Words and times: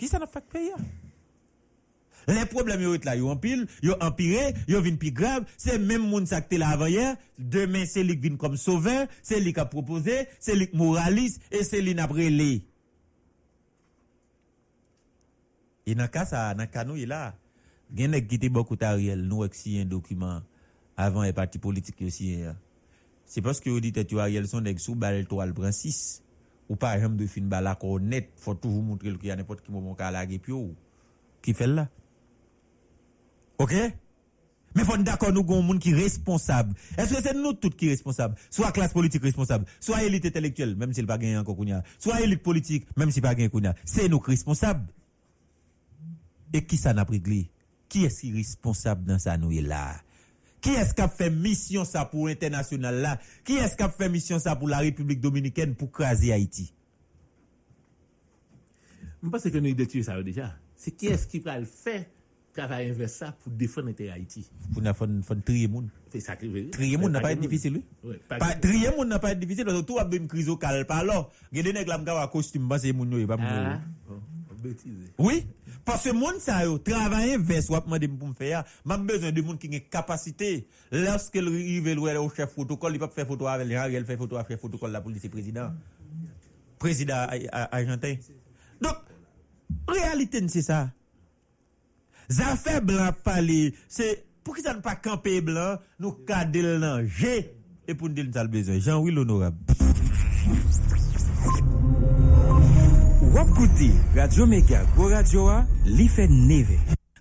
Qui 0.00 0.08
ça 0.08 0.18
n'a 0.18 0.26
fait 0.26 0.42
payer 0.50 0.72
Les 2.26 2.46
problèmes 2.46 2.80
yo 2.80 2.96
là, 3.04 3.16
yo 3.16 3.28
en 3.28 3.36
pile, 3.36 3.66
yo 3.82 3.94
empiré, 4.00 4.54
yo 4.66 4.80
vin 4.80 4.96
plus 4.96 5.12
grave, 5.12 5.44
c'est 5.58 5.78
même 5.78 6.08
moun 6.08 6.24
ça 6.24 6.40
qui 6.40 6.56
là 6.56 6.70
avant 6.70 6.86
hier, 6.86 7.16
demain 7.38 7.84
c'est 7.84 8.02
lui 8.02 8.18
qui 8.18 8.30
vient 8.30 8.38
comme 8.38 8.56
sauveur, 8.56 9.06
c'est 9.22 9.40
lui 9.40 9.52
qui 9.52 9.60
a 9.60 9.66
proposé, 9.66 10.26
c'est 10.38 10.56
lui 10.56 10.70
qui 10.70 10.76
moraliste 10.78 11.42
et 11.50 11.64
c'est 11.64 11.82
lui 11.82 11.94
qui 11.94 12.00
a 12.00 12.06
brûlé. 12.06 12.62
Et 15.84 15.94
dans 15.94 16.08
cas 16.08 16.24
ça, 16.24 16.54
dans 16.54 16.66
cas 16.66 16.84
nous 16.84 16.96
là, 17.04 17.34
gen 17.94 18.12
nèg 18.16 18.26
qui 18.26 18.38
te 18.38 18.48
beaucoup 18.48 18.78
Ariel, 18.80 19.20
nous 19.20 19.44
si 19.52 19.78
un 19.80 19.84
document 19.84 20.40
avant 20.96 21.24
les 21.24 21.34
partis 21.34 21.58
politiques 21.58 22.00
aussi. 22.00 22.40
C'est 23.26 23.42
parce 23.42 23.60
que 23.60 23.68
vous 23.68 23.80
dites 23.80 24.06
que 24.06 24.16
Ariel 24.16 24.48
son 24.48 24.62
nèg 24.62 24.78
sous 24.78 24.94
balle 24.94 25.26
3 25.26 25.44
le 25.44 25.52
prend 25.52 25.70
6 25.70 26.22
ou 26.70 26.76
par 26.76 26.94
exemple 26.94 27.16
de 27.16 27.26
fin 27.26 27.42
bala 27.42 27.76
net 28.00 28.30
faut 28.36 28.54
toujours 28.54 28.82
montrer 28.82 29.12
qu'il 29.18 29.28
y 29.28 29.30
a 29.32 29.36
n'importe 29.36 29.60
qui 29.60 29.72
moment 29.72 29.94
ka 29.94 30.10
la 30.10 30.24
puis 30.24 30.54
qui 31.42 31.52
fait 31.52 31.66
là. 31.66 31.88
OK? 33.58 33.74
Mais 34.76 34.84
faut 34.84 34.96
d'accord 34.98 35.32
nous 35.32 35.42
gon 35.42 35.62
monde 35.62 35.80
qui 35.80 35.92
responsable. 35.92 36.74
Est-ce 36.96 37.14
que 37.14 37.22
c'est 37.22 37.34
nous 37.34 37.54
tous 37.54 37.70
qui 37.70 37.88
responsables 37.88 38.36
soit 38.50 38.70
classe 38.70 38.92
politique 38.92 39.22
responsable 39.22 39.64
soit 39.80 40.04
élite 40.04 40.26
intellectuelle 40.26 40.76
même 40.76 40.92
s'il 40.94 41.06
pas 41.06 41.18
gagné 41.18 41.36
encore 41.36 41.56
soit 41.98 42.20
élite 42.20 42.42
politique 42.42 42.86
même 42.96 43.10
s'il 43.10 43.22
pas 43.22 43.34
gagné 43.34 43.50
kounya 43.50 43.74
c'est 43.84 44.08
nous 44.08 44.20
responsables 44.20 44.86
et 46.52 46.64
qui 46.64 46.76
ça 46.76 46.94
n'a 46.94 47.04
pris 47.04 47.20
qui 47.88 48.04
est 48.04 48.20
qui 48.20 48.32
responsable 48.32 49.04
dans 49.04 49.18
ça 49.18 49.36
nous 49.36 49.50
est 49.50 49.60
là? 49.60 50.00
Qui 50.60 50.70
est-ce 50.70 50.94
qui 50.94 51.00
a 51.00 51.08
fait 51.08 51.30
mission 51.30 51.84
ça 51.84 52.04
pour 52.04 52.28
l'international 52.28 52.96
là? 52.96 53.18
Qui 53.44 53.54
est-ce 53.54 53.76
qui 53.76 53.82
a 53.82 53.88
fait 53.88 54.08
mission 54.08 54.38
ça 54.38 54.56
pour 54.56 54.68
la 54.68 54.78
République 54.78 55.20
dominicaine 55.20 55.74
pour 55.74 55.90
craser 55.90 56.32
Haïti? 56.32 56.72
Je 59.22 59.28
pense 59.28 59.42
que 59.42 59.58
nous 59.58 59.66
identifions 59.68 60.04
ça 60.04 60.22
déjà. 60.22 60.54
C'est 60.76 60.92
qui 60.92 61.06
est-ce 61.06 61.26
qui 61.26 61.40
va 61.40 61.58
le 61.58 61.66
faire 61.66 62.04
travailler 62.52 62.92
vers 62.92 63.08
ça 63.08 63.32
pour 63.32 63.52
défendre 63.52 63.92
Haïti 64.12 64.48
Pour 64.72 64.82
nous 64.82 65.22
faire 65.22 65.36
trier 65.44 65.68
monde. 65.68 65.88
C'est 66.10 66.20
ça 66.20 66.36
qui. 66.36 66.70
Trier 66.70 66.96
monde 66.96 67.12
n'a 67.12 67.20
pas 67.20 67.32
été 67.32 67.40
difficile, 67.42 67.82
oui. 68.02 68.16
Trier 68.60 68.90
monde 68.96 69.08
n'a 69.08 69.18
pas 69.18 69.32
été 69.32 69.44
difficile. 69.46 69.66
Tout 69.86 69.98
a 69.98 70.08
une 70.12 70.26
crise 70.26 70.48
au 70.48 70.56
calme. 70.56 70.84
Alors, 70.88 71.30
il 71.52 71.58
y 71.58 71.60
a 71.60 71.64
des 71.64 71.72
nègres 71.72 72.02
qui 72.04 72.10
ont 72.10 72.28
costume, 72.28 72.68
c'est 72.78 72.92
mon 72.92 73.10
yo, 73.10 73.26
pas 73.26 73.36
Ah, 73.38 73.80
Oui? 75.18 75.46
Parce 75.90 76.04
que 76.04 76.12
moun 76.14 76.38
sa 76.38 76.62
yo 76.62 76.78
travailler 76.78 77.36
vers 77.36 77.64
soit 77.64 77.80
demandé 77.80 78.06
pour 78.06 78.28
me 78.28 78.32
faire, 78.32 78.62
m'a 78.84 78.96
besoin 78.96 79.32
de 79.32 79.42
monde 79.42 79.58
qui 79.58 79.74
a 79.74 79.80
capacité. 79.80 80.68
Lorsque 80.92 81.34
il 81.34 81.48
arrive 81.48 82.20
au 82.20 82.30
chef 82.30 82.54
protocole, 82.54 82.92
il 82.92 83.00
peut 83.00 83.08
faire 83.12 83.26
photo 83.26 83.48
avec 83.48 83.66
les 83.66 83.74
il 83.92 84.04
fait 84.04 84.16
photo 84.16 84.36
avec 84.36 84.50
chef 84.50 84.60
protocole 84.60 84.92
la 84.92 85.00
police 85.00 85.26
président. 85.26 85.72
Président 86.78 87.26
argentin. 87.72 88.14
Donc 88.80 88.94
réalité 89.88 90.46
c'est 90.46 90.62
ça. 90.62 90.92
fait 92.28 92.80
blanc 92.80 93.10
parler, 93.24 93.74
c'est 93.88 94.24
pour 94.44 94.54
qui 94.54 94.62
ça 94.62 94.74
ne 94.74 94.80
pas 94.80 94.94
camper 94.94 95.40
blanc, 95.40 95.76
nous 95.98 96.12
cadrer 96.12 96.78
dans 96.78 97.04
G 97.04 97.52
et 97.88 97.94
pour 97.96 98.08
nous 98.08 98.14
dire 98.14 98.26
ça 98.32 98.44
le 98.44 98.48
besoin. 98.48 98.78
Jean-Will 98.78 99.18
honorable. 99.18 99.56
Wap 103.30 103.46
Radio 104.14 104.46
Mega, 104.46 104.84
Go 104.96 105.08
Radio 105.08 105.46
a, 105.48 105.66
li 105.84 106.08
fe 106.08 106.26
neve. 106.26 106.78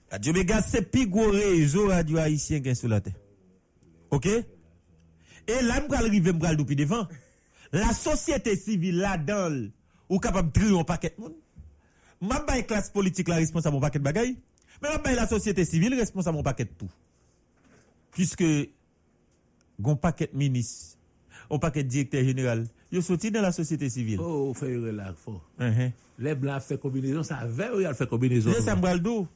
Radio 0.09 0.33
Mega 0.33 0.57
se 0.65 0.81
pi 0.81 1.05
go 1.05 1.27
rezo 1.29 1.85
radio 1.87 2.17
haïtien 2.17 2.63
gen 2.65 2.73
sou 2.75 2.89
la 2.89 2.97
te. 2.99 3.11
Ok? 4.09 4.25
Et 4.25 5.61
là, 5.61 5.79
m'bral 5.81 6.09
rive 6.09 6.33
m'bral 6.33 6.57
doupi 6.57 6.75
devant. 6.75 7.07
La 7.71 7.93
société 7.93 8.55
civile 8.55 8.97
là 8.97 9.17
dans 9.17 9.69
ou 10.09 10.17
capable 10.17 10.51
de 10.51 10.73
un 10.75 10.83
paquet 10.83 11.13
moun. 11.19 11.33
M'a 12.21 12.39
bay 12.39 12.65
classe 12.65 12.89
politique 12.89 13.27
la 13.27 13.35
responsable 13.35 13.75
mon 13.75 13.81
paquet 13.81 13.99
bagay. 13.99 14.35
Mais 14.81 14.89
m'a 14.89 15.13
la 15.13 15.27
société 15.27 15.63
civile 15.63 15.93
responsable 15.93 16.37
mon 16.37 16.43
paquet 16.43 16.65
tout. 16.65 16.89
Puisque 18.11 18.43
gon 19.79 19.95
paquet 19.95 20.31
ministre, 20.33 20.97
un 21.51 21.59
paquet 21.59 21.83
directeur 21.83 22.23
général, 22.23 22.65
Yo 22.91 23.01
sorti 23.01 23.29
dans 23.29 23.41
la 23.41 23.51
société 23.51 23.89
civile. 23.89 24.19
Oh, 24.19 24.53
fait 24.53 24.75
relax 24.75 25.19
fort. 25.19 25.47
Uh-huh. 25.59 25.91
Les 26.17 26.35
blancs 26.35 26.61
fait 26.61 26.79
combinaison, 26.79 27.23
ça 27.23 27.37
avait 27.37 27.69
ou 27.69 27.81
il 27.81 27.93
fait 27.93 28.07
combinaison? 28.07 28.51
Yo 28.51 28.61
ça 28.61 28.75
m'braldou. 28.75 29.27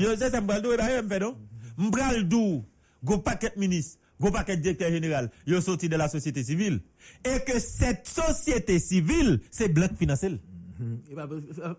Yo 0.00 0.16
ça 0.16 0.40
m'braldou 0.40 0.72
et 0.72 0.76
bah 0.76 0.84
fait 1.08 1.18
non? 1.18 1.36
M'braldou. 1.76 2.64
Go 3.04 3.18
paquet 3.18 3.52
ministre, 3.56 3.98
go 4.18 4.30
paquet 4.30 4.56
directeur 4.56 4.90
général. 4.90 5.30
Yo 5.46 5.60
sorti 5.60 5.88
de 5.88 5.96
la 5.96 6.08
société 6.08 6.42
civile 6.42 6.80
et 7.24 7.40
que 7.44 7.58
cette 7.60 8.08
société 8.08 8.78
civile, 8.78 9.40
c'est 9.50 9.68
bloc 9.68 9.92
financier. 9.96 10.40
Il 11.08 11.14
va, 11.14 11.28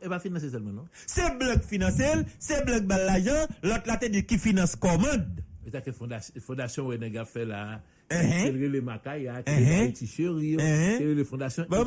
il 0.02 0.10
va 0.10 0.20
financer 0.20 0.50
seulement, 0.50 0.72
non? 0.72 0.86
C'est 1.06 1.38
bloc 1.38 1.64
financier, 1.64 2.06
c'est 2.40 2.66
bloc 2.66 2.84
l'argent, 2.88 3.48
l'autre 3.64 3.84
là 3.86 3.98
dit 4.10 4.24
qui 4.24 4.38
finance 4.38 4.76
commande. 4.76 5.28
C'est 5.72 5.84
que 5.84 5.92
fondation, 5.92 6.34
fondation 6.40 6.90
fait 7.26 7.46
là, 7.46 7.82
c'est 8.10 8.52
le 8.52 8.82
Makaya, 8.82 9.44
c'est 9.46 9.60
le 9.60 10.08
chéri, 10.08 10.56
c'est 10.58 11.14
le 11.14 11.24
fondation. 11.24 11.66
Bah, 11.70 11.84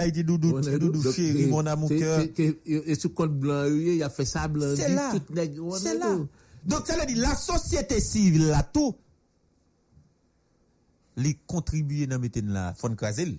Haïti 0.00 0.24
doudou, 0.24 0.60
doudou 0.60 1.12
chéri, 1.12 1.46
mon 1.46 1.66
amour 1.66 1.88
cœur. 1.88 2.24
Et 2.66 2.94
ce 2.94 3.08
code 3.08 3.38
blanc, 3.38 3.66
il 3.66 4.02
a 4.02 4.08
fait 4.08 4.24
ça 4.24 4.48
blanc, 4.48 4.74
c'est 4.74 4.88
là. 4.88 5.12
C'est 5.78 5.98
là. 5.98 6.18
Donc, 6.64 6.86
ça 6.86 6.98
veut 6.98 7.06
dire, 7.06 7.18
la 7.18 7.34
société 7.34 8.00
civile, 8.00 8.48
là, 8.48 8.62
tout, 8.62 8.94
les 11.16 11.38
contribuer 11.46 12.06
dans 12.06 12.18
mettre 12.18 12.40
là, 12.42 12.74
fond 12.74 12.94
craser. 12.94 13.38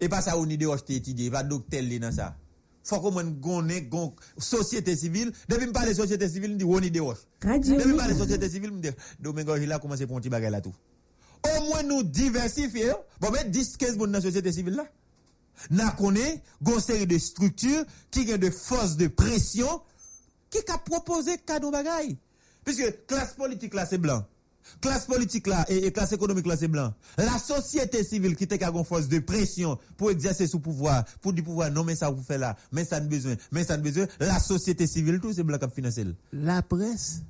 Et 0.00 0.08
pas 0.08 0.20
ça, 0.20 0.36
on 0.38 0.48
idée, 0.48 0.66
on 0.66 0.76
étudié, 0.76 1.30
pas 1.30 1.44
docteur, 1.44 1.82
dans 2.00 2.12
ça 2.12 2.36
faut 2.84 3.00
qu'on 3.00 3.18
une 3.18 4.12
société 4.38 4.94
civile. 4.94 5.32
Depuis 5.48 5.62
que 5.62 5.68
je 5.68 5.72
parle 5.72 5.88
de 5.88 5.94
société 5.94 6.28
civile, 6.28 6.52
je 6.52 6.56
dis 6.56 6.64
on 6.64 6.78
idée 6.80 7.00
wash. 7.00 7.18
Depuis 7.40 7.60
que 7.60 7.88
je 7.88 7.94
parle 7.94 8.12
de 8.12 8.18
société 8.18 8.48
civile, 8.48 8.70
je 8.74 8.90
dis 8.90 8.96
Domingo 9.18 9.56
il 9.56 9.72
a 9.72 9.78
commencé 9.78 10.06
pour 10.06 10.16
un 10.16 10.20
petit 10.20 10.28
bagage 10.28 10.52
là 10.52 10.60
tout. 10.60 10.74
Au 11.44 11.64
moins 11.64 11.82
nous 11.82 12.02
diversifier. 12.02 12.92
Bon 13.20 13.30
mais 13.30 13.44
10 13.44 13.76
15 13.76 13.96
dans 13.96 14.06
la 14.06 14.20
société 14.20 14.52
civile 14.52 14.74
là. 14.74 14.86
N'a 15.70 15.92
connaît 15.92 16.42
une 16.66 16.80
série 16.80 17.06
de 17.06 17.16
structures 17.16 17.84
qui 18.10 18.28
ont 18.32 18.36
de 18.38 18.50
forces 18.50 18.96
de 18.96 19.06
pression 19.06 19.80
qui 20.50 20.58
a 20.70 20.78
proposé 20.78 21.38
cadeau 21.38 21.70
bagage. 21.70 22.16
Puisque 22.64 23.06
classe 23.06 23.34
politique 23.34 23.74
là 23.74 23.86
c'est 23.86 23.98
blanc 23.98 24.24
classe 24.80 25.06
politique 25.06 25.46
là 25.46 25.64
et, 25.68 25.90
classe 25.92 26.12
économique 26.12 26.46
là 26.46 26.56
c'est 26.56 26.68
blanc. 26.68 26.92
La 27.18 27.38
société 27.38 28.04
civile 28.04 28.36
qui 28.36 28.44
était 28.44 28.62
une 28.62 28.84
force 28.84 29.08
de 29.08 29.18
pression 29.18 29.78
pour 29.96 30.10
exercer 30.10 30.46
son 30.46 30.60
pouvoir, 30.60 31.04
pour 31.20 31.32
du 31.32 31.42
pouvoir, 31.42 31.70
non 31.70 31.84
mais 31.84 31.94
ça 31.94 32.10
vous 32.10 32.22
fait 32.22 32.38
là, 32.38 32.56
mais 32.72 32.84
ça 32.84 33.00
ne 33.00 33.08
besoin, 33.08 33.34
mais 33.52 33.64
ça 33.64 33.76
ne 33.76 33.82
besoin. 33.82 34.06
La 34.20 34.38
société 34.38 34.86
civile 34.86 35.20
tout 35.20 35.32
c'est 35.32 35.42
blanc 35.42 35.58
qui 35.58 35.70
finance. 35.74 35.98
La 36.32 36.62
presse, 36.62 37.22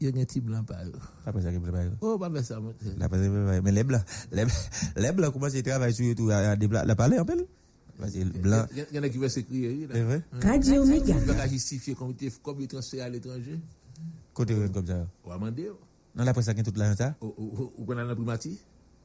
il 0.00 0.08
y 0.08 0.10
a 0.10 0.20
un 0.20 0.24
petit 0.24 0.40
blanc 0.40 0.62
par 0.64 0.82
eux. 0.84 0.92
La 1.24 1.32
presse 1.32 1.44
qui 1.44 1.58
blanc 1.58 1.72
Oh, 2.00 2.18
pas 2.18 2.42
ça. 2.42 2.60
La 2.98 3.08
presse 3.08 3.28
mais 3.62 3.72
les 3.72 3.84
blancs, 3.84 4.02
les, 4.32 4.44
les 4.96 5.12
blancs 5.12 5.32
commencent 5.32 5.54
à 5.54 5.62
travailler 5.62 5.94
sur 5.94 6.14
tout 6.14 6.30
à 6.30 6.56
la 6.56 6.96
parler 6.96 7.18
en 7.18 7.24
peu. 7.24 7.46
Blanc. 7.98 8.66
Il 8.74 8.96
y 8.96 8.98
en 8.98 9.02
a 9.02 9.08
qui 9.08 9.18
veulent 9.18 9.30
s'écrire. 9.30 9.88
C'est 9.90 10.02
vrai? 10.02 10.22
Radio 10.42 10.84
Méga. 10.84 11.14
Il 11.18 11.32
va 11.32 11.48
justifier 11.48 11.94
comme 11.94 12.14
il 12.60 12.68
transfert 12.68 13.04
à 13.04 13.08
l'étranger. 13.08 13.58
Côté 14.34 14.54
comme 14.72 14.86
ça? 14.86 15.06
On 15.24 15.30
va 15.30 15.36
demander. 15.36 15.70
Dans 16.16 16.24
la 16.24 16.32
presse, 16.32 16.48
toute 16.64 16.78
la 16.78 16.96
ça 16.96 17.14
Ou 17.20 17.84
qu'on 17.84 17.98
a 17.98 18.04
la 18.04 18.14
primati 18.14 18.58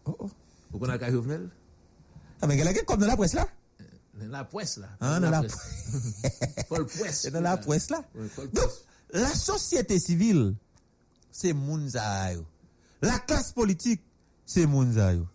Oh 0.06 0.16
oh. 0.18 0.30
Ou 0.74 0.80
qu'on 0.80 0.90
a 0.90 0.98
le 0.98 1.12
Jovenel? 1.12 1.50
Ah, 2.42 2.48
mais 2.48 2.58
il 2.58 2.64
y 2.64 2.68
a 2.68 2.84
comme 2.84 3.00
dans 3.00 3.08
la 3.08 3.18
presse 3.18 3.34
là 3.34 3.48
la 4.30 4.44
presse 4.44 4.78
là. 4.78 4.88
Hein, 5.00 5.20
dans 5.20 5.30
la 5.30 5.44
presse. 5.44 7.22
C'est 7.22 7.32
dans 7.32 7.42
la 7.42 7.58
presse 7.58 7.90
là. 7.92 8.04
Donc, 8.16 8.54
presse. 8.54 8.86
la 9.14 9.34
société 9.34 10.00
civile, 10.00 10.56
c'est 11.32 11.54
moun 11.54 11.90
sa 11.90 12.34
yo. 12.34 12.46
La 13.02 13.20
classe 13.20 13.52
politique, 13.52 14.02
c'est 14.46 14.66
moun 14.66 14.94
sa 14.94 15.14
yo. 15.14 15.28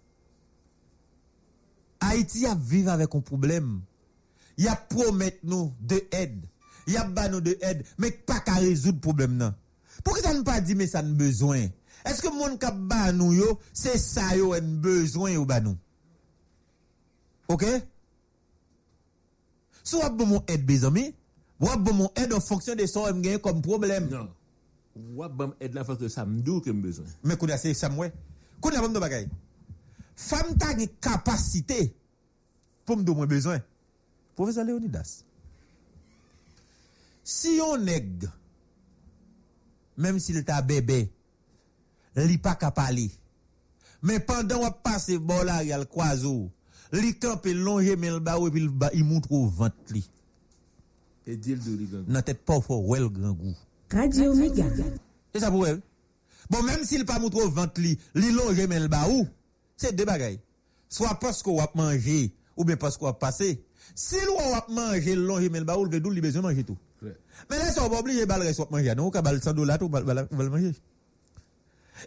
Haïti 2.00 2.46
a 2.46 2.54
vivre 2.54 2.90
avec 2.92 3.14
un 3.14 3.20
problème. 3.20 3.80
Il 4.56 4.68
a 4.68 4.76
promettre 4.76 5.38
nous 5.42 5.72
de 5.80 6.02
aide. 6.12 6.44
Il 6.86 6.96
a 6.96 7.04
ba 7.04 7.28
nous 7.28 7.40
de 7.40 7.58
aide, 7.60 7.84
mais 7.98 8.10
pas 8.10 8.40
qu'à 8.40 8.54
résoudre 8.54 8.96
le 8.96 9.00
problème 9.00 9.36
nan. 9.36 9.54
Pou 10.04 10.16
ki 10.16 10.24
sa 10.24 10.34
nou 10.34 10.46
pa 10.46 10.58
di 10.64 10.76
me 10.78 10.86
sa 10.90 11.02
nou 11.04 11.18
bezwen? 11.18 11.70
Eske 12.06 12.30
moun 12.30 12.56
kap 12.60 12.76
ba 12.90 13.10
nou 13.14 13.34
yo, 13.34 13.56
se 13.74 13.96
sa 14.00 14.28
yo 14.38 14.52
en 14.56 14.76
bezwen 14.82 15.36
yo 15.36 15.44
ba 15.48 15.58
nou? 15.64 15.78
Ok? 17.50 17.64
Sou 19.86 20.02
wap 20.02 20.16
bon 20.18 20.32
moun 20.34 20.50
ed 20.50 20.64
bezami, 20.66 21.08
wap 21.62 21.82
bon 21.86 22.00
moun 22.02 22.18
ed 22.18 22.34
an 22.34 22.42
fonksyon 22.42 22.78
de 22.78 22.88
son 22.90 23.08
m 23.14 23.22
genye 23.24 23.42
kom 23.42 23.62
problem. 23.64 24.08
Non. 24.12 24.30
Wap 25.18 25.34
bon 25.38 25.52
ed 25.62 25.76
la 25.76 25.86
fonksyon 25.86 26.12
sa 26.12 26.26
mdou 26.28 26.62
ke 26.64 26.74
m 26.74 26.82
bezwen. 26.84 27.10
Men 27.26 27.38
kou 27.38 27.50
da 27.50 27.58
se 27.60 27.74
sa 27.78 27.90
mwe. 27.92 28.10
Kou 28.60 28.74
da 28.74 28.82
bom 28.84 28.94
do 28.94 29.02
bagay. 29.02 29.28
Fam 30.16 30.54
ta 30.58 30.72
ge 30.78 30.88
kapasite 31.02 31.90
pou 32.86 32.98
mdou 32.98 33.18
mwen 33.18 33.30
bezwen. 33.30 33.62
Profesor 34.36 34.66
Leonidas. 34.68 35.20
Si 37.26 37.56
yon 37.58 37.86
neg... 37.86 38.26
même 39.96 40.18
s'il 40.18 40.44
t'a 40.44 40.62
bébé, 40.62 41.10
li 42.16 42.38
pas 42.38 42.54
qu'à 42.54 42.70
parler. 42.70 43.10
Mais 44.02 44.20
pendant 44.20 44.60
qu'on 44.60 44.70
passe 44.70 45.10
bon 45.10 45.42
là, 45.42 45.62
il 45.62 45.68
y 45.68 45.72
a 45.72 45.78
le 45.78 45.84
croiseau. 45.84 46.50
Li 46.92 47.18
campe 47.18 47.46
longer 47.46 47.96
mais 47.96 48.10
le 48.10 48.20
ba 48.20 48.38
ou 48.38 48.50
puis 48.50 48.68
il 48.94 49.04
montre 49.04 49.32
au 49.32 49.46
ventre 49.46 49.74
li. 49.90 50.08
Et 51.26 51.36
dire 51.36 51.58
de 51.58 51.76
rigan. 51.76 52.04
Nan 52.06 52.22
tête 52.22 52.44
pas 52.44 52.60
fort 52.60 52.86
ouais 52.86 53.00
le 53.00 53.08
grand 53.08 53.32
goût. 53.32 53.56
Radio 53.90 54.34
Méga. 54.34 54.64
C'est 55.32 55.40
ça 55.40 55.50
pour 55.50 55.66
elle. 55.66 55.80
Bon, 56.48 56.62
même 56.62 56.84
s'il 56.84 57.04
pas 57.04 57.18
montre 57.18 57.38
au 57.44 57.50
ventre 57.50 57.80
li, 57.80 57.98
li 58.14 58.30
longe 58.30 58.60
mais 58.68 58.78
le 58.78 58.88
c'est 59.76 59.94
deux 59.94 60.04
bagailles. 60.04 60.40
Soit 60.88 61.18
parce 61.20 61.42
qu'on 61.42 61.56
va 61.56 61.70
manger, 61.74 62.32
ou 62.56 62.64
bien 62.64 62.76
parce 62.76 62.96
qu'on 62.96 63.06
va 63.06 63.12
passer. 63.12 63.64
Si 63.94 64.16
l'on 64.26 64.50
va 64.50 64.66
manger, 64.70 65.16
le 65.16 65.26
longe 65.26 65.48
mais 65.50 65.58
le 65.58 65.64
ba 65.64 65.76
ou, 65.76 65.84
le 65.84 65.96
il 65.96 66.20
besoin 66.20 66.42
de 66.42 66.46
manger 66.46 66.64
tout. 66.64 66.78
Mais 67.50 67.58
là, 67.58 67.70
ça 67.70 67.88
va 67.88 68.00
oublier, 68.00 68.26
bal 68.26 68.42
reste 68.42 68.70
manger. 68.70 68.94
Non, 68.94 69.06
ou 69.06 69.10
ka 69.10 69.22
bal 69.22 69.42
100 69.42 69.54
dollars, 69.54 69.78
bal, 69.78 70.04
bal, 70.04 70.28
bal 70.30 70.50
manger. 70.50 70.74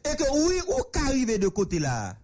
Et 0.05 0.15
que 0.15 0.23
oui, 0.47 0.61
ou 0.67 0.83
ka 0.91 1.01
arrive 1.07 1.39
de 1.39 1.47
côté 1.47 1.79
là. 1.79 2.15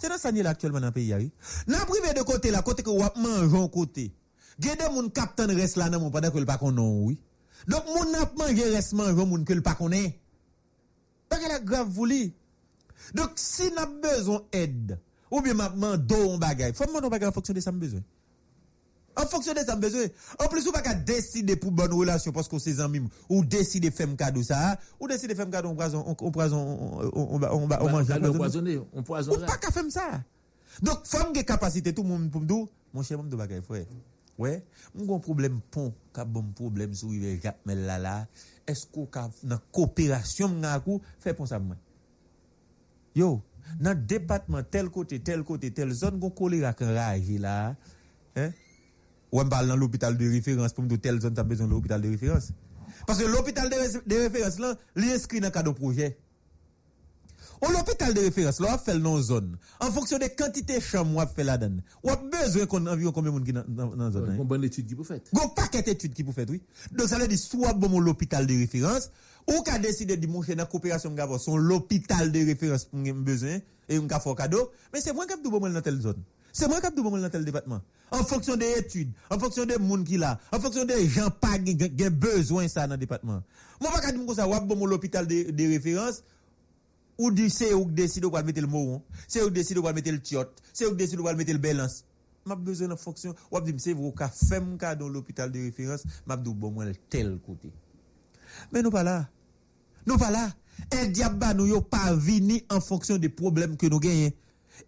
C'est 0.00 0.08
dans 0.08 0.18
ça 0.18 0.30
là 0.32 0.50
actuellement 0.50 0.80
dans 0.80 0.86
le 0.86 0.92
pays. 0.92 1.32
N'a 1.66 1.78
privé 1.86 2.12
de 2.14 2.22
côté 2.22 2.50
là, 2.50 2.62
côté 2.62 2.82
que 2.82 2.90
ou 2.90 3.02
manger 3.16 3.56
en 3.56 3.68
côté. 3.68 4.12
Gede 4.58 4.88
moun 4.92 5.10
captain 5.10 5.46
reste 5.46 5.76
là, 5.76 5.88
non, 5.90 6.10
pendant 6.10 6.30
que 6.30 6.38
le 6.38 6.44
pas 6.46 6.58
non, 6.62 7.04
oui. 7.04 7.18
Donc, 7.66 7.84
moun 7.86 8.12
n'a 8.12 8.30
mangé 8.36 8.64
reste 8.70 8.92
manger, 8.92 9.24
moun 9.24 9.44
que 9.44 9.52
le 9.52 9.62
pas 9.62 9.74
connaît. 9.74 10.20
Pas 11.28 11.38
qu'elle 11.38 11.52
a 11.52 11.60
grave 11.60 11.88
voulu. 11.88 12.32
Donc, 13.14 13.30
si 13.36 13.70
n'a 13.72 13.86
besoin 13.86 14.42
d'aide, 14.52 14.98
ou 15.30 15.40
bien 15.40 15.54
m'a 15.54 15.68
demandé 15.68 16.14
un 16.14 16.38
bagay, 16.38 16.72
faut 16.72 16.86
demander 16.86 17.06
un 17.06 17.10
bagay 17.10 17.26
en 17.26 17.32
fonction 17.32 17.54
de 17.54 17.60
ça 17.60 17.72
besoin. 17.72 18.00
En 19.16 19.26
fonction 19.26 19.52
de 19.52 19.60
ça, 19.60 19.76
besoin. 19.76 20.06
En 20.40 20.48
plus, 20.48 20.66
ou 20.66 20.72
pas 20.72 20.82
qu'à 20.82 20.94
décider 20.94 21.56
pour 21.56 21.70
bonne 21.70 21.92
relation 21.92 22.32
parce 22.32 22.48
qu'on 22.48 22.58
s'est 22.58 22.80
amis, 22.80 23.00
ou 23.28 23.44
décider 23.44 23.90
de 23.90 23.94
faire 23.94 24.08
un 24.08 24.16
cadeau 24.16 24.42
ça, 24.42 24.78
ou 24.98 25.06
décider 25.06 25.34
de 25.34 25.38
faire 25.38 25.46
un 25.46 25.50
cadeau, 25.50 25.68
on 25.68 25.74
poison, 25.74 26.04
on 26.06 26.30
poison, 26.30 27.10
on 27.14 27.38
mange, 27.38 27.78
on 27.80 28.32
poisonne. 28.32 28.84
On 28.92 29.02
poisonne. 29.02 29.42
Ou 29.42 29.46
pas 29.46 29.56
qu'à 29.58 29.70
faire 29.70 29.84
ça. 29.90 30.22
Donc, 30.82 31.06
femme 31.06 31.32
qui 31.32 31.44
capacité, 31.44 31.94
tout 31.94 32.02
le 32.02 32.08
monde 32.08 32.30
pour 32.30 32.40
me 32.40 32.46
dire, 32.46 32.66
mon 32.92 33.02
cher, 33.02 33.18
mon 33.18 33.24
bagay, 33.24 33.62
frère. 33.62 33.86
Ouais, 34.36 34.64
mon 34.96 35.20
problème 35.20 35.60
pont, 35.70 35.94
cap 36.12 36.26
bon 36.28 36.42
problème 36.42 36.92
sur 36.92 37.08
rivière 37.10 37.40
cap 37.40 37.56
mais 37.66 37.76
là 37.76 38.00
là, 38.00 38.26
est-ce 38.66 38.84
qu'on 38.84 39.06
cap 39.06 39.30
dans 39.44 39.60
coopération 39.70 40.48
n'a 40.48 40.80
coup 40.80 41.00
fait 41.20 41.34
pour 41.34 41.46
ça 41.46 41.60
moi. 41.60 41.76
Yo, 43.14 43.42
dans 43.78 43.96
département 43.96 44.64
tel 44.68 44.90
côté, 44.90 45.20
tel 45.20 45.44
côté, 45.44 45.70
telle 45.70 45.92
zone, 45.92 46.18
gon 46.18 46.30
choléra 46.30 46.72
qui 46.72 46.82
rage 46.82 47.30
là, 47.38 47.76
hein? 48.34 48.50
Ou 49.34 49.40
on 49.40 49.48
parle 49.48 49.66
dans 49.66 49.74
l'hôpital 49.76 50.16
de 50.16 50.30
référence 50.30 50.72
pour 50.72 50.84
me 50.84 50.88
dire 50.88 51.00
telle 51.00 51.20
zone 51.20 51.34
t'as 51.34 51.42
besoin 51.42 51.66
de 51.66 51.72
l'hôpital 51.72 52.00
de 52.00 52.08
référence. 52.08 52.52
Parce 53.04 53.18
que 53.18 53.24
l'hôpital 53.26 53.68
de, 53.68 53.74
ré- 53.74 54.02
de 54.06 54.14
référence 54.14 54.58
là, 54.60 54.76
il 54.96 55.04
est 55.08 55.14
inscrit 55.14 55.40
dans 55.40 55.50
cadre 55.50 55.72
projet. 55.72 56.16
Ou 57.62 57.72
l'hôpital 57.72 58.14
de 58.14 58.20
référence, 58.20 58.60
là, 58.60 58.68
on 58.74 58.78
fait 58.78 58.98
dans 58.98 59.20
zone. 59.20 59.56
En 59.80 59.90
fonction 59.90 60.18
de 60.18 60.26
quantité 60.36 60.76
de 60.76 60.80
chambres, 60.80 61.16
on 61.20 61.26
fait 61.26 61.42
là-dedans. 61.44 61.82
On 62.04 62.10
a 62.12 62.16
besoin 62.16 62.66
qu'on 62.66 62.86
environ 62.86 63.10
combien 63.10 63.30
de 63.32 63.36
monde 63.36 63.44
qui 63.44 63.52
dans 63.52 63.64
dans 63.66 63.96
dans 63.96 64.10
zone. 64.12 64.30
hein? 64.30 64.36
Une 64.38 64.44
bonne 64.44 64.62
étude 64.64 64.86
qui 64.86 64.94
vous 64.94 65.04
faites. 65.04 65.28
Gon 65.32 65.48
paquet 65.48 65.82
d'études 65.82 66.12
qui 66.14 66.22
pour 66.22 66.34
faire, 66.34 66.46
oui. 66.48 66.60
Donc, 66.92 67.08
ça 67.08 67.18
veut 67.18 67.26
dire, 67.26 67.38
soit 67.38 67.72
bon 67.72 67.98
l'hôpital 68.00 68.46
de 68.46 68.54
référence, 68.54 69.10
ou 69.48 69.62
qu'a 69.62 69.78
décidé 69.78 70.16
de 70.16 70.26
monter 70.26 70.54
dans 70.54 70.62
la 70.64 70.66
coopération 70.68 71.10
m'gavo 71.10 71.38
son 71.38 71.56
l'hôpital 71.56 72.30
de 72.30 72.38
référence 72.44 72.84
pour 72.84 73.00
besoin, 73.00 73.58
et 73.88 73.98
m'ka 73.98 74.20
fait 74.20 74.34
cadeau, 74.34 74.70
mais 74.92 75.00
c'est 75.00 75.12
moi 75.12 75.26
qui 75.26 75.32
ai 75.32 75.36
bon 75.50 75.58
dans 75.60 75.80
telle 75.82 76.00
zone. 76.00 76.22
C'est 76.56 76.68
moi 76.68 76.80
qui 76.80 76.86
ai 76.86 76.90
bon 77.02 77.18
dans 77.18 77.28
tel 77.28 77.44
département. 77.44 77.80
En 78.12 78.22
fonction 78.22 78.56
des 78.56 78.78
études, 78.78 79.10
en 79.28 79.40
fonction 79.40 79.64
des 79.66 79.76
monde 79.76 80.04
qui 80.04 80.16
là, 80.16 80.38
en 80.52 80.60
fonction 80.60 80.84
des 80.84 81.08
gens 81.08 81.28
qui 81.42 82.04
ont 82.04 82.10
besoin 82.12 82.68
ça 82.68 82.86
dans 82.86 82.94
le 82.94 82.98
département. 82.98 83.42
Moi, 83.80 83.90
pas 83.90 84.12
dire 84.12 84.24
comme 84.24 84.36
ça, 84.36 84.48
ou 84.48 84.60
bon 84.60 84.76
mon 84.76 84.86
l'hôpital 84.86 85.26
de, 85.26 85.50
de 85.50 85.64
référence, 85.64 86.22
ou 87.18 87.32
dit 87.32 87.50
c'est 87.50 87.70
qui 87.70 87.86
décide 87.86 88.24
va 88.26 88.44
mettre 88.44 88.60
le 88.60 88.68
mot, 88.68 89.02
c'est 89.26 89.40
qui 89.40 89.50
décide 89.50 89.78
va 89.78 89.92
mettre 89.92 90.12
le 90.12 90.20
tiot, 90.20 90.44
c'est 90.72 90.88
qui 90.88 90.94
décide 90.94 91.18
va 91.18 91.34
mettre 91.34 91.50
le 91.50 91.58
balance. 91.58 92.04
M'a 92.46 92.54
besoin 92.54 92.86
de 92.86 92.94
fonction, 92.94 93.34
ou 93.50 93.60
dit 93.60 93.74
c'est 93.78 93.92
vous 93.92 94.12
ka 94.12 94.30
dans 94.94 95.08
l'hôpital 95.08 95.50
de 95.50 95.58
référence, 95.58 96.04
m'a 96.24 96.36
dit 96.36 96.54
bon 96.54 96.70
moi 96.70 96.84
tel 97.10 97.36
côté. 97.44 97.72
Mais 98.72 98.80
nous 98.80 98.92
pas 98.92 99.02
là. 99.02 99.28
Nous 100.06 100.16
pas 100.18 100.30
là. 100.30 100.52
Un 100.92 101.06
diable 101.06 101.46
nous 101.56 101.66
yo 101.66 101.80
pas 101.80 102.14
vini 102.14 102.64
en 102.70 102.80
fonction 102.80 103.18
des 103.18 103.28
problèmes 103.28 103.76
que 103.76 103.88
nous 103.88 103.98
gagnons. 103.98 104.30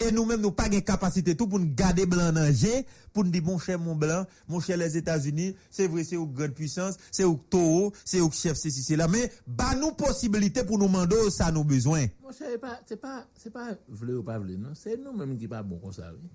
Et 0.01 0.11
nous-mêmes, 0.11 0.41
nous 0.41 0.51
pas 0.51 0.69
de 0.69 0.81
capacité 0.81 1.37
tout 1.37 1.47
pour 1.47 1.59
nous 1.59 1.73
garder 1.75 2.07
blanc 2.07 2.33
jet, 2.53 2.87
pour 3.13 3.25
nous 3.25 3.31
dire, 3.31 3.43
mon 3.43 3.59
cher, 3.59 3.79
mon 3.79 3.95
blanc, 3.95 4.27
mon 4.49 4.61
cher, 4.61 4.77
les 4.77 4.97
États-Unis, 4.97 5.55
c'est 5.71 5.87
vrai, 5.87 6.05
c'est 6.05 6.17
une 6.17 6.33
grande 6.33 6.53
puissance, 6.53 6.97
c'est 7.11 7.25
au 7.25 7.35
taureau, 7.35 7.93
c'est 8.05 8.21
au 8.21 8.31
chef, 8.31 8.57
c'est 8.57 8.71
c'est 8.71 8.97
là. 8.97 9.09
Mais, 9.09 9.31
bah, 9.47 9.75
nous 9.81 9.93
possibilité 9.93 10.65
pour 10.65 10.79
nous 10.79 10.87
demander 10.87 11.31
ça, 11.31 11.51
nos 11.51 11.65
besoins. 11.65 12.07
Mon 12.23 12.33
cher, 12.33 12.49
c'est 12.53 12.59
pas, 12.59 12.81
c'est 12.87 13.01
pas, 13.01 13.27
c'est 13.37 13.53
pas 13.53 13.77
vle 13.89 14.19
ou 14.19 14.23
pas 14.23 14.39
vle, 14.39 14.57
non? 14.57 14.71
C'est 14.75 14.97
nous-mêmes 14.97 15.39
qui 15.39 15.49
pas 15.49 15.63
bon 15.63 15.79
comme 15.79 15.93
ça, 15.93 16.13
oui. 16.13 16.29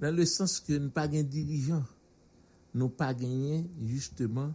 Dans 0.00 0.14
le 0.14 0.24
sens 0.26 0.60
que 0.60 0.74
nous 0.74 0.90
pas 0.90 1.08
gain 1.08 1.22
dirigeants. 1.22 1.84
Nous 2.74 2.90
pas 2.90 3.14
gagné, 3.14 3.64
justement, 3.80 4.52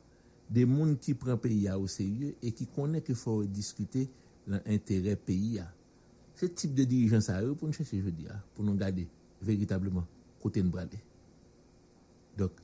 des 0.50 0.68
gens 0.68 0.96
qui 0.96 1.14
prennent 1.14 1.38
pays 1.38 1.68
à 1.68 1.80
au 1.80 1.88
sérieux 1.88 2.36
et 2.42 2.52
qui 2.52 2.68
connaissent 2.68 3.04
qu'il 3.04 3.16
faut 3.16 3.44
discuter 3.44 4.10
l'intérêt 4.48 5.16
pays 5.16 5.60
à. 5.60 5.68
Se 6.44 6.50
tip 6.52 6.74
de 6.76 6.84
dirijan 6.84 7.22
sa 7.24 7.38
yo 7.40 7.54
pou 7.56 7.70
nou 7.70 7.78
chese 7.78 8.02
jodi 8.04 8.26
ya, 8.28 8.36
pou 8.52 8.68
nou 8.68 8.76
gade 8.76 9.06
veritableman 9.48 10.04
kote 10.44 10.60
nou 10.60 10.76
brade. 10.76 10.98
Dok, 12.36 12.58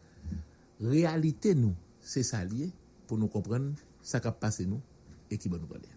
realite 0.83 1.53
nou 1.55 1.71
se 2.03 2.25
sa 2.27 2.41
liye 2.43 2.67
pou 3.07 3.15
nou 3.15 3.31
kompren 3.31 3.69
sa 4.03 4.19
kap 4.19 4.36
pase 4.43 4.67
nou 4.67 4.83
e 5.31 5.39
ki 5.39 5.48
bon 5.48 5.63
nou 5.63 5.71
brade. 5.71 5.88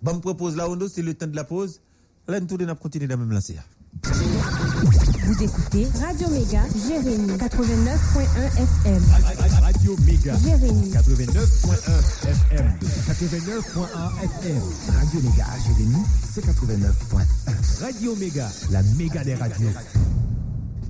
Bon 0.00 0.24
propose 0.24 0.56
la 0.56 0.70
ondo, 0.72 0.88
se 0.88 1.04
le 1.04 1.12
tan 1.12 1.28
de 1.28 1.36
la 1.36 1.44
pose, 1.44 1.82
alen 2.24 2.48
tou 2.48 2.56
de 2.56 2.64
nap 2.64 2.80
kontine 2.80 3.04
nan 3.12 3.20
mem 3.20 3.36
lanse 3.36 3.52
ya. 3.58 3.68
Vous 4.06 5.42
écoutez 5.42 5.86
Radio 6.00 6.28
Méga 6.30 6.64
Jérémy 6.88 7.36
89.1 7.36 8.56
FM. 8.64 9.02
Radio 9.86 10.04
Méga. 10.04 10.34
Jérémy 10.42 10.90
89.1 10.90 11.78
FM. 12.26 12.78
89.1 13.06 13.84
FM. 14.20 14.62
Radio 14.98 15.20
Méga, 15.22 15.46
Jérémy, 15.64 16.02
c'est 16.34 16.44
89.1. 16.44 17.84
Radio 17.84 18.16
Méga, 18.16 18.48
la 18.72 18.82
méga 18.98 19.22
des 19.22 19.36
radios. 19.36 19.68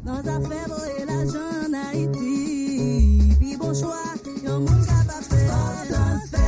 Dans 0.03 0.17
affaire 0.21 0.69
et 0.99 1.05
l'argent 1.05 1.69
en 1.69 1.93
Haïti. 1.93 3.35
Puis 3.38 3.57
bon 3.59 3.75
choix, 3.75 4.15
yon 4.43 4.61
moun 4.61 4.87
capable 4.87 5.25
faire. 5.25 6.46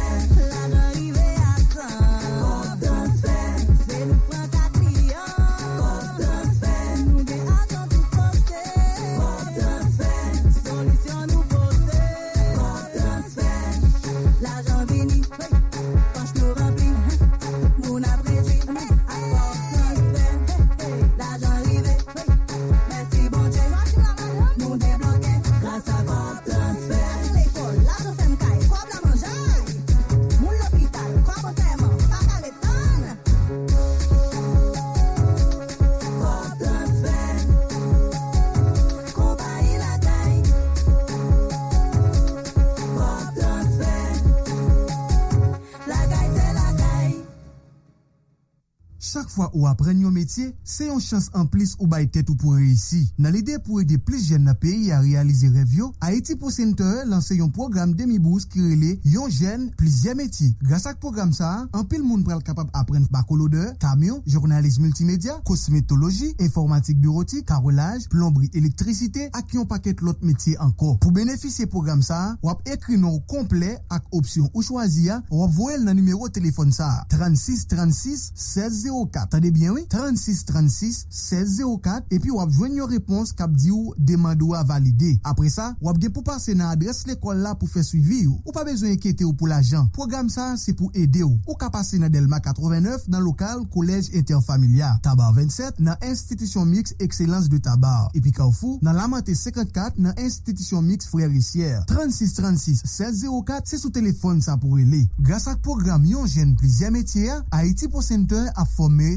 fwa 49.49 49.57
ou 49.57 49.67
apren 49.69 50.00
yon 50.02 50.12
metye, 50.12 50.52
se 50.64 50.87
yon 50.88 51.00
chans 51.00 51.28
an 51.37 51.47
plis 51.50 51.75
ou 51.78 51.87
bay 51.88 52.07
tet 52.07 52.28
ou 52.28 52.37
pou 52.37 52.57
reisi. 52.57 53.07
Nan 53.19 53.33
lide 53.33 53.59
pou 53.64 53.81
ede 53.81 53.99
plis 53.99 54.28
jen 54.28 54.45
na 54.45 54.55
peyi 54.55 54.93
a 54.93 55.00
realize 55.00 55.49
revyo, 55.52 55.93
Haiti 56.00 56.37
Pro 56.37 56.50
Center 56.50 57.05
lanse 57.09 57.37
yon 57.37 57.50
program 57.50 57.95
demi-bouz 57.97 58.47
ki 58.49 58.61
rele 58.62 58.95
yon 59.05 59.31
jen 59.31 59.69
plis 59.78 60.02
jen 60.05 60.19
metye. 60.19 60.52
Gras 60.62 60.87
ak 60.88 61.00
program 61.00 61.33
sa, 61.33 61.67
an 61.73 61.87
pil 61.88 62.02
moun 62.05 62.25
pral 62.25 62.43
kapab 62.45 62.71
apren 62.76 63.07
bakolode, 63.11 63.75
kamyon, 63.83 64.23
jurnalist 64.26 64.81
multimedia, 64.83 65.38
kosmetologi, 65.49 66.33
informatik 66.45 67.00
bureauti, 67.02 67.43
karolaj, 67.49 68.09
plombri, 68.12 68.50
elektrisite 68.59 69.28
ak 69.33 69.55
yon 69.57 69.69
paket 69.71 70.02
lot 70.05 70.23
metye 70.26 70.57
anko. 70.62 70.97
Pou 71.02 71.14
benefisye 71.14 71.69
program 71.71 72.02
sa, 72.05 72.37
wap 72.45 72.64
ekri 72.69 72.99
nou 73.00 73.23
komple 73.31 73.76
ak 73.93 74.09
opsyon 74.17 74.50
ou 74.52 74.64
chwazi 74.67 75.09
ya, 75.09 75.21
wap 75.33 75.55
voel 75.57 75.85
nan 75.87 75.99
numero 75.99 76.28
telefon 76.33 76.73
sa. 76.75 76.90
36 77.12 77.67
36 77.71 78.28
16 78.35 78.88
04. 78.88 79.28
Tade 79.33 79.48
Tande 79.49 79.57
bien, 79.57 79.73
oui? 79.73 79.87
36 79.88 80.45
36 80.45 81.07
16 81.09 81.62
04 81.81 82.12
epi 82.12 82.28
wap 82.35 82.50
jwen 82.52 82.75
yon 82.76 82.90
repons 82.90 83.31
kap 83.33 83.52
di 83.57 83.71
ou 83.73 83.95
demando 83.97 84.50
a 84.52 84.61
valide. 84.67 85.14
Apre 85.25 85.49
sa, 85.49 85.71
wap 85.81 85.97
gen 86.02 86.12
pou 86.12 86.26
pase 86.26 86.52
nan 86.52 86.69
adres 86.75 87.07
l'ekol 87.09 87.40
la 87.40 87.55
pou 87.57 87.71
fe 87.71 87.81
suivi 87.87 88.26
ou. 88.26 88.37
Ou 88.45 88.52
pa 88.52 88.67
bezwen 88.69 88.93
enkete 88.93 89.25
ou 89.25 89.33
pou 89.33 89.49
l'ajan. 89.49 89.87
Program 89.97 90.28
sa 90.28 90.50
se 90.61 90.75
pou 90.76 90.93
ede 90.93 91.23
ou. 91.25 91.38
Ou 91.47 91.57
ka 91.57 91.71
pase 91.73 91.97
nan 92.02 92.12
Delma 92.12 92.43
89 92.45 93.07
nan 93.09 93.25
lokal 93.25 93.62
Kolej 93.73 94.11
Interfamilia. 94.21 94.90
Tabar 95.07 95.33
27 95.38 95.81
nan 95.81 95.97
Institution 96.05 96.69
Mix 96.69 96.93
Excellence 97.00 97.49
de 97.49 97.62
Tabar. 97.64 98.11
Epi 98.19 98.35
Kaufou 98.37 98.76
nan 98.85 99.00
Lamante 99.00 99.33
54 99.33 99.97
nan 99.97 100.12
Institution 100.21 100.85
Mix 100.85 101.09
Frère 101.09 101.33
Rissière. 101.33 101.87
36 101.88 102.37
36 102.43 102.85
16 102.85 103.25
04 103.49 103.73
se 103.73 103.81
sou 103.81 103.95
telefon 103.97 104.45
sa 104.45 104.59
pou 104.61 104.76
ele. 104.76 105.07
Grasa 105.25 105.57
ak 105.57 105.64
program 105.64 106.05
yon 106.05 106.28
jen 106.28 106.52
plizye 106.59 106.93
metye, 106.93 107.40
Haiti 107.55 107.88
Pro 107.88 108.05
Center 108.05 108.52
a 108.52 108.69
forme 108.69 109.17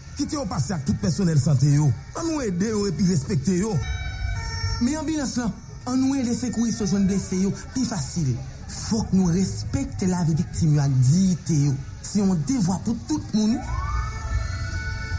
Kite 0.17 0.37
yo 0.37 0.45
pase 0.49 0.75
ak 0.75 0.85
tout 0.85 0.97
personel 1.01 1.39
sante 1.41 1.69
yo. 1.71 1.89
An 2.19 2.27
nou 2.27 2.41
ede 2.43 2.71
yo 2.71 2.85
epi 2.89 3.07
respekte 3.09 3.55
yo. 3.59 3.73
Me 4.81 4.95
ambulans 4.99 5.37
lan, 5.39 5.53
an 5.87 5.99
nou 5.99 6.17
ede 6.19 6.35
sekoui 6.37 6.71
e 6.71 6.75
so 6.75 6.87
jwen 6.89 7.07
blese 7.09 7.39
yo. 7.43 7.53
Pi 7.75 7.85
fasil, 7.87 8.33
fok 8.89 9.13
nou 9.15 9.31
respekte 9.33 10.09
la 10.11 10.25
ve 10.27 10.35
diktim 10.39 10.75
yo 10.77 10.83
ak 10.83 10.99
diite 11.11 11.61
yo. 11.67 11.77
Se 12.01 12.17
si 12.17 12.21
yon 12.23 12.35
devwa 12.49 12.79
pou 12.85 12.97
tout 13.07 13.33
moun. 13.37 13.55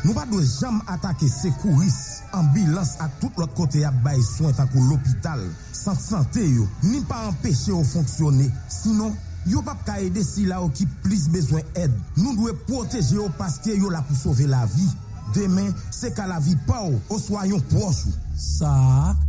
Nou 0.02 0.16
pa 0.16 0.24
dwe 0.26 0.42
jam 0.44 0.80
atake 0.90 1.28
sekouris, 1.30 1.98
ambilans 2.34 2.96
ak 3.04 3.20
tout 3.22 3.36
lot 3.38 3.52
kote 3.54 3.84
ya 3.84 3.92
bay 4.02 4.18
soyn 4.26 4.54
takou 4.58 4.82
l'opital, 4.88 5.44
sante 5.70 6.02
sante 6.02 6.42
yo, 6.42 6.66
ni 6.88 7.04
pa 7.06 7.28
empeshe 7.30 7.70
yo 7.70 7.84
fonksyone, 7.86 8.50
sinon... 8.66 9.14
Yo 9.50 9.62
pap 9.66 9.80
ka 9.86 9.98
ede 10.02 10.22
si 10.26 10.46
la 10.46 10.60
ou 10.62 10.70
ki 10.74 10.86
plis 11.02 11.26
bezwen 11.32 11.64
ed. 11.78 11.94
Nou 12.20 12.36
dwe 12.38 12.54
proteje 12.68 13.16
yo 13.18 13.26
paske 13.38 13.74
yo 13.74 13.90
la 13.90 14.02
pou 14.06 14.18
sove 14.18 14.46
la 14.50 14.64
vi. 14.70 14.86
Demen, 15.32 15.70
se 15.94 16.12
ka 16.14 16.26
la 16.28 16.38
vi 16.44 16.54
pa 16.66 16.82
ou, 16.84 17.00
ou 17.08 17.18
swa 17.20 17.46
yon 17.48 17.62
proche 17.72 18.10
ou. 18.10 18.18
Sa, 18.42 18.72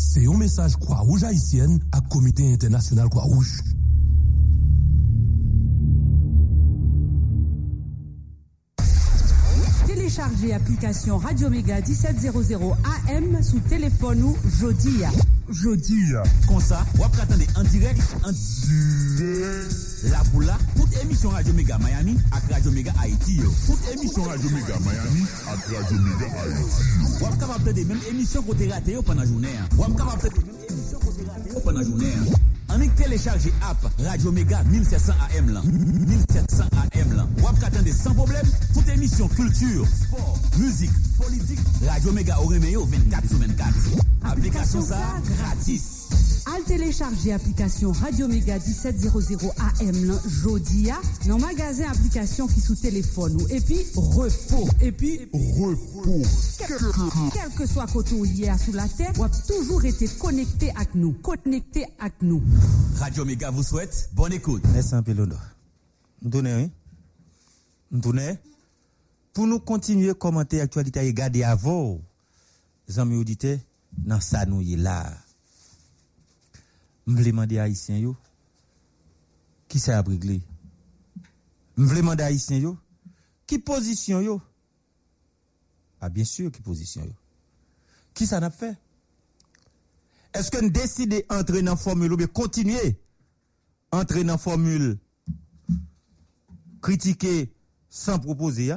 se 0.02 0.24
yon 0.26 0.40
mesaj 0.42 0.76
kwa 0.82 1.02
rouge 1.04 1.28
haisyen 1.28 1.78
ak 1.94 2.08
komite 2.14 2.46
internasyonal 2.46 3.10
kwa 3.14 3.26
rouge. 3.28 3.74
Téléchargez 10.14 10.54
application 10.54 11.18
Radio 11.18 11.50
Mega 11.50 11.82
1700 11.82 12.78
AM 13.10 13.42
sous 13.42 13.60
téléphone 13.62 14.22
ou 14.22 14.38
Jodi. 14.60 15.02
Jodi. 15.50 16.14
Comme 16.48 16.60
ça, 16.60 16.86
vous 16.94 17.04
attendez 17.04 17.48
en 17.56 17.64
direct, 17.64 18.00
en 18.24 18.30
la 20.12 20.24
boula, 20.32 20.56
toute 20.76 20.96
émission 21.02 21.30
Radio 21.30 21.52
Mega 21.54 21.80
Miami 21.80 22.16
avec 22.32 22.52
Radio 22.52 22.72
Mega 22.72 22.94
Haïti. 23.02 23.42
Toute 23.66 23.92
émission 23.92 24.22
Radio 24.22 24.50
Mega 24.52 24.78
Miami 24.82 25.26
avec 25.52 25.80
Radio 25.80 25.98
Mega 25.98 26.32
Haïti. 26.44 27.18
Vous 27.20 27.26
êtes 27.26 27.40
capable 27.40 27.74
de 27.74 27.84
même 27.84 28.00
émission 28.08 28.44
côté 28.44 28.70
raté 28.70 28.96
pendant 29.04 29.22
la 29.22 29.28
journée. 29.28 29.48
Vous 29.72 29.84
êtes 29.84 29.98
capable 29.98 30.22
de 30.22 30.46
même 30.46 30.56
émission 30.70 31.00
côté 31.00 31.24
raté 31.28 31.50
pendant 31.64 31.80
la 31.80 31.86
journée. 31.86 32.14
On 32.76 32.82
est 32.82 32.96
téléchargé 32.96 33.54
app 33.62 33.78
Radio 34.00 34.32
Mega 34.32 34.64
1700 34.64 35.14
AM 35.36 35.54
là. 35.54 35.62
1700 35.64 36.64
AM 36.74 37.16
là. 37.16 37.28
Vous 37.38 37.48
attendez 37.66 37.92
sans 37.92 38.14
problème 38.16 38.46
toute 38.74 38.88
émission 38.90 39.28
culture, 39.28 39.86
sport, 39.88 40.40
musique, 40.58 40.92
politique. 41.18 41.60
Radio 41.88 42.12
Mega 42.12 42.40
au 42.40 42.48
reméo 42.48 42.86
24 42.86 43.30
sur 43.30 43.38
24. 43.38 43.70
Application 44.26 44.82
ça 44.82 45.00
gratis. 45.38 46.03
Al 46.46 46.62
télécharger 46.64 47.32
application 47.32 47.94
Radio 47.94 48.28
Mega 48.28 48.60
1700 48.60 49.54
AM 49.58 50.06
lan 50.06 50.20
Jodia 50.28 51.00
dans 51.28 51.40
magasin 51.40 51.90
application 51.90 52.48
qui 52.48 52.60
sous 52.60 52.76
téléphone 52.76 53.42
ou. 53.42 53.48
Et 53.48 53.62
puis 53.62 53.80
repos. 53.96 54.68
Et 54.82 54.92
puis 54.92 55.30
repos. 55.32 56.22
Quel, 57.34 57.50
que 57.58 57.66
soit 57.66 57.88
côté 57.88 58.16
où 58.16 58.26
hier 58.26 58.60
sous 58.60 58.74
la 58.74 58.88
terre 58.90 59.14
ou 59.18 59.24
a 59.24 59.30
toujours 59.30 59.86
été 59.86 60.08
connecté 60.08 60.72
avec 60.72 60.96
nous. 60.96 61.14
Connecté 61.14 61.86
avec 62.00 62.16
nous. 62.22 62.42
Radio 62.98 63.24
Mega 63.24 63.50
vous 63.50 63.64
souhaite 63.64 64.10
bonne 64.14 64.34
écoute. 64.34 64.64
Merci 64.74 64.96
un 64.96 65.04
peu 65.04 65.14
oui 66.24 66.72
M'tourne 67.92 68.38
pour 69.34 69.48
nous 69.48 69.60
continuer 69.60 70.10
à 70.10 70.14
commenter 70.14 70.58
l'actualité 70.58 71.06
et 71.08 71.14
garder 71.14 71.44
à 71.44 71.56
vous 71.56 72.02
amis 72.98 73.16
auditeurs 73.16 73.60
dans 73.98 74.20
ça 74.20 74.46
nous 74.46 74.62
y 74.62 74.76
là 77.06 77.14
m'vle 77.14 77.24
demander 77.26 77.60
haïtien 77.60 77.98
yo 77.98 78.16
qui 79.68 79.80
ça 79.80 79.98
a 79.98 80.02
réglé 80.02 80.42
m'vle 81.78 81.98
demander 81.98 82.24
haïtien 82.24 82.58
yo 82.58 82.78
qui 83.46 83.60
position 83.60 84.22
yo? 84.22 84.42
Ah 86.00 86.10
bien 86.10 86.24
sûr 86.24 86.52
qui 86.52 86.62
position 86.62 87.04
yo. 87.04 87.14
Qui 88.14 88.26
ça 88.28 88.40
n'a 88.40 88.50
fait 88.50 88.78
est-ce 90.34 90.50
que 90.50 90.62
nous 90.62 90.70
décidons 90.70 91.22
d'entrer 91.30 91.62
dans 91.62 91.72
la 91.72 91.78
formule 91.78 92.14
ou 92.14 92.18
bien 92.18 92.28
continuer 92.28 93.00
entrer 93.92 94.24
dans 94.24 94.34
la 94.34 94.38
formule 94.38 94.98
critiquer 96.82 97.54
sans 97.90 98.20
proposer 98.20 98.76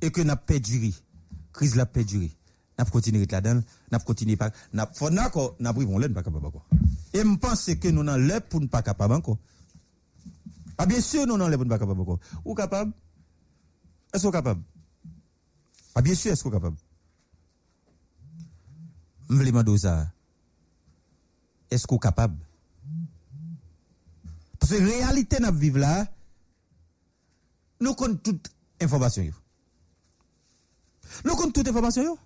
et 0.00 0.10
que 0.10 0.20
n'a 0.20 0.36
pas 0.36 0.58
duré 0.58 0.92
crise 1.52 1.74
la 1.74 1.86
pas 1.86 2.02
n'a 2.78 2.84
continué 2.84 3.26
là-dedans 3.26 3.60
n'a 3.90 3.98
continué 3.98 4.36
pas 4.36 4.50
n'a 4.72 4.88
d'accord 5.10 5.56
n'a 5.58 5.74
pris 5.74 5.84
bon 5.84 6.00
pas 6.00 6.22
capable 6.22 6.46
encore. 6.46 6.66
Et 7.12 7.24
me 7.24 7.36
pense 7.36 7.74
que 7.74 7.88
nous 7.88 8.04
dans 8.04 8.16
l'air 8.16 8.42
pour 8.42 8.60
ne 8.60 8.66
pas 8.66 8.82
capable 8.82 9.14
encore. 9.14 9.38
Ah 10.76 10.86
bien 10.86 11.00
sûr 11.00 11.26
nous 11.26 11.36
dans 11.36 11.48
l'air 11.48 11.58
pour 11.58 11.64
ne 11.64 11.70
pas 11.70 11.78
capable 11.78 12.00
encore. 12.00 12.20
Ou 12.44 12.54
capable? 12.54 12.92
Est-ce 14.14 14.22
qu'on 14.22 14.30
capable? 14.30 14.62
Ah 15.94 16.02
bien 16.02 16.14
sûr 16.14 16.32
est-ce 16.32 16.44
qu'on 16.44 16.50
capable? 16.50 16.76
Me 19.28 19.44
demander 19.44 19.76
ça 19.78 20.06
est-ce 21.70 21.86
qu'on 21.86 21.98
capable? 21.98 22.38
Parce 24.58 24.72
que 24.72 24.78
réalité 24.82 25.38
n'a 25.40 25.50
vivre 25.50 25.78
là 25.78 26.06
nous 27.80 27.94
connaissons 27.94 28.20
toute 28.22 28.50
information 28.80 29.24
nous 31.24 31.34
connaissons 31.34 31.52
toute 31.52 31.68
information 31.68 32.18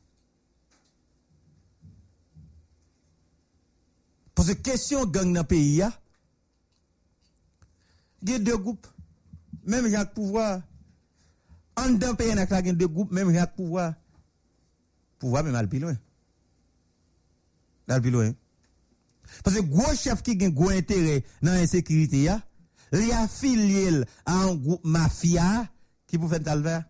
Parce 4.43 4.57
que 4.57 4.61
question 4.61 5.07
gang 5.07 5.33
dans 5.33 5.43
le 5.43 5.47
pays, 5.47 5.85
il 8.23 8.29
y 8.29 8.35
a 8.35 8.39
deux 8.41 8.57
groupes. 8.57 8.89
Même 9.65 9.89
Jacques 9.89 10.15
Pouvoir. 10.15 10.63
En 11.77 11.91
dedans 11.91 12.17
pays, 12.17 12.33
il 12.33 12.37
y 12.37 12.41
a 12.41 12.73
deux 12.73 12.89
groupes, 12.89 13.13
même 13.13 13.33
Jacques 13.33 13.55
Pouvoir. 13.55 13.95
Pouvoir, 15.21 15.45
même 15.45 15.69
plus 15.69 15.79
loin. 15.79 15.97
Plus 17.87 18.11
loin. 18.11 18.33
Parce 19.45 19.59
que 19.59 19.63
gros 19.63 19.95
chef 19.95 20.25
qui 20.25 20.33
a 20.33 20.51
gros 20.51 20.71
intérêt 20.71 21.23
dans 21.41 21.53
l'insécurité, 21.53 22.29
il 22.93 22.99
est 22.99 23.13
affilié 23.13 24.03
à 24.27 24.39
un 24.39 24.57
groupe 24.57 24.85
mafia 24.85 25.69
qui 26.09 26.19
peut 26.19 26.27
faire 26.27 26.43
talver. 26.43 26.81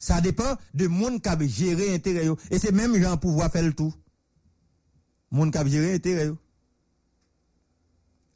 Ça 0.00 0.20
dépend 0.20 0.56
de 0.74 0.88
monde 0.88 1.22
qui 1.22 1.28
a 1.28 1.38
géré 1.46 1.94
intérêt. 1.94 2.26
yo. 2.26 2.36
Et 2.50 2.58
c'est 2.58 2.72
même 2.72 3.00
gens 3.00 3.16
pouvoir 3.16 3.52
faire 3.52 3.62
le 3.62 3.72
tout. 3.72 3.94
Qui 5.30 5.58
a 5.58 5.66
géré 5.66 5.94
intérêt. 5.94 6.26
yo. 6.26 6.38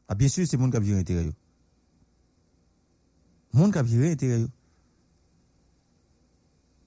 Ah, 0.08 0.14
bien 0.14 0.28
sûr, 0.28 0.46
c'est 0.46 0.58
qui 0.58 0.64
a 0.64 0.82
géré 0.82 1.00
intérêt. 1.00 1.24
yo. 1.24 1.32
Qui 3.70 3.78
a 3.78 3.84
géré 3.84 4.12
intérêt. 4.12 4.40
yo. 4.40 4.48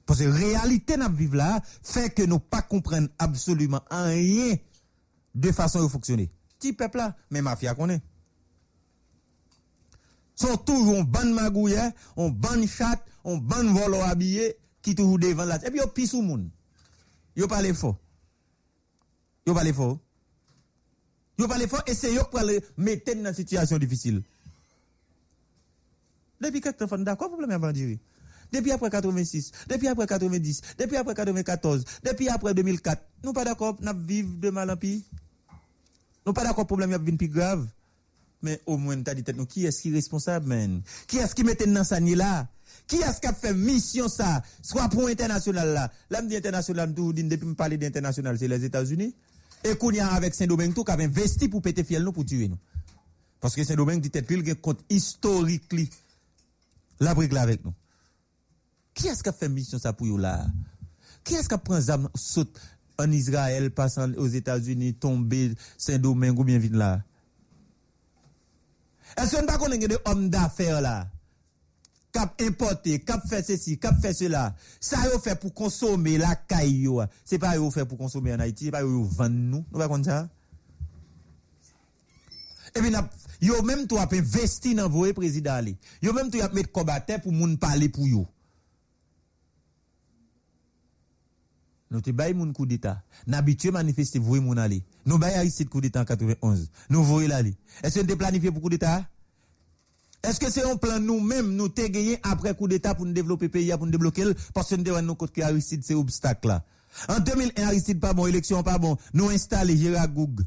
Parce 0.06 0.20
que 0.20 0.26
la 0.26 0.36
réalité 0.36 0.98
nous 0.98 1.12
vivons 1.12 1.38
là 1.38 1.62
fait 1.82 2.14
que 2.14 2.22
nous 2.24 2.40
pas 2.40 2.62
comprendre 2.62 3.10
absolument 3.18 3.82
rien 3.90 4.56
de 5.34 5.52
façon 5.52 5.84
de 5.84 5.88
fonctionner. 5.88 6.32
Petit 6.60 6.74
peuple 6.74 6.98
là, 6.98 7.16
mais 7.32 7.42
mafia 7.42 7.74
connaît. 7.74 8.02
Sont 10.36 10.58
toujours 10.58 11.00
un 11.00 11.04
bon 11.04 11.34
magouille, 11.34 11.78
un 11.78 12.30
bon 12.30 12.68
chat, 12.68 13.04
un 13.24 13.38
bon 13.38 13.74
volo 13.74 13.98
habillé 14.02 14.58
qui 14.82 14.94
toujours 14.94 15.18
devant 15.18 15.46
là. 15.46 15.58
Et 15.66 15.72
puis 15.72 15.80
yo 15.80 15.88
pisse 15.88 16.14
au 16.14 16.22
monde. 16.22 16.50
Yo 17.36 17.48
parle 17.48 17.74
fort. 17.74 17.98
Yo 19.46 19.54
parle 19.54 19.74
fort. 19.74 20.00
Yo 21.38 21.48
parle 21.48 21.68
fort 21.68 21.84
et 21.88 21.94
c'est 21.94 22.14
yo 22.14 22.24
pour 22.32 22.42
le 22.42 22.60
mettre 22.78 23.14
dans 23.16 23.30
une 23.30 23.34
situation 23.34 23.78
difficile. 23.78 24.24
Depuis 26.42 26.62
4 26.62 26.94
ans, 26.94 26.98
d'accord, 27.00 27.30
problème 27.30 27.52
avant. 27.52 27.72
Depuis 28.52 28.72
après 28.72 28.90
86, 28.90 29.52
depuis 29.68 29.88
après 29.88 30.06
90, 30.06 30.62
depuis 30.78 30.98
après 30.98 31.14
94, 31.16 31.84
depuis 32.04 32.30
après 32.30 32.54
2004, 32.54 33.02
nous 33.24 33.34
pas 33.34 33.44
d'accord, 33.44 33.78
nous 33.80 34.06
vivons 34.06 34.38
de 34.40 34.50
mal 34.50 34.70
en 34.70 34.78
pis. 34.78 35.04
Nous 36.26 36.34
pas 36.34 36.44
d'accord, 36.44 36.68
problème 36.68 36.94
a 36.94 37.00
plus 37.00 37.28
grave. 37.28 37.68
Mais 38.42 38.62
au 38.66 38.78
moins, 38.78 39.02
t'as 39.02 39.16
dit, 39.16 39.24
nous, 39.36 39.46
qui 39.46 39.66
est-ce 39.66 39.82
qui 39.82 39.90
est 39.90 39.94
responsable, 39.94 40.48
man? 40.48 40.82
Qui 41.08 41.18
est-ce 41.18 41.34
qui 41.34 41.44
mette 41.44 41.68
dans 41.68 41.84
sa 41.84 42.00
là? 42.00 42.48
Qui 42.86 42.98
est-ce 42.98 43.20
qui 43.20 43.28
a 43.28 43.34
fait 43.34 43.54
mission 43.54 44.08
ça? 44.08 44.44
Soit 44.62 44.90
pour 44.90 45.08
international 45.08 45.74
là. 45.74 45.92
Là, 46.10 46.22
me 46.22 46.30
dit 46.30 46.36
international, 46.36 46.94
tout, 46.94 47.14
depuis 47.14 47.46
me 47.46 47.56
parler 47.56 47.78
d'international, 47.78 48.38
c'est 48.38 48.48
les 48.48 48.64
États-Unis. 48.64 49.16
Et 49.66 49.76
qu'on 49.76 49.92
y 49.92 50.00
a 50.00 50.08
avec 50.10 50.36
Saint-Domingue, 50.36 50.74
tout, 50.76 50.84
qui 50.84 50.92
a 50.92 50.94
investi 51.00 51.50
pour 51.50 51.62
péter 51.62 51.84
fiel 51.84 52.04
nous, 52.04 52.12
pour 52.12 52.24
tuer 52.24 52.48
nous. 52.48 52.60
Parce 53.42 53.56
que 53.56 53.64
Saint-Domingue 53.64 54.00
dit, 54.00 54.12
tête, 54.12 54.28
il 54.30 54.50
un 54.50 54.56
compte 54.56 54.80
historique, 54.90 55.74
li. 55.74 55.90
La 57.00 57.14
brique 57.14 57.34
là 57.34 57.42
avec 57.42 57.66
nous. 57.66 57.74
Qui 58.94 59.08
est-ce 59.08 59.24
qui 59.24 59.30
a 59.30 59.34
fait 59.34 59.50
mission 59.50 59.80
ça 59.80 59.92
pour 59.92 60.08
vous 60.08 60.18
là? 60.18 60.46
Qui 61.24 61.34
est-ce 61.34 61.50
qui 61.50 61.56
a 61.56 61.58
pris 61.58 61.82
zam 61.82 62.08
saute 62.16 62.62
en 62.98 63.12
Israël, 63.12 63.72
passant 63.72 64.14
aux 64.14 64.28
États-Unis, 64.28 64.94
tomber 64.94 65.54
Saint-Domingue 65.78 66.40
ou 66.40 66.44
bien 66.44 66.60
vite 66.60 66.76
là? 66.76 67.02
Est-ce 69.18 69.36
qu'on 69.36 69.42
ne 69.42 69.48
pas 69.48 69.58
connaître 69.58 69.88
des 69.88 69.98
hommes 70.06 70.30
d'affaires 70.30 70.80
là? 70.80 71.08
Cap 72.16 72.42
importé, 72.42 73.00
cap 73.00 73.28
fait 73.28 73.44
ceci, 73.44 73.78
cap 73.78 73.94
fait 74.02 74.14
cela. 74.14 74.56
Ça 74.80 74.96
yo 75.12 75.20
fait 75.20 75.38
pour 75.38 75.54
consommer 75.54 76.18
la 76.18 76.34
caille. 76.34 76.88
C'est 77.26 77.38
pas 77.38 77.58
yo 77.58 77.70
fait 77.70 77.84
pour 77.84 77.98
consommer 77.98 78.34
en 78.34 78.40
Haïti, 78.40 78.66
c'est 78.66 78.72
pas 78.72 78.84
yo 78.84 79.04
vendre 79.04 79.36
nous. 79.36 79.66
Nous 79.70 79.78
pas 79.78 79.90
comme 79.90 80.02
ça? 80.02 80.30
Et 82.74 82.80
puis 82.80 82.90
n'a- 82.90 83.10
yo 83.42 83.62
même 83.64 83.86
toi 83.86 84.08
investi 84.10 84.74
dans 84.76 84.88
vos 84.88 85.12
président 85.14 85.56
aller. 85.56 85.76
Yo 86.02 86.14
même 86.14 86.32
toi 86.32 86.48
mettre 86.54 86.72
combattant 86.72 87.20
pour 87.20 87.34
moun 87.34 87.58
parler 87.58 87.90
pour 87.90 88.08
yo. 88.08 88.26
Nous 91.92 92.00
te 92.00 92.12
bail 92.12 92.34
moun 92.34 92.54
coup 92.54 92.66
d'état. 92.66 93.04
N'habitué 93.28 93.72
manifester 93.72 94.20
voyer 94.20 94.42
moun 94.42 94.58
aller. 94.58 94.84
Nous 95.06 95.18
bail 95.18 95.34
Aristide 95.36 95.68
coup 95.68 95.82
d'état 95.82 96.00
en 96.00 96.06
91. 96.06 96.70
Nous 96.90 97.04
voyer 97.04 97.28
l'aller. 97.28 97.56
Est-ce 97.84 98.00
que 98.00 98.06
nous 98.06 98.16
planifié 98.16 98.52
pour 98.52 98.62
coup 98.62 98.70
d'état? 98.70 99.06
Est-ce 100.28 100.40
que 100.40 100.50
c'est 100.50 100.64
un 100.64 100.76
plan 100.76 101.00
nous-mêmes, 101.00 101.56
nous 101.56 101.70
t'ai 101.70 101.90
gagné 101.90 102.20
après 102.24 102.56
coup 102.56 102.68
d'état 102.68 102.96
pour 102.96 103.06
nous 103.06 103.14
développer 103.14 103.46
le 103.46 103.52
pays, 103.52 103.72
pour 103.72 103.86
nous 103.86 103.92
débloquer, 103.92 104.24
parce 104.54 104.70
que 104.70 104.76
nous 104.76 104.84
devons 104.84 105.02
nous 105.02 105.16
que 105.16 105.42
Aristide 105.42 105.84
c'est 105.84 105.94
obstacle 105.94 106.48
là. 106.48 106.64
En 107.10 107.20
2001, 107.20 107.64
Aristide 107.68 108.00
pas 108.00 108.14
bon, 108.14 108.26
élection 108.26 108.64
pas 108.64 108.78
bon, 108.78 108.98
nous 109.14 109.30
installé 109.30 109.78
Gérard 109.78 110.08
Goug 110.08 110.42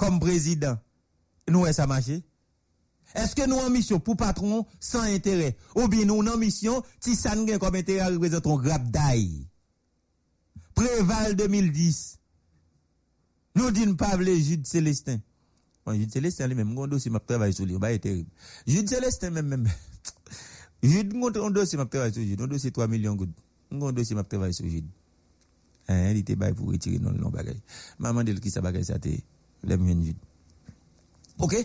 comme 0.00 0.18
président. 0.18 0.78
Nous, 1.46 1.66
est 1.66 1.74
ça 1.74 1.86
marché? 1.86 2.22
Est-ce 3.14 3.34
que 3.34 3.46
nous 3.46 3.58
en 3.58 3.68
mission 3.68 4.00
pour 4.00 4.16
patron 4.16 4.64
sans 4.78 5.02
intérêt? 5.02 5.56
Ou 5.74 5.88
bien 5.88 6.06
nous 6.06 6.20
en 6.26 6.36
mission, 6.38 6.82
si 7.00 7.16
ça 7.16 7.34
nous 7.34 7.46
comme 7.58 7.74
intérêt, 7.74 8.06
représentons 8.06 8.56
grab 8.56 8.90
d'ail. 8.90 9.46
Préval 10.74 11.36
2010. 11.36 12.18
Nous 13.56 13.70
disons 13.70 13.94
pas 13.94 14.16
les 14.16 14.40
Jude 14.40 14.66
Célestin. 14.66 15.18
Jude 15.94 16.12
Célestin 16.12 16.46
lui-même, 16.46 16.72
mon 16.72 16.86
dossier 16.86 17.10
m'a 17.10 17.20
travaillé 17.20 17.52
sur 17.52 17.66
lui, 17.66 17.78
bah, 17.78 17.96
terrible. 17.98 18.28
Jude 18.66 18.88
Célestin 18.88 19.30
même, 19.30 19.46
même. 19.46 19.68
Jude, 20.82 21.14
mon 21.14 21.30
dossier 21.30 21.76
m'a 21.76 21.86
travaillé 21.86 22.12
sur 22.12 22.22
Jude, 22.22 22.40
mon 22.40 22.46
dossier 22.46 22.70
3 22.70 22.88
millions 22.88 23.14
de 23.14 23.28
Mon 23.70 23.92
dossier 23.92 24.16
m'a 24.16 24.24
travaillé 24.24 24.52
sur 24.52 24.66
Jude. 24.66 24.86
Hein, 25.88 26.10
il 26.10 26.18
était 26.18 26.36
bail 26.36 26.54
pour 26.54 26.68
retirer 26.68 26.98
non, 26.98 27.12
non, 27.12 27.30
bagay. 27.30 27.56
Maman 27.98 28.22
de 28.24 28.32
qui 28.34 28.50
ça 28.50 28.60
bagay, 28.60 28.84
ça 28.84 28.98
te, 28.98 29.08
l'aime 29.64 30.04
Jude. 30.04 30.16
Ok? 31.38 31.56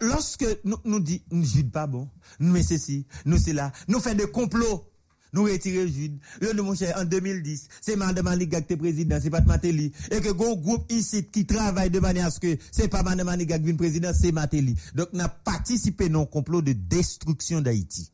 Lorsque 0.00 0.46
nous, 0.64 0.76
nous 0.84 1.00
dit, 1.00 1.22
Jude 1.32 1.70
pas 1.70 1.86
bon, 1.86 2.08
nous 2.40 2.52
mais 2.52 2.62
ceci, 2.62 3.06
nous 3.24 3.38
c'est 3.38 3.52
là, 3.52 3.72
nous 3.88 4.00
fait 4.00 4.14
des 4.14 4.30
complots. 4.30 4.86
Nous 5.32 5.44
retirer 5.44 5.88
Jude. 5.88 6.18
Nous, 6.40 6.62
mon 6.62 6.74
cher, 6.74 6.96
en 6.98 7.04
2010, 7.04 7.68
c'est 7.80 7.96
Madame 7.96 8.24
Maligak 8.24 8.66
qui 8.66 8.72
est 8.74 8.76
président, 8.76 9.18
c'est 9.20 9.30
pas 9.30 9.40
Matéli. 9.40 9.92
Et 10.10 10.20
que 10.20 10.30
gros 10.32 10.56
groupe 10.56 10.90
ici 10.90 11.24
qui 11.24 11.44
travaille 11.44 11.90
de 11.90 12.00
manière 12.00 12.26
à 12.26 12.30
ce 12.30 12.40
que 12.40 12.56
c'est 12.70 12.88
pas 12.88 13.02
Madame 13.02 13.26
Maligak 13.26 13.62
qui 13.62 13.70
est 13.70 13.74
président, 13.74 14.12
c'est 14.14 14.32
Matéli. 14.32 14.76
Donc, 14.94 15.08
nous 15.12 15.20
avons 15.20 15.32
participé 15.44 16.08
dans 16.08 16.22
un 16.22 16.26
complot 16.26 16.62
de 16.62 16.72
destruction 16.72 17.60
d'Haïti. 17.60 18.10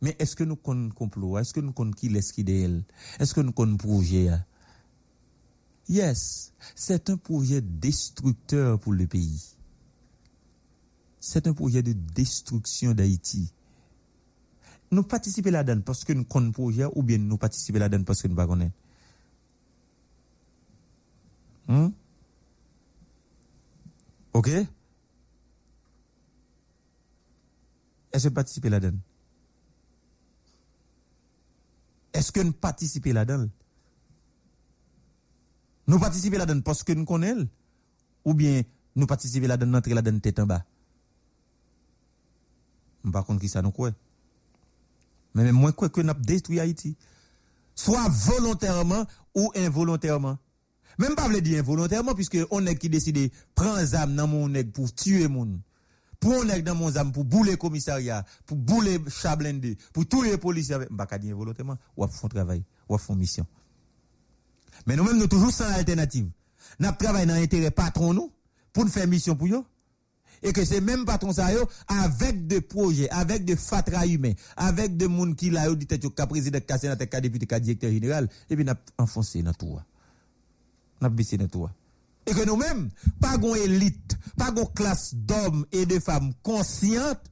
Mais 0.00 0.14
est-ce 0.18 0.36
que 0.36 0.44
nous 0.44 0.56
connaissons 0.56 0.94
complot? 0.94 1.38
Est-ce 1.38 1.52
que 1.52 1.60
nous 1.60 1.72
connaissons 1.72 1.96
qui 1.96 2.08
laisse 2.08 2.32
qui? 2.32 2.44
Est-ce 3.18 3.34
que 3.34 3.40
nous 3.40 3.52
connaissons 3.52 3.78
projet? 3.78 4.30
Yes, 5.88 6.52
c'est 6.74 7.08
un 7.08 7.16
projet 7.16 7.62
destructeur 7.62 8.78
pour 8.78 8.92
le 8.92 9.06
pays. 9.06 9.56
C'est 11.18 11.46
un 11.46 11.52
projet 11.54 11.82
de 11.82 11.92
destruction 11.92 12.92
d'Haïti. 12.92 13.52
Nous 14.90 15.02
participons 15.02 15.50
là-dedans 15.50 15.82
parce 15.82 16.04
que 16.04 16.12
nous 16.12 16.24
connaissons 16.24 16.46
le 16.46 16.52
projet 16.52 16.86
ou 16.94 17.02
bien 17.02 17.18
nous 17.18 17.36
participons 17.36 17.78
là-dedans 17.78 18.04
parce 18.04 18.22
que 18.22 18.28
nous 18.28 18.34
ne 18.34 18.46
connaissons 18.46 18.72
pas. 21.66 21.74
Hmm? 21.74 21.90
Ok? 24.32 24.48
Est-ce 28.12 28.24
que 28.24 28.28
nous 28.28 28.34
participons 28.34 28.70
là-dedans? 28.70 28.98
Est-ce 32.14 32.32
que 32.32 32.40
nous 32.40 32.52
participons 32.52 33.12
là-dedans? 33.12 33.48
Nous 35.86 35.98
participons 35.98 36.38
là-dedans 36.38 36.62
parce 36.62 36.82
que 36.82 36.92
nous 36.92 37.04
connaissons 37.04 37.46
ou 38.24 38.32
bien 38.32 38.62
nous 38.96 39.06
participons 39.06 39.46
là-dedans, 39.46 39.78
entrer 39.78 39.92
là-dedans 39.92 40.18
tête 40.18 40.38
en 40.38 40.46
bas? 40.46 40.64
Par 43.12 43.24
contre, 43.26 43.40
qui 43.40 43.48
ça 43.48 43.62
nous 43.62 43.70
croit? 43.70 43.92
Mais 45.38 45.44
même 45.44 45.54
moins 45.54 45.70
quoi 45.70 45.88
que 45.88 46.00
nous 46.00 46.12
détruit 46.14 46.58
Haïti. 46.58 46.96
Soit 47.76 48.08
volontairement 48.08 49.06
ou 49.36 49.52
involontairement. 49.54 50.36
Même 50.98 51.14
pas 51.14 51.28
veut 51.28 51.40
dire 51.40 51.60
involontairement, 51.60 52.12
puisque 52.12 52.38
on 52.50 52.66
est 52.66 52.74
qui 52.74 52.88
décide 52.88 53.30
prendre 53.54 53.84
zam 53.84 54.16
dans 54.16 54.26
mon 54.26 54.48
nègre 54.48 54.72
pour 54.72 54.92
tuer 54.92 55.28
moun. 55.28 55.60
Pour 56.18 56.32
on 56.32 56.48
est 56.48 56.62
dans 56.62 56.74
mon 56.74 56.90
zam 56.90 57.12
pour 57.12 57.24
bouler 57.24 57.56
commissariat, 57.56 58.24
pour 58.46 58.56
bouler 58.56 58.98
chablende, 59.08 59.76
pour 59.92 60.08
tuer 60.08 60.32
les 60.32 60.38
policiers. 60.38 60.76
qu'à 61.08 61.18
dire 61.18 61.36
involontairement, 61.36 61.78
ou 61.96 62.02
à 62.02 62.08
font 62.08 62.26
travail, 62.26 62.64
ou 62.88 62.96
à 62.96 62.98
font 62.98 63.14
mission. 63.14 63.46
Mais 64.88 64.96
nous-mêmes, 64.96 65.18
nous 65.18 65.28
toujours 65.28 65.52
sans 65.52 65.70
alternative. 65.72 66.28
Nous 66.80 66.90
travaillons 66.98 67.28
dans 67.28 67.34
l'intérêt 67.34 67.70
patron 67.70 68.12
nous, 68.12 68.32
pour 68.72 68.84
nous 68.84 68.90
faire 68.90 69.06
mission 69.06 69.36
pour 69.36 69.46
eux. 69.46 69.62
Et 70.42 70.52
que 70.52 70.64
c'est 70.64 70.80
même 70.80 71.04
patron 71.04 71.32
ça 71.32 71.48
avec 71.86 72.46
des 72.46 72.60
projets, 72.60 73.10
avec 73.10 73.44
des 73.44 73.56
fatra 73.56 74.06
humains, 74.06 74.34
avec 74.56 74.96
des 74.96 75.08
monde 75.08 75.34
qui 75.36 75.50
là, 75.50 75.72
dit 75.74 75.86
ka 75.86 76.26
président, 76.26 76.60
ka 76.60 77.20
député, 77.20 77.46
ka 77.46 77.58
directeur 77.60 77.90
général, 77.90 78.28
et 78.48 78.56
puis 78.56 78.64
n'a 78.64 78.76
enfoncé 78.98 79.42
dans 79.42 79.52
tout. 79.52 79.78
N'a 81.00 81.08
baissé 81.08 81.36
dans 81.36 81.48
tout. 81.48 81.68
Et 82.26 82.32
que 82.32 82.44
nous-mêmes, 82.44 82.90
pas 83.20 83.38
gon 83.38 83.54
élite, 83.54 84.18
pas 84.36 84.50
gon 84.50 84.66
classe 84.66 85.14
d'hommes 85.14 85.64
et 85.72 85.86
de 85.86 85.98
femmes 85.98 86.32
conscientes, 86.42 87.22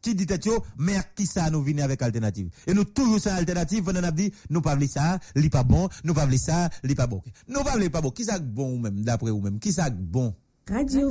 qui 0.00 0.14
dit 0.14 0.26
yo, 0.44 0.64
mais 0.78 1.00
qui 1.16 1.26
ça 1.26 1.50
nous 1.50 1.62
venir 1.62 1.84
avec 1.84 2.00
alternative? 2.02 2.50
Et 2.66 2.74
nous 2.74 2.84
toujours 2.84 3.18
ça 3.18 3.34
alternative, 3.34 3.82
on 3.88 3.94
a 3.96 4.10
dit 4.12 4.32
nous 4.48 4.60
pas 4.60 4.78
ça, 4.86 5.18
li 5.34 5.50
pas 5.50 5.64
bon, 5.64 5.88
nous 6.04 6.14
pas 6.14 6.28
ça, 6.38 6.70
li 6.84 6.94
pas 6.94 7.06
bon. 7.06 7.22
Nous 7.48 7.62
pas 7.64 7.76
vle 7.76 7.90
pas 7.90 8.00
bon. 8.00 8.10
Qui 8.10 8.24
ça 8.24 8.38
bon 8.38 8.74
ou 8.74 8.78
même 8.78 9.02
d'après 9.02 9.30
ou 9.30 9.40
même? 9.40 9.58
Qui 9.58 9.72
ça 9.72 9.90
bon? 9.90 10.34
Radio. 10.68 11.10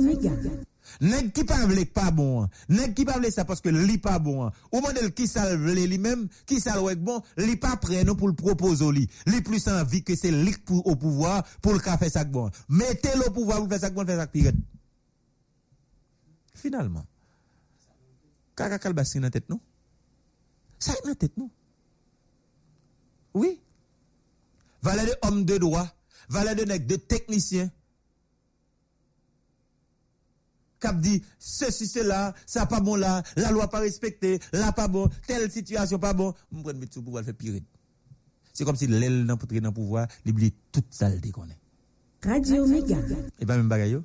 Nèg 1.00 1.32
qui 1.32 1.44
pas 1.44 1.66
vle 1.66 1.84
pas 1.84 2.10
bon, 2.10 2.48
nèg 2.68 2.94
qui 2.94 3.04
pas 3.04 3.18
vle 3.18 3.30
ça 3.30 3.44
parce 3.44 3.60
que 3.60 3.68
li 3.68 3.98
pas 3.98 4.18
bon. 4.18 4.50
Ou 4.72 4.80
modèle 4.80 5.12
qui 5.12 5.28
ça 5.28 5.54
vle 5.54 5.84
lui-même, 5.84 6.28
qui 6.46 6.60
ça 6.60 6.76
le 6.76 6.94
bon, 6.94 7.22
li 7.36 7.56
pas 7.56 7.76
prêt 7.76 8.04
non 8.04 8.14
pour 8.14 8.28
le 8.28 8.34
proposer 8.34 8.84
au 8.84 8.90
li. 8.90 9.08
Li 9.26 9.42
plus 9.42 9.68
envie 9.68 10.02
que 10.02 10.16
c'est 10.16 10.30
li 10.30 10.52
pour 10.64 10.86
au 10.86 10.96
pouvoir 10.96 11.44
pour 11.60 11.74
le 11.74 11.78
faire 11.78 12.10
ça 12.10 12.24
bon. 12.24 12.50
Mettez-le 12.68 13.28
au 13.28 13.30
pouvoir 13.30 13.58
pour 13.58 13.68
faire 13.68 13.80
ça 13.80 13.90
bon, 13.90 14.06
faire 14.06 14.18
ça 14.18 14.26
pire. 14.26 14.52
Finalement, 16.54 17.04
kaka 18.56 18.78
kalbasi 18.78 19.20
dans 19.20 19.30
tête 19.30 19.48
nous. 19.48 19.60
Ça 20.78 20.94
dans 21.04 21.14
tête 21.14 21.36
nous. 21.36 21.50
Oui. 23.34 23.60
Valait 24.80 25.04
de 25.06 25.14
hommes 25.22 25.44
de 25.44 25.58
droit, 25.58 25.86
valait 26.30 26.54
de 26.54 26.64
nèg 26.64 26.86
de 26.86 26.96
techniciens 26.96 27.70
cap 30.80 30.98
dit 31.00 31.22
ceci 31.38 31.86
c'est 31.86 32.04
là 32.04 32.34
ça 32.46 32.66
pas 32.66 32.80
bon 32.80 32.96
là 32.96 33.22
la 33.36 33.50
loi 33.50 33.68
pas 33.68 33.80
respectée 33.80 34.38
là 34.52 34.72
pas 34.72 34.88
bon 34.88 35.08
telle 35.26 35.50
situation 35.50 35.98
pas 35.98 36.12
bon. 36.12 36.34
On 36.54 36.62
prend 36.62 36.74
mettre 36.74 37.00
pour 37.00 37.20
faire 37.20 37.34
pire 37.34 37.60
c'est 38.52 38.64
comme 38.64 38.76
si 38.76 38.88
l'aile 38.88 39.24
dans 39.24 39.36
pour 39.36 39.48
dans 39.60 39.72
pouvoir 39.72 40.08
l'oublie 40.26 40.52
toute 40.72 40.92
saleté 40.92 41.30
qu'on 41.30 41.44
est. 41.44 41.58
Radio 42.24 42.66
Méga. 42.66 42.96
et 43.38 43.46
pas 43.46 43.56
même 43.56 43.68
bagaille 43.68 44.00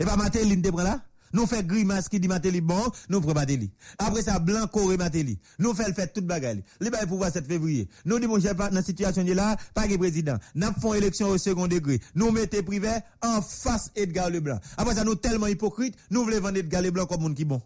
et 0.00 0.04
pas 0.04 0.16
te 0.16 0.68
prend 0.70 0.82
là 0.82 1.02
nous 1.32 1.46
fait 1.46 1.66
grimace 1.66 2.08
qui 2.08 2.20
dit 2.20 2.28
Matéli 2.28 2.60
bon 2.60 2.90
nous 3.08 3.20
prend 3.20 3.34
Matéli. 3.34 3.70
Après 3.98 4.22
ça 4.22 4.38
blanc 4.38 4.66
coré 4.66 4.96
Matéli. 4.96 5.38
Nous 5.58 5.74
fait 5.74 5.88
le 5.88 5.94
fait 5.94 6.12
toute 6.12 6.26
bagaille. 6.26 6.62
Li 6.80 6.90
ba 6.90 7.06
pouvoir 7.06 7.32
7 7.32 7.46
février. 7.46 7.88
Nous 8.04 8.18
dit 8.18 8.26
mon 8.26 8.40
cher 8.40 8.54
dans 8.54 8.82
situation 8.82 9.24
là 9.24 9.56
pas 9.74 9.88
de 9.88 9.96
président. 9.96 10.36
N'a 10.54 10.72
font 10.72 10.94
élection 10.94 11.28
au 11.28 11.38
second 11.38 11.66
degré. 11.66 12.00
Nous 12.14 12.30
mettez 12.30 12.62
privé 12.62 12.90
en 13.22 13.42
face 13.42 13.90
Edgar 13.94 14.30
Leblanc. 14.30 14.58
Après 14.76 14.94
ça 14.94 15.04
nous 15.04 15.14
tellement 15.14 15.46
hypocrite 15.46 15.96
nous 16.10 16.24
voulons 16.24 16.40
vendre 16.40 16.58
Edgar 16.58 16.82
Leblanc 16.82 17.06
comme 17.06 17.22
monde 17.22 17.34
qui 17.34 17.44
bon. 17.44 17.60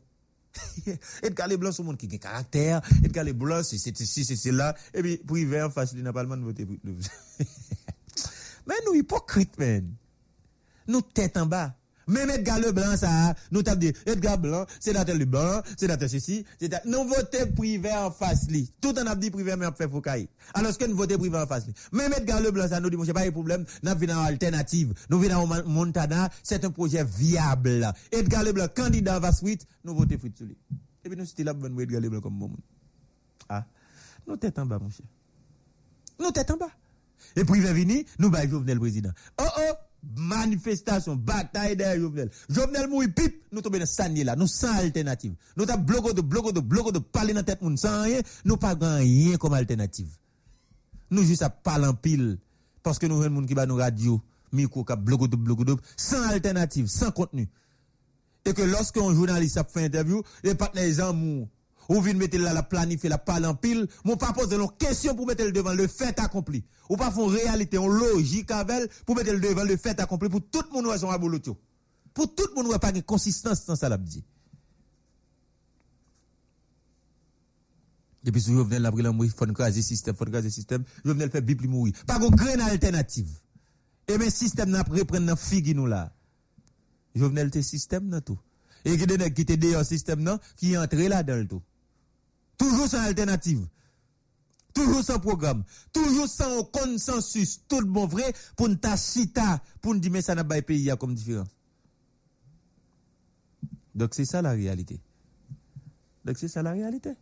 Edgar 1.23 1.49
Leblanc 1.49 1.73
c'est 1.73 1.83
monde 1.83 1.99
qui 1.99 2.09
a 2.13 2.19
caractère 2.19 2.81
Edgar 3.05 3.25
Leblanc 3.25 3.63
c'est 3.63 3.79
c'est 3.79 4.37
c'est 4.37 4.53
là. 4.53 4.75
Et 4.95 5.03
puis 5.03 5.17
privé 5.19 5.63
en 5.63 5.71
face 5.71 5.93
il 5.95 6.03
n'a 6.03 6.13
pas 6.13 6.23
le 6.23 6.29
monde 6.29 6.43
voter 6.43 6.67
mais 8.67 8.75
nous 8.87 8.95
hypocrites 8.95 9.59
man. 9.59 9.87
Nous 10.89 11.03
tête 11.03 11.37
en 11.37 11.47
bas 11.47 11.75
même 12.07 12.31
Edgar 12.31 12.59
Leblanc, 12.59 12.97
ça, 12.97 13.35
nous 13.51 13.63
t'avons 13.63 13.81
dit, 13.81 13.93
Edgar 14.07 14.39
Blanc, 14.39 14.67
c'est 14.81 14.93
la 14.93 15.05
tête 15.05 15.19
Blanc, 15.29 15.63
c'est 15.77 15.87
la 15.87 15.97
tête 15.97 16.11
ceci, 16.11 16.45
la... 16.61 16.81
Nous 16.85 17.05
votons 17.05 17.53
privé 17.55 17.93
en 17.93 18.11
face, 18.11 18.49
li. 18.49 18.73
Tout 18.81 18.97
en 18.99 19.07
a 19.07 19.15
dit 19.17 19.31
privé, 19.31 19.55
mais 19.57 19.67
on 19.67 19.73
fait 19.73 19.89
foucaille. 19.89 20.29
Alors 20.55 20.77
que 20.77 20.85
nous 20.85 20.97
votons 20.97 21.19
privé 21.19 21.39
en 21.39 21.47
face, 21.47 21.67
li. 21.67 21.75
Même 21.93 22.13
Edgar 22.13 22.41
Leblanc, 22.41 22.69
ça 22.69 22.81
nous 22.81 22.91
dit, 22.91 22.97
j'ai 23.05 23.13
pas 23.13 23.25
de 23.25 23.31
problème, 23.31 23.65
nous 23.83 23.99
venons 23.99 24.15
en 24.15 24.25
alternative. 24.25 24.95
Nous 25.11 25.19
venons 25.19 25.51
en 25.51 25.65
Montana, 25.65 26.31
c'est 26.43 26.65
un 26.65 26.71
projet 26.71 27.05
viable. 27.05 27.93
Edgar 28.13 28.43
Leblanc, 28.43 28.69
candidat 28.75 29.19
va 29.19 29.33
suite, 29.33 29.67
nous 29.85 29.95
votons 29.95 30.19
fruit 30.19 30.33
sur 30.37 30.47
lui. 30.47 30.57
Et 31.05 31.09
puis 31.09 31.19
nous, 31.19 31.25
c'était 31.25 31.45
là, 31.45 31.55
bon, 31.55 31.79
Edgar 31.79 32.01
Leblanc 32.01 32.21
comme 32.21 32.39
bon. 32.39 32.51
Ah. 33.49 33.65
Nous 34.27 34.37
tête 34.37 34.59
en 34.59 34.67
bas, 34.67 34.79
mon 34.79 34.91
cher. 34.91 35.07
Nous 36.19 36.31
tête 36.31 36.51
en 36.51 36.57
bas. 36.57 36.71
Et 37.37 37.45
privé 37.45 37.73
vini, 37.73 38.07
nous, 38.19 38.31
bah, 38.31 38.47
Jovenel 38.49 38.79
président. 38.79 39.11
Oh, 39.41 39.45
oh! 39.59 39.73
Manifestation, 40.17 41.17
bataille 41.17 41.77
derrière 41.77 42.01
Jovenel. 42.01 42.31
Jovenel 42.49 42.89
mouille 42.89 43.09
pipe, 43.09 43.43
nous 43.53 43.61
tombons 43.61 43.79
dans 43.79 43.87
sanier 43.87 44.25
là, 44.25 44.37
nous 44.37 44.47
sans 44.47 44.75
alternative. 44.77 45.35
Nous 45.57 45.67
t'as 45.67 45.77
bloqué 45.77 46.13
de 46.13 46.21
bloqué 46.21 46.53
de 46.53 46.61
bloqué 46.61 46.93
de 46.93 46.99
parler 46.99 47.33
dans 47.33 47.43
tête 47.43 47.63
moun 47.63 47.77
sans 47.77 48.03
rien, 48.03 48.21
nous 48.45 48.57
pas 48.57 48.75
rien 48.75 49.37
comme 49.37 49.55
alternative. 49.55 50.09
Nous 51.11 51.23
juste 51.23 51.43
à 51.43 51.51
parler 51.51 51.87
en 51.87 51.95
pile 51.95 52.39
parce 52.83 52.99
que 52.99 53.07
nous 53.07 53.23
un 53.23 53.29
monde 53.29 53.47
qui 53.47 53.55
va 53.55 53.67
nous 53.67 53.77
radio, 53.77 54.21
micro 54.53 54.85
qui 54.85 54.95
bloqué 54.97 55.29
de 55.29 55.37
bloqué 55.37 55.65
de 55.65 55.77
sans 55.97 56.23
alternative, 56.29 56.87
sans 56.87 57.11
contenu. 57.11 57.49
Et 58.45 58.53
que 58.53 58.63
lorsque 58.63 58.97
un 58.99 59.13
journaliste 59.13 59.57
a 59.57 59.65
fait 59.65 59.87
interview, 59.87 60.23
les 60.45 60.55
partenaires 60.55 61.09
amour 61.09 61.49
ou 61.89 62.01
vient 62.01 62.15
mettre 62.15 62.39
là 62.39 62.53
la 62.53 62.63
planifier 62.63 63.09
la 63.09 63.19
parler 63.19 63.47
en 63.47 63.55
pile, 63.55 63.87
mon 64.05 64.17
pas 64.17 64.33
poser 64.33 64.57
une 64.57 64.69
question 64.79 65.15
pour 65.15 65.27
mettre 65.27 65.45
le 65.45 65.53
devant 65.53 65.75
le 65.75 65.87
fait 65.87 66.19
accompli. 66.21 66.65
Ou 66.89 66.97
pas 66.97 67.11
font 67.11 67.27
réalité, 67.27 67.79
en 67.79 67.89
logique 67.89 68.51
avec 68.51 68.91
pour 69.05 69.17
mettre 69.17 69.33
le 69.33 69.41
devant 69.41 69.65
le 69.65 69.77
fait 69.77 69.99
accompli 70.01 70.29
pour 70.29 70.43
tout 70.51 70.63
le 70.69 70.73
monde 70.73 70.87
ouais 70.87 70.99
son 70.99 71.11
abolotio. 71.11 71.57
Pour 72.15 72.35
tout 72.35 72.47
le 72.55 72.63
monde 72.63 72.79
pas 72.79 72.93
de 72.93 73.01
consistance 73.01 73.67
dans 73.67 73.77
ça 73.77 73.89
l'a 73.89 73.99
dit. 73.99 74.25
Depuis 78.27 78.41
ce 78.43 78.51
Jovenel 78.51 78.83
la 78.83 78.91
pris 78.91 79.03
mourir, 79.05 79.33
faut 79.37 79.47
craser 79.47 79.83
système, 79.83 80.17
faut 80.17 80.25
craser 80.25 80.51
système, 80.51 80.83
Jovenel 81.05 81.31
fait 81.31 81.43
bipli 81.43 81.69
mourir. 81.69 81.95
Pas 82.07 82.17
une 82.17 82.35
graine 82.35 82.61
alternative. 82.61 83.31
Et 84.09 84.19
mais 84.19 84.31
système 84.31 84.71
n'a 84.71 84.83
reprendre 84.83 85.27
dans 85.27 85.37
figue 85.37 85.75
nous 85.77 85.87
là. 85.87 86.13
Jovenel 87.15 87.51
te 87.51 87.61
système 87.61 88.09
dans 88.09 88.21
tout. 88.21 88.39
Et 88.85 88.97
qui 88.97 89.07
de 89.07 89.17
te 89.17 89.53
dehors 89.55 89.85
système 89.85 90.21
non 90.23 90.39
qui 90.57 90.77
entre 90.77 90.97
là 90.97 91.23
dans 91.23 91.37
le 91.37 91.47
tout. 91.47 91.63
Toujours 92.59 92.89
sans 92.89 93.03
alternative. 93.03 93.67
Toujours 94.75 95.03
sans 95.03 95.19
programme. 95.19 95.65
Toujours 95.93 96.29
sans 96.29 96.65
consensus. 96.65 97.61
Tout 97.67 97.81
le 97.81 97.87
bon 97.87 98.07
vrai 98.07 98.35
pour 98.57 98.69
nous 98.69 98.77
chita, 98.97 99.63
pour 99.81 99.95
nous 99.95 100.01
dire 100.01 100.13
mais 100.13 100.23
ça 100.23 100.35
n'a 100.35 100.45
pas 100.45 100.61
pays 100.63 100.91
comme 100.99 101.15
différence. 101.15 101.49
Donc 103.95 104.15
c'est 104.15 104.27
ça 104.27 104.43
la 104.43 104.51
réalité. 104.51 105.01
Donc 106.25 106.37
c'est 106.39 106.49
ça 106.49 106.63
la 106.63 106.73
réalité. 106.73 107.15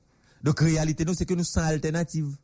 Donc 0.43 0.61
réalité 0.61 1.05
nous 1.05 1.15
c'est 1.15 1.27
que 1.27 1.35
nous 1.35 1.45
sans 1.45 1.63
alternative. 1.63 2.37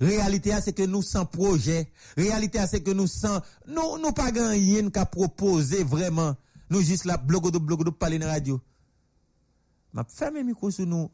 Réalité 0.00 0.52
c'est 0.62 0.74
que 0.74 0.82
nous 0.82 1.02
sans 1.02 1.24
projet. 1.24 1.90
Réalité 2.16 2.58
c'est 2.68 2.82
que 2.82 2.90
nous 2.90 3.06
sans 3.06 3.40
nous 3.66 3.98
nous 3.98 4.12
pas 4.12 4.30
rien 4.30 4.90
qu'à 4.90 5.06
proposer 5.06 5.82
vraiment. 5.82 6.36
Nous 6.68 6.82
juste 6.82 7.06
là 7.06 7.16
blogo 7.16 7.50
de 7.50 7.58
blogo 7.58 7.84
de 7.84 7.90
parler 7.90 8.18
dans 8.18 8.26
la 8.26 8.34
radio. 8.34 8.60
M'a 9.94 10.04
fermé 10.04 10.44
micro 10.44 10.70
sur 10.70 10.86
nous 10.86 11.10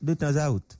de 0.00 0.14
temps 0.14 0.36
à 0.36 0.50
autre. 0.50 0.76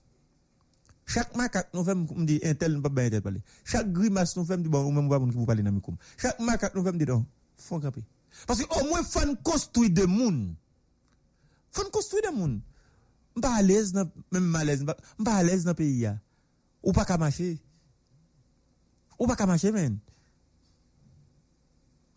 Chaque 1.07 1.35
macaque 1.37 1.73
nous 1.73 1.85
fait 1.85 1.95
me 1.95 2.25
dit 2.25 2.39
un 2.45 2.55
tel 2.55 2.81
pas 2.83 2.91
bien 2.91 3.21
parler. 3.21 3.41
Chaque 3.65 3.91
grimace 3.91 4.37
nous 4.37 4.45
fait 4.45 4.57
me 4.57 4.63
dit 4.63 4.69
bon 4.69 4.93
même 4.93 5.09
pas 5.09 5.19
vous 5.19 5.47
parler 5.47 5.63
dans 5.63 5.73
micro. 5.73 5.95
Chaque 6.19 6.39
macaque 6.41 6.75
nous 6.75 6.85
fait 6.85 6.93
me 6.93 6.99
dit 6.99 7.07
non, 7.07 7.25
faut 7.57 7.81
camper. 7.81 8.05
Parce 8.47 8.63
que 8.63 8.81
au 8.81 8.89
moins 8.89 9.03
faut 9.03 9.37
construire 9.43 9.91
des 9.91 10.07
monde. 10.07 10.55
Faut 11.71 11.89
construire 11.91 12.31
des 12.31 12.37
monde. 12.37 12.61
Pas 13.41 13.57
à 13.57 13.63
l'aise 13.63 13.95
même 13.95 14.45
malaise, 14.45 14.85
pas 14.85 15.35
à 15.35 15.43
l'aise 15.43 15.65
dans 15.65 15.75
pays 15.75 16.03
là. 16.03 16.19
Ou 16.83 16.93
pas 16.93 17.05
qu'à 17.05 17.17
marcher. 17.17 17.59
Ou 19.19 19.27
pas 19.27 19.35
qu'à 19.35 19.47
marcher 19.47 19.73
men. 19.73 19.99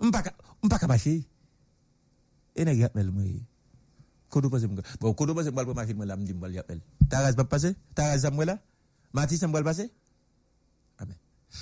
M'pas 0.02 0.24
pas 0.70 0.80
qu'à 0.80 0.88
marcher. 0.88 1.24
Et 2.56 2.66
n'a 2.66 2.76
gâte 2.76 2.96
Kodo 4.32 4.50
pase 4.50 4.68
mwen 4.70 4.80
ka. 4.80 4.98
Bon, 5.02 5.14
kodo 5.18 5.36
pase 5.36 5.52
mwen 5.52 5.68
pou 5.68 5.76
machine 5.76 6.00
mwen 6.00 6.08
la 6.08 6.16
mdi 6.18 6.34
mwen 6.34 6.54
li 6.54 6.60
apel. 6.62 6.80
Taraz 7.12 7.36
pa 7.36 7.44
pase? 7.52 7.74
Taraz 7.98 8.24
sa 8.24 8.32
mwen 8.32 8.48
la? 8.48 8.56
Matis 9.14 9.42
sa 9.44 9.50
mwen 9.52 9.66
pase? 9.68 9.90
Amen. 11.04 11.18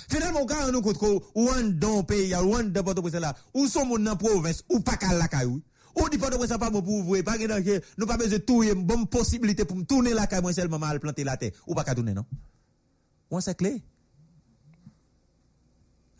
Finalman, 0.06 0.44
ou 0.44 0.50
ka 0.50 0.60
an 0.68 0.70
nou 0.70 0.84
kout 0.86 1.00
ko, 1.00 1.16
ou 1.34 1.50
an 1.50 1.72
don 1.82 2.04
peyi 2.06 2.30
ya, 2.30 2.44
ou 2.46 2.54
an 2.54 2.70
de 2.70 2.84
Port-au-Prince 2.86 3.18
la, 3.22 3.32
ou 3.56 3.66
son 3.66 3.88
moun 3.90 4.06
nan 4.06 4.18
province, 4.20 4.62
bon 4.68 4.78
ou 4.78 4.86
pa 4.86 4.94
kal 5.00 5.18
la 5.18 5.26
kayou. 5.32 5.58
Ou 5.96 6.06
di 6.12 6.20
Port-au-Prince 6.22 6.60
pa 6.62 6.70
moun 6.70 6.86
pou 6.86 7.02
ouvre, 7.02 7.24
pa 7.26 7.34
gen 7.40 7.56
anje, 7.56 7.80
nou 7.98 8.06
pa 8.06 8.18
beze 8.20 8.38
touye 8.46 8.76
mbom 8.78 9.08
posibilite 9.10 9.66
pou 9.66 9.82
mtoune 9.82 10.14
la 10.14 10.28
kay 10.30 10.44
mwen 10.44 10.54
selman 10.54 10.82
mal 10.82 11.02
plante 11.02 11.26
la 11.26 11.34
te. 11.40 11.50
Ou 11.66 11.74
pa 11.74 11.82
ka 11.88 11.96
toune, 11.98 12.14
non? 12.14 12.28
Ou 13.32 13.40
an 13.40 13.44
se 13.46 13.56
kle? 13.58 13.80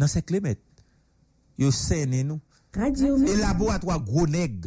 Nan 0.02 0.10
se 0.10 0.24
kle 0.26 0.42
met. 0.42 0.66
Yo 1.60 1.70
sene 1.74 2.24
nou. 2.26 2.42
E 2.74 3.38
labo 3.38 3.70
atwa 3.70 4.00
gwo 4.02 4.26
neg. 4.30 4.66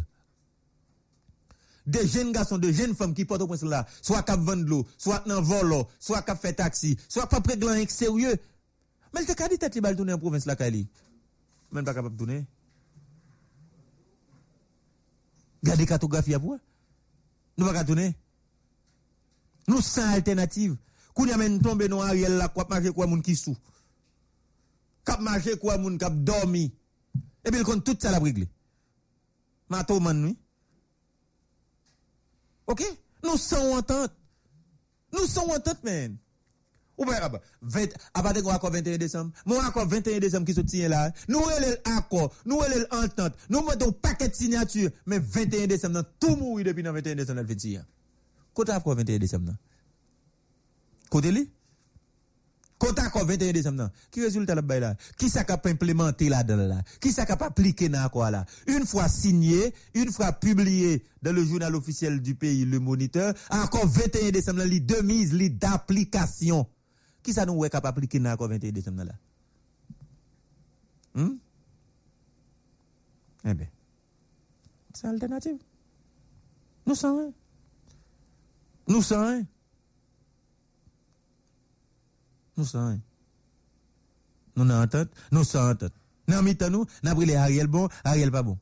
Des 1.86 2.08
jeunes 2.08 2.32
garçons, 2.32 2.58
de 2.58 2.72
jeunes 2.72 2.96
femmes 2.96 3.14
qui 3.14 3.26
portent 3.26 3.42
au 3.42 3.48
point 3.48 3.58
là, 3.64 3.86
soit 4.02 4.24
qui 4.24 4.32
vendent 4.38 4.68
l'eau, 4.68 4.88
soit 4.98 5.28
dans 5.28 5.42
volo, 5.42 5.88
soit 6.00 6.22
qui 6.22 6.36
fait 6.38 6.54
taxi, 6.54 6.98
soit 7.10 7.28
pas 7.28 7.42
près 7.42 7.58
de 7.58 7.66
l'un 7.66 7.86
sérieux. 7.88 8.38
Mais 9.14 9.26
le 9.26 9.34
cas 9.34 9.50
dit 9.50 9.58
tête 9.58 9.76
li 9.76 9.82
tourner 9.96 10.14
en 10.14 10.18
province 10.18 10.46
là 10.46 10.56
Kali. 10.56 10.88
Même 11.72 11.84
pas 11.84 11.94
capable 11.94 12.16
de 12.16 12.20
tourner. 12.20 12.46
Gardez 15.64 15.86
cartographie 15.86 16.34
à 16.34 16.38
vous. 16.38 16.58
Nous 17.58 17.66
pas 17.66 17.84
tourner. 17.84 18.16
Nous 19.68 19.82
sans 19.82 20.10
alternative. 20.14 20.78
Kou 21.14 21.28
y 21.28 21.32
a 21.32 21.38
men 21.38 21.60
tombe 21.62 21.86
dans 21.88 22.02
Ariel 22.02 22.38
là, 22.38 22.48
quoi 22.50 22.66
marcher 22.70 22.92
quoi 22.92 23.06
moun 23.06 23.22
qui 23.22 23.36
sou. 23.36 23.56
Kap 25.06 25.22
marcher 25.22 25.58
quoi 25.58 25.78
moun 25.78 25.98
dormi. 25.98 26.74
Et 27.46 27.52
puis, 27.52 27.60
il 27.60 27.64
compte 27.64 27.84
tout 27.84 27.96
ça 28.00 28.10
la 28.10 28.20
réglé. 28.20 28.48
Mato 29.70 30.00
man. 30.00 30.36
Ok? 32.68 32.84
Nous 33.24 33.38
sommes 33.38 33.78
entente. 33.78 34.12
Nous 35.12 35.28
sommes 35.28 35.52
entente, 35.52 35.84
man. 35.84 36.18
Ou 36.98 37.06
bien, 37.06 37.16
à 38.14 38.22
partir 38.22 38.44
de 38.44 38.48
l'accord 38.48 38.72
21 38.72 38.98
décembre, 38.98 39.32
mon 39.46 39.60
accord 39.60 39.88
21 39.88 40.20
décembre 40.20 40.46
qui 40.46 40.54
se 40.54 40.62
tient 40.62 40.90
là, 40.90 41.12
nous 41.28 41.40
avons 41.40 41.76
l'accord, 41.86 42.32
nous 42.46 42.62
avons 42.62 42.86
l'entente, 42.92 43.34
nous 43.50 43.66
mettons 43.66 43.90
un 43.90 43.92
paquet 43.94 44.30
de 44.30 44.36
signatures, 44.36 44.92
mais 45.08 45.18
21 45.18 45.66
décembre, 45.66 46.04
tout 46.20 46.36
mourir 46.36 46.68
depuis 46.68 46.84
le 46.84 46.92
21 46.92 47.16
décembre, 47.16 47.42
le 47.42 47.48
21. 47.48 47.86
Côté 48.54 48.72
après 48.74 48.94
21 48.94 49.18
décembre. 49.18 49.54
Côté 51.10 51.32
li? 51.32 51.50
Côté 52.84 53.02
après 53.02 53.24
21 53.24 53.54
décembre. 53.54 53.90
Qui 54.12 54.22
résultat 54.22 54.56
la 54.56 54.62
bail 54.62 54.82
là? 54.82 54.96
Qui 55.18 55.30
ça 55.30 55.46
cap 55.46 55.66
implémenté 55.66 56.28
là 56.28 56.44
dedans 56.44 56.68
là? 56.68 56.82
Qui 57.00 57.14
ça 57.14 57.26
cap 57.26 57.42
appliqué 57.42 57.88
dans 57.88 58.10
quoi 58.10 58.30
là? 58.30 58.46
Une 58.68 58.86
fois 58.86 59.08
signé, 59.08 59.74
une 59.94 60.12
fois 60.12 60.34
publié 60.34 61.06
dans 61.22 61.32
le 61.32 61.46
journal 61.46 61.74
officiel 61.76 62.22
du 62.22 62.36
pays 62.36 62.66
Le 62.66 62.80
Moniteur, 62.80 63.34
encore 63.50 63.88
21 63.88 64.32
décembre 64.32 64.60
là, 64.60 64.68
de 64.68 65.02
mise, 65.02 65.34
li 65.34 65.50
d'application. 65.50 66.68
Qui 67.22 67.32
ça 67.32 67.46
nous 67.46 67.54
ouais 67.54 67.70
cap 67.70 67.86
appliquer 67.86 68.20
dans 68.20 68.32
encore 68.32 68.50
21 68.50 68.72
décembre 68.72 69.06
là? 69.06 69.14
Hmm? 71.16 71.38
Eh 73.46 73.54
bien, 73.54 73.68
c'est 74.94 75.08
alternative. 75.08 75.58
Nous 76.86 76.96
sommes. 76.96 77.32
Nous 78.90 79.02
sommes 79.02 79.26
rien. 79.26 79.46
Nous 82.58 82.66
sommes. 82.66 83.00
Nous 84.56 84.66
n'en 84.66 84.84
entente, 84.84 85.10
nous 85.32 85.44
sommes. 85.44 85.78
Dans 86.28 86.44
mi 86.44 86.56
nous, 86.70 86.86
n'a 87.04 87.16
pris 87.16 87.26
les 87.26 87.36
Ariel 87.36 87.68
bon, 87.68 87.90
Ariel 88.04 88.32
pas 88.32 88.44
bon. 88.44 88.58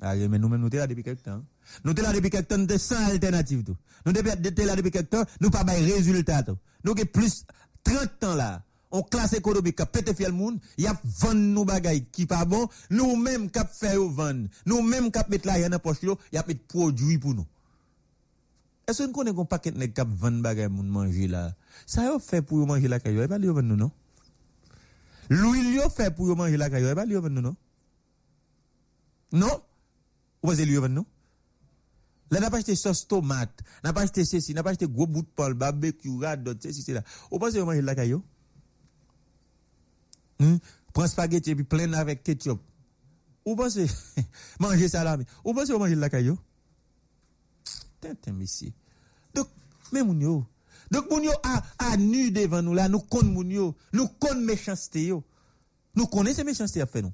Ariel, 0.00 0.28
mais 0.28 0.38
nous-mêmes, 0.38 0.60
nous 0.60 0.68
sommes 0.68 0.80
là 0.80 0.86
depuis 0.86 1.02
quelque 1.02 1.22
temps. 1.22 1.42
Nous 1.84 1.94
sommes 1.96 2.04
là 2.04 2.12
depuis 2.12 2.30
quelque 2.30 2.48
temps, 2.48 2.58
nous 2.58 2.68
sommes 2.68 2.78
sans 2.78 3.06
alternative 3.06 3.62
tout. 3.64 3.76
Nous 4.04 4.14
sommes 4.14 4.26
là 4.26 4.36
depuis 4.36 4.90
quelque 4.90 5.10
temps, 5.10 5.24
nous 5.40 5.50
pas 5.50 5.64
de 5.64 5.70
résultat 5.70 6.42
tout. 6.42 6.58
Nous 6.82 6.92
avons 6.92 7.06
plus 7.06 7.46
30 7.84 8.24
ans 8.24 8.34
là. 8.34 8.62
On 8.90 9.02
classe 9.02 9.32
économique 9.32 9.76
qui 9.76 9.82
a 9.82 9.86
pété 9.86 10.14
fiel 10.14 10.32
monde, 10.32 10.60
y 10.78 10.86
a 10.86 10.96
vendre 11.02 11.40
nous 11.40 11.64
bagay 11.64 12.04
qui 12.12 12.26
pas 12.26 12.44
bon, 12.44 12.68
nous 12.90 13.16
même 13.16 13.50
qui 13.50 13.58
fait 13.72 13.96
vendre, 13.96 14.48
nous 14.66 14.82
même 14.82 15.10
qui 15.10 15.18
mettre 15.28 15.48
l'argent 15.48 15.68
dans 15.68 15.80
poche 15.80 16.02
yo, 16.02 16.16
y 16.32 16.36
a 16.36 16.44
mettre 16.46 16.64
produit 16.68 17.18
pour 17.18 17.34
nous. 17.34 17.46
Eske 18.84 19.06
nou 19.06 19.16
konen 19.16 19.36
kon 19.36 19.48
paket 19.48 19.76
nek 19.80 19.94
kap 19.96 20.10
van 20.20 20.42
bagay 20.44 20.68
moun 20.68 20.90
manje 20.92 21.28
la? 21.32 21.46
Sa 21.88 22.04
yo 22.04 22.18
fe 22.20 22.42
pou 22.44 22.60
yo 22.60 22.68
manje 22.68 22.90
la 22.90 23.00
kayo, 23.00 23.24
e 23.24 23.30
pa 23.30 23.38
li 23.40 23.48
yo 23.48 23.56
ven 23.56 23.68
nou 23.70 23.80
non? 23.80 23.92
L'ouil 25.32 25.70
yo 25.72 25.88
fe 25.92 26.10
pou 26.12 26.28
yo 26.28 26.36
manje 26.36 26.60
la 26.60 26.68
kayo, 26.72 26.90
e 26.92 26.98
pa 26.98 27.06
li 27.08 27.16
yo 27.16 27.22
ven 27.24 27.32
nou 27.36 27.48
non? 27.48 27.56
Non? 29.32 29.64
Ou 30.44 30.50
pa 30.50 30.56
se 30.58 30.68
li 30.68 30.76
yo 30.76 30.84
ven 30.84 30.98
nou? 30.98 31.08
La 32.32 32.42
nan 32.42 32.52
pa 32.52 32.60
jete 32.60 32.76
sos 32.76 33.04
tomat, 33.08 33.64
nan 33.84 33.96
pa 33.96 34.04
jete 34.04 34.24
sesi, 34.28 34.52
nan 34.56 34.64
pa 34.66 34.74
jete 34.76 34.88
gwo 34.90 35.06
bout 35.08 35.32
pal, 35.38 35.56
barbekyou, 35.56 36.20
radot, 36.24 36.60
sesi, 36.60 36.82
sesi 36.82 36.96
la. 36.96 37.04
Ou 37.30 37.40
pa 37.40 37.52
se 37.52 37.60
yo 37.60 37.66
manje 37.68 37.84
la 37.84 37.96
kayo? 37.96 38.20
Hmm? 40.42 40.60
Pren 40.94 41.10
spageti 41.10 41.54
epi 41.54 41.64
plen 41.68 41.96
avèk 41.96 42.24
ketchup. 42.26 42.60
Ou 43.44 43.56
pa 43.56 43.70
se 43.72 43.86
manje 44.62 44.92
salami, 44.92 45.24
ou 45.42 45.56
pa 45.56 45.64
se 45.64 45.72
yo 45.72 45.80
manje 45.80 45.96
la 46.00 46.12
kayo? 46.12 46.36
Tintin, 48.04 48.32
monsieur. 48.32 48.72
Donc, 49.34 49.48
mais 49.92 50.02
moun 50.02 50.20
yo. 50.20 50.46
Donc, 50.90 51.10
moun 51.10 51.24
yo 51.24 51.32
a, 51.42 51.62
a 51.78 51.96
nu 51.96 52.30
devant 52.30 52.62
nous 52.62 52.74
là, 52.74 52.88
nous 52.88 53.00
connaissons 53.00 53.32
moun 53.32 53.50
yo. 53.50 53.74
Nous 53.92 54.08
connaissons 54.08 54.44
méchanceté 54.44 55.06
yo. 55.06 55.24
Nous 55.94 56.06
connaissons 56.06 56.36
ces 56.36 56.44
méchancetés 56.44 56.80
à 56.82 56.86
faire 56.86 57.02
nous. 57.02 57.12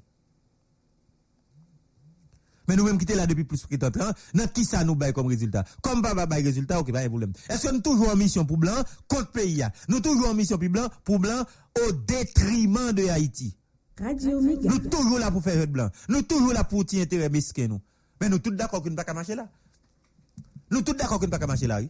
Mais 2.67 2.75
nous-mêmes 2.75 2.97
qui 2.97 3.05
là 3.13 3.25
depuis 3.27 3.43
plus 3.43 3.67
de 3.67 3.75
30 3.75 3.97
ans, 3.97 4.11
dans 4.33 4.47
qui 4.47 4.63
ça 4.65 4.83
nous 4.83 4.95
baille 4.95 5.13
comme 5.13 5.27
résultat? 5.27 5.65
Comme 5.81 6.01
pas 6.01 6.25
baille 6.25 6.43
résultat, 6.43 6.79
ok, 6.79 6.91
pas 6.91 7.03
de 7.03 7.09
problème. 7.09 7.33
Est-ce 7.49 7.67
que 7.67 7.73
nous 7.73 7.81
toujours 7.81 8.09
en 8.09 8.15
mission 8.15 8.45
pour 8.45 8.57
blanc 8.57 8.83
contre 9.07 9.31
pays 9.31 9.63
Nous 9.89 9.99
toujours 9.99 10.29
en 10.29 10.33
mission 10.33 10.57
pour 10.57 10.69
blanc, 10.69 10.87
pour 11.03 11.19
blanc 11.19 11.43
au 11.85 11.91
détriment 11.91 12.93
de 12.93 13.07
Haïti. 13.07 13.57
Radio. 13.99 14.39
Nous 14.39 14.77
toujours 14.89 15.19
là 15.19 15.31
pour 15.31 15.43
faire 15.43 15.67
blanc. 15.67 15.89
Nous 16.07 16.21
toujours 16.21 16.53
là 16.53 16.63
pour 16.63 16.85
tirer 16.85 17.03
intérêt 17.03 17.29
mesquin 17.29 17.67
nous. 17.67 17.81
Mais 18.21 18.29
nous 18.29 18.39
tous 18.39 18.51
d'accord 18.51 18.83
ne 18.85 18.95
peut 18.95 19.03
pas 19.03 19.13
marcher 19.13 19.35
là. 19.35 19.49
Nous 20.71 20.81
tous 20.81 20.93
d'accord 20.93 21.19
qu'on 21.19 21.25
ne 21.25 21.31
pas 21.31 21.45
marcher 21.45 21.67
là. 21.67 21.81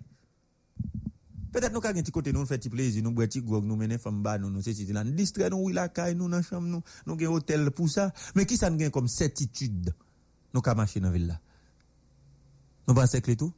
Peut-être 1.51 1.71
nous 1.71 1.79
avons 1.79 1.89
un 1.89 2.01
petit 2.01 2.11
côté, 2.11 2.33
nous 2.33 2.45
faisons 2.45 2.57
petit 2.57 2.69
plaisir, 2.69 3.03
nous 3.03 3.13
petit 3.13 3.41
gog, 3.41 3.65
nous 3.65 3.75
menons 3.75 3.97
femme 3.99 4.23
bas, 4.23 4.37
nous 4.37 4.49
nous 4.49 4.61
ceci, 4.61 4.87
nous 4.91 5.11
distraire, 5.11 5.51
nous 5.51 5.69
la 5.69 5.89
caille, 5.89 6.15
nous 6.15 6.29
dans 6.29 6.41
chambre, 6.41 6.67
nous, 6.67 6.81
nous 7.05 7.13
avons 7.13 7.35
hôtel 7.35 7.69
pour 7.71 7.89
ça. 7.89 8.11
Mais 8.35 8.45
qui 8.45 8.57
ça 8.57 8.69
nous 8.69 8.89
comme 8.89 9.07
certitude, 9.07 9.93
nous 10.53 10.61
avons 10.65 10.77
marché 10.77 10.99
dans 10.99 11.07
la 11.07 11.13
ville 11.13 11.27
là? 11.27 11.39
Nous 12.87 12.93
pensons 12.93 13.19
que 13.19 13.33
tout? 13.33 13.53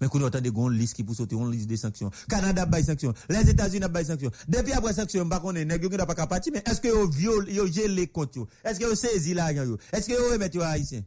Mais 0.00 0.08
qu'on 0.08 0.22
entend 0.22 0.40
des 0.40 0.50
grandes 0.50 0.74
listes 0.74 0.94
qui 0.94 1.04
poussent 1.04 1.16
sauter, 1.16 1.36
on 1.36 1.48
liste 1.48 1.68
des 1.68 1.78
sanctions. 1.78 2.10
Canada 2.28 2.66
bail 2.66 2.84
sanctions, 2.84 3.14
les 3.30 3.48
États-Unis 3.48 3.86
bail 3.88 4.04
sanctions. 4.04 4.30
Depuis 4.48 4.72
après 4.72 4.92
sanctions, 4.92 5.26
pas 5.26 5.40
qu'on 5.40 5.54
est 5.54 5.64
nègre, 5.64 6.04
pas 6.04 6.14
qu'à 6.14 6.26
partir, 6.26 6.52
mais 6.52 6.62
est-ce 6.66 6.80
que 6.82 6.88
vous 6.88 7.10
violez 7.10 7.88
les 7.88 8.08
comptes? 8.08 8.36
Est-ce 8.64 8.78
que 8.78 8.84
vous 8.84 8.96
saisissez 8.96 9.32
l'argent? 9.32 9.76
Est-ce 9.92 10.08
que 10.08 10.14
vous 10.20 10.32
remettez 10.32 10.58
aux 10.58 10.62
Haïtiens? 10.62 11.02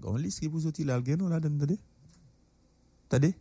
Gon 0.00 0.16
liste 0.16 0.40
qui 0.40 0.48
pour 0.48 0.60
sortir 0.60 0.86
là, 0.86 1.00
gen 1.04 1.18
non 1.18 1.28
là, 1.28 1.36
attendez. 1.36 1.78
Attendez. 3.08 3.34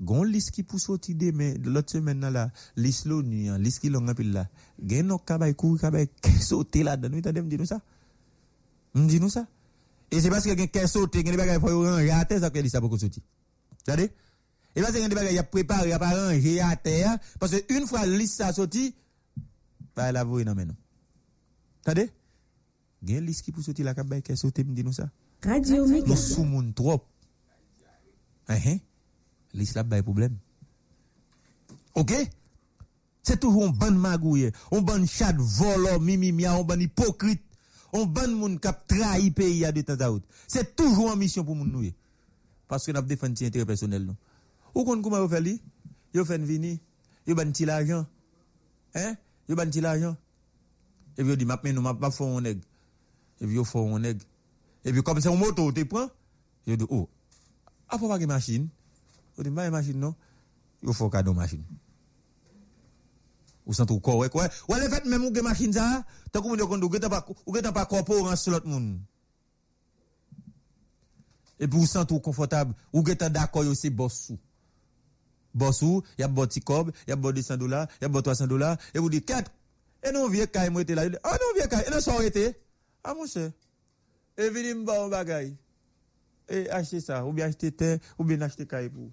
Gon 0.00 0.24
liste 0.24 0.50
qui 0.50 0.62
pour 0.62 0.80
sortir 0.80 1.14
demain, 1.16 1.54
l'autre 1.64 1.90
semaine 1.90 2.20
là, 2.20 2.50
liste 2.76 3.06
l'ONU, 3.06 3.50
hein, 3.50 3.58
liste 3.58 3.80
qui 3.80 3.90
longue 3.90 4.14
pile 4.14 4.32
là. 4.32 4.48
Gen 4.84 5.06
non 5.06 5.18
kabay 5.18 5.54
kou 5.54 5.76
kabay 5.76 6.08
sauter 6.40 6.82
là, 6.82 6.96
dedans, 6.96 7.42
me 7.42 7.48
dit 7.48 7.58
nous 7.58 7.66
ça. 7.66 7.80
Dit 8.94 9.20
nous 9.20 9.28
ça. 9.28 9.46
Et 10.10 10.20
c'est 10.20 10.30
parce 10.30 10.44
que 10.44 10.54
kè 10.66 10.86
sauter, 10.88 11.22
des 11.22 11.36
bagages 11.36 11.62
à 12.10 12.24
terre, 12.24 12.40
ça 12.40 12.50
que 12.50 12.68
ça 12.68 12.80
beaucoup 12.80 12.98
sortir. 12.98 13.22
Attendez. 13.86 14.10
Et 14.74 14.80
parce 14.80 14.92
que 14.92 15.08
des 15.08 15.14
bagages 15.14 15.34
y 15.34 15.38
a 15.38 15.44
préparé, 15.44 15.90
pas 15.98 16.10
ranger 16.10 16.60
à 16.60 16.74
terre, 16.76 17.18
parce 17.38 17.52
que 17.52 17.74
une 17.74 17.86
fois 17.86 18.06
liste 18.06 18.38
ça 18.38 18.52
sorti, 18.52 18.94
pas 19.94 20.10
la 20.10 20.24
voyer 20.24 20.44
non 20.44 20.54
mais 20.56 20.64
non. 20.64 20.74
Attendez. 21.84 22.10
Gen 23.06 23.24
lis 23.24 23.40
ki 23.44 23.52
pou 23.54 23.64
soti 23.64 23.84
la 23.86 23.94
kap 23.96 24.08
bay 24.10 24.20
kè 24.24 24.36
sote 24.36 24.64
mdi 24.66 24.84
nou 24.84 24.96
sa? 24.96 25.08
Radio 25.44 25.86
Mekka. 25.88 26.10
Nou 26.10 26.20
sou 26.20 26.44
moun 26.44 26.72
trop. 26.76 27.06
Ahen, 28.50 28.80
lis 29.56 29.72
la 29.76 29.84
bay 29.86 30.04
problem. 30.04 30.36
Ok? 31.96 32.12
Se 33.24 33.36
toujou 33.36 33.68
on 33.68 33.72
ban 33.76 33.96
magouye, 34.00 34.50
on 34.72 34.84
ban 34.84 35.06
chad 35.08 35.38
volo, 35.38 35.98
mimimia, 36.00 36.54
on 36.58 36.64
ban 36.64 36.80
hipokrit, 36.80 37.42
on 37.92 38.06
ban 38.06 38.32
moun 38.32 38.58
kap 38.60 38.86
trahi 38.88 39.30
peyi 39.36 39.62
ya 39.62 39.72
de 39.72 39.84
tataout. 39.86 40.24
Se 40.48 40.64
toujou 40.76 41.08
an 41.12 41.20
misyon 41.20 41.46
pou 41.46 41.56
moun 41.56 41.70
nouye. 41.72 41.94
Paske 42.70 42.92
nap 42.94 43.08
defen 43.08 43.34
ti 43.36 43.48
entere 43.48 43.68
personel 43.68 44.04
nou. 44.06 44.16
Ou 44.74 44.84
kon 44.86 45.02
kouman 45.02 45.24
yo 45.24 45.28
fè 45.30 45.40
li? 45.42 45.56
Yo 46.14 46.24
fè 46.26 46.38
nvini, 46.40 46.76
yo 47.26 47.36
ban 47.38 47.52
ti 47.54 47.66
la 47.68 47.80
ajan. 47.82 48.04
Hein? 48.96 49.16
Yo 49.48 49.56
ban 49.58 49.72
ti 49.72 49.82
la 49.84 49.96
ajan. 49.98 50.16
E 51.16 51.22
vi 51.22 51.32
yo 51.32 51.38
di 51.38 51.48
map 51.48 51.64
men 51.64 51.74
nou 51.76 51.84
map, 51.84 52.00
map 52.00 52.14
fon 52.14 52.36
on 52.38 52.46
neg. 52.46 52.60
epi 53.40 53.56
yo 53.56 53.64
fò 53.66 53.82
yon 53.88 54.04
neg. 54.04 54.22
Epi 54.84 55.02
kom 55.04 55.20
se 55.20 55.28
yon 55.28 55.40
moto 55.40 55.66
ou 55.68 55.74
te 55.76 55.84
pran, 55.88 56.08
yo 56.68 56.76
di, 56.80 56.88
oh, 56.88 57.08
a 57.88 57.98
fò 57.98 58.08
pa 58.08 58.18
gen 58.20 58.30
masin, 58.30 58.66
yo 59.36 59.44
di, 59.44 59.52
ma 59.52 59.66
gen 59.66 59.74
masin 59.74 60.00
non, 60.00 60.16
yo 60.84 60.94
fò 60.96 61.10
kado 61.12 61.34
masin. 61.36 61.64
Ou 63.66 63.76
sentou 63.76 64.02
kò 64.02 64.16
wèk 64.22 64.36
wè, 64.36 64.48
wè 64.70 64.80
le 64.80 64.90
fèt 64.92 65.08
mèm 65.08 65.26
ou 65.28 65.34
gen 65.34 65.46
masin 65.46 65.72
za, 65.76 65.86
ta 66.32 66.40
kou 66.40 66.52
moun 66.52 66.60
yo 66.60 66.68
kondou, 66.70 66.88
ou 66.88 66.92
gen 66.92 67.64
ta 67.64 67.72
pa 67.76 67.86
kopo 67.88 68.20
ou 68.20 68.30
an 68.30 68.38
solot 68.40 68.68
moun. 68.68 68.94
Epi 71.60 71.76
ou 71.76 71.88
sentou 71.88 72.22
konfotab, 72.24 72.72
ou 72.92 73.04
gen 73.04 73.18
ta 73.20 73.28
dakoy 73.32 73.68
ou 73.68 73.78
se 73.78 73.92
bossou. 73.92 74.38
Bossou, 75.52 76.04
yap 76.18 76.32
bo 76.32 76.46
ti 76.46 76.62
kob, 76.62 76.92
yap 77.08 77.20
bo 77.20 77.32
200 77.34 77.58
dola, 77.60 77.84
yap 78.00 78.12
bo 78.14 78.22
300 78.24 78.48
dola, 78.48 78.76
epi 78.94 79.02
ou 79.02 79.12
di, 79.12 79.20
kat, 79.26 79.50
e 80.00 80.12
nou 80.14 80.30
vie 80.32 80.46
kaj 80.48 80.70
mwete 80.72 80.96
la, 80.96 81.04
e 81.10 81.38
nou 81.42 81.56
vie 81.58 81.66
kaj, 81.68 81.84
e 81.88 81.92
nou 81.92 82.04
sorete, 82.04 82.46
Ah, 83.02 83.14
cher. 83.26 83.50
Et 84.36 84.48
venez 84.48 84.74
me 84.74 84.90
un 84.90 85.08
bagay. 85.08 85.54
Et 86.48 86.68
acheter 86.70 87.00
ça, 87.00 87.24
ou 87.24 87.32
bien 87.32 87.46
acheter 87.46 87.70
terre, 87.70 87.98
ou 88.18 88.24
bien 88.24 88.40
acheter 88.40 88.66
caille 88.66 88.88
pour. 88.88 89.10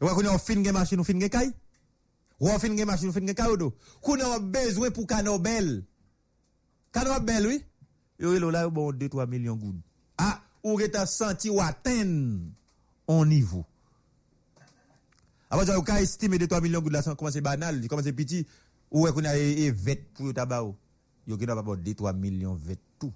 Et 0.00 0.04
ouais, 0.04 0.10
qu'on 0.12 0.26
a 0.26 0.38
fin 0.38 0.62
gen 0.62 0.72
machine, 0.72 1.00
ou 1.00 1.04
fin 1.04 1.18
gen 1.18 1.28
caille? 1.28 1.52
Ou 2.40 2.48
on 2.48 2.58
fin 2.58 2.76
gen 2.76 2.84
machine, 2.84 3.08
ou 3.08 3.12
fin 3.12 3.26
gen 3.26 3.34
caille 3.34 3.52
ou 3.52 3.56
do. 3.56 3.74
Qu'on 4.02 4.20
a 4.20 4.38
besoin 4.38 4.90
pour 4.90 5.06
Canobel. 5.06 5.84
Canobel, 6.92 7.46
oui? 7.46 7.64
Yo, 8.18 8.34
yo, 8.34 8.50
là, 8.50 8.68
bon, 8.68 8.92
2-3 8.92 9.26
millions 9.26 9.56
goud. 9.56 9.76
Ah, 10.18 10.42
ou 10.62 10.80
est 10.80 11.06
senti 11.06 11.50
ou 11.50 11.60
atteindre 11.60 12.40
un 13.08 13.24
niveau. 13.26 13.64
Après, 15.48 15.64
vous 15.64 15.70
avez 15.70 16.02
estimé 16.02 16.38
2-3 16.38 16.62
millions 16.62 16.80
goud 16.80 16.92
là, 16.92 17.02
ça 17.02 17.14
commence 17.14 17.36
banal, 17.36 17.78
il 17.82 17.88
commence 17.88 18.04
petit. 18.04 18.46
Ou 18.90 19.06
est 19.06 19.12
qu'on 19.12 19.24
a 19.24 19.34
vet 19.34 20.04
pour 20.14 20.32
tabac. 20.34 20.74
Yo, 21.26 21.36
qui 21.36 21.46
n'a 21.46 21.56
pas 21.56 21.62
2-3 21.62 22.16
millions 22.16 22.54
vet 22.54 22.78
tout. 22.98 23.12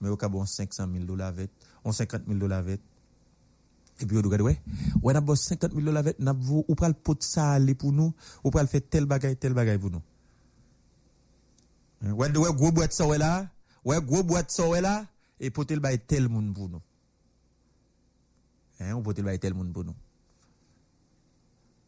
Mais 0.00 0.08
au 0.08 0.16
cas 0.16 0.28
bon 0.28 0.44
500 0.44 0.86
000 0.92 1.04
dollars 1.04 1.32
vet, 1.32 1.50
on 1.84 1.92
50 1.92 2.22
000 2.26 2.38
dollars 2.38 2.62
vet. 2.62 2.80
Et 3.98 4.04
puis, 4.04 4.18
on 4.18 4.22
regarde, 4.22 4.42
ouais, 4.42 4.60
on 5.02 5.14
a 5.14 5.20
bon 5.20 5.34
50 5.34 5.72
000 5.72 5.84
dollars 5.84 6.02
vet, 6.02 6.16
ou 6.68 6.74
pral 6.74 6.94
pot 6.94 7.22
ça 7.22 7.52
aller 7.52 7.74
pour 7.74 7.92
nous, 7.92 8.12
ou 8.44 8.50
pral 8.50 8.66
faire 8.66 8.82
tel 8.90 9.06
bagay, 9.06 9.36
tel 9.36 9.54
bagay 9.54 9.78
pour 9.78 9.90
nous. 9.90 10.02
Ouais, 12.02 12.30
ouais, 12.30 12.52
gros 12.52 12.72
boîte 12.72 12.92
ça, 12.92 13.06
ouais 13.06 13.16
là, 13.16 13.48
ouais, 13.84 14.00
gros 14.02 14.22
boîte 14.22 14.50
ça, 14.50 14.68
ouais 14.68 14.82
là, 14.82 15.06
et 15.40 15.50
poter 15.50 15.74
le 15.74 15.80
bail 15.80 15.98
tel 15.98 16.28
monde 16.28 16.52
pour 16.52 16.68
nous. 16.68 16.82
Hein, 18.80 18.94
on 18.94 19.02
poter 19.02 19.22
le 19.22 19.26
bail 19.26 19.38
tel 19.38 19.54
nous. 19.54 19.72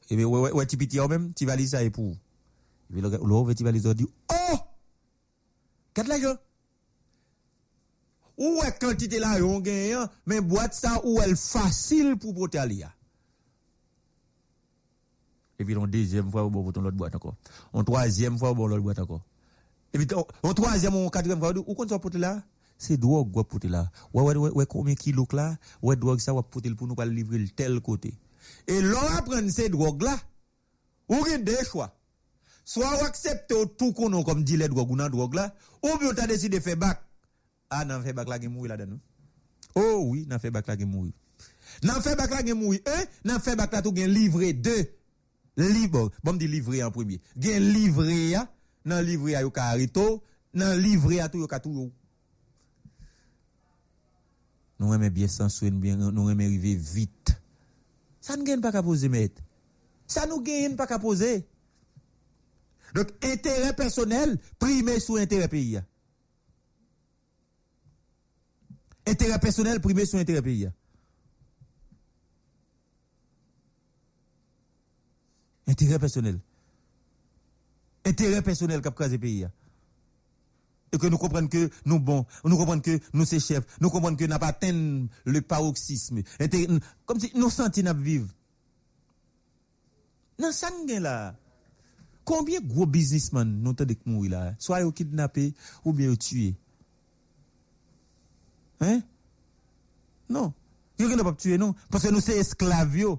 Et 0.08 0.16
bien, 0.16 0.24
ouais, 0.24 0.40
ouais, 0.40 0.52
ouais, 0.52 0.66
tu 0.66 0.78
petit 0.78 0.98
même, 0.98 1.34
tu 1.34 1.44
valises 1.44 1.72
ça 1.72 1.82
et 1.82 1.90
pour. 1.90 2.12
Et 2.12 2.92
puis, 2.94 3.02
l'autre, 3.02 3.52
tu 3.52 3.64
valises, 3.64 3.86
dit, 3.94 4.06
oh! 4.32 4.37
Kat 5.98 6.06
la 6.06 6.18
yo? 6.22 6.36
Ou 8.38 8.60
wè 8.60 8.70
kantite 8.78 9.18
la 9.18 9.32
yon 9.40 9.64
gen 9.66 9.80
yon, 9.90 10.12
men 10.30 10.44
boat 10.46 10.76
sa 10.76 10.94
ou 11.00 11.18
el 11.24 11.34
fasil 11.34 12.12
pou 12.22 12.36
pote 12.36 12.60
alia. 12.62 12.92
E 15.58 15.66
pi 15.66 15.74
yon 15.74 15.90
dezyem 15.90 16.28
fwa 16.30 16.44
ou 16.46 16.54
bon 16.54 16.68
poton 16.68 16.86
lot 16.86 16.94
boat 16.94 17.16
anko. 17.18 17.34
On 17.74 17.86
troasyem 17.86 18.38
fwa 18.38 18.52
ou 18.54 18.60
bon 18.60 18.70
lot 18.70 18.84
boat 18.84 19.02
anko. 19.02 19.18
E 19.90 19.98
pi 19.98 20.06
on 20.14 20.54
troasyem 20.54 20.94
ou 20.94 21.08
on 21.08 21.10
katrem 21.10 21.42
fwa 21.42 21.50
ou, 21.56 21.66
ou 21.66 21.74
kon 21.74 21.90
sa 21.90 21.98
pote 21.98 22.22
la? 22.22 22.36
Se 22.78 22.94
drog 22.94 23.34
wap 23.34 23.50
pote 23.50 23.66
la. 23.72 23.88
Wè 24.14 24.68
kome 24.70 24.94
kilok 24.94 25.34
la, 25.34 25.50
wè 25.82 25.98
drog 25.98 26.22
sa 26.22 26.36
wap 26.36 26.46
pote 26.54 26.70
l 26.70 26.78
pou 26.78 26.86
nou 26.86 26.94
pal 26.98 27.10
livre 27.10 27.42
l 27.42 27.50
tel 27.58 27.80
kote. 27.82 28.14
E 28.70 28.78
lor 28.86 29.18
apren 29.18 29.50
se 29.50 29.66
drog 29.74 30.06
la, 30.06 30.14
ou 31.10 31.26
gen 31.26 31.42
dey 31.42 31.66
chwa. 31.66 31.90
Soit 32.68 33.00
ou 33.00 33.04
accepte 33.06 33.54
tout 33.78 33.94
qu'on 33.94 34.22
comme 34.22 34.44
dit 34.44 34.58
les 34.58 34.68
drogues 34.68 34.90
ou 34.90 34.94
non 34.94 35.08
drogue 35.08 35.40
ou 35.82 35.98
bien 35.98 36.12
t'as 36.12 36.26
décidé 36.26 36.58
de 36.58 36.62
faire 36.62 36.76
bac. 36.76 37.00
Ah, 37.70 37.86
non, 37.86 38.02
fait 38.02 38.12
bac 38.12 38.28
là, 38.28 38.38
qui 38.38 38.46
mourir 38.46 38.76
là-dedans. 38.76 38.98
Oh 39.74 40.02
oui, 40.04 40.26
non, 40.28 40.38
fait 40.38 40.50
bac 40.50 40.66
là, 40.66 40.76
qui 40.76 40.84
mourir. 40.84 41.14
Non, 41.82 41.94
fait 42.02 42.14
bac 42.14 42.30
là, 42.30 42.42
qui 42.42 42.52
mourir. 42.52 42.80
Un, 42.84 43.04
non, 43.24 43.38
fait 43.38 43.56
bac 43.56 43.72
là, 43.72 43.80
tout 43.80 43.90
gain 43.90 44.06
livré. 44.06 44.52
Deux, 44.52 44.84
libre, 45.56 46.10
bon 46.22 46.34
me 46.34 46.38
dit 46.38 46.46
livré 46.46 46.82
en 46.82 46.90
premier. 46.90 47.22
Gen 47.40 47.72
livré 47.72 48.36
nan 48.84 49.02
livré 49.02 49.32
ya 49.32 49.40
yo 49.40 49.50
ka 49.50 49.64
arito, 49.70 50.22
nan 50.52 50.78
livré 50.78 51.16
ya 51.16 51.30
tout 51.30 51.38
yo 51.38 51.46
ka 51.46 51.60
tout. 51.60 51.90
Nous 54.78 54.92
aimons 54.92 55.08
bien 55.08 55.26
bien, 55.72 55.96
nous 55.96 56.30
aimons 56.30 56.44
arriver 56.44 56.74
vite. 56.74 57.32
Ça 58.20 58.36
ne 58.36 58.42
gagne 58.42 58.60
pas 58.60 58.72
qu'à 58.72 58.82
poser, 58.82 59.08
maître. 59.08 59.40
Ça 60.06 60.26
nous 60.26 60.42
gagne 60.42 60.76
pas 60.76 60.86
qu'à 60.86 60.98
poser. 60.98 61.48
Donc, 62.94 63.08
intérêt 63.22 63.74
personnel, 63.74 64.38
primé 64.58 65.00
sous 65.00 65.16
intérêt 65.16 65.48
pays. 65.48 65.80
Intérêt 69.06 69.38
personnel, 69.38 69.80
primé 69.80 70.06
sous 70.06 70.18
intérêt 70.18 70.42
pays. 70.42 70.68
Intérêt 75.66 75.98
personnel. 75.98 76.40
Intérêt 78.04 78.42
personnel 78.42 78.80
crasé 78.80 79.16
le 79.16 79.20
pays. 79.20 79.46
Et 80.90 80.96
que 80.96 81.06
nous 81.06 81.18
comprenons 81.18 81.48
que 81.48 81.70
nous 81.84 82.00
bon, 82.00 82.24
nous 82.44 82.56
comprenons 82.56 82.80
que 82.80 82.98
nous 83.12 83.26
sommes 83.26 83.40
chefs, 83.40 83.64
nous 83.78 83.90
comprenons 83.90 84.16
que 84.16 84.24
nous 84.24 84.30
n'avons 84.30 84.40
pas 84.40 84.46
atteint 84.48 85.06
le 85.26 85.40
paroxysme. 85.42 86.22
Comme 87.04 87.20
si 87.20 87.30
nous 87.34 87.50
sentons 87.50 87.82
nous 87.82 88.02
vivre. 88.02 88.28
Dans 90.38 90.52
ça 90.52 90.70
là, 91.00 91.34
combien 92.28 92.60
gros 92.60 92.84
businessmen 92.84 93.62
nous 93.62 93.70
avons 93.70 93.94
mourir 94.04 94.32
là? 94.32 94.54
Soit 94.58 94.82
ils 94.82 94.92
kidnappés 94.92 95.54
ou 95.82 95.94
bien 95.94 96.14
tués. 96.14 96.54
Hein? 98.80 99.00
Non. 100.28 100.52
Ils 100.98 101.08
ne 101.08 101.22
pas 101.22 101.32
tuer, 101.32 101.56
non. 101.56 101.74
Parce 101.90 102.04
que 102.04 102.10
nous 102.10 102.20
sommes 102.20 102.36
esclaves. 102.36 103.16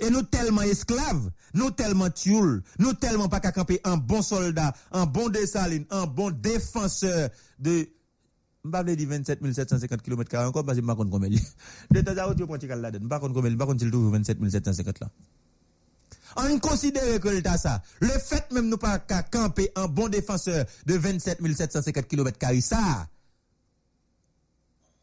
Et 0.00 0.10
nous 0.10 0.22
tellement 0.22 0.62
esclaves, 0.62 1.30
nous 1.54 1.70
tellement 1.70 2.10
tioul, 2.10 2.62
nous 2.78 2.92
tellement 2.92 3.30
pas 3.30 3.40
qu'à 3.40 3.50
camper 3.50 3.80
un 3.84 3.96
bon 3.96 4.20
soldat, 4.20 4.74
un 4.92 5.06
bon 5.06 5.30
Dessalines, 5.30 5.86
un 5.88 6.06
bon 6.06 6.30
défenseur 6.30 7.30
de 7.58 7.88
m'pa 8.62 8.84
dit 8.84 9.06
27 9.06 9.40
750 9.54 10.02
km 10.02 10.36
encore 10.46 10.66
parce 10.66 10.76
que 10.76 10.82
m'pa 10.82 10.96
connais 10.96 11.10
combien. 11.10 11.30
De 11.90 12.00
temps 12.02 12.14
à 12.18 12.28
autre 12.28 12.40
yo 12.40 12.46
prend 12.46 12.58
là 12.76 12.90
dedans, 12.90 13.06
m'pa 13.06 13.20
connais 13.20 13.32
combien, 13.32 13.50
m'pa 13.52 13.64
connais 13.64 13.90
toujours 13.90 14.10
27 14.10 14.38
750 14.50 15.00
là. 15.00 15.08
On 16.36 16.58
considère 16.58 17.20
que 17.20 17.28
l'État 17.28 17.56
ça. 17.56 17.82
Le 18.00 18.08
fait 18.08 18.50
même 18.52 18.68
nous 18.68 18.76
pas 18.76 18.98
qu'à 18.98 19.22
camper 19.22 19.70
un 19.74 19.86
bon 19.88 20.08
défenseur 20.08 20.66
de 20.84 20.94
27 20.94 21.38
750 21.56 22.06
km 22.06 22.38
ça. 22.60 23.08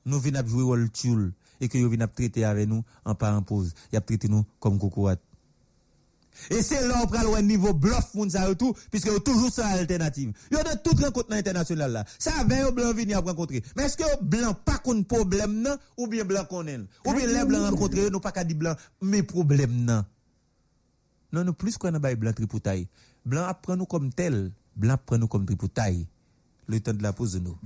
Nous 0.06 0.20
venons 0.20 0.48
jouer 0.48 0.78
le 0.78 0.90
tioul 0.90 1.34
et 1.62 1.68
que 1.68 1.78
vous 1.78 1.90
venez 1.90 2.06
traiter 2.08 2.44
avec 2.46 2.68
nous 2.68 2.84
en 3.06 3.16
pause. 3.42 3.74
Il 3.92 3.98
a 3.98 4.02
traité 4.02 4.28
nous 4.28 4.46
comme 4.60 4.78
cocoat. 4.78 5.16
Et 6.50 6.62
c'est 6.62 6.88
là 6.88 7.04
où 7.06 7.30
on 7.30 7.36
un 7.36 7.42
niveau 7.42 7.74
bluff 7.74 8.14
moun 8.16 8.30
ça 8.30 8.54
tout 8.56 8.76
puisque 8.92 9.08
vous 9.08 9.20
toujours 9.20 9.52
ça 9.52 9.68
alternative. 9.68 10.34
Yo 10.52 10.60
de 10.60 10.78
toute 10.84 11.00
rencontre 11.04 11.32
internationale 11.34 11.92
là. 11.92 12.06
Ça 12.20 12.44
ben 12.44 12.70
blanc 12.72 12.94
venir 12.94 13.24
rencontrer. 13.24 13.64
Mais 13.76 13.84
est-ce 13.84 13.98
que 13.98 14.24
blanc 14.24 14.54
pas 14.54 14.78
qu'on 14.80 15.04
problème 15.04 15.78
ou 15.98 16.08
bien 16.08 16.26
blanc 16.26 16.46
qu'on 16.46 16.66
ou 16.66 17.14
bien 17.14 17.28
les 17.28 17.46
blancs 17.46 17.72
rencontrer 17.72 18.10
nous 18.10 18.20
pas 18.20 18.32
qu'à 18.32 18.44
dire 18.44 18.58
blanc 18.58 18.76
mais 19.02 19.24
problème 19.24 19.86
non? 19.86 20.04
Non 21.34 21.44
nous 21.44 21.54
plus 21.54 21.78
qu'on 21.80 21.94
a 21.96 22.00
blanc 22.00 22.32
tripoutaille. 22.32 22.88
Blanc 23.26 23.46
apprend 23.46 23.76
nous 23.76 23.88
comme 23.88 24.14
tel, 24.14 24.52
blanc 24.76 24.98
prend 25.04 25.18
nous 25.18 25.28
comme 25.28 25.46
tripoutaille. 25.48 26.08
Le 26.68 26.80
temps 26.80 26.94
de 26.94 27.02
la 27.02 27.12
pause 27.12 27.34
de 27.34 27.40
nous. 27.40 27.58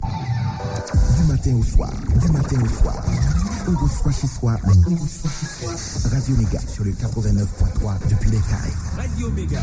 Du 0.00 1.28
matin 1.28 1.54
au 1.54 1.62
soir, 1.62 1.92
du 2.18 2.32
matin 2.32 2.62
au 2.62 2.68
soir. 2.68 3.04
On 3.68 3.76
reçoit 3.76 4.12
chez 4.12 4.26
soi, 4.26 4.56
on 4.64 4.94
reçoit 4.96 5.30
chez 5.30 5.46
soi. 5.46 6.10
Radio 6.10 6.36
Méga 6.36 6.60
sur 6.60 6.84
le 6.84 6.92
89.3 6.92 8.08
depuis 8.08 8.30
les 8.30 8.38
Cailles. 8.38 8.72
Radio 8.96 9.30
Méga. 9.30 9.60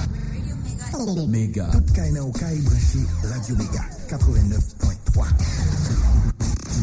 Mega. 1.27 1.69
Tout 1.71 1.91
kay 1.93 2.11
nan 2.11 2.23
ou 2.23 2.31
kay 2.33 2.57
branche 2.65 2.97
Radio 3.29 3.55
Mega 3.55 3.83
89.3 4.09 5.25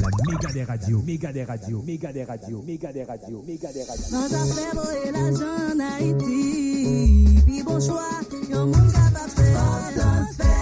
La 0.03 0.09
Mega 0.31 0.53
des 0.53 0.65
radios. 0.65 1.03
Mega 1.03 1.33
des 1.33 1.45
radios. 1.45 1.83
Mega 1.83 2.13
des 2.13 2.25
radios. 2.25 2.63
Mega 2.67 2.93
des 2.93 3.05
radios. 3.05 3.43
Mega 3.47 3.73
des 3.73 3.85
radios. 3.85 4.11
Nan 4.11 4.29
ta 4.31 4.45
fè 4.47 4.69
bo 4.75 4.85
e 4.91 5.11
la 5.11 5.31
jan 5.35 5.81
Haiti 5.81 7.43
Pi 7.47 7.63
bon 7.63 7.81
chwa 7.81 8.07
Yon 8.51 8.71
moun 8.71 8.91
sa 8.95 9.11
pa 9.13 9.27
fè 9.35 9.51
Bon 9.57 9.91
transfer 9.97 10.56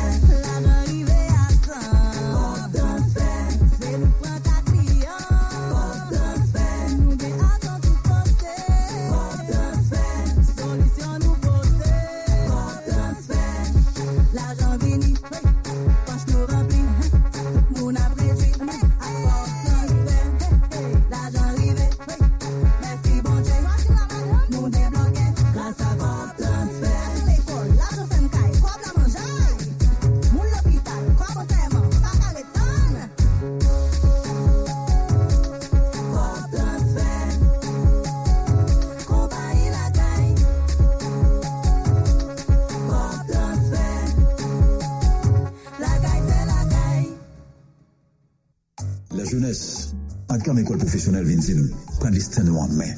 jeunesse, 49.35 49.95
en 50.29 50.39
comme 50.39 50.59
école 50.61 50.79
professionnelle 50.79 51.25
vient 51.25 51.39
dire 51.39 51.57
nous, 51.57 51.69
prendre 51.99 52.15
l'histoire 52.15 52.47
nous 52.47 52.57
en 52.57 52.69
main. 52.69 52.95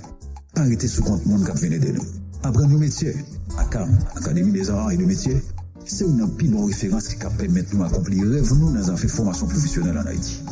Pas 0.55 0.63
arrêter 0.63 0.87
sous 0.87 1.03
compte 1.03 1.25
monde 1.25 1.47
qui 1.47 1.69
vient 1.69 1.79
de 1.79 1.93
nous. 1.93 2.05
Apprendre 2.43 2.69
nos 2.69 2.79
métiers. 2.79 3.15
À 3.59 3.65
CAM, 3.65 3.99
Académie 4.15 4.53
des 4.53 4.69
arts 4.69 4.91
et 4.91 4.99
des 4.99 5.07
métiers, 5.07 5.43
c'est 5.87 6.05
une 6.05 6.29
plus 6.37 6.49
bonne 6.49 6.67
référence 6.67 7.09
qui 7.09 7.17
permet 7.17 7.63
de 7.63 7.75
nous 7.75 7.85
accomplir 7.85 8.29
rêve 8.29 8.53
nous 8.53 8.71
dans 8.71 8.91
un 8.91 8.97
fait 8.97 9.09
formation 9.09 9.47
professionnelle 9.47 9.97
en 9.97 10.07
Haïti. 10.07 10.43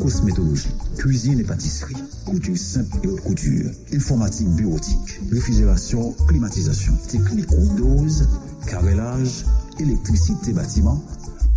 Cosmétologie, 0.00 0.74
cuisine 0.98 1.38
et 1.38 1.44
pâtisserie, 1.44 1.94
couture 2.26 2.58
simple 2.58 2.96
et 3.04 3.06
haute 3.06 3.20
couture, 3.20 3.70
informatique 3.94 4.48
bureautique, 4.48 5.20
réfrigération, 5.30 6.12
climatisation, 6.26 6.94
technique 7.08 7.52
ou 7.52 7.68
dose, 7.76 8.28
carrelage, 8.66 9.44
électricité 9.78 10.52
bâtiment, 10.52 11.00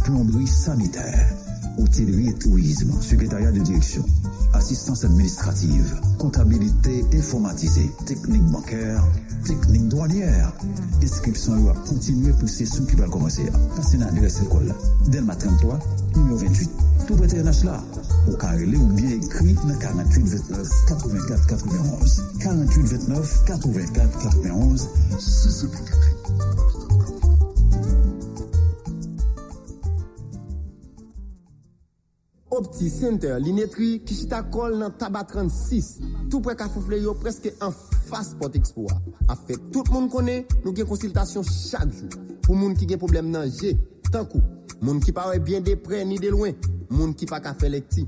plomberie 0.04 0.48
sanitaire, 0.48 1.34
Hôtellerie 1.78 2.30
et 2.30 2.34
Tourisme, 2.34 2.92
Secrétariat 3.02 3.52
de 3.52 3.60
Direction, 3.60 4.06
Assistance 4.54 5.04
Administrative, 5.04 6.00
Comptabilité 6.18 7.06
Informatisée, 7.14 7.92
Technique 8.06 8.46
Bancaire, 8.46 9.04
Teknik 9.46 9.90
douanier, 9.90 10.26
inskripsyon 11.06 11.60
yo 11.62 11.70
a 11.70 11.76
kontinuye 11.86 12.34
pou 12.40 12.50
sesyon 12.50 12.88
ki 12.90 12.98
bal 12.98 13.12
komanse 13.14 13.46
a. 13.52 13.60
Pasen 13.76 14.02
a 14.02 14.10
adres 14.10 14.40
el 14.42 14.50
kol 14.50 14.66
la. 14.72 14.78
Delma 15.14 15.36
33, 15.38 15.78
nm 16.16 16.32
28. 16.42 16.82
Tou 17.06 17.20
brete 17.20 17.38
yon 17.38 17.52
ach 17.54 17.62
la. 17.68 17.78
Ou 18.26 18.40
karele 18.42 18.82
ou 18.82 18.90
bien 18.98 19.14
ekri 19.20 19.54
nan 19.68 19.78
4829 19.84 20.74
84 20.90 21.48
91. 21.54 22.18
4829 22.42 23.38
84 23.54 24.20
91. 24.26 24.90
Se 25.22 25.58
se 25.60 25.70
pou 25.70 25.92
kakri. 25.94 26.55
Opti 32.56 32.88
Center, 32.90 33.36
Linetri, 33.44 34.00
Kishtakol 34.08 34.78
nan 34.80 34.94
Taba 34.96 35.26
36. 35.28 36.00
Tou 36.32 36.40
pre 36.40 36.54
ka 36.56 36.70
fofle 36.72 37.02
yo 37.04 37.12
preske 37.20 37.52
an 37.60 37.74
fas 38.08 38.30
pot 38.40 38.56
expo 38.56 38.86
a. 38.94 39.00
A 39.34 39.36
fe 39.36 39.58
tout 39.74 39.92
moun 39.92 40.08
kone, 40.14 40.38
nou 40.62 40.72
gen 40.78 40.88
konsiltasyon 40.88 41.44
chak 41.50 41.92
jou. 41.92 42.08
Pou 42.46 42.56
moun 42.56 42.78
ki 42.80 42.88
gen 42.94 43.02
problem 43.02 43.28
nan 43.34 43.52
je, 43.52 43.74
tankou. 44.08 44.40
Moun 44.84 45.02
ki 45.04 45.14
pa 45.16 45.30
wè 45.32 45.40
bien 45.44 45.66
de 45.66 45.76
pre 45.80 46.04
ni 46.08 46.20
de 46.22 46.32
lwen, 46.34 46.56
moun 46.92 47.14
ki 47.18 47.30
pa 47.30 47.42
ka 47.44 47.56
fè 47.58 47.72
lek 47.72 47.92
ti. 47.94 48.06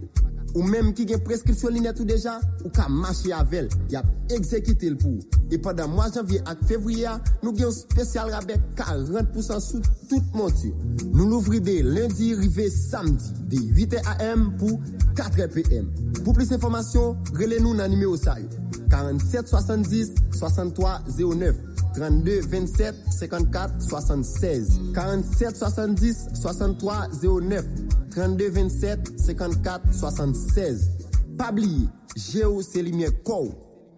Ou 0.55 0.65
menm 0.65 0.93
ki 0.95 1.05
gen 1.09 1.19
preskripsyon 1.25 1.75
linet 1.75 1.99
ou 2.01 2.07
deja, 2.07 2.37
ou 2.63 2.71
ka 2.73 2.87
mache 2.89 3.29
avel, 3.35 3.67
yap 3.91 4.07
ekzekite 4.33 4.89
l 4.93 4.95
pou. 4.99 5.19
E 5.53 5.59
padan 5.61 5.91
mwa 5.91 6.07
janvye 6.09 6.39
ak 6.49 6.63
fevriya, 6.69 7.17
nou 7.43 7.53
gen 7.57 7.73
spesyal 7.75 8.31
rabek 8.33 8.63
40% 8.79 9.61
sou 9.63 9.83
tout 10.09 10.37
montu. 10.37 10.71
Nou 11.11 11.27
louvri 11.27 11.61
de 11.63 11.79
lundi, 11.85 12.31
rive 12.39 12.69
samdi, 12.73 13.33
de 13.51 13.61
8 13.77 13.99
am 14.31 14.49
pou 14.57 14.79
4 15.19 15.49
pm. 15.53 15.91
Pou 16.23 16.33
plis 16.37 16.53
informasyon, 16.55 17.17
rele 17.37 17.61
nou 17.61 17.77
nan 17.77 17.93
nime 17.93 18.07
ou 18.09 18.19
sa 18.19 18.39
yo. 18.41 18.49
47 18.89 19.51
70 19.51 20.13
63 20.39 21.01
09. 21.19 21.76
32 21.97 22.41
27 22.45 22.95
54 23.19 23.81
76 23.81 24.79
47 24.93 25.55
70 25.55 26.35
63 26.37 27.09
09 27.21 27.65
32 28.13 28.49
27 28.49 29.13
54 29.25 29.93
76 29.93 30.89
Pabli, 31.37 31.89
je 32.15 32.45
ou 32.45 32.61
se 32.65 32.81
li 32.81 32.93
mye 32.93 33.09
kou 33.25 33.49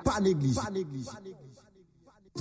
Pa 0.04 0.20
neglige 0.24 0.56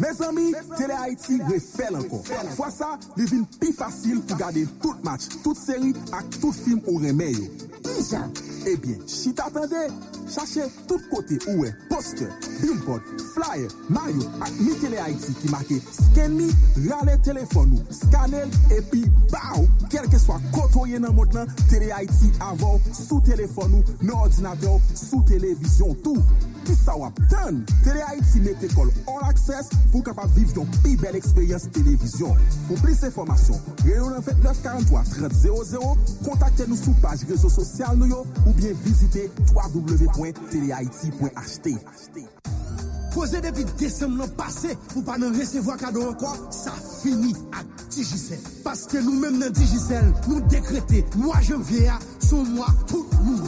Mes 0.01 0.25
amis, 0.25 0.55
Télé 0.77 0.93
Haïti 0.93 1.41
refait 1.43 1.95
encore. 1.95 2.25
Fois 2.55 2.71
ça, 2.71 2.99
il 3.17 3.25
devient 3.25 3.45
plus 3.61 3.73
facile 3.73 4.21
pour 4.21 4.37
garder 4.37 4.67
tout 4.81 4.95
match, 5.03 5.23
toute 5.43 5.57
série 5.57 5.91
et 5.91 6.39
tout 6.41 6.53
film 6.53 6.81
au 6.87 6.99
remède. 6.99 7.37
Déjà? 7.83 8.29
Eh 8.67 8.77
bien, 8.77 8.97
si 9.07 9.33
t'attendais, 9.33 9.89
cherchez 10.29 10.65
tout 10.87 11.01
côté 11.11 11.39
où 11.49 11.65
est 11.65 11.75
poster, 11.89 12.29
billboard, 12.61 13.01
flyer, 13.35 13.69
maillot 13.89 14.29
et 14.47 14.63
mi 14.63 14.75
Télé 14.77 14.99
Haïti 14.99 15.33
qui 15.41 15.49
marque 15.49 15.73
scan 15.91 16.29
me, 16.29 16.49
râle 16.91 17.21
téléphone 17.23 17.73
ou, 17.75 17.93
scanner 17.93 18.45
et 18.77 18.83
puis 18.83 19.05
bao, 19.33 19.67
quel 19.91 20.09
que 20.09 20.19
soit 20.19 20.41
côté 20.53 20.99
dans 20.99 21.13
maintenant, 21.13 21.47
Télé 21.71 21.91
Haïti 21.91 22.31
avant, 22.41 22.81
sous 22.93 23.21
téléphone 23.21 23.83
ou, 23.83 24.07
dans 24.07 24.21
ordinateur, 24.21 24.81
sous 24.95 25.23
télévision, 25.23 25.95
tout. 26.05 26.19
Qui 26.69 26.75
ça 26.75 26.93
va 27.01 27.07
attendre? 27.07 27.61
Télé 27.83 28.03
Haïti 28.03 28.41
met 28.41 28.55
école 28.63 28.91
all 29.07 29.27
access 29.27 29.71
pour 29.91 30.05
capable 30.05 30.31
vivre 30.35 30.61
une 30.61 30.67
plus 30.83 30.99
belle 30.99 31.17
expérience 31.17 31.71
télévision. 31.71 32.37
Pour 32.67 32.77
plus 32.83 33.01
d'informations, 33.01 33.59
réunion 33.83 34.21
29 34.21 34.63
43 34.63 35.03
30 35.05 35.33
00, 35.33 35.97
contactez-nous 36.23 36.77
sur 36.77 36.93
page 37.01 37.21
réseau 37.27 37.49
social 37.49 37.97
nous 37.97 38.09
yo, 38.09 38.27
ou 38.47 38.53
bien 38.53 38.73
visitez 38.85 39.31
www.telehaiti.ht. 39.55 41.69
Posé 43.15 43.41
depuis 43.41 43.65
décembre 43.79 44.19
l'an 44.19 44.29
passé, 44.29 44.77
pour 44.93 45.03
pas 45.05 45.17
nous 45.17 45.31
recevoir 45.31 45.79
cadeau 45.79 46.11
encore, 46.11 46.37
ça 46.51 46.75
finit 47.03 47.35
à 47.51 47.63
Digicel. 47.89 48.41
Parce 48.63 48.85
que 48.85 48.99
nous-mêmes 48.99 49.39
dans 49.39 49.49
Digicel, 49.49 50.13
nous 50.29 50.43
décrétons, 50.43 51.03
mois 51.17 51.41
janvier, 51.41 51.91
son 52.21 52.45
mois, 52.45 52.75
tout 52.87 53.07
nous 53.25 53.39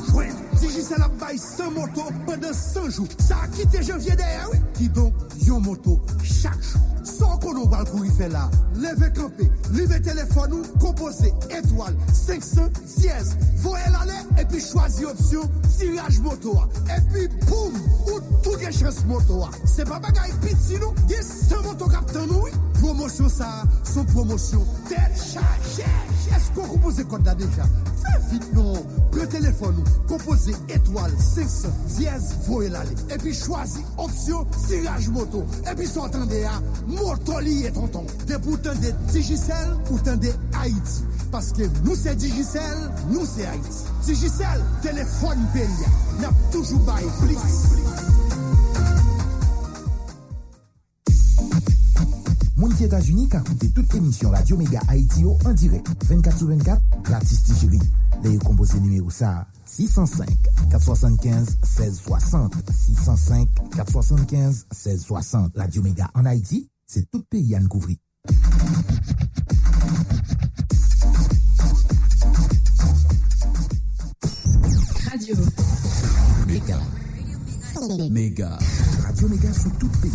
joignent. 0.61 0.69
Digicel 0.69 1.03
a 1.03 1.09
bail 1.09 1.39
100 1.39 1.71
motos 1.71 2.11
pendant 2.27 2.53
100 2.53 2.91
jours. 2.91 3.09
Ça 3.19 3.37
a 3.43 3.49
quitté 3.49 3.83
janvier 3.83 4.17
derrière, 4.17 4.49
oui. 4.53 4.59
Qui 4.75 4.89
donc, 4.89 5.13
yon 5.43 5.61
moto 5.61 6.01
chaque 6.23 6.63
jour. 6.63 6.81
Sans 7.03 7.39
qu'on 7.39 7.55
nous 7.55 7.67
parle 7.67 7.87
pour 7.87 8.05
y 8.05 8.11
faire 8.11 8.29
là. 8.29 8.51
Levez 8.77 9.13
campé, 9.13 9.51
levez 9.73 10.01
téléphone 10.01 10.53
ou 10.53 10.79
composez 10.79 11.33
étoile 11.51 11.97
500 12.13 12.63
dièse. 12.99 13.37
Voyez 13.57 13.85
l'aller 13.91 14.21
et 14.39 14.45
puis 14.45 14.61
choisir 14.61 15.09
option 15.09 15.43
tirage 15.79 16.21
moto. 16.21 16.59
Et 16.87 17.01
puis 17.11 17.29
boum, 17.47 17.73
ou 18.07 18.21
tout 18.43 18.59
est 18.61 18.73
chance 18.73 19.05
moto. 19.07 19.45
C'est 19.65 19.89
pas 19.89 19.99
bagaille 19.99 20.33
piti 20.43 20.79
nous, 20.81 20.93
il 21.09 21.15
y 21.15 21.19
a 21.19 21.23
100 21.23 21.63
motos 21.63 21.89
nous. 22.29 22.43
oui. 22.45 22.51
Promotion 22.81 23.29
ça, 23.29 23.63
son 23.85 24.05
promotion 24.07 24.65
téléchargée. 24.89 25.85
Est-ce 26.35 26.51
qu'on 26.55 26.67
compose 26.67 27.05
code 27.05 27.27
là 27.27 27.35
déjà? 27.35 27.65
Fais 28.03 28.33
vite 28.33 28.53
non, 28.55 28.73
le 29.13 29.27
téléphone 29.27 29.77
ou 29.79 30.09
composez 30.09 30.50
étoile 30.69 31.13
500 31.19 31.69
dièse. 31.97 32.35
L'aller. 32.51 32.97
Et 33.15 33.19
puis 33.19 33.33
choisir 33.33 33.83
option 33.97 34.45
tirage 34.67 35.09
moto. 35.09 35.45
Et 35.71 35.75
puis 35.77 35.87
s'entendez 35.87 36.43
à 36.45 36.61
Mortoli 36.89 37.65
et 37.65 37.73
tonton. 37.73 38.05
Des 38.27 38.39
boutons 38.39 38.75
de 38.75 39.13
Digicel, 39.13 39.77
boutons 39.89 40.17
de 40.17 40.31
Haïti. 40.61 41.05
Parce 41.31 41.53
que 41.53 41.63
nous 41.85 41.95
c'est 41.95 42.17
Digicel, 42.17 42.77
nous 43.11 43.25
c'est 43.25 43.47
Haïti. 43.47 43.85
Digicel, 44.05 44.61
téléphone 44.83 45.39
pays. 45.53 45.63
N'a 46.21 46.31
toujours 46.51 46.85
pas 46.85 46.99
plus. 47.21 47.37
Moun 52.61 52.75
ki 52.77 52.85
Etats-Unis 52.85 53.31
ka 53.33 53.39
koute 53.41 53.73
tout 53.73 53.87
Radio 54.31 54.57
Mega 54.59 54.81
Haiti 54.89 55.23
yo 55.23 55.39
en 55.47 55.55
direct 55.55 56.05
24 56.05 56.37
sur 56.37 56.49
24, 56.49 56.83
gratis 57.03 57.43
ti 57.45 57.55
chéri. 57.55 57.81
Le 58.23 58.33
yo 58.33 58.39
kompose 58.41 58.75
605 59.71 60.27
475 60.71 61.59
1660 61.63 62.55
605 62.73 63.49
475 63.77 64.67
1660 64.73 65.57
Radio 65.57 65.83
Mega 65.83 66.11
en 66.15 66.27
Haïti, 66.27 66.69
c'est 66.87 67.09
tout 67.11 67.23
pays 67.31 67.55
à 67.55 67.61
nous 67.61 67.69
couvrir. 67.69 67.97
Radio. 75.11 75.35
Méga. 76.47 76.81
Méga. 78.11 78.59
Radio 79.05 79.29
Méga 79.29 79.53
sur 79.53 79.73
tout 79.79 79.89
pays. 80.03 80.11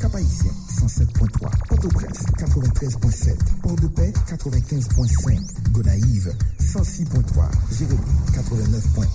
Cap-Haïtien 0.00 0.52
107.3, 0.84 1.48
Port-au-Prince 1.68 2.26
93.7, 2.36 3.36
Port-de-Paix 3.62 4.12
95.5, 4.28 5.70
Gonaïve 5.72 6.34
106.3, 6.60 7.48
Jérémy 7.78 8.00
89.1, 8.32 9.06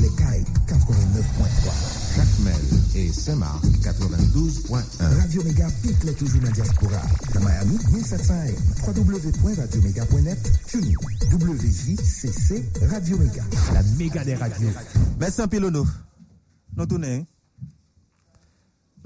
Les 0.00 0.10
Cailles 0.10 0.44
89.3, 0.68 2.16
Jacmel 2.16 2.54
et 2.94 3.10
Saint-Marc 3.10 3.64
92.1. 3.64 4.82
Radio 5.18 5.44
Méga 5.44 5.68
pique 5.82 6.04
les 6.04 6.12
toujours 6.12 6.40
dans 6.40 6.46
la 6.48 6.52
diaspora. 6.52 7.00
Dans 7.32 7.40
Miami, 7.40 7.78
1700 7.92 8.34
AM, 8.34 8.54
www.radioméga.net, 8.94 10.52
TuneIn, 10.66 10.92
WJCC, 11.32 12.64
Radio 12.90 13.16
Méga. 13.16 13.44
La 13.72 13.82
méga 13.98 14.24
des 14.24 14.34
radios. 14.34 14.68
Merci 15.18 15.40
un 15.40 15.48
pilono. 15.48 15.86
Nous 16.76 16.86
tournons. 16.86 17.24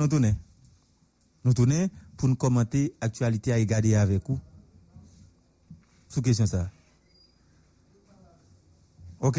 Nous 0.00 0.08
tournons. 0.08 0.34
Nous 1.44 1.54
tournons 1.54 1.88
pour 2.18 2.28
nous 2.28 2.36
commenter 2.36 2.94
l'actualité 3.00 3.52
à 3.52 3.56
regarder 3.56 3.94
avec 3.94 4.28
vous. 4.28 4.40
Sous 6.08 6.20
question 6.20 6.46
ça. 6.46 6.68
OK? 9.20 9.38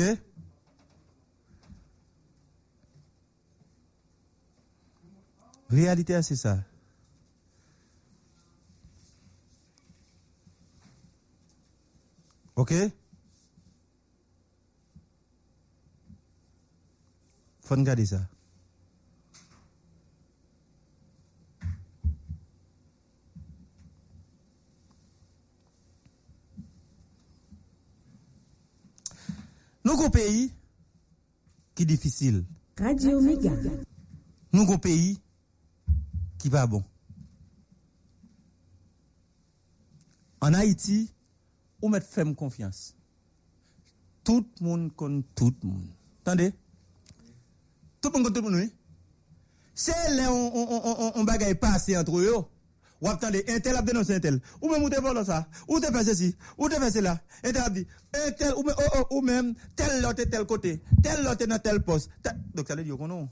Réalité, 5.69 6.21
c'est 6.21 6.37
ça. 6.37 6.63
OK? 12.55 12.73
Faut 17.61 17.75
regarder 17.75 18.05
ça. 18.05 18.21
Nous 29.89 29.95
avons 29.95 30.05
un 30.05 30.09
pays 30.11 30.53
qui 31.73 31.81
est 31.81 31.85
difficile. 31.87 32.45
Radio. 32.77 33.19
Nous 33.19 34.61
avons 34.61 34.73
un 34.73 34.77
pays 34.77 35.19
qui 36.37 36.47
va 36.47 36.67
bon. 36.67 36.83
En 40.41 40.53
Haïti, 40.53 41.11
on 41.81 41.89
met 41.89 42.01
femme 42.01 42.35
confiance. 42.35 42.95
Tout 44.23 44.45
le 44.61 44.67
monde 44.67 44.93
contre 44.95 45.25
tout 45.33 45.55
le 45.63 45.69
monde. 45.69 45.87
Attendez? 46.21 46.53
Tout 47.99 48.09
le 48.09 48.19
monde 48.19 48.27
contre 48.27 48.41
tout 48.41 48.45
le 48.47 48.51
monde, 48.51 48.61
oui? 48.61 48.71
C'est 49.73 50.13
là 50.13 50.31
on, 50.31 50.51
on, 50.53 51.07
on, 51.07 51.11
on 51.15 51.23
bagaille 51.23 51.55
passé 51.55 51.97
entre 51.97 52.15
eux. 52.19 52.35
Ou 53.01 53.07
attendez, 53.07 53.45
un 53.47 53.59
tel 53.59 53.75
a 53.75 53.79
un 53.79 54.19
tel. 54.19 54.41
Ou 54.61 54.69
même 54.69 54.83
ou 54.83 54.89
te 54.89 54.95
ça. 55.25 55.47
Ou 55.67 55.79
te 55.79 56.03
ceci. 56.03 56.35
Ou 56.57 56.67
te 56.67 56.75
fait 56.75 56.91
cela. 56.91 57.19
Tel 57.41 57.57
a 57.57 57.69
dit, 57.69 57.87
un 58.13 58.31
tel, 58.31 58.53
ou, 58.55 58.63
même- 58.63 58.75
oh, 58.77 58.97
oh, 59.09 59.15
ou 59.17 59.21
même, 59.21 59.53
tel 59.75 60.01
l'autre 60.01 60.23
tel 60.23 60.45
côté. 60.45 60.81
Tel 61.01 61.23
l'autre 61.23 61.41
est 61.43 61.47
dans 61.47 61.59
tel 61.59 61.81
poste. 61.81 62.09
Donc 62.53 62.67
ça 62.67 62.75
veut 62.75 62.83
dire 62.83 62.97
qu'on 62.97 63.07
non. 63.07 63.29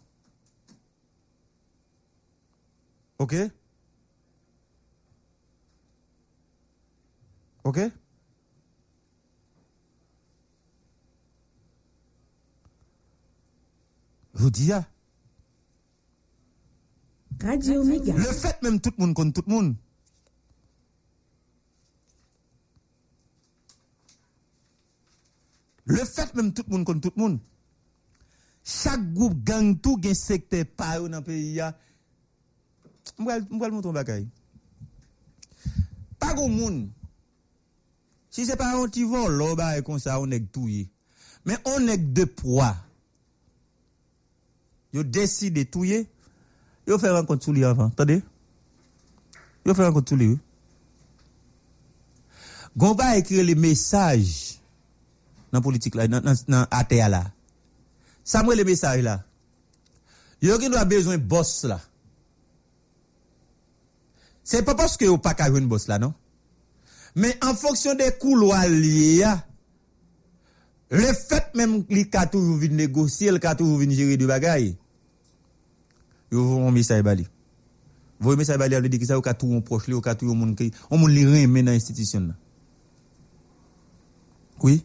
OK? 3.20 3.36
OK? 7.64 7.80
Je 14.34 14.44
vous 14.44 14.52
dis, 14.52 14.72
ah, 14.72 14.86
Radio 17.42 17.84
Méga. 17.84 18.14
le 18.14 18.24
fait 18.24 18.62
même 18.64 18.80
tout 18.80 18.92
le 18.98 19.06
monde 19.06 19.14
contre 19.16 19.42
tout 19.42 19.44
le 19.48 19.54
monde. 19.54 19.76
Le 25.86 25.98
fait 25.98 26.34
même 26.36 26.54
tout 26.54 26.64
le 26.68 26.74
monde 26.74 26.86
contre 26.86 27.02
tout 27.02 27.14
le 27.16 27.22
monde. 27.22 27.40
Chaque 28.64 29.14
groupe 29.14 29.44
gang 29.44 29.80
tout 29.80 30.00
gen 30.02 30.16
secteur 30.16 30.66
pa 30.66 30.98
yo 30.98 31.08
dans 31.08 31.22
pays 31.22 31.54
ya. 31.54 31.78
M'bral 33.18 33.46
m'bral 33.50 33.72
montre 33.72 33.96
un. 33.96 34.26
Pas 36.20 36.34
gon 36.34 36.50
monde. 36.50 36.90
Si 38.30 38.46
c'est 38.46 38.58
pas 38.58 38.76
un 38.76 38.88
petit 38.88 39.04
vol, 39.04 39.38
là 39.38 39.56
ba 39.56 39.82
comme 39.82 40.00
ça 40.00 40.20
on 40.20 40.30
est 40.32 40.52
touyer. 40.52 40.90
Mais 41.46 41.58
on 41.66 41.88
est 41.88 41.98
de 41.98 42.26
poids. 42.26 42.76
Yo 44.92 45.04
décide 45.04 45.54
de 45.54 45.64
touyer. 45.64 46.10
Yo 46.88 46.98
fè 47.02 47.12
renkont 47.12 47.44
sou 47.44 47.56
li 47.56 47.66
avan, 47.68 47.92
tade? 47.98 48.22
Yo 49.68 49.76
fè 49.76 49.88
renkont 49.88 50.08
sou 50.08 50.20
li 50.20 50.30
ou? 50.32 50.40
Gon 52.78 52.96
ba 52.98 53.16
ekre 53.18 53.44
le 53.44 53.58
mesaj 53.58 54.24
nan 55.52 55.64
politik 55.66 55.98
la, 55.98 56.06
nan, 56.12 56.24
nan, 56.24 56.38
nan 56.48 56.68
atea 56.78 57.10
la. 57.12 57.24
Sa 58.28 58.44
mwen 58.46 58.60
le 58.60 58.68
mesaj 58.68 59.02
la. 59.04 59.18
Yo 60.44 60.60
gen 60.62 60.72
do 60.72 60.80
a 60.80 60.86
bezwen 60.88 61.24
bos 61.28 61.60
la. 61.68 61.80
Se 64.48 64.62
pa 64.64 64.78
paske 64.80 65.10
yo 65.10 65.18
pa 65.20 65.34
kajwen 65.36 65.68
bos 65.68 65.90
la, 65.90 65.98
non? 66.00 66.14
Men 67.18 67.34
an 67.44 67.58
fonksyon 67.58 67.98
de 68.00 68.12
kou 68.22 68.38
lo 68.38 68.54
a 68.56 68.64
li 68.70 69.18
ya, 69.24 69.34
le 70.94 71.10
fèt 71.18 71.56
menm 71.58 71.82
li 71.92 72.06
katou 72.14 72.60
vin 72.62 72.78
negosye, 72.78 73.34
li 73.34 73.42
katou 73.44 73.80
vin 73.82 73.92
jiri 73.92 74.20
di 74.22 74.30
bagay, 74.30 74.70
yo 76.32 76.44
voun 76.44 76.74
mesaj 76.76 77.04
bali. 77.06 77.28
Voun 78.20 78.38
mesaj 78.40 78.58
bali 78.60 78.76
alwe 78.76 78.90
di 78.90 79.00
ki 79.00 79.08
sa 79.08 79.18
yo 79.18 79.24
katou 79.26 79.54
yon 79.54 79.64
proche 79.66 79.92
li, 79.92 79.96
yo 79.96 80.02
katou 80.04 80.30
yon 80.30 80.40
moun 80.40 80.54
ki, 80.58 80.72
yon 80.92 81.02
moun 81.02 81.14
li 81.14 81.26
reme 81.26 81.64
nan 81.64 81.78
institisyon 81.78 82.32
nan. 82.32 82.38
Oui? 84.64 84.82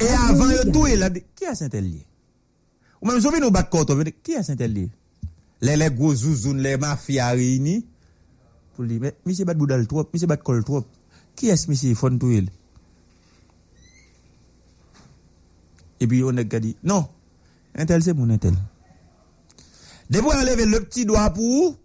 E 0.00 0.08
avan 0.08 0.52
yo 0.54 0.66
tou 0.72 0.88
e 0.88 0.96
la 0.96 1.10
de, 1.12 1.24
ki 1.36 1.48
a 1.50 1.54
sentel 1.58 1.84
li? 1.84 2.02
Ou 3.02 3.08
mèm 3.10 3.20
sou 3.20 3.34
vi 3.34 3.42
nou 3.42 3.52
bat 3.54 3.68
koto, 3.72 3.96
de, 4.00 4.14
ki 4.24 4.38
a 4.38 4.44
sentel 4.46 4.72
li? 4.72 4.84
Le 5.64 5.76
le 5.76 5.88
gwo 5.92 6.14
zouzoun, 6.14 6.62
le 6.64 6.76
mafya 6.80 7.32
reyni, 7.36 7.80
pou 8.74 8.86
li, 8.86 9.00
mi 9.00 9.36
se 9.36 9.46
bat 9.48 9.58
boudal 9.58 9.86
trop, 9.90 10.08
mi 10.12 10.20
se 10.22 10.28
bat 10.30 10.42
kol 10.44 10.62
trop, 10.64 10.86
ki 11.36 11.50
es 11.52 11.66
mi 11.68 11.76
se 11.76 11.92
fon 11.98 12.16
tou 12.20 12.32
el? 12.32 12.48
E 16.00 16.06
pi 16.06 16.20
e 16.20 16.22
yo 16.22 16.32
nek 16.32 16.48
gadi, 16.52 16.74
non, 16.86 17.04
entel 17.76 18.04
se 18.06 18.14
moun 18.16 18.32
entel. 18.34 18.56
Depuis 20.14 20.28
on 20.32 20.44
lever 20.44 20.66
le 20.66 20.80
petit 20.80 21.04
doigt 21.04 21.30
pour 21.30 21.76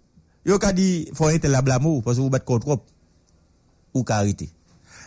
yo 0.45 0.59
ka 0.59 0.71
dit 0.71 1.09
faut 1.13 1.32
tel 1.39 1.49
la 1.49 1.63
blamo 1.63 2.01
parce 2.01 2.17
que 2.17 2.21
vous 2.21 2.30
bat 2.30 2.39
col 2.39 2.59
trop 2.59 2.86
ou 3.95 4.03
carité. 4.03 4.51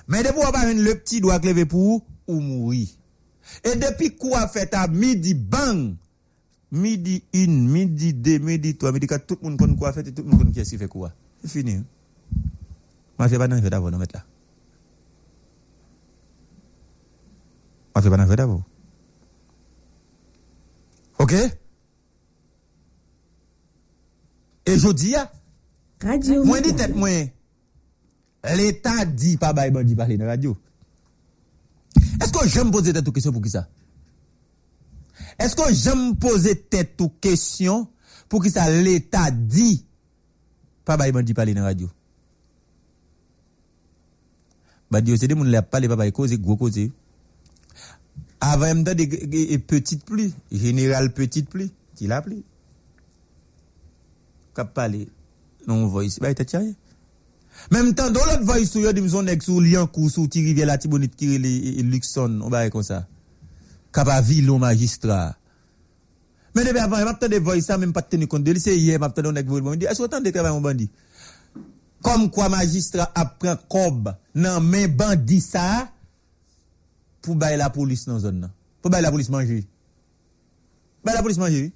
Mais 0.09 0.25
depuis 0.25 0.41
on 0.45 0.51
pas 0.51 0.66
le 0.66 0.95
petit 0.95 1.20
doigt 1.20 1.39
lever 1.39 1.64
pour 1.64 2.05
ou 2.27 2.41
mourir. 2.41 2.89
Et 3.62 3.77
depuis 3.77 4.16
quoi 4.16 4.49
fait 4.49 4.75
à 4.75 4.89
midi 4.89 5.35
bang 5.35 5.95
midi 6.73 7.23
une, 7.33 7.68
midi 7.68 8.12
deux, 8.12 8.39
midi 8.39 8.77
trois, 8.77 8.91
midi 8.91 9.07
quatre, 9.07 9.27
tout 9.27 9.39
le 9.41 9.51
monde 9.51 9.59
connaît 9.59 9.77
quoi 9.77 9.93
fait 9.93 10.09
et 10.09 10.12
tout 10.12 10.23
le 10.23 10.29
monde 10.29 10.39
connaît 10.39 10.53
qui 10.53 10.61
est-ce 10.61 10.77
fait 10.77 10.89
quoi. 10.89 11.12
C'est 11.43 11.51
fini. 11.51 11.85
Je 13.20 13.29
fais 13.29 13.39
pas 13.39 13.47
d'abord, 13.47 13.91
non, 13.93 13.99
mettre 13.99 14.16
là. 14.16 14.25
Je 17.95 18.01
fais 18.01 18.11
pas 18.11 18.27
fait 18.27 18.37
d'abord. 18.37 18.62
Ok? 21.20 21.35
Et 24.67 24.79
je 24.79 24.93
dis, 24.93 25.15
moi, 26.45 26.61
dit 26.61 26.75
tête, 26.75 26.95
moi, 26.95 27.09
l'État 28.57 29.05
dit 29.05 29.37
pas, 29.37 29.53
bah, 29.53 29.67
il 29.69 29.85
dit 29.85 29.95
parler 29.95 30.17
dans 30.17 30.25
la 30.25 30.33
radio. 30.33 30.57
Est-ce 32.21 32.33
que 32.33 32.49
j'aime 32.49 32.71
poser 32.71 32.93
tête 32.93 33.07
aux 33.07 33.13
questions 33.13 33.33
pour 33.33 33.43
qui 33.43 33.51
ça? 33.51 33.69
Est-ce 35.39 35.57
que 35.57 35.73
j'aime 35.73 36.17
poser 36.17 36.57
tête 36.57 37.01
aux 37.01 37.09
questions 37.09 37.89
pour 38.29 38.43
qui 38.43 38.51
ça 38.51 38.71
l'État 38.71 39.31
dit 39.31 39.85
pas 40.85 40.97
bah 40.97 41.09
il 41.09 41.25
dit 41.25 41.35
parler 41.35 41.55
dans 41.55 41.61
la 41.61 41.69
radio? 41.69 41.89
Bah 44.91 45.01
Dieu 45.01 45.17
c'est 45.17 45.29
des 45.29 45.35
moun 45.35 45.49
la 45.49 45.63
parler 45.63 45.89
pas 45.89 45.97
bah 45.97 46.11
cause 46.11 46.33
gros 46.35 46.57
cause. 46.57 46.79
Avant 48.41 48.67
même 48.67 48.85
temps 48.85 48.95
des 48.95 49.07
des 49.07 49.59
petites 49.59 50.05
pluies, 50.05 50.35
général 50.51 51.13
petite 51.13 51.49
pluie, 51.49 51.73
tu 51.97 52.07
la 52.07 52.23
pluie. 52.23 52.45
kap 54.57 54.73
pale 54.77 55.07
nan 55.67 55.79
mwen 55.79 55.91
voyis. 55.93 56.19
Ba, 56.23 56.31
e 56.31 56.37
ite 56.37 56.47
tja 56.49 56.63
ye. 56.65 56.73
Mem 57.73 57.93
tan, 57.97 58.13
do 58.15 58.23
lot 58.27 58.43
voyis 58.49 58.73
sou 58.73 58.83
yo 58.83 58.93
di 58.95 59.05
mson 59.05 59.31
ek 59.33 59.45
sou 59.45 59.63
liankou, 59.63 60.11
sou 60.11 60.31
ti 60.31 60.43
rivye 60.45 60.67
la 60.69 60.79
tibonit 60.81 61.15
kire 61.17 61.37
e, 61.37 61.43
li 61.43 61.85
lukson, 61.93 62.41
on 62.43 62.53
ba 62.53 62.65
ye 62.65 62.73
kon 62.73 62.87
sa. 62.87 63.03
Kap 63.95 64.09
avi 64.13 64.41
lon 64.45 64.63
magistra. 64.63 65.35
Men 66.57 66.69
debe 66.69 66.83
avan, 66.83 67.05
e 67.05 67.09
map 67.09 67.21
tan 67.21 67.33
de 67.33 67.41
voyis 67.45 67.69
sa, 67.69 67.79
men 67.81 67.95
pat 67.97 68.11
teni 68.13 68.29
kont 68.31 68.45
de 68.45 68.57
li 68.57 68.63
se 68.63 68.75
ye, 68.77 68.99
map 69.01 69.15
tan 69.17 69.29
don 69.29 69.41
ek 69.41 69.49
voyis 69.49 69.65
bon. 69.65 69.79
Di, 69.79 69.89
aswa 69.91 70.11
tan 70.13 70.25
de 70.25 70.33
kravay 70.35 70.55
mwen 70.55 70.65
bandi. 70.65 70.89
Kom 72.03 72.27
kwa 72.35 72.49
magistra 72.53 73.07
ap 73.15 73.37
pren 73.41 73.61
kob 73.71 74.11
nan 74.35 74.65
men 74.67 74.91
bandi 74.99 75.39
sa, 75.45 75.87
pou 77.23 77.39
bay 77.39 77.55
la 77.61 77.71
polis 77.73 78.09
nan 78.09 78.19
zon 78.21 78.43
nan. 78.43 78.57
Pou 78.83 78.91
bay 78.91 79.05
la 79.05 79.13
polis 79.15 79.31
manji. 79.31 79.63
Bay 81.07 81.15
la 81.15 81.23
polis 81.23 81.39
manji, 81.39 81.69
oui. 81.69 81.73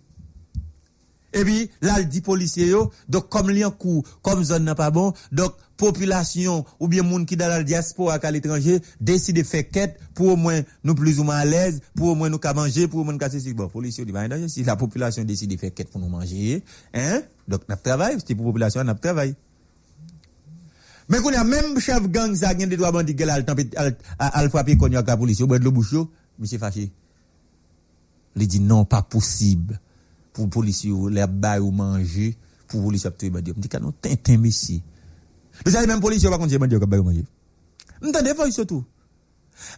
Et 1.37 1.45
puis, 1.45 1.71
là, 1.83 2.01
il 2.01 2.09
dit 2.09 2.23
policier, 2.23 2.73
donc, 3.11 3.29
comme 3.29 3.51
li 3.51 3.63
en 3.63 3.71
coup, 3.71 4.03
comme 4.23 4.43
zone 4.43 4.65
n'est 4.65 4.75
pas 4.75 4.91
bon, 4.91 5.13
donc, 5.33 5.53
population, 5.77 6.65
ou 6.81 6.89
bien 6.89 7.03
moun 7.03 7.27
qui 7.27 7.37
dans 7.37 7.49
la 7.49 7.63
diaspora 7.63 8.15
à 8.15 8.31
l'étranger, 8.31 8.81
décide 9.03 9.37
de 9.37 9.43
faire 9.43 9.69
quête 9.69 10.01
pour 10.15 10.29
au 10.29 10.37
moins 10.37 10.63
nous 10.83 10.95
plus 10.95 11.21
ou 11.21 11.25
moins 11.25 11.37
à 11.37 11.45
l'aise, 11.45 11.83
pour 11.95 12.09
au 12.09 12.15
moins 12.15 12.31
nous 12.31 12.39
qu'à 12.39 12.55
manger, 12.55 12.89
pour 12.89 13.01
au 13.01 13.05
moins 13.05 13.13
nous 13.13 13.31
ceci. 13.31 13.53
Bon, 13.53 13.69
policier, 13.69 14.07
dit, 14.07 14.13
bah, 14.13 14.23
si 14.49 14.65
la 14.65 14.77
population 14.77 15.25
décide 15.25 15.51
de 15.51 15.59
faire 15.59 15.75
quête 15.75 15.91
pour 15.91 16.01
nous 16.01 16.09
manger, 16.09 16.65
hein, 16.95 17.21
donc, 17.47 17.69
n'a 17.69 17.77
travail, 17.77 18.17
c'est 18.27 18.35
pour 18.35 18.47
population, 18.47 18.83
n'a 18.83 18.95
travail. 18.95 19.35
Mais 21.11 21.21
qu'on 21.21 21.35
a 21.35 21.45
même 21.45 21.79
chef 21.79 22.09
gang, 22.09 22.35
ça, 22.35 22.57
gen 22.59 22.71
de 22.71 22.77
droit 22.77 22.93
bandi, 22.93 23.15
gel, 23.17 23.29
al, 23.29 23.45
al, 24.19 24.49
frapper 24.49 24.79
a 24.83 24.89
la 24.89 25.17
police, 25.19 25.43
au 25.43 25.47
bout 25.47 25.59
de 25.59 25.65
le 25.65 25.71
bouche, 25.71 25.95
monsieur 26.39 26.59
fâché. 26.59 26.91
Il 28.37 28.49
dit 28.49 28.61
non, 28.61 28.87
pas 28.87 29.03
possible 29.03 29.79
pour 30.37 30.51
policiers 30.51 30.93
les 31.11 31.27
bail 31.27 31.61
ou 31.61 31.71
manger 31.71 32.37
pour 32.69 32.83
policiers 32.83 33.11
tuer 33.17 33.31
bandi. 33.31 33.53
Me 33.57 33.61
dit 33.61 33.69
que 33.69 33.79
non 33.79 33.93
tintin 33.93 34.37
messi. 34.37 34.83
Vous 35.65 35.73
savez 35.73 35.87
même 35.87 36.01
policiers 36.01 36.29
pas 36.29 36.37
contre 36.37 36.59
bandi 36.59 36.79
qui 36.79 36.87
bail 36.87 37.03
manger. 37.03 37.25
M'entendez 38.03 38.35
pas 38.35 38.51
surtout. 38.51 38.85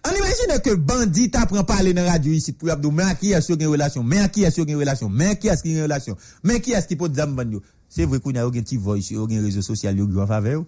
On 0.05 0.11
imagine 0.11 0.61
que 0.61 0.75
bandit 0.75 1.31
apprend 1.35 1.63
parler 1.63 1.95
dans 1.95 2.03
la 2.03 2.11
radio 2.11 2.33
ici 2.33 2.53
pour 2.53 2.69
abdou 2.69 2.91
mais 2.91 3.05
qui 3.21 3.33
a 3.33 3.41
sur 3.41 3.55
une 3.55 3.69
relation, 3.69 4.03
mais 4.03 4.29
qui 4.29 4.45
a 4.45 4.51
sur 4.51 4.67
une 4.67 4.77
relation, 4.77 5.09
mais 5.09 5.39
qui 5.39 5.49
a 5.49 5.57
sur 5.57 5.67
une 5.71 5.83
relation, 5.83 6.17
mais 6.43 6.61
qui 6.61 6.75
a 6.75 6.83
ce 6.83 6.89
qui 6.89 6.97
peut 6.97 7.09
dire 7.09 7.29
bandi. 7.29 7.59
C'est 7.89 8.05
vrai 8.05 8.19
qu'on 8.19 8.35
a 8.35 8.45
un 8.45 8.51
petit 8.51 8.77
voice 8.77 9.13
un 9.13 9.27
réseau 9.43 9.63
social 9.63 9.95
qui 9.95 10.19
en 10.19 10.27
faveur. 10.27 10.65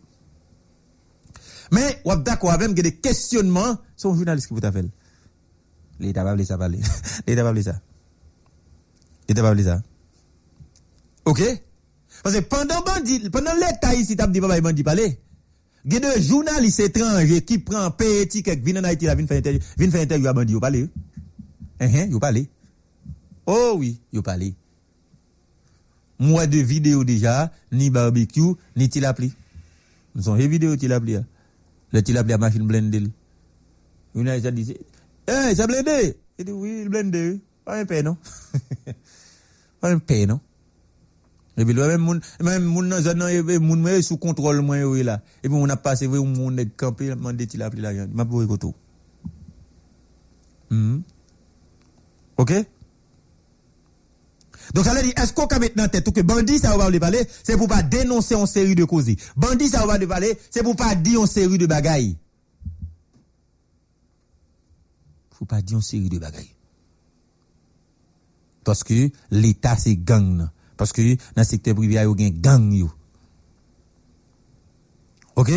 Mais, 1.72 2.00
ou 2.04 2.14
d'accord, 2.14 2.52
avec 2.52 2.72
des 2.74 2.94
questionnements, 2.94 3.76
son 3.96 4.14
journaliste 4.14 4.46
qui 4.46 4.54
vous 4.54 4.64
appelle. 4.64 4.90
L'État 5.98 6.24
va 6.24 6.44
ça 6.44 6.56
parler. 6.56 6.80
L'État 7.26 7.42
va 7.42 7.62
ça. 7.62 7.80
L'État 9.30 9.42
va 9.42 9.62
ça. 9.62 9.80
OK? 11.24 11.40
Parce 12.24 12.34
que 12.34 12.40
pendant 12.40 12.82
bandit, 12.82 13.30
pendant 13.30 13.54
l'État 13.54 13.94
ici, 13.94 14.16
t'as 14.16 14.26
dit, 14.26 14.40
papa, 14.40 14.60
bandit 14.60 14.82
parler. 14.82 15.20
Il 15.84 15.94
y 15.94 15.96
a 15.98 16.00
des 16.00 16.20
journalistes 16.20 16.80
étrangers 16.80 17.40
qui 17.42 17.60
prennent 17.60 17.92
paye 17.92 18.26
ticket, 18.26 18.56
viennent 18.56 18.78
en 18.78 18.84
Haïti, 18.84 19.04
viennent 19.04 19.28
faire 19.28 19.38
interview, 19.38 19.60
viennent 19.78 19.92
faire 19.92 20.00
interview 20.00 20.26
à 20.26 20.32
bandit, 20.32 20.52
vous 20.52 20.58
parlez. 20.58 20.88
Hein, 21.78 21.88
hein, 21.94 22.08
vous 22.10 22.18
parlez. 22.18 22.50
Oh 23.46 23.74
oui, 23.76 24.00
vous 24.12 24.20
parlez. 24.20 24.52
Moi 26.18 26.48
de 26.48 26.58
vidéos 26.58 27.04
déjà, 27.04 27.52
ni 27.70 27.88
barbecue, 27.88 28.56
ni 28.74 28.88
tilapli. 28.88 29.32
Nous 30.16 30.22
sommes 30.22 30.38
vidéos 30.38 30.76
tilapli. 30.76 31.18
Le 31.92 32.02
tilapli 32.02 32.32
à 32.32 32.38
machine 32.38 32.66
blendée. 32.66 33.06
Une 34.16 34.28
a 34.28 34.40
dit, 34.40 34.74
eh, 35.28 35.54
ça 35.54 35.68
blendé. 35.68 36.16
Il 36.36 36.46
dit, 36.46 36.50
oui, 36.50 36.80
il 36.82 36.88
blendé. 36.88 37.40
Pas 37.64 37.78
un 37.78 37.84
pain, 37.84 38.02
non? 38.02 38.16
Pas 39.80 39.90
un 39.90 39.98
pain, 39.98 40.26
non? 40.26 40.40
Et 41.56 41.64
puis, 41.64 41.74
même 41.74 42.00
moun, 42.00 42.20
même 42.40 42.64
moun 42.64 42.88
nan 42.88 43.02
zone 43.02 43.18
nan, 43.18 43.28
et 43.28 43.58
moun 43.58 43.82
mè 43.82 44.00
sous 44.02 44.16
contrôle 44.16 44.60
moi 44.60 44.82
oui 44.84 45.02
là. 45.02 45.20
Et 45.42 45.48
puis, 45.48 45.58
on 45.58 45.68
a 45.68 45.76
passé, 45.76 46.06
oui, 46.06 46.18
moun 46.18 46.54
nèg 46.54 46.70
campé, 46.76 47.14
mandé 47.14 47.46
tilapli 47.46 47.80
la 47.80 47.92
viande. 47.92 48.14
M'a 48.14 48.24
pour 48.24 48.46
koto. 48.46 48.74
Hmm? 50.70 51.00
OK? 52.38 52.52
Donc 54.74 54.84
ça 54.84 54.94
veut 54.94 55.02
dire, 55.02 55.12
est-ce 55.16 55.32
qu'on 55.32 55.46
peut 55.46 55.58
mettre 55.58 55.74
dans 55.74 55.88
tête 55.88 56.08
que 56.10 56.20
bandit 56.20 56.58
ça 56.58 56.76
va 56.76 56.90
pas 56.90 56.98
parler, 57.00 57.26
c'est 57.42 57.56
pour 57.56 57.68
pas 57.68 57.82
dénoncer 57.82 58.36
une 58.36 58.46
série 58.46 58.74
de 58.74 58.84
causes. 58.84 59.10
Bandit 59.36 59.68
ça 59.68 59.84
va 59.84 59.98
pas 59.98 60.06
parler, 60.06 60.38
c'est 60.50 60.62
pour 60.62 60.76
pas 60.76 60.94
dire 60.94 61.20
une 61.20 61.26
série 61.26 61.58
de 61.58 61.66
bagailles. 61.66 62.16
Faut 65.32 65.44
pas 65.44 65.60
dire 65.60 65.78
une 65.78 65.82
série 65.82 66.08
de 66.08 66.18
bagailles. 66.18 66.54
Paske 68.66 69.10
l'Etat 69.32 69.80
se 69.82 69.94
gang 69.96 70.34
nan. 70.38 70.50
Paske 70.80 71.16
nan 71.36 71.46
sekte 71.48 71.74
privya 71.76 72.06
yo 72.08 72.16
gen 72.18 72.40
gang 72.42 72.72
yo. 72.76 72.90
Ok? 75.40 75.52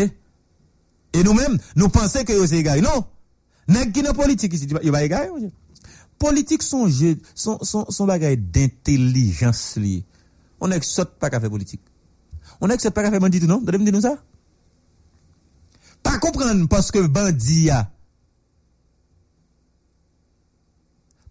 E 1.14 1.22
nou 1.26 1.36
men, 1.38 1.60
nou 1.78 1.91
panse 1.93 2.24
ke 2.26 2.36
yo 2.38 2.45
se 2.49 2.60
egay. 2.62 2.82
Non! 2.84 3.04
Nèk 3.72 3.93
ki 3.95 4.04
nan 4.04 4.16
politik 4.18 4.56
isi, 4.56 4.68
yo 4.68 4.93
ba 4.93 5.04
egay 5.06 5.30
yo? 5.30 5.51
Politik 6.20 6.64
son, 6.64 6.88
je, 6.88 7.16
son, 7.36 7.60
son, 7.68 7.86
son 7.91 8.08
bagay 8.08 8.38
d'intellijans 8.38 9.62
li. 9.82 9.97
On 10.64 10.72
ek 10.72 10.86
sot 10.88 11.18
pa 11.20 11.30
ka 11.32 11.41
fe 11.43 11.51
politik. 11.51 11.82
On 12.64 12.72
ek 12.72 12.84
sot 12.84 12.95
pa 12.95 13.04
ka 13.04 13.12
fe 13.12 13.20
bandit 13.24 13.43
nou. 13.49 13.64
Dade 13.66 13.82
mdi 13.82 13.91
nou 13.91 14.04
sa? 14.04 14.16
Pa 16.04 16.16
kompren 16.24 16.66
paske 16.72 17.04
bandi 17.12 17.66
ya. 17.68 17.82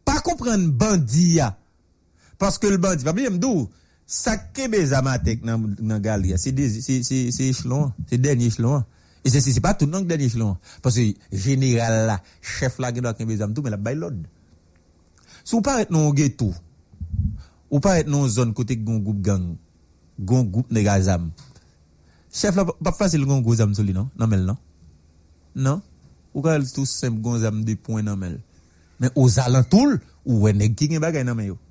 Pa 0.04 0.18
kompren 0.24 0.68
bandi 0.76 1.38
ya. 1.38 1.52
Paske 2.42 2.70
l 2.72 2.80
bandi, 2.82 3.06
pa 3.06 3.14
bi 3.14 3.28
mdou, 3.30 3.68
sa 4.08 4.34
kebe 4.54 4.80
zamatek 4.90 5.44
nan, 5.46 5.68
nan 5.78 6.02
galria, 6.02 6.40
se 6.40 6.50
echelon, 6.50 7.92
se 8.10 8.18
denye 8.18 8.50
echelon. 8.50 8.82
E 9.22 9.30
se 9.30 9.38
se 9.38 9.52
se 9.54 9.62
pa 9.62 9.76
tout 9.78 9.86
nan 9.86 10.08
denye 10.08 10.26
echelon. 10.26 10.56
Paske 10.82 11.12
general 11.30 12.00
la, 12.10 12.18
chef 12.40 12.80
la 12.82 12.90
gen 12.90 13.06
do 13.06 13.12
akebe 13.12 13.38
zamdou, 13.38 13.62
men 13.62 13.76
la 13.76 13.78
bay 13.78 13.94
lod. 13.94 14.18
Se 15.44 15.54
ou 15.54 15.62
paret 15.62 15.90
nan 15.94 16.10
geto, 16.18 16.50
ou 17.70 17.78
paret 17.82 18.10
nan 18.10 18.26
zon 18.30 18.52
kote 18.58 18.74
goun 18.80 19.02
goup 19.06 19.22
gang, 19.22 19.54
goun 20.18 20.50
goup 20.50 20.74
nega 20.74 20.98
zam, 21.02 21.30
chef 22.34 22.58
la 22.58 22.66
pa 22.66 22.94
fasil 22.96 23.22
goun 23.26 23.42
goun 23.42 23.62
zam 23.62 23.74
soli 23.78 23.94
nan, 23.94 24.10
nan 24.18 24.30
mel 24.30 24.46
nan. 24.50 24.58
Nan, 25.54 25.82
ou 26.34 26.42
ka 26.42 26.56
el 26.58 26.66
tout 26.70 26.90
sem 26.90 27.22
goun 27.22 27.38
zam 27.42 27.62
di 27.66 27.78
poin 27.78 28.06
nan 28.06 28.18
mel. 28.18 28.40
Men 28.98 29.14
o 29.14 29.28
zalantoul, 29.30 30.00
ou 30.26 30.44
wene 30.48 30.74
king 30.74 30.98
e 30.98 31.02
bagay 31.02 31.22
nan 31.26 31.38
men 31.38 31.54
yo. 31.54 31.62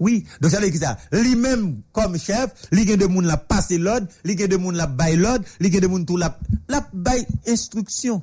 Oui, 0.00 0.24
donc 0.40 0.50
ça 0.50 0.60
veut 0.60 0.70
dire 0.70 0.80
ça. 0.80 0.96
Lui-même, 1.12 1.82
comme 1.92 2.18
chef, 2.18 2.50
il 2.72 2.88
y 2.88 2.92
a 2.92 2.96
de 2.96 3.06
monde 3.06 3.26
la 3.26 3.36
passer 3.36 3.76
l'ordre, 3.76 4.08
il 4.24 4.40
y 4.40 4.42
a 4.42 4.48
de 4.48 4.56
monde 4.56 4.74
la 4.74 4.86
bail 4.86 5.16
l'ordre, 5.16 5.44
il 5.60 5.72
y 5.72 5.76
a 5.76 5.80
de 5.80 5.86
monde 5.86 6.06
tout 6.06 6.16
la, 6.16 6.38
la 6.68 6.88
bail 6.94 7.26
instruction. 7.46 8.22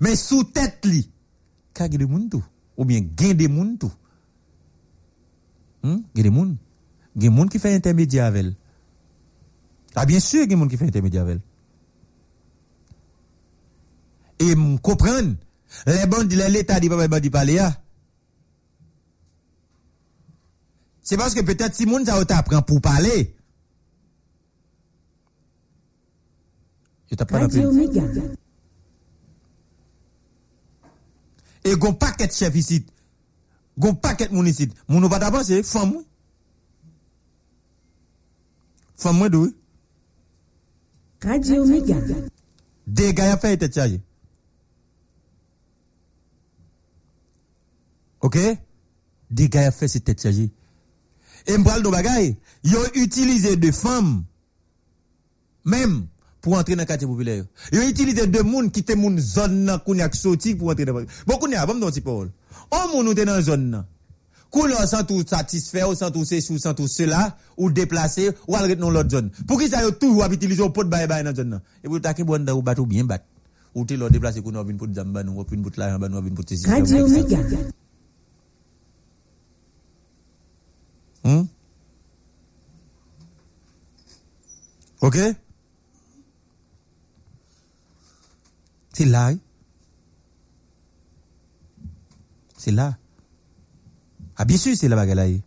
Mais 0.00 0.16
sous 0.16 0.44
tête 0.44 0.84
li, 0.84 1.10
ka 1.74 1.88
de 1.88 2.04
monde 2.06 2.30
tout. 2.30 2.44
Ou 2.78 2.84
bien 2.86 3.00
gain 3.00 3.34
de 3.34 3.48
monde 3.48 3.78
tout. 3.78 3.92
Hum, 5.82 6.02
gain 6.14 6.22
de 6.22 6.30
monde. 6.30 6.56
Gain 7.16 7.30
monde 7.30 7.50
qui 7.50 7.58
fait 7.58 7.74
intermédiaire 7.74 8.24
avec 8.24 8.46
elle. 8.46 8.54
Ah, 9.94 10.06
bien 10.06 10.20
sûr, 10.20 10.46
gain 10.46 10.56
monde 10.56 10.70
qui 10.70 10.78
fait 10.78 10.86
intermédiaire 10.86 11.22
avec 11.22 11.40
elle. 14.40 14.48
Et 14.50 14.54
comprendre, 14.80 15.34
les 15.86 16.06
bandits, 16.06 16.36
l'État 16.36 16.80
dit 16.80 16.88
pas 16.88 17.08
bandits 17.08 17.28
parler, 17.28 17.58
c'est 21.08 21.16
parce 21.16 21.32
que 21.32 21.40
peut-être 21.40 21.74
si 21.74 21.86
moun 21.86 22.04
ça 22.04 22.22
t'apprend 22.26 22.60
pour 22.60 22.82
parler. 22.82 23.34
Je 27.10 27.60
Méga. 27.72 28.02
Et 31.64 31.74
gon 31.76 31.94
paquet 31.94 32.28
chef 32.30 32.54
ici. 32.54 32.84
Gon 33.78 33.94
paquet 33.94 34.28
moun 34.28 34.46
ici. 34.46 34.70
Moun 34.86 35.02
ou 35.02 35.08
pas 35.08 35.18
d'abord 35.18 35.42
c'est 35.42 35.62
femme. 35.62 36.04
Femme 38.94 39.30
d'où? 39.30 39.50
Radio 41.24 41.64
Méga. 41.64 41.96
Des 42.86 43.14
gars 43.14 43.32
a 43.32 43.38
fait 43.38 43.56
tête 43.56 43.74
chargée. 43.74 44.02
OK? 48.20 48.38
Des 49.30 49.48
gars 49.48 49.68
a 49.68 49.70
fait 49.70 49.88
cette 49.88 50.04
tête 50.04 50.20
chargée. 50.20 50.50
E 51.46 51.58
mbral 51.58 51.82
do 51.82 51.90
bagay, 51.94 52.32
yo 52.66 52.82
utilize 53.02 53.54
de 53.60 53.72
fam, 53.72 54.24
mem, 55.68 56.00
pou 56.44 56.58
antre 56.58 56.76
nan 56.78 56.88
kate 56.88 57.06
popüler 57.08 57.42
yo. 57.42 57.46
Yo 57.74 57.84
utilize 57.88 58.26
de 58.30 58.42
moun 58.46 58.70
ki 58.74 58.82
te 58.86 58.96
moun 58.98 59.18
zon 59.22 59.62
nan 59.68 59.82
koun 59.84 60.02
yak 60.02 60.16
soti 60.18 60.56
pou 60.58 60.72
antre 60.72 60.88
nan 60.88 61.02
kate. 61.02 61.22
Bon 61.28 61.38
koun 61.40 61.54
ya, 61.56 61.66
bom 61.68 61.80
don 61.80 61.94
ti 61.94 62.02
parol. 62.04 62.32
On 62.70 62.90
moun 62.92 63.08
nou 63.08 63.16
te 63.16 63.26
nan 63.28 63.42
zon 63.44 63.70
nan. 63.74 63.86
Koun 64.48 64.70
lò 64.72 64.80
san 64.88 65.04
tou 65.08 65.20
satisfè, 65.28 65.82
ou 65.84 65.96
san 65.98 66.12
tou 66.12 66.24
se 66.24 66.40
sou, 66.40 66.56
san 66.60 66.76
tou 66.76 66.88
se 66.88 67.04
la, 67.08 67.26
ou 67.58 67.68
deplase, 67.74 68.30
ou 68.46 68.56
al 68.56 68.68
ret 68.70 68.80
nan 68.80 68.94
lot 68.94 69.10
zon. 69.12 69.28
Pou 69.44 69.60
ki 69.60 69.68
sa 69.68 69.82
yo 69.84 69.92
tou 69.92 70.22
wap 70.22 70.32
itilize 70.36 70.64
ou 70.64 70.72
pot 70.74 70.88
baye 70.88 71.08
baye 71.10 71.26
nan 71.26 71.36
zon 71.36 71.52
nan. 71.56 71.66
E 71.82 71.88
pou 71.88 72.00
ta 72.00 72.14
ki 72.16 72.24
bon 72.28 72.46
da 72.46 72.56
ou 72.56 72.64
bat 72.64 72.80
ou 72.80 72.88
bien 72.88 73.08
bat. 73.08 73.26
Ou 73.76 73.84
te 73.88 73.98
lò 74.00 74.08
deplase 74.12 74.40
koun 74.44 74.56
wap 74.56 74.70
in 74.72 74.80
pot 74.80 74.94
zamba 74.96 75.24
nou, 75.26 75.42
wap 75.42 75.52
in 75.52 75.66
pot 75.66 75.76
la, 75.76 75.92
wap 75.98 76.30
in 76.30 76.38
pot 76.38 76.48
se 76.48 76.62
si. 76.62 76.70
Radio 76.70 77.04
Mega. 77.12 77.42
Hmm? 81.24 81.42
OK? 85.00 85.16
C'est 88.92 89.04
là. 89.04 89.28
hein? 89.28 89.38
C'est 92.56 92.72
là. 92.72 92.96
Ah, 94.36 94.44
bien 94.44 94.56
sûr, 94.56 94.76
c'est 94.76 94.88
la 94.88 94.96
bagarre 94.96 95.16
là. 95.16 95.24
hein. 95.26 95.38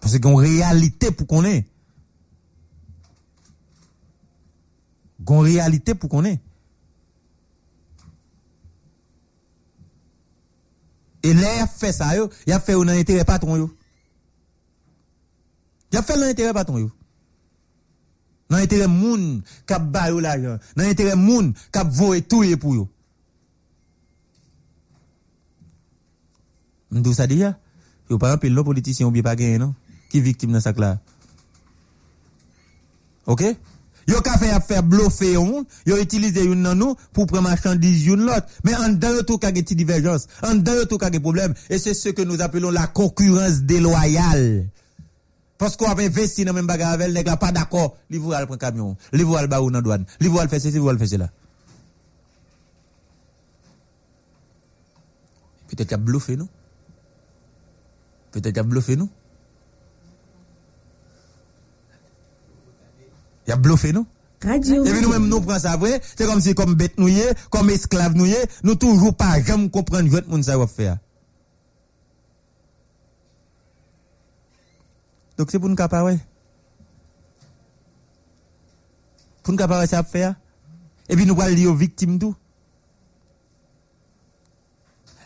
Parce 0.00 0.18
qu'on 0.18 0.36
réalité 0.36 1.10
pour 1.10 1.26
qu'on 1.26 1.44
ait. 1.44 1.66
Gon 5.20 5.40
réalité 5.40 5.94
pour 5.94 6.08
qu'on 6.08 6.24
ait. 6.24 6.40
Et 11.26 11.34
là, 11.34 11.56
il 11.56 11.60
a 11.60 11.66
fait 11.66 11.92
ça, 11.92 12.12
il 12.46 12.52
a 12.52 12.60
fait 12.60 12.74
un 12.74 12.86
intérêt 12.86 13.24
patron. 13.24 13.68
Il 15.90 15.98
a 15.98 16.02
fait 16.02 16.16
l'intérêt 16.16 16.52
patron. 16.52 16.88
Dans 18.48 18.58
l'intérêt 18.58 18.86
moun 18.86 19.42
qui 19.66 19.74
a 19.74 19.80
baillé 19.80 20.20
l'argent. 20.20 20.56
Dans 20.76 20.84
l'intérêt 20.84 21.16
moun 21.16 21.52
qui 21.52 21.78
a 21.80 21.82
volé 21.82 22.22
tout 22.22 22.44
pour 22.60 22.76
yo. 22.76 22.88
M'dou 26.92 27.12
ça 27.12 27.26
déjà? 27.26 27.58
Yo 28.08 28.18
par 28.18 28.28
exemple, 28.28 28.46
les 28.46 28.62
politiciens 28.62 29.08
ou 29.08 29.10
bien 29.10 29.22
pas 29.22 29.34
gagné, 29.34 29.58
non? 29.58 29.74
Qui 30.08 30.20
victime 30.20 30.52
dans 30.52 30.60
ça 30.60 30.70
là? 30.70 31.00
OK? 33.26 33.42
Yo 34.06 34.20
ka 34.22 34.38
fait 34.38 34.54
faire 34.60 34.82
bluffer 34.82 35.32
yon, 35.32 35.66
yo 35.86 35.96
utiliser 35.98 36.44
yon 36.46 36.62
nan 36.62 36.94
pour 37.12 37.26
prendre 37.26 37.42
marchandise 37.42 38.06
yon 38.06 38.16
l'autre. 38.16 38.46
Mais 38.64 38.74
en 38.76 38.90
dedans 38.90 39.22
tout 39.26 39.38
ka 39.38 39.52
ti 39.52 39.74
divergence, 39.74 40.28
en 40.42 40.54
dedans 40.54 40.86
tout 40.88 40.98
ka 40.98 41.10
gen 41.10 41.20
problème 41.20 41.54
et 41.70 41.78
c'est 41.78 41.94
ce 41.94 42.10
que 42.10 42.22
nous 42.22 42.40
appelons 42.40 42.70
la 42.70 42.86
concurrence 42.86 43.62
déloyale. 43.62 44.68
Parce 45.58 45.76
qu'on 45.76 45.86
a 45.86 46.00
investi 46.00 46.44
dans 46.44 46.52
même 46.52 46.66
bagarre 46.66 46.92
avec 46.92 47.12
nèg 47.12 47.34
pas 47.38 47.50
d'accord, 47.50 47.96
li 48.10 48.18
vou 48.18 48.32
al 48.32 48.46
prendre 48.46 48.60
camion, 48.60 48.96
li 49.12 49.24
vou 49.24 49.36
al 49.36 49.48
ba 49.48 49.62
ou 49.62 49.70
nan 49.70 49.82
douane, 49.82 50.04
li 50.20 50.28
vou 50.28 50.38
al 50.38 50.48
faire 50.48 50.60
ceci, 50.60 50.74
li 50.74 50.78
vou 50.78 50.90
al 50.90 50.98
faire 50.98 51.08
cela. 51.08 51.30
Peut-être 55.68 55.94
a 55.94 55.96
bluffé 55.96 56.36
nous. 56.36 56.48
Peut-être 58.30 58.58
a 58.58 58.62
bluffé 58.62 58.96
nous. 58.96 59.08
Il 63.46 63.52
a 63.52 63.56
bluffé 63.56 63.92
nous. 63.92 64.06
Radio 64.42 64.84
Et 64.84 64.90
puis 64.90 65.00
nous-mêmes, 65.00 65.28
nous 65.28 65.40
prenons 65.40 65.58
ça 65.58 65.76
vrai. 65.76 66.00
C'est 66.16 66.26
comme 66.26 66.40
si, 66.40 66.54
comme 66.54 66.74
bête 66.74 66.98
nous 66.98 67.08
y 67.08 67.20
est, 67.20 67.34
comme 67.48 67.70
esclave 67.70 68.14
nous 68.14 68.26
y 68.26 68.32
est, 68.32 68.48
nous 68.62 68.74
toujours 68.74 69.14
pas 69.14 69.40
jamais 69.40 69.70
comprendre 69.70 70.10
ce 70.10 70.20
que 70.20 70.42
ça 70.42 70.58
va 70.58 70.66
faire. 70.66 70.98
Donc 75.38 75.50
c'est 75.50 75.58
pour 75.58 75.68
nous 75.68 75.76
capables. 75.76 76.18
Pour 79.42 79.52
nous 79.52 79.58
capables 79.58 79.86
ça 79.88 80.02
faire. 80.02 80.34
Et 81.08 81.16
puis 81.16 81.24
nous 81.24 81.40
allons 81.40 81.54
lier 81.54 81.66
aux 81.66 81.74
victimes 81.74 82.18
tout. 82.18 82.34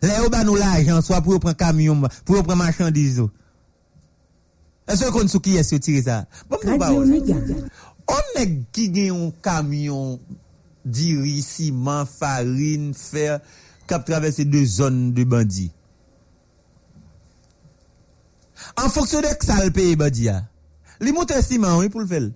Là, 0.02 0.20
on 0.24 0.44
nous 0.44 0.56
l'argent, 0.56 1.02
soit 1.02 1.20
pour 1.20 1.38
prendre 1.40 1.56
camion, 1.56 2.00
pour 2.24 2.42
prendre 2.42 2.56
marchandise. 2.56 3.22
Est-ce 4.88 5.04
qu'on 5.10 5.28
sait 5.28 5.38
qui 5.38 5.56
est-ce 5.56 5.76
tiré 5.76 6.02
ça? 6.02 6.26
Bon, 6.48 6.58
On 8.10 8.40
est 8.40 8.72
qui 8.72 8.92
gen 8.92 9.14
un 9.14 9.30
camion 9.42 10.18
diri, 10.84 11.42
ciment, 11.42 12.06
farine, 12.06 12.92
fer, 12.94 13.40
qui 13.86 13.94
traversé 14.04 14.44
deux 14.44 14.64
zones 14.64 15.12
de 15.12 15.24
bandits. 15.24 15.70
En 18.76 18.88
fonction 18.88 19.20
de 19.20 19.26
ça 19.40 19.64
le 19.64 19.70
pays 19.70 19.96
bandit 19.96 20.28
a. 20.28 20.44
Li 21.00 21.12
monte 21.12 21.32
oui 21.32 22.06
faire. 22.08 22.30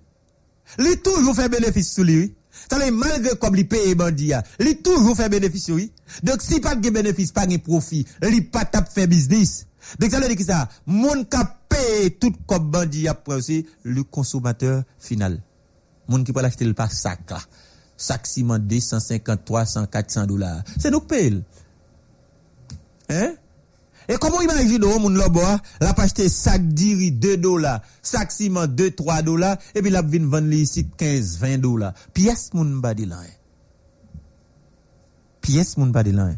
Li 0.79 0.97
toujours 1.03 1.35
fait 1.35 1.49
bénéfice 1.49 1.93
sur 1.93 2.03
lui. 2.03 2.35
oui. 2.71 2.91
Malgré 2.91 3.35
comme 3.37 3.55
li 3.55 3.63
paye 3.65 3.95
bandit 3.95 4.31
li 4.59 4.77
toujours 4.77 5.15
fait 5.15 5.29
bénéfice 5.29 5.69
oui. 5.69 5.91
Donc 6.23 6.41
si 6.41 6.59
pas 6.59 6.75
de 6.75 6.89
bénéfice, 6.89 7.31
pas 7.31 7.45
de 7.45 7.57
profit, 7.57 8.05
li 8.21 8.41
pas 8.41 8.65
tap 8.65 8.91
fait 8.91 9.07
business. 9.07 9.67
Donc 9.99 10.09
ça 10.09 10.19
veut 10.19 10.27
dire 10.27 10.37
que 10.37 10.43
ça, 10.43 10.69
moun 10.85 11.25
ka 11.25 11.59
paye 11.69 12.11
tout 12.11 12.33
comme 12.47 12.71
bandit 12.71 13.07
après 13.07 13.35
aussi 13.35 13.65
le 13.83 14.03
consommateur 14.03 14.83
final. 14.97 15.41
moun 16.09 16.25
ki 16.25 16.35
pou 16.35 16.45
l'achete 16.45 16.67
l'pa 16.69 16.89
sak 16.91 17.33
la. 17.33 17.41
Sak 17.95 18.27
siman 18.27 18.59
250, 18.67 19.45
300, 19.47 19.87
400 19.91 20.27
dolar. 20.29 20.61
Se 20.75 20.91
nou 20.91 21.05
pel. 21.07 21.41
Hein? 23.07 23.35
E 24.05 24.17
komon 24.21 24.43
imajin 24.45 24.83
ou 24.85 25.01
moun 25.01 25.17
lobo 25.17 25.41
a, 25.41 25.55
la 25.81 25.95
pa 25.97 26.05
achete 26.05 26.27
sak 26.29 26.67
diri 26.77 27.09
2 27.09 27.39
dolar, 27.41 27.81
sak 28.05 28.33
siman 28.33 28.69
2, 28.69 28.91
3 28.99 29.21
dolar, 29.25 29.57
epi 29.73 29.93
la 29.93 30.03
vin 30.05 30.27
van 30.29 30.45
li 30.51 30.61
isi 30.65 30.85
15, 30.91 31.39
20 31.41 31.63
dolar. 31.63 31.95
Piyes 32.13 32.51
moun 32.53 32.77
ba 32.83 32.93
di 32.97 33.07
lan. 33.09 33.25
Piyes 35.41 35.73
moun 35.79 35.93
ba 35.95 36.05
di 36.05 36.13
lan. 36.13 36.35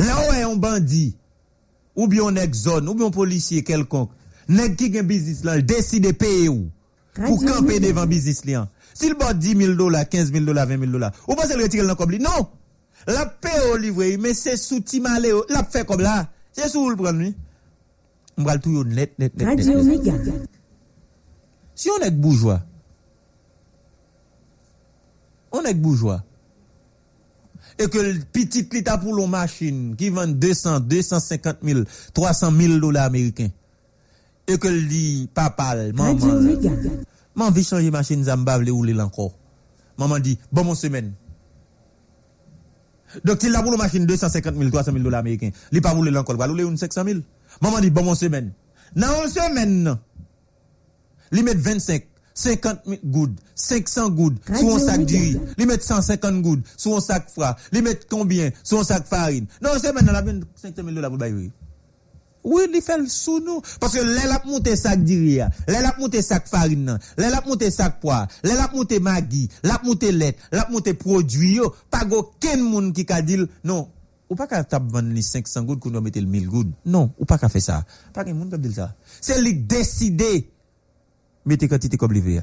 La 0.00 0.16
ou 0.22 0.32
e 0.32 0.40
yon 0.40 0.56
bandi, 0.62 1.10
ou 1.98 2.08
bi 2.08 2.22
yon 2.22 2.40
ek 2.40 2.56
zon, 2.56 2.88
ou 2.88 2.96
bi 2.96 3.04
yon 3.04 3.12
polisye 3.12 3.60
kelkonk, 3.66 4.14
nek 4.48 4.78
ki 4.80 4.88
gen 4.94 5.08
bizis 5.10 5.44
lan, 5.44 5.60
deside 5.68 6.14
peye 6.16 6.48
ou. 6.48 6.70
Pour 7.14 7.44
camper 7.44 7.80
devant 7.80 8.06
business 8.06 8.44
là. 8.44 8.68
S'il 8.94 9.14
bat 9.14 9.34
10 9.34 9.56
000 9.56 9.74
dollars, 9.74 10.08
15 10.08 10.32
000 10.32 10.44
dollars, 10.44 10.66
20 10.66 10.78
000 10.80 10.92
dollars, 10.92 11.12
ou 11.28 11.34
pas 11.34 11.46
le 11.46 11.62
retirer 11.62 11.86
dans 11.86 11.94
comme 11.94 12.10
lui? 12.10 12.18
Non! 12.18 12.48
La 13.06 13.26
paye 13.26 13.70
au 13.72 13.76
livre, 13.76 14.04
mais 14.18 14.34
c'est 14.34 14.56
sous 14.56 14.80
Timale, 14.80 15.26
la 15.48 15.64
fait 15.64 15.86
comme 15.86 16.00
là. 16.00 16.28
C'est 16.52 16.68
sous 16.68 16.90
le 16.90 16.96
prendre 16.96 17.18
lui. 17.18 17.34
On 18.36 18.42
va 18.42 18.54
le 18.54 18.60
tout 18.60 18.84
net, 18.84 19.18
net, 19.18 19.36
net. 19.36 19.46
Radio. 19.46 19.80
Si 21.74 21.88
on 21.90 22.04
est 22.04 22.10
bourgeois, 22.10 22.60
on 25.52 25.62
est 25.62 25.74
bourgeois, 25.74 26.22
et 27.78 27.88
que 27.88 27.98
le 27.98 28.20
petit 28.32 28.68
l'état 28.70 28.98
pour 28.98 29.14
l'on 29.14 29.26
machine 29.26 29.96
qui 29.96 30.10
vend 30.10 30.26
200, 30.26 30.80
250 30.80 31.56
000, 31.62 31.80
300 32.12 32.52
000 32.54 32.78
dollars 32.78 33.06
américains, 33.06 33.48
et 34.50 34.58
que 34.58 34.68
le 34.68 34.82
dit 34.82 35.28
papa, 35.32 35.76
maman, 35.94 36.14
maman 37.34 37.50
veut 37.50 37.62
changer 37.62 37.90
machine, 37.90 38.24
ça 38.24 38.36
m'a 38.36 38.58
ou 38.58 39.00
encore. 39.00 39.32
Maman 39.96 40.18
dit, 40.18 40.38
bon 40.50 40.64
mon 40.64 40.74
semaine. 40.74 41.12
Donc, 43.24 43.42
il 43.42 43.54
a 43.54 43.62
pour 43.62 43.72
la 43.72 43.76
machine 43.76 44.06
250 44.06 44.56
000, 44.56 44.70
300 44.70 44.92
000 44.92 45.04
dollars 45.04 45.20
américains. 45.20 45.50
Il 45.72 45.76
n'a 45.76 45.80
pas 45.82 45.94
voulu 45.94 46.10
l'encore, 46.10 46.36
il 46.38 46.42
rouler 46.42 46.64
une 46.64 46.76
500 46.76 47.04
000. 47.04 47.20
Maman 47.60 47.80
dit, 47.80 47.90
bon 47.90 48.04
mon 48.04 48.14
semaine. 48.14 48.52
Dans 48.96 49.22
une 49.22 49.30
semaine. 49.30 49.96
Il 51.32 51.44
met 51.44 51.54
25, 51.54 52.06
50 52.34 52.80
000 52.86 52.98
good, 53.04 53.38
500 53.54 54.10
good 54.10 54.38
sur 54.56 54.74
un 54.74 54.78
sac 54.80 55.08
riz. 55.08 55.38
Il 55.58 55.66
met 55.66 55.80
150 55.80 56.42
good 56.42 56.62
sur 56.76 56.96
un 56.96 57.00
sac 57.00 57.30
froid. 57.30 57.54
Il 57.72 57.82
met 57.82 58.00
combien? 58.08 58.50
Sur 58.64 58.80
un 58.80 58.84
sac 58.84 59.06
farine. 59.06 59.46
Non, 59.62 59.70
c'est 59.80 59.92
maintenant, 59.92 60.12
la 60.12 60.24
500 60.24 60.74
000 60.74 60.90
dollars 60.90 61.10
pour 61.10 61.18
le. 61.18 61.50
Oui, 62.42 62.62
il 62.72 62.80
fait 62.80 63.08
sous 63.08 63.40
nous. 63.40 63.60
Parce 63.78 63.94
que 63.94 64.00
l'elle 64.00 64.30
a 64.30 64.42
monté 64.46 64.76
sac 64.76 65.04
de 65.04 65.12
riz, 65.12 65.40
l'elle 65.68 65.84
a 65.84 65.94
monté 65.98 66.22
sac 66.22 66.48
farine, 66.48 66.98
l'elle 67.18 67.34
a 67.34 67.42
monté 67.46 67.70
sac 67.70 68.00
poids, 68.00 68.26
l'elle 68.42 68.58
a 68.58 68.70
monté 68.72 68.98
maggi, 68.98 69.48
l'elle 69.62 69.72
a 69.72 69.80
monté 69.84 70.12
lait, 70.12 70.36
l'elle 70.52 70.62
a 70.62 70.70
monté 70.70 70.94
produit. 70.94 71.60
Pas 71.90 72.06
aucun 72.10 72.56
monde 72.56 72.92
qui 72.94 73.04
a 73.12 73.20
dit, 73.20 73.38
non, 73.64 73.88
ou 74.28 74.34
pas 74.36 74.46
qu'à 74.46 74.64
tap 74.64 74.84
vendre 74.88 75.12
les 75.12 75.22
500 75.22 75.62
gouttes 75.64 75.80
qu'on 75.80 75.90
doit 75.90 76.00
mettre 76.00 76.20
le 76.20 76.26
1000 76.26 76.48
gouttes? 76.48 76.72
Non, 76.86 77.12
ou 77.18 77.24
pas 77.24 77.36
qu'à 77.36 77.48
faire 77.48 77.62
ça. 77.62 77.84
Pas 78.12 78.24
qu'un 78.24 78.34
monde 78.34 78.52
qui 78.52 78.68
dit 78.68 78.74
ça. 78.74 78.94
C'est 79.20 79.42
lui 79.42 79.54
décider 79.54 80.50
mettez 81.44 81.68
quantité 81.68 81.96
comme 81.96 82.12
l'hiver. 82.12 82.42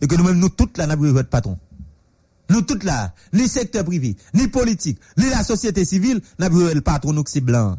Et 0.00 0.06
que 0.06 0.14
nous-mêmes, 0.14 0.38
nous 0.38 0.48
toutes 0.48 0.78
là, 0.78 0.86
nous 0.86 1.12
votre 1.12 1.28
patron. 1.28 1.58
Nous 2.48 2.62
toutes 2.62 2.84
là, 2.84 3.14
ni 3.32 3.48
secteur 3.48 3.84
privé, 3.84 4.16
ni 4.34 4.48
politique, 4.48 4.98
ni 5.16 5.30
la 5.30 5.44
société 5.44 5.84
civile, 5.84 6.20
nous 6.38 6.48
le 6.48 6.80
patron, 6.80 7.12
nous 7.12 7.22
c'est 7.26 7.40
blanc. 7.40 7.78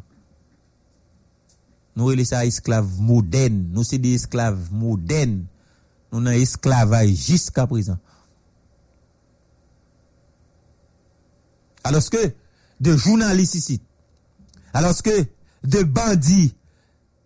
Nous 1.95 2.09
sommes 2.09 2.25
ça 2.25 2.45
esclaves 2.45 2.99
modernes. 2.99 3.67
Nous 3.71 3.83
sommes 3.83 3.99
des 3.99 4.15
esclaves 4.15 4.71
modernes. 4.71 5.45
Nous 6.11 6.19
avons 6.19 6.31
esclavage 6.31 7.09
jusqu'à 7.09 7.67
présent. 7.67 7.97
Alors 11.83 12.07
que 12.09 12.33
de 12.79 12.95
journalistes 12.95 13.55
ici, 13.55 13.81
alors 14.73 15.01
que 15.01 15.25
de 15.63 15.83
bandits, 15.83 16.53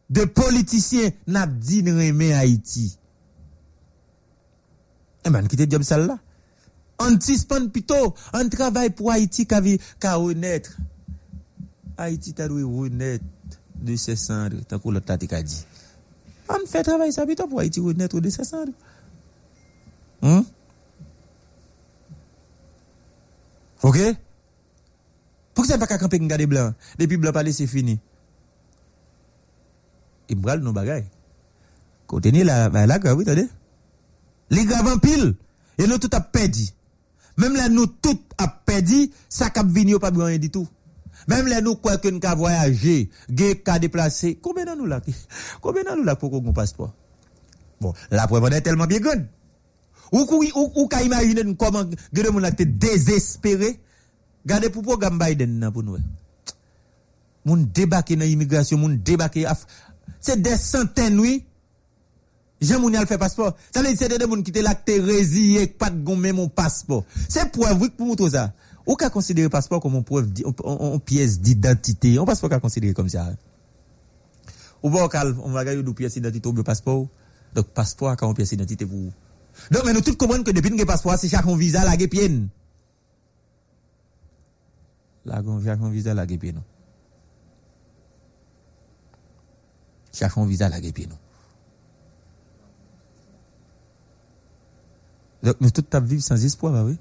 de 0.10 0.24
politiciens 0.26 1.10
n'a 1.28 1.46
dit 1.46 1.82
remet 1.82 2.34
Haïti. 2.34 2.98
Eh 5.26 5.30
ben, 5.30 5.48
quittez 5.48 5.68
job 5.70 5.82
ça 5.82 5.98
là. 5.98 6.20
On 7.00 7.20
suspend 7.20 7.68
plutôt, 7.68 8.16
on 8.34 8.50
travaille 8.50 8.92
pour 8.92 9.12
Haïti 9.12 9.46
qui 9.46 9.56
a 10.08 10.16
renaître. 10.16 10.78
Haïti 11.98 12.34
t'a 12.34 12.48
dû 12.48 12.64
renaître 12.64 13.26
de 13.82 13.96
ses 13.96 14.16
cendres, 14.16 14.64
tant 14.68 14.80
que 14.80 14.90
l'autre 14.90 15.06
t'a 15.06 15.18
dit. 15.18 15.66
On 16.50 16.66
fait 16.68 16.84
travail 16.84 17.12
ça 17.12 17.26
plutôt 17.26 17.48
pour 17.48 17.60
Haïti 17.60 17.80
renaître 17.80 18.20
de 18.20 18.30
ses 18.30 18.44
cendres. 18.44 18.74
Hein? 20.22 20.46
OK? 23.84 23.98
Pourquoi 25.54 25.74
ça 25.74 25.78
pas 25.78 25.88
qu'à 25.88 25.98
camper 25.98 26.20
garder 26.20 26.48
blanc? 26.48 26.74
Depuis 27.00 27.18
blanc 27.18 27.32
parler 27.32 27.54
c'est 27.54 27.68
fini. 27.68 28.00
Il 30.30 30.36
bral 30.36 30.60
nos 30.60 30.74
bagailles. 30.74 31.06
Ni 32.26 32.44
la 32.44 32.70
la 32.70 33.00
grave, 33.00 33.22
attendez. 33.22 33.48
Les 34.50 34.66
graves 34.66 34.88
en 34.88 34.98
pile 34.98 35.36
et 35.78 35.88
nous 35.88 35.98
tout 35.98 36.10
a 36.14 36.22
perdu. 36.22 36.68
Même 37.38 37.56
là 37.56 37.70
nous 37.70 37.88
tout 37.88 38.20
a 38.38 38.48
perdu, 38.48 39.12
ça 39.30 39.50
cap 39.50 39.68
venir 39.68 40.00
pas 40.00 40.12
rien 40.12 40.38
du 40.38 40.50
tout. 40.50 40.68
Même 41.28 41.48
là 41.48 41.62
nous 41.62 41.76
quoi 41.76 41.98
que 41.98 42.08
nous 42.08 42.20
voyager, 42.38 43.10
gay 43.30 43.56
ka 43.56 43.80
déplacer, 43.80 44.40
combien 44.42 44.66
dans 44.66 44.76
nous 44.76 44.86
là 44.86 45.02
Combien 45.62 45.84
dans 45.84 45.96
nous 45.96 46.04
là 46.04 46.16
pour 46.16 46.30
qu'on 46.30 46.54
passeport? 46.54 46.94
Bon, 47.82 47.94
la 48.12 48.28
preuve 48.28 48.54
est 48.54 48.62
tellement 48.62 48.86
bien 48.86 49.00
grande. 49.00 49.26
Ou 50.12 50.26
ou 50.76 50.88
ka 50.88 51.02
imaginer 51.02 51.44
comment 51.56 51.84
gade 52.14 52.30
moun 52.32 52.44
la 52.44 52.52
te 52.52 52.64
désespéré? 52.64 53.80
Gardez 54.46 54.70
pour 54.70 54.84
programme 54.84 55.18
Biden 55.18 55.72
pour 55.74 55.84
nous. 55.84 55.98
Moun 57.44 57.66
débarquer 57.74 58.16
dans 58.16 58.26
l'immigration, 58.26 58.78
moun 58.78 58.98
débarquer 58.98 59.46
af... 59.46 59.66
c'est 60.22 60.42
des 60.42 60.58
centaines 60.58 61.20
oui. 61.20 61.44
Jean 62.62 62.80
moun 62.80 62.96
al 62.96 63.08
fait 63.08 63.18
passeport. 63.18 63.58
Ça 63.74 63.82
veut 63.82 63.88
dire 63.88 63.98
c'est 63.98 64.18
des 64.18 64.26
moun 64.26 64.44
qui 64.44 64.52
te 64.52 64.60
là 64.60 64.76
te 64.76 64.92
résilié 64.92 65.68
pas 65.68 65.90
de 65.90 66.16
même 66.16 66.36
mon 66.36 66.50
passeport. 66.50 67.04
C'est 67.28 67.52
preuve 67.52 67.82
oui 67.82 67.90
pour 67.90 68.08
montrer 68.08 68.30
ça. 68.30 68.54
Ou 68.88 68.96
ka 68.96 69.10
considérer 69.10 69.50
passeport 69.50 69.80
comme 69.82 69.96
une 69.96 70.04
preuve 70.04 70.30
on, 70.46 70.54
on- 70.64 70.94
on 70.94 71.00
pièce 71.00 71.40
d'identité? 71.40 72.20
On 72.20 72.26
passeport 72.26 72.50
ka 72.50 72.60
considérer 72.60 72.94
comme 72.94 73.10
ça? 73.10 73.30
Ou 74.84 74.90
bon 74.90 75.08
on 75.44 75.50
va 75.52 75.66
gagner 75.66 75.82
deux 75.82 75.94
pièces 75.94 76.14
d'identité 76.14 76.48
ou 76.48 76.54
passeport. 76.64 77.08
Donc 77.56 77.68
passeport 77.68 78.16
ka 78.16 78.26
une 78.28 78.34
pièce 78.36 78.50
d'identité 78.50 78.86
pour 78.86 78.98
vous. 78.98 79.12
Donc 79.72 79.84
mais 79.86 79.94
nous 79.94 80.02
tous 80.02 80.16
comprenons 80.16 80.44
que 80.44 80.52
depuis 80.52 80.76
que 80.76 80.84
passeport 80.86 81.18
c'est 81.18 81.30
chaque 81.30 81.48
visa 81.48 81.84
la 81.84 81.98
pied. 81.98 82.42
La 85.26 85.42
chaque 85.64 85.82
visa 85.82 86.14
la 86.14 86.26
non. 86.28 86.64
Chaque 90.14 90.38
visa 90.38 90.70
la 90.70 90.80
non. 90.80 91.18
Donc 95.42 95.56
nous 95.62 95.70
tous 95.72 96.00
vivre 96.00 96.22
sans 96.24 96.44
espoir 96.44 96.74
bah 96.74 96.84
oui. 96.84 96.98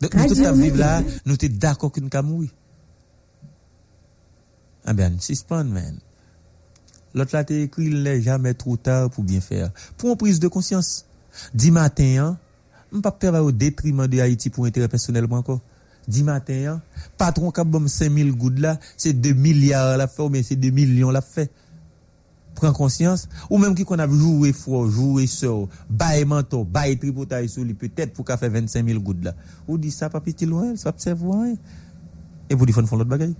Dok 0.00 0.16
nou 0.16 0.32
tout 0.32 0.46
ap 0.48 0.56
viv 0.56 0.78
la, 0.80 0.94
nou 1.28 1.36
te 1.40 1.50
dako 1.52 1.90
ki 1.92 2.02
nou 2.04 2.12
ka 2.12 2.22
moui. 2.24 2.48
A 4.80 4.92
ah 4.92 4.96
ben, 4.96 5.18
sispan 5.20 5.68
men. 5.68 5.98
Lot 7.16 7.34
la 7.34 7.42
te 7.44 7.58
ekri, 7.66 7.90
lè 7.90 8.16
jamè 8.24 8.54
trou 8.58 8.78
tar 8.80 9.10
pou 9.12 9.26
bien 9.26 9.42
fèr. 9.44 9.68
Pou 9.98 10.12
an 10.12 10.18
prise 10.20 10.40
de 10.40 10.48
konsyans. 10.52 11.02
Di 11.52 11.72
matin 11.74 12.16
an, 12.24 12.38
m 12.90 13.02
pa 13.04 13.12
pteva 13.14 13.42
ou 13.44 13.52
detriman 13.54 14.08
de 14.10 14.22
Haiti 14.22 14.50
pou 14.54 14.68
entere 14.68 14.88
personelman 14.90 15.44
ko. 15.46 15.58
Di 16.08 16.24
matin 16.26 16.76
an, 16.76 16.80
patron 17.20 17.52
kap 17.54 17.68
bom 17.68 17.84
5.000 17.90 18.32
goud 18.38 18.62
la, 18.62 18.78
se 18.96 19.12
2 19.12 19.34
milyar 19.36 19.98
la 20.00 20.08
fè 20.10 20.24
ou 20.24 20.32
men 20.32 20.46
se 20.46 20.56
2 20.58 20.72
milyon 20.74 21.12
la 21.14 21.22
fè. 21.24 21.50
Prends 22.54 22.72
conscience. 22.72 23.28
Ou 23.48 23.58
même 23.58 23.74
qui 23.74 23.84
qu'on 23.84 23.98
a 23.98 24.08
joué 24.08 24.52
fort, 24.52 24.90
joué 24.90 25.26
sort, 25.26 25.68
bail 25.88 26.24
menton, 26.24 26.64
bail 26.64 26.98
tripotaille 26.98 27.48
sur 27.48 27.64
lui, 27.64 27.74
peut-être 27.74 28.12
pour 28.12 28.24
qu'à 28.24 28.36
faire 28.36 28.50
25 28.50 28.86
000 28.86 29.00
gouttes 29.00 29.24
là. 29.24 29.34
Ou 29.68 29.78
dit 29.78 29.90
ça 29.90 30.10
pas 30.10 30.20
petit 30.20 30.46
loin, 30.46 30.76
ça 30.76 30.90
observe 30.90 31.22
loin. 31.24 31.54
Et 32.48 32.54
vous 32.54 32.66
dites, 32.66 32.74
faire 32.74 32.84
l'autre 32.84 33.04
bagaille. 33.08 33.36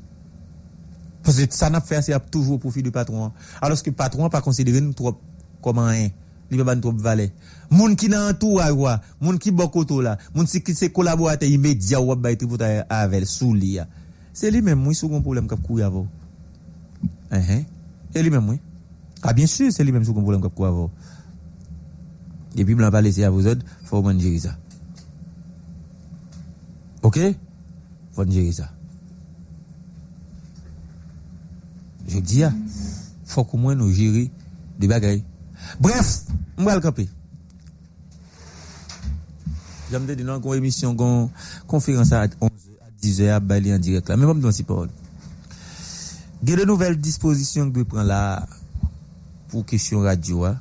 Parce 1.23 1.45
que 1.45 1.55
ça 1.55 1.69
n'a 1.69 1.81
fait, 1.81 2.01
c'est 2.03 2.31
toujours 2.31 2.55
au 2.55 2.59
profit 2.59 2.83
du 2.83 2.91
patron. 2.91 3.33
Alors 3.61 3.83
que 3.83 3.91
le 3.91 3.97
patron 3.97 4.23
n'a 4.23 4.31
pas 4.31 4.41
considéré 4.41 4.81
nous 4.81 4.93
trop 4.93 5.21
comme 5.63 5.79
un. 5.79 6.09
Il 6.53 6.59
va 6.59 6.65
pas 6.65 6.77
trop 6.77 6.93
valer. 6.93 7.31
Moun 7.71 7.95
qui 7.95 8.09
n'a 8.09 8.31
entourage, 8.31 8.73
wa, 8.73 9.01
moun 9.21 9.39
qui 9.39 9.53
bokoto 9.53 10.01
là, 10.01 10.19
moun 10.35 10.47
qui 10.47 10.75
c'est 10.75 10.91
collaborateur 10.91 11.49
immédiat 11.49 12.01
ou 12.01 12.15
ba 12.17 12.35
tributaire 12.35 12.85
avec 12.89 13.27
sous 13.27 13.55
lui. 13.55 13.79
C'est 14.33 14.51
lui 14.51 14.63
même 14.63 14.81
moi 14.81 14.95
sous 14.95 15.15
un 15.15 15.21
problème 15.21 15.47
qui 15.47 15.57
courir 15.57 15.87
avant. 15.87 16.09
Hein 17.31 17.43
hein. 17.49 17.63
C'est 18.13 18.23
lui 18.23 18.31
même 18.31 18.45
moi. 18.45 18.57
Ah, 19.23 19.33
bien 19.33 19.47
sûr, 19.47 19.71
c'est 19.73 19.85
lui-même 19.85 20.03
qui 20.03 20.09
a 20.09 20.13
un 20.13 20.15
problème 20.15 20.41
qu'on 20.41 20.65
avoir. 20.65 20.89
Et 22.57 22.65
puis, 22.65 22.75
je 22.77 22.83
ne 22.83 22.89
pas 22.91 23.01
laisser 23.01 23.25
à 23.25 23.31
vous 23.31 23.47
autres, 23.47 23.65
il 23.83 23.87
faut 23.87 24.03
manger 24.03 24.39
ça. 24.39 24.57
Ok? 27.03 27.17
Il 27.17 27.35
faut 28.13 28.25
manger 28.25 28.53
ça. 28.53 28.71
Je 32.09 32.19
dis, 32.19 32.41
il 32.41 32.51
faut 33.25 33.45
que 33.45 33.57
moins 33.57 33.75
nous 33.75 33.93
gérer 33.93 34.31
des 34.79 34.89
bagailles. 34.89 35.23
Bref, 35.79 36.25
je 36.59 36.65
vais 36.65 36.75
le 36.75 36.81
camper. 36.81 37.09
J'aime 39.91 40.07
dire, 40.07 40.25
dans 40.25 40.41
une 40.41 40.55
émission, 40.55 40.97
une 40.99 41.29
conférence 41.67 42.13
à 42.13 42.27
11h, 42.27 42.49
à 42.81 42.91
10h, 43.03 43.31
à 43.31 43.41
Bali 43.41 43.73
en 43.75 43.79
direct 43.79 44.09
là. 44.09 44.17
Mais 44.17 44.27
je 44.27 44.29
ne 44.29 44.35
me 44.35 44.53
dis 44.53 44.63
pas. 44.63 44.85
Il 46.43 46.51
y 46.51 46.53
a 46.53 46.57
de 46.57 46.65
nouvelles 46.65 46.97
dispositions 46.97 47.71
que 47.71 47.81
je 47.81 47.85
prends 47.85 48.03
là. 48.03 48.47
pou 49.51 49.67
kesyon 49.67 50.07
radyo 50.07 50.47
a. 50.49 50.55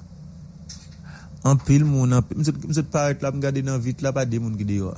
Anpil 1.47 1.85
moun 1.87 2.17
anpil, 2.17 2.41
mse 2.41 2.81
te 2.81 2.89
paret 2.91 3.21
la 3.23 3.31
m 3.31 3.39
gade 3.43 3.63
nan 3.63 3.79
vit 3.79 4.01
la 4.03 4.11
pa 4.15 4.25
de 4.27 4.41
moun 4.41 4.57
gide 4.59 4.81
yo 4.81 4.91
a. 4.91 4.97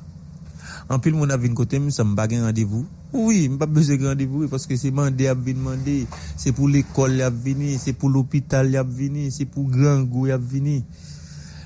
Anpil 0.92 1.14
moun 1.16 1.32
avin 1.32 1.54
kote 1.56 1.80
m 1.80 1.92
sa 1.94 2.04
m 2.08 2.16
bagen 2.18 2.44
randevou. 2.48 2.86
Oui, 3.14 3.46
m 3.52 3.58
pa 3.60 3.68
beze 3.70 3.98
randevou, 4.02 4.48
paske 4.52 4.78
se 4.80 4.92
mande 4.96 5.28
ap 5.30 5.42
vin 5.46 5.60
mande, 5.62 6.02
se 6.40 6.54
pou 6.56 6.72
l'ekol 6.72 7.22
ap 7.26 7.36
vini, 7.44 7.76
se 7.80 7.94
pou 7.94 8.10
l'opital 8.12 8.74
ap 8.80 8.90
vini, 8.90 9.30
se 9.32 9.46
pou 9.46 9.68
gran 9.70 10.06
gou 10.10 10.32
ap 10.34 10.42
vini. 10.42 10.82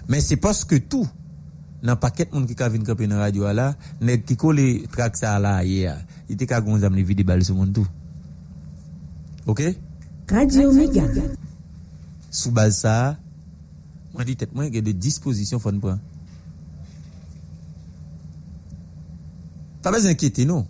Men 0.09 0.21
se 0.25 0.37
paske 0.41 0.81
tou, 0.89 1.07
nan 1.85 2.01
paket 2.01 2.33
moun 2.33 2.49
ki 2.49 2.57
ka 2.57 2.69
vin 2.73 2.85
kapen 2.85 3.13
nan 3.13 3.23
radyo 3.23 3.47
a 3.49 3.53
la, 3.55 3.69
net 4.01 4.25
ki 4.27 4.37
ko 4.41 4.51
le 4.57 4.67
trak 4.93 5.17
sa 5.21 5.37
la 5.39 5.59
a 5.61 5.65
ye 5.65 5.85
a, 5.93 5.99
ite 6.29 6.49
ka 6.49 6.61
gonzam 6.65 6.97
li 6.97 7.05
vide 7.05 7.25
bal 7.27 7.45
sou 7.45 7.57
moun 7.61 7.73
tou. 7.73 7.87
Ok? 9.45 9.61
Radio 10.29 10.71
Mega. 10.73 11.05
Sous 12.35 12.51
base 12.51 12.79
ça, 12.79 13.17
moi 14.13 14.25
dit 14.25 14.35
tête 14.35 14.53
moi 14.53 14.65
il 14.65 14.75
y 14.75 14.77
a 14.77 14.81
des 14.81 14.93
dispositions 14.93 15.57
faut 15.57 15.71
prendre. 15.71 15.99
Pas 19.81 19.89
besoin 19.89 20.09
d'inquiéter 20.09 20.43
non. 20.43 20.67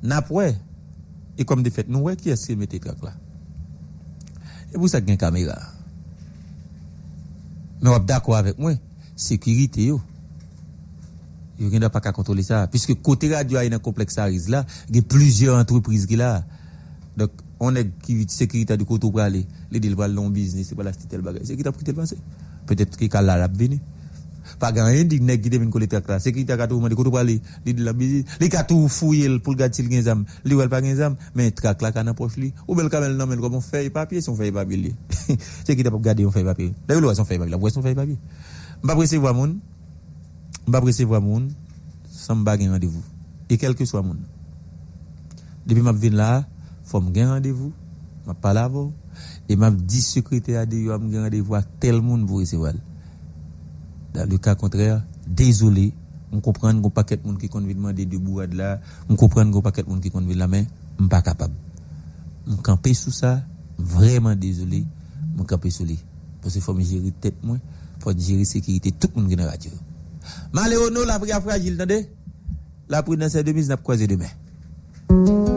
N'après 0.00 0.56
et 1.36 1.44
comme 1.44 1.64
de 1.64 1.70
fait 1.70 1.88
nous 1.88 1.98
ouais 1.98 2.14
qui 2.14 2.30
est-ce 2.30 2.46
qui 2.46 2.54
mettait 2.54 2.78
trac 2.78 3.02
là? 3.02 3.14
Et 4.72 4.76
pour 4.76 4.88
ça 4.88 5.00
une 5.00 5.16
caméra. 5.16 5.58
Mais 7.82 7.90
on 7.90 7.98
d'accord 7.98 8.36
avec 8.36 8.60
moi, 8.60 8.74
sécurité 9.16 9.86
yo. 9.86 10.00
Yo 11.58 11.90
pas 11.90 12.00
qu'à 12.00 12.12
contrôler 12.12 12.44
ça 12.44 12.68
puisque 12.68 12.94
côté 13.02 13.34
radio 13.34 13.58
a 13.58 13.62
un 13.62 13.78
complexe 13.80 14.18
là, 14.18 14.30
il 14.30 14.94
y 14.94 14.98
a 15.00 15.02
plusieurs 15.02 15.58
entreprises 15.58 16.06
qui 16.06 16.14
là. 16.14 16.44
Donc 17.16 17.32
On 17.58 17.74
nèg 17.74 17.90
ki 18.04 18.22
sekirita 18.30 18.76
di 18.78 18.86
koto 18.86 19.10
prale, 19.10 19.42
li 19.70 19.80
di 19.82 19.90
l 19.90 19.96
pral 19.98 20.14
lon 20.14 20.30
biznis, 20.34 20.68
se 20.70 20.78
pral 20.78 20.92
asti 20.92 21.08
tel 21.10 21.24
bagay. 21.26 21.42
Sekirita 21.46 21.72
pou 21.74 21.82
ki 21.82 21.88
tel 21.90 21.96
panse. 21.98 22.18
Petet 22.68 22.94
ki 22.96 23.08
kal 23.10 23.26
la 23.26 23.38
rap 23.40 23.56
vini. 23.58 23.80
Pa 24.58 24.70
gan 24.72 24.88
yon 24.94 25.10
dik 25.10 25.24
nèg 25.26 25.42
ki 25.42 25.50
devin 25.52 25.70
kolete 25.74 25.98
ak 25.98 26.08
la. 26.08 26.18
Sekirita 26.22 26.56
katou 26.56 26.80
man 26.80 26.92
di 26.92 26.98
koto 26.98 27.10
prale, 27.14 27.38
li 27.64 27.74
di 27.74 27.82
la 27.82 27.92
biznis. 27.96 28.38
Li 28.38 28.48
katou 28.52 28.86
fuyel 28.92 29.40
pou 29.42 29.56
l 29.56 29.58
gati 29.58 29.82
l 29.82 29.90
gen 29.90 30.06
zam. 30.06 30.24
Li 30.46 30.54
wel 30.58 30.70
pa 30.70 30.80
gen 30.84 30.96
zam, 30.98 31.18
men 31.34 31.50
trak 31.52 31.82
la 31.82 31.90
kan 31.92 32.14
aprof 32.14 32.38
li. 32.38 32.52
Ou 32.68 32.78
bel 32.78 32.92
kamel 32.92 33.18
nan 33.18 33.28
men 33.28 33.42
kom 33.42 33.58
on 33.58 33.64
fey 33.64 33.90
papye, 33.90 34.22
son 34.22 34.38
fey 34.38 34.54
papye 34.54 34.78
li. 34.86 34.94
Sekirita 35.66 35.90
pou 35.90 36.02
gade 36.04 36.22
yon 36.22 36.34
fey 36.34 36.46
papye. 36.46 36.70
La 36.86 36.94
yon 36.94 37.04
lwa 37.04 37.16
son 37.18 37.26
fey 37.26 37.42
papye, 37.42 37.50
la 37.56 37.58
wè 37.58 37.74
son 37.74 37.82
fey 37.82 37.98
papye. 37.98 38.18
Mba 38.82 38.94
prese 38.94 39.18
vwa 39.18 39.32
moun, 39.34 39.58
mba 40.68 40.80
prese 40.80 41.04
vwa 41.04 41.18
moun, 41.20 41.50
san 42.14 42.38
mba 42.38 42.54
gen 42.60 42.70
randevou. 42.70 43.02
E 43.50 43.58
kelke 43.58 43.86
swa 43.86 44.04
moun. 44.06 44.22
Depi 45.66 45.82
map 45.82 45.98
vin 45.98 46.14
la, 46.16 46.46
faut 46.88 47.02
me 47.02 47.26
rendez-vous, 47.26 47.72
m'a 48.26 48.32
parler 48.32 48.60
avant 48.60 48.92
et 49.48 49.56
m'a 49.56 49.70
dit 49.70 50.00
secrétaire 50.00 50.66
de 50.66 50.76
yo 50.76 50.92
gen 50.98 51.22
rendez-vous 51.22 51.54
à 51.54 51.62
tel 51.62 52.00
monde 52.00 52.26
pour 52.26 52.38
recevoir. 52.38 52.72
Dans 54.14 54.28
le 54.28 54.38
cas 54.38 54.54
contraire, 54.54 55.04
désolé, 55.26 55.92
on 56.32 56.40
comprend 56.40 56.74
qu'on 56.80 56.88
paquet 56.88 57.18
de 57.18 57.26
monde 57.26 57.38
qui 57.38 57.48
kon 57.48 57.60
vinn 57.60 57.74
demander 57.74 58.06
de 58.06 58.16
bourade 58.16 58.54
là, 58.54 58.80
on 59.10 59.16
comprend 59.16 59.48
qu'on 59.50 59.60
paquet 59.60 59.82
de 59.82 59.90
monde 59.90 60.00
qui 60.00 60.10
kon 60.10 60.22
vinn 60.22 60.38
la 60.38 60.48
main, 60.48 60.64
m 60.98 61.08
pas 61.10 61.20
capable. 61.20 61.54
On 62.48 62.56
camper 62.56 62.94
sous 62.94 63.12
ça, 63.12 63.42
vraiment 63.76 64.34
désolé, 64.34 64.86
on 65.38 65.44
camper 65.44 65.70
sous 65.70 65.84
lui 65.84 65.98
parce 66.40 66.54
que 66.54 66.60
faut 66.60 66.72
me 66.72 66.82
gérer 66.82 67.12
tête 67.20 67.36
moi, 67.42 67.58
faut 68.00 68.16
gérer 68.16 68.46
sécurité 68.46 68.92
tout 68.92 69.10
le 69.14 69.22
monde 69.22 69.30
dans 69.30 69.44
la 69.44 69.50
radio. 69.50 69.70
Maléono 70.54 71.04
la 71.04 71.40
fragile, 71.40 71.74
attendez. 71.74 72.08
La 72.88 73.02
prudence 73.02 73.34
est 73.34 73.44
de 73.44 73.52
mise 73.52 73.68
n'a 73.68 73.76
croisé 73.76 74.06
demain. 74.06 75.47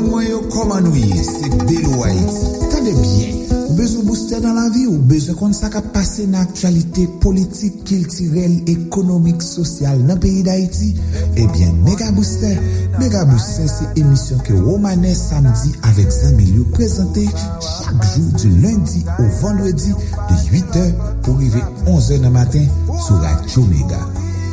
Moun 0.00 0.14
mwen 0.14 0.30
yo 0.30 0.38
koman 0.48 0.86
nou 0.86 0.96
ye, 0.96 1.16
se 1.20 1.48
Belo 1.68 1.98
Haiti. 2.00 2.46
Tade 2.72 2.92
bien, 2.96 3.34
ou 3.68 3.74
bezou 3.76 4.02
booster 4.02 4.40
dans 4.40 4.54
la 4.54 4.70
vie, 4.72 4.86
ou 4.88 4.96
bezou 4.96 5.36
kon 5.36 5.52
sa 5.52 5.68
ka 5.68 5.82
pase 5.92 6.24
nan 6.24 6.46
aktualite 6.46 7.04
politik, 7.20 7.82
kiltirel, 7.84 8.54
ekonomik, 8.72 9.44
sosyal 9.44 10.00
nan 10.08 10.16
peyi 10.22 10.40
d'Haïti, 10.46 10.94
ebyen 11.36 11.76
Mega 11.84 12.08
Booster. 12.16 12.56
Mega 12.96 13.26
Booster 13.28 13.68
se 13.68 13.90
emisyon 14.00 14.40
ke 14.46 14.56
Romane 14.56 15.12
samedi 15.18 15.74
avek 15.90 16.08
Zamilio 16.16 16.64
prezante 16.72 17.26
chak 17.36 18.00
jou 18.14 18.32
du 18.40 18.56
lundi 18.64 19.04
au 19.18 19.28
vendredi 19.42 19.92
de 19.92 20.38
8h 20.48 20.86
pou 21.26 21.36
rive 21.42 21.60
11h 21.84 22.22
nan 22.24 22.38
matin 22.38 22.64
sou 22.88 23.20
Radio 23.20 23.68
Mega. 23.68 24.00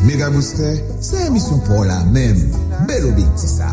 Mega 0.03 0.27
Booster, 0.29 0.75
se 0.99 1.23
emisyon 1.29 1.63
pou 1.69 1.87
la 1.87 2.03
men, 2.11 2.49
Belo 2.83 3.15
Big 3.15 3.31
Tissa. 3.39 3.71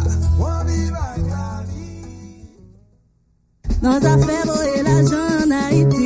Affaires 3.87 4.77
et 4.77 4.83
l'argent 4.83 5.45
en 5.45 5.51
Haïti. 5.51 6.04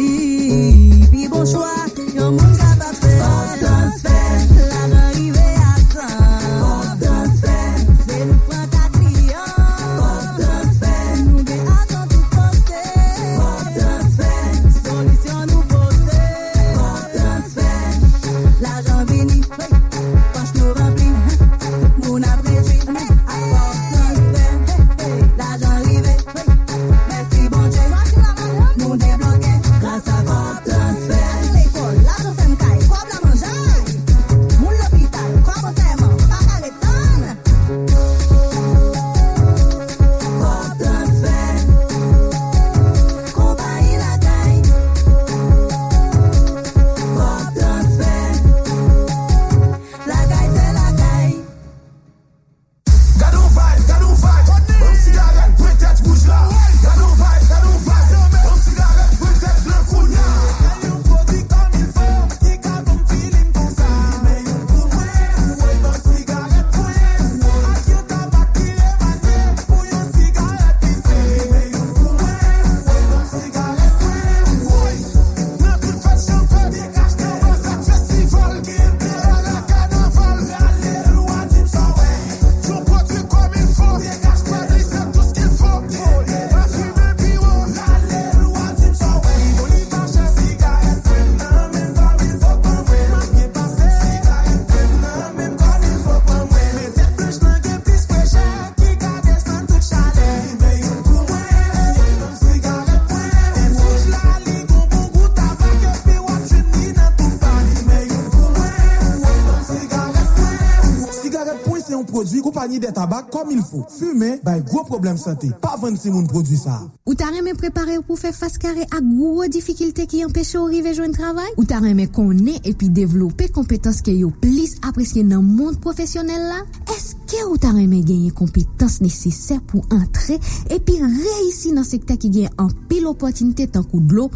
kompani 112.59 112.81
de 112.81 112.91
tabak 112.91 113.31
kom 113.31 113.51
il 113.51 113.63
fò. 113.63 113.85
Fume, 113.99 114.39
bay 114.43 114.63
gwo 114.67 114.83
problem 114.85 115.17
sante. 115.17 115.51
Pa 115.63 115.77
vant 115.79 115.97
si 115.97 116.11
moun 116.11 116.27
prodwi 116.27 116.57
sa. 116.59 116.81
Ou 117.07 117.15
ta 117.15 117.31
reme 117.31 117.55
prepare 117.59 118.01
pou 118.07 118.19
fè 118.19 118.33
faskare 118.35 118.87
ak 118.89 119.05
gwo 119.05 119.47
difikilte 119.47 120.07
ki 120.11 120.25
empèche 120.27 120.59
ou 120.59 120.67
rive 120.71 120.91
jwen 120.97 121.15
travay? 121.15 121.53
Ou 121.57 121.67
ta 121.69 121.79
reme 121.85 122.09
konen 122.11 122.59
epi 122.67 122.91
devlopè 122.95 123.51
kompetans 123.55 124.03
ke 124.03 124.15
yo 124.17 124.33
plis 124.43 124.75
apresye 124.89 125.23
nan 125.27 125.45
moun 125.47 125.79
profesyonel 125.83 126.49
la? 126.51 126.59
Eske 126.97 127.45
ou 127.47 127.61
ta 127.61 127.71
reme 127.77 128.03
genye 128.03 128.33
kompetans 128.35 128.99
nesesè 129.05 129.61
pou 129.71 129.85
antre 129.95 130.41
epi 130.75 130.99
reisi 130.99 131.73
nan 131.77 131.87
sekte 131.87 132.19
ki 132.19 132.33
genye 132.35 132.53
an 132.59 132.73
pil 132.91 133.07
opotinite 133.13 133.69
tankou 133.77 134.03
dlo 134.03 134.29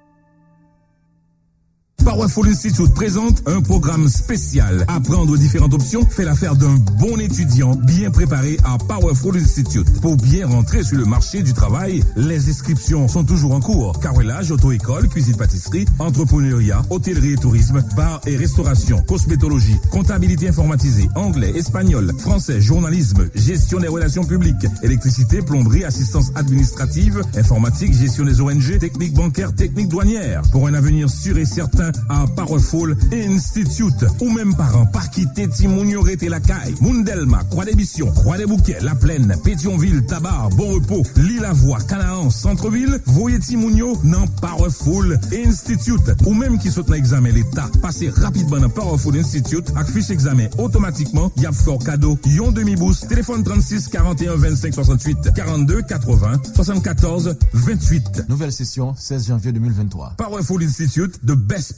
Powerful 2.03 2.49
Institute 2.49 2.93
présente 2.93 3.41
un 3.47 3.61
programme 3.61 4.09
spécial. 4.09 4.83
Apprendre 4.89 5.37
différentes 5.37 5.73
options 5.73 6.05
fait 6.05 6.25
l'affaire 6.25 6.55
d'un 6.55 6.75
bon 6.99 7.17
étudiant 7.17 7.75
bien 7.75 8.11
préparé 8.11 8.57
à 8.65 8.77
Powerful 8.77 9.37
Institute. 9.37 9.87
Pour 10.01 10.17
bien 10.17 10.45
rentrer 10.45 10.83
sur 10.83 10.97
le 10.97 11.05
marché 11.05 11.43
du 11.43 11.53
travail, 11.53 12.03
les 12.17 12.49
inscriptions 12.49 13.07
sont 13.07 13.23
toujours 13.23 13.53
en 13.53 13.61
cours. 13.61 13.97
Carrelage, 14.01 14.51
auto-école, 14.51 15.07
cuisine-pâtisserie, 15.07 15.85
entrepreneuriat, 15.97 16.81
hôtellerie 16.89 17.33
et 17.33 17.37
tourisme, 17.37 17.81
bar 17.95 18.19
et 18.27 18.35
restauration, 18.35 19.01
cosmétologie, 19.01 19.77
comptabilité 19.89 20.49
informatisée, 20.49 21.07
anglais, 21.15 21.53
espagnol, 21.55 22.11
français, 22.19 22.59
journalisme, 22.59 23.29
gestion 23.33 23.79
des 23.79 23.87
relations 23.87 24.25
publiques, 24.25 24.67
électricité, 24.83 25.41
plomberie, 25.41 25.85
assistance 25.85 26.31
administrative, 26.35 27.21
informatique, 27.37 27.93
gestion 27.93 28.25
des 28.25 28.41
ONG, 28.41 28.77
technique 28.79 29.13
bancaire, 29.13 29.55
technique 29.55 29.87
douanière. 29.87 30.41
Pour 30.51 30.67
un 30.67 30.73
avenir 30.73 31.09
sûr 31.09 31.37
et 31.37 31.45
certain, 31.45 31.92
à 32.09 32.25
Powerful 32.35 32.95
Institute. 33.11 34.05
Ou 34.21 34.29
même 34.29 34.55
parents 34.55 34.85
par 34.85 35.09
quitter 35.09 35.47
Timounio 35.47 36.01
Rete 36.01 36.23
la 36.23 36.39
caille. 36.39 36.75
Mundelma, 36.81 37.43
Croix 37.49 37.65
des 37.65 37.75
Bissions, 37.75 38.11
Croix 38.11 38.37
des 38.37 38.45
Bouquets, 38.45 38.77
La 38.81 38.95
Plaine, 38.95 39.35
Pétionville, 39.43 40.05
Tabar, 40.05 40.49
Bon 40.49 40.73
Repos, 40.73 41.03
Lille-la-Voix, 41.15 41.79
Canaan, 41.87 42.29
Centreville, 42.29 42.99
voyez 43.05 43.39
Timounio 43.39 43.97
dans 44.03 44.27
Powerful 44.27 45.19
Institute. 45.33 46.11
Ou 46.25 46.33
même 46.33 46.57
qui 46.59 46.71
saute 46.71 46.89
l'examen 46.89 47.31
l'État, 47.31 47.69
passez 47.81 48.09
rapidement 48.09 48.59
dans 48.59 48.69
Powerful 48.69 49.17
Institute. 49.17 49.71
Avec 49.75 49.93
fiche 49.93 50.09
examen 50.09 50.47
automatiquement, 50.57 51.31
y 51.37 51.45
a 51.45 51.51
fort 51.51 51.83
cadeau, 51.83 52.17
yon 52.25 52.51
demi-boost, 52.51 53.07
téléphone 53.07 53.43
36 53.43 53.87
41 53.87 54.35
25 54.35 54.73
68 54.73 55.33
42 55.35 55.81
80 55.83 56.41
74 56.55 57.35
28. 57.53 58.23
Nouvelle 58.29 58.51
session 58.51 58.93
16 58.97 59.27
janvier 59.27 59.51
2023. 59.51 60.15
Powerful 60.17 60.63
Institute, 60.63 61.19
the 61.25 61.35
best 61.35 61.77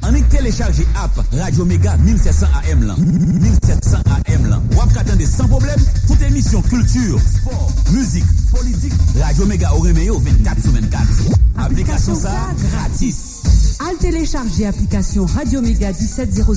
On 0.03 0.13
est 0.15 0.27
téléchargé 0.29 0.85
app 0.95 1.19
Radio 1.31 1.65
Mega 1.65 1.95
1700 1.97 2.45
AM 2.69 2.83
là. 2.83 2.95
1700 2.97 3.97
AM 4.27 4.49
là. 4.49 4.61
Ou 4.75 4.81
attendez 4.99 5.25
sans 5.25 5.47
problème 5.47 5.79
toute 6.07 6.21
émission 6.21 6.61
culture, 6.61 7.19
sport, 7.19 7.71
musique, 7.91 8.25
politique. 8.51 8.93
Radio 9.19 9.45
Mega 9.45 9.73
au 9.73 9.79
remeyo 9.79 10.19
24 10.19 10.61
sur 10.61 10.71
24. 10.71 11.03
Application 11.57 12.15
ça 12.15 12.31
gratis. 12.71 13.41
Al 13.89 13.97
télécharger 13.97 14.67
application 14.67 15.25
Radio 15.25 15.61
Mega 15.61 15.91
1700 15.91 16.51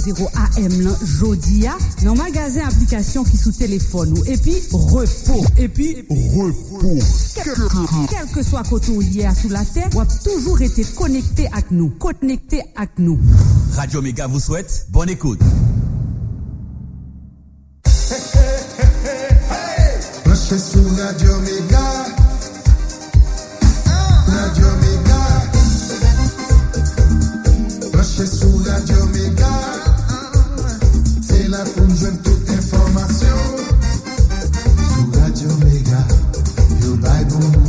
AM 0.57 0.81
lan 0.83 0.95
jodi 1.05 1.67
a 1.67 1.77
nan 2.03 2.17
magasin 2.19 2.67
application 2.69 3.25
qui 3.25 3.37
sous 3.39 3.53
téléphone 3.53 4.13
ou 4.19 4.25
et 4.27 4.37
puis 4.37 4.57
repos 4.73 5.45
et 5.57 5.69
puis 5.69 6.05
repos 6.11 6.99
quel 8.11 8.27
que 8.27 8.43
soit 8.43 8.63
côté 8.65 8.93
lié 8.93 9.29
sous 9.41 9.49
la 9.49 9.65
terre 9.65 9.89
a 9.99 10.07
toujours 10.23 10.61
été 10.61 10.85
connecté 10.85 11.47
avec 11.53 11.71
nous 11.71 11.89
connecté 11.91 12.63
avec 12.77 12.91
nous 12.99 13.19
Radio 13.77 14.03
Mega 14.03 14.27
vous 14.27 14.41
souhaite 14.41 14.87
bonne 14.91 15.11
écoute. 15.11 15.41
Branché 20.25 20.59
sous 20.59 20.89
Radio 20.97 21.39
Mega 21.41 22.05
Radio 24.27 24.67
Mega 24.83 25.23
Branché 27.93 28.27
sous 28.27 28.57
Radio 28.67 29.07
Mega 29.07 29.51
C'est 31.23 31.49
là 31.49 31.65
pour 31.75 31.87
nous 31.87 31.97
joindre 31.97 32.19
toute 32.23 32.51
information. 32.51 33.37
Sous 34.89 35.21
Radio 35.21 35.49
Mega 35.65 36.07
Yo 36.83 36.97
bay 36.97 37.25
bon 37.29 37.64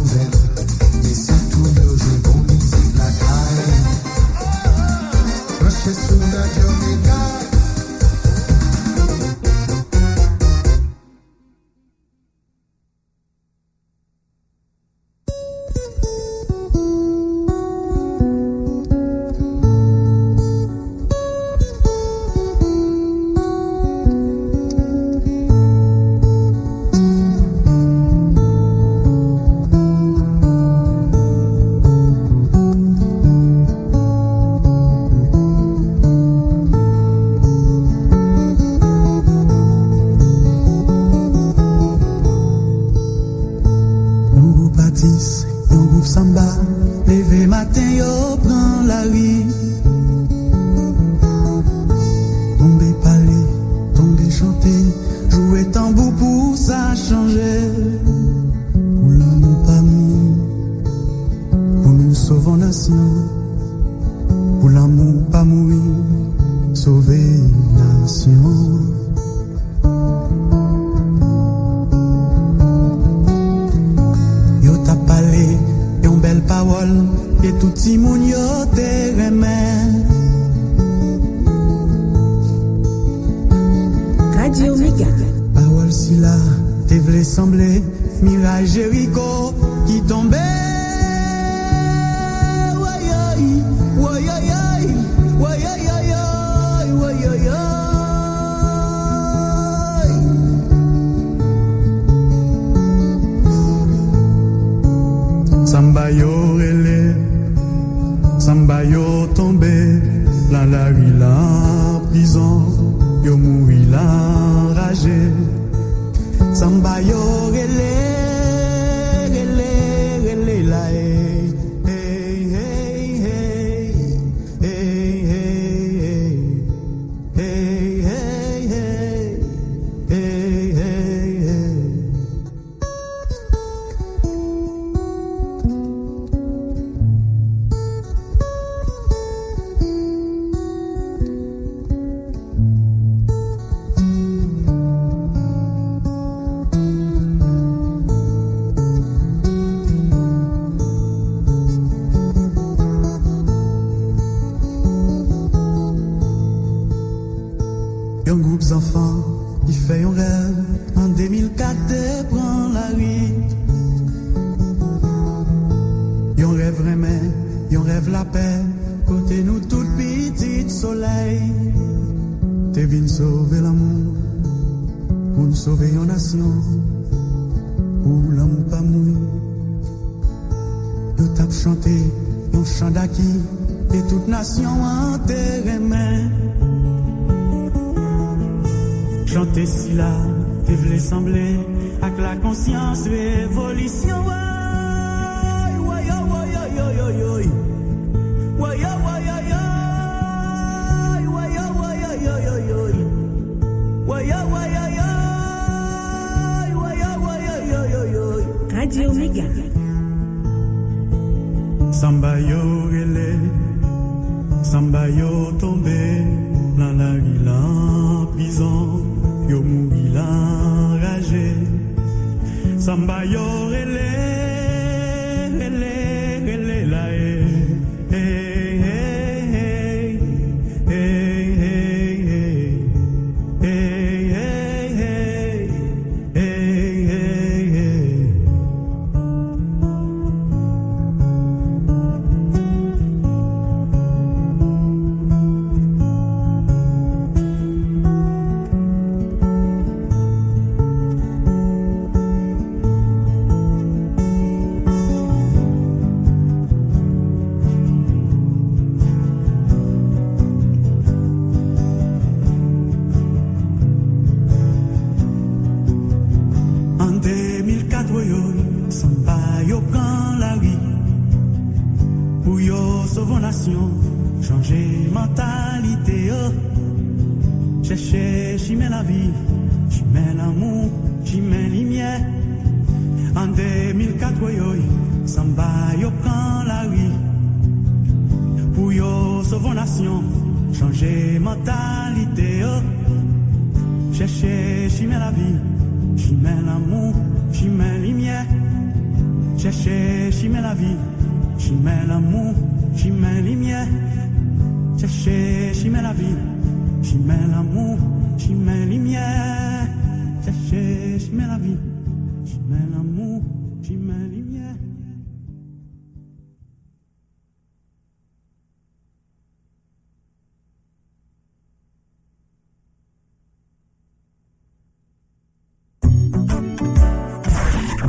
la 110.76 110.90
love. 110.92 111.35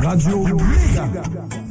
Radio 0.07 0.41
Mega. 0.41 1.66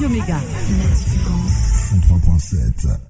Radio 0.00 0.16
Méga. 0.16 0.40
103.7. 1.90 3.09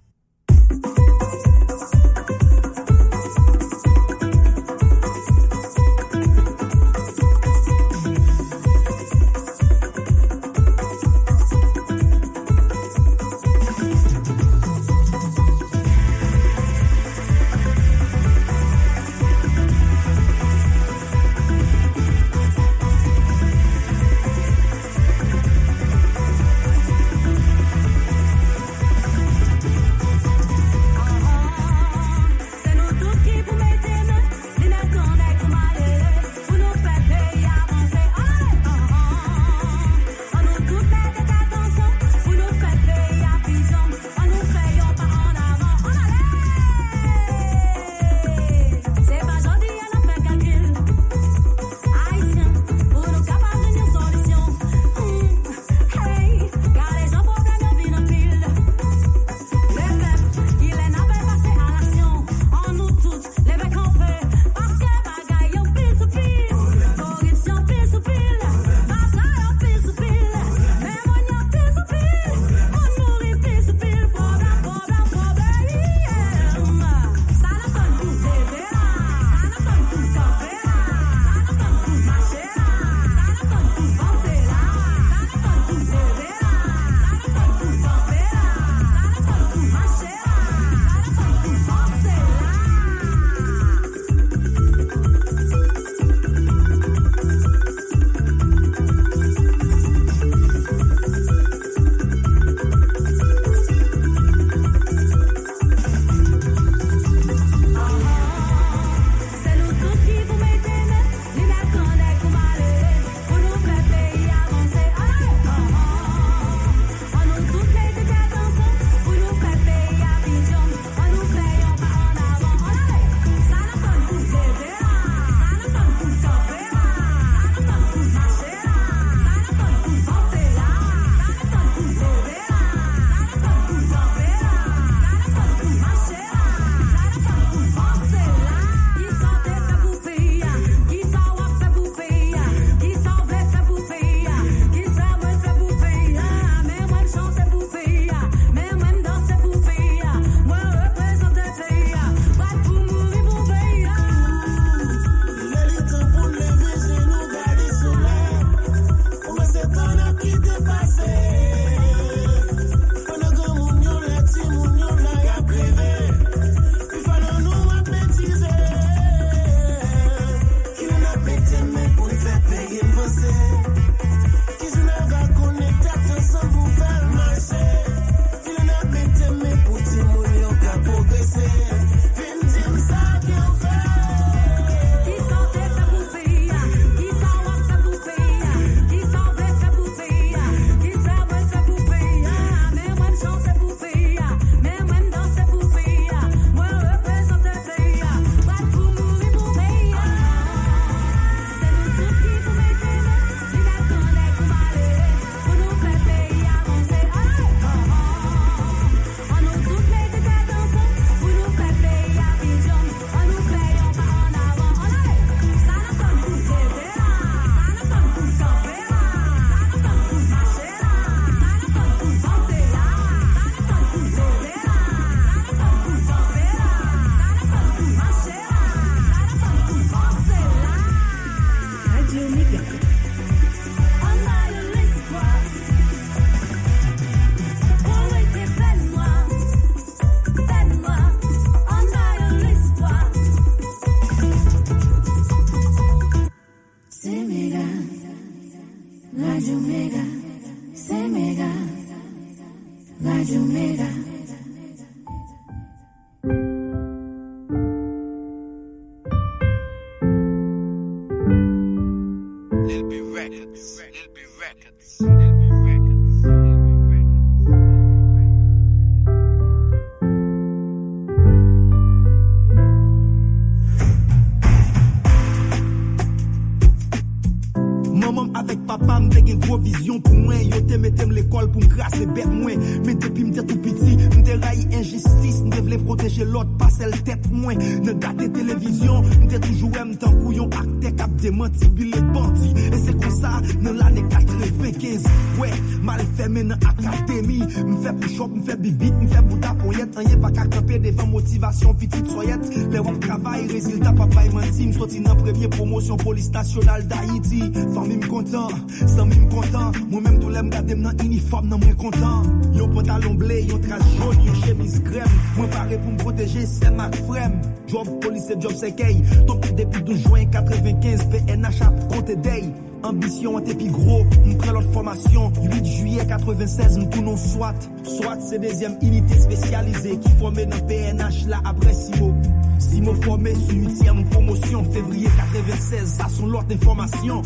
Famille 308.20 308.48
m'content, 308.50 308.86
sans 308.86 309.06
mime 309.06 309.28
content 309.28 309.72
Moi-même 309.90 310.18
tout 310.18 310.28
l'aime 310.28 310.50
garder 310.50 310.74
nan 310.74 310.94
uniforme 311.02 311.48
nan 311.48 311.60
moins 311.60 311.74
content. 311.74 312.22
Yon 312.54 312.68
pantalon 312.68 313.14
blé, 313.14 313.42
yon 313.42 313.58
trace 313.58 313.82
jaune, 313.98 314.24
yon 314.26 314.34
chemise 314.34 314.80
crème. 314.84 315.08
Moi 315.36 315.46
paré 315.46 315.78
pour 315.78 315.92
me 315.92 315.96
protéger, 315.98 316.46
c'est 316.46 316.70
ma 316.70 316.90
frème. 317.08 317.40
Job 317.66 317.86
police 318.00 318.30
et 318.30 318.40
job 318.40 318.52
c'est 318.54 318.72
key 318.72 318.96
Donc 319.26 319.54
depuis 319.54 319.82
12 319.82 320.02
juin 320.02 320.24
95 320.26 321.04
PNH 321.04 321.62
a 321.62 321.94
compté 321.94 322.16
day 322.16 322.44
Ambition 322.82 323.36
en 323.36 323.40
pi 323.42 323.68
gros, 323.68 324.04
m'prend 324.24 324.52
l'autre 324.52 324.72
formation. 324.72 325.30
8 325.42 325.64
juillet 325.66 326.06
96, 326.06 326.78
m'tournon 326.78 327.16
SWAT 327.16 327.54
SWAT 327.84 328.18
c'est 328.20 328.38
deuxième 328.38 328.76
unité 328.82 329.18
spécialisée 329.18 329.98
Qui 329.98 330.10
formé 330.18 330.46
dans 330.46 330.58
PNH 330.66 331.26
là 331.26 331.40
après 331.44 331.74
Simo. 331.74 332.14
Simo 332.58 332.94
formé 333.02 333.34
sur 333.34 333.54
8e 333.54 334.04
promotion 334.10 334.64
Février 334.72 335.08
96, 335.16 335.88
ça 335.88 336.08
sont 336.08 336.26
l'autre 336.26 336.46
information 336.52 337.22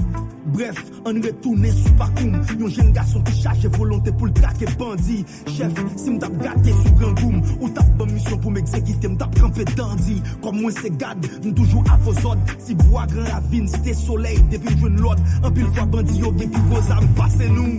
Bref, 0.55 0.85
on 1.05 1.15
retourne 1.15 1.67
sur 1.67 1.93
Pakoum 1.97 2.41
Yon 2.61 2.69
jeune 2.69 2.93
garçon 2.93 3.21
qui 3.23 3.43
cherche 3.43 3.67
volonté 3.77 4.13
pour 4.13 4.29
le 4.29 4.33
traquer 4.33 4.67
bandit. 4.79 5.25
Chef, 5.49 5.73
si 5.97 6.11
m'tap 6.11 6.33
gâté 6.39 6.71
sur 6.71 6.93
Grand 6.93 7.13
Goum 7.21 7.43
Ou 7.61 7.69
tap 7.71 7.85
bonne 7.97 8.13
mission 8.13 8.39
pour 8.39 8.53
m'exécuter, 8.53 9.09
m'tap 9.09 9.37
campé 9.41 9.65
dandy. 9.77 10.23
Comme 10.41 10.61
moi 10.61 10.71
c'est 10.81 10.97
garde, 10.97 11.27
toujours 11.57 11.83
à 11.93 11.97
vos 11.97 12.27
ordres. 12.27 12.41
Si 12.59 12.73
bois 12.77 13.05
grand 13.07 13.33
ravine, 13.33 13.67
c'était 13.67 13.95
soleil 13.95 14.39
Depuis 14.49 14.79
jeune 14.79 14.97
l'ordre, 14.97 15.23
en 15.43 15.51
pile 15.51 15.67
fois 15.75 15.87
bandit 15.87 16.19
yo 16.19 16.33
gen 16.39 16.49
pi 16.49 16.61
gros 16.71 16.93
âme, 16.93 17.09
passez 17.17 17.49
nous. 17.49 17.77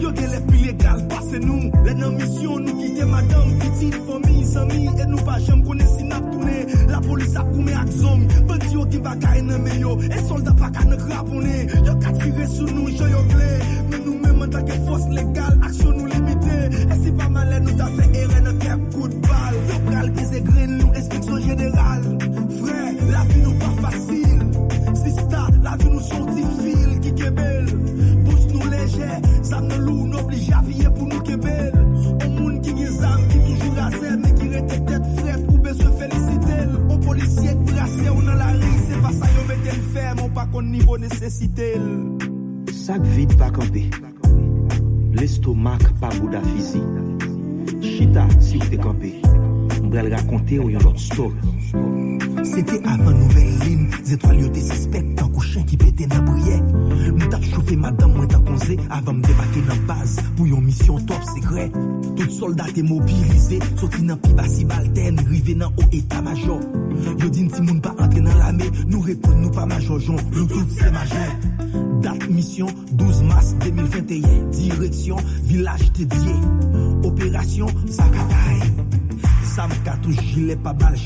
Yo 0.00 0.14
gen 0.14 0.30
les 0.30 0.52
pile 0.52 0.66
légal, 0.66 1.08
passez 1.08 1.40
nous. 1.40 1.72
Les 1.84 1.94
nan 1.94 2.14
mission, 2.14 2.60
nous 2.60 2.78
quitter 2.78 3.04
madame 3.04 3.58
Petite 3.58 3.94
famille, 4.06 4.56
amis, 4.56 4.88
et 5.02 5.06
nous 5.06 5.18
pas 5.24 5.40
jamais 5.40 5.64
connaître 5.64 5.98
si 5.98 6.04
n'a 6.04 6.20
tourné 6.20 6.66
La 6.98 7.06
police 7.06 7.36
a 7.36 7.44
coumé 7.44 7.72
ak 7.74 7.88
zom 7.94 8.26
Bandit 8.48 8.72
yo 8.74 8.82
ki 8.90 8.98
baka 8.98 9.40
nan 9.40 9.62
me 9.62 9.78
yo. 9.78 9.96
Et 10.10 10.18
soldat 10.26 10.52
pas 10.58 10.70
ka 10.70 10.82
nan 10.84 10.98
raponner 10.98 11.68
Yo 11.86 11.94
ka 12.02 12.10
tire 12.10 12.42
yo 12.42 13.17
campé. 48.88 49.14
M'bral 49.82 50.12
raconter 50.12 50.58
ou 50.58 50.70
yon 50.70 50.78
l'autre 50.80 51.00
story. 51.00 51.34
C'était 52.42 52.80
avant 52.84 53.10
nouvelle 53.10 53.58
ligne, 53.64 53.88
les 54.04 54.12
étoiles 54.14 54.40
yo 54.40 54.48
te 54.48 54.60
suspect 54.60 55.04
tant 55.16 55.28
qu'au 55.28 55.40
chien 55.40 55.62
qui 55.64 55.76
pétait 55.76 56.06
dans 56.06 56.22
brier. 56.22 56.60
M'tap 57.12 57.44
chauffé 57.44 57.76
madame 57.76 58.14
moi 58.14 58.26
tant 58.26 58.40
conseil 58.42 58.78
avant 58.90 59.12
me 59.12 59.22
débarquer 59.22 59.60
dans 59.68 59.86
base 59.86 60.16
pour 60.36 60.46
une 60.46 60.62
mission 60.62 60.98
top 61.00 61.22
secret. 61.36 61.70
Tout 62.16 62.30
soldat 62.30 62.66
est 62.76 62.82
mobilisé, 62.82 63.58
sorti 63.76 64.02
dans 64.02 64.16
pi 64.16 64.32
basi 64.32 64.64
balten, 64.64 65.20
rivé 65.28 65.54
dans 65.54 65.68
haut 65.68 65.90
état 65.92 66.22
major. 66.22 66.60
Yo 67.18 67.28
dit 67.28 67.48
si 67.54 67.62
moun 67.62 67.80
pas 67.80 67.94
entrer 67.98 68.20
dans 68.20 68.36
l'armée, 68.36 68.70
nous 68.86 69.00
répondons 69.00 69.38
nous 69.38 69.50
pas 69.50 69.66
major 69.66 69.98
Jean, 70.00 70.16
nous 70.32 70.46
tous 70.46 70.66
c'est 70.78 70.90
majeur. 70.90 71.32
Date 72.02 72.28
mission 72.30 72.66
12 72.92 73.22
mars 73.22 73.54
2021, 73.60 74.50
direction 74.50 75.16
village 75.44 75.92
dédié. 75.92 76.18
Opération 76.18 76.27
gilet 80.12 80.56
pas 80.56 80.72
balle 80.72 80.96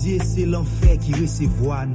Diye 0.00 0.18
se 0.24 0.46
lan 0.48 0.64
fè 0.64 0.94
ki 0.96 1.12
resevwan. 1.12 1.90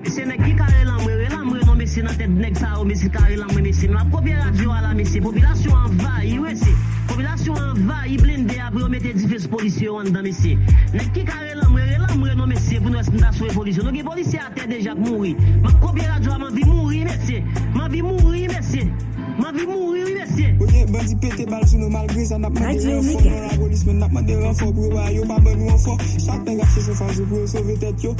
Mese 0.00 0.22
mek 0.24 0.40
ki 0.40 0.54
kare 0.56 0.86
lan 0.88 1.02
mwen, 1.02 1.18
re 1.20 1.26
lan 1.28 1.42
mwen 1.44 1.66
non 1.68 1.76
mese 1.76 2.00
nan 2.00 2.16
tèt 2.16 2.32
nek 2.32 2.56
sa 2.56 2.70
ou 2.78 2.86
oh, 2.86 2.86
mese 2.88 3.10
kare 3.12 3.36
lan 3.36 3.50
mwen 3.50 3.66
mese. 3.66 3.90
Mwen 3.90 3.98
ap 4.00 4.14
kopye 4.14 4.38
radyo 4.38 4.72
ala 4.72 4.94
mese, 4.96 5.20
popilasyon 5.20 5.82
anva, 5.82 6.14
iwe 6.24 6.54
se. 6.56 6.72
Popilasyon 7.10 7.60
anva, 7.60 7.98
i 8.08 8.16
blende 8.22 8.56
apre 8.64 8.86
ou 8.86 8.88
mette 8.88 9.12
difes 9.18 9.44
polisyon 9.52 10.06
an 10.06 10.16
dan 10.16 10.24
mese. 10.24 10.54
Nek 10.94 11.12
ki 11.12 11.26
kare 11.28 11.58
lan 11.58 11.74
mwen, 11.74 11.90
re 11.90 11.98
lan 12.06 12.16
mwen 12.22 12.40
non 12.40 12.48
mese 12.54 12.80
pou 12.80 12.88
nou 12.88 13.04
es 13.04 13.12
mda 13.12 13.34
souye 13.36 13.52
polisyon. 13.52 13.90
Nou 13.90 13.98
gen 13.98 14.08
polisyon 14.08 14.48
atè 14.48 14.70
dejak 14.72 15.04
mouri. 15.04 15.34
Mwen 15.58 15.78
kopye 15.84 16.08
radyo 16.08 16.32
ala 16.32 16.46
man 16.46 16.56
vi 16.56 16.64
mouri 16.70 17.04
mese. 17.10 17.42
Man 17.76 17.92
vi 17.92 18.00
mouri 18.06 18.46
mese. 18.54 18.86
Man 19.36 19.60
vi 19.60 19.68
mouri 19.68 20.08
mese. 20.16 20.48
Oye, 20.64 20.88
bandi 20.88 21.20
pete 21.20 21.50
bal 21.52 21.68
sou 21.68 21.84
nou 21.84 21.92
malgris 21.92 22.32
an 22.32 22.48
ap 22.48 22.56
mwen. 22.56 23.55
mwen 24.16 24.26
de 24.26 24.36
renfo 24.40 24.72
pou 24.72 24.88
wè 24.96 25.10
yo 25.12 25.26
pa 25.28 25.36
mwen 25.44 25.66
renfo 25.68 25.96
Chak 26.24 26.40
nèk 26.48 26.62
ap 26.64 26.70
se 26.72 26.80
choufase 26.86 27.22
pou 27.28 27.42
yo 27.42 27.46
sove 27.52 27.76
tèt 27.82 28.04
yo. 28.04 28.14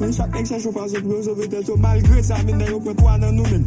Men 0.00 0.12
chak 0.16 0.32
nèk 0.32 0.48
se 0.48 0.58
choufase 0.64 1.02
pou 1.04 1.18
yo 1.18 1.22
sove 1.28 1.48
tèt 1.52 1.68
yo. 1.68 1.76
Malgre 1.76 2.24
sa 2.24 2.40
men 2.46 2.58
nèk 2.62 2.72
yo 2.72 2.80
kwen 2.80 2.96
twa 2.96 3.18
nan 3.20 3.36
nou 3.36 3.52
men. 3.52 3.66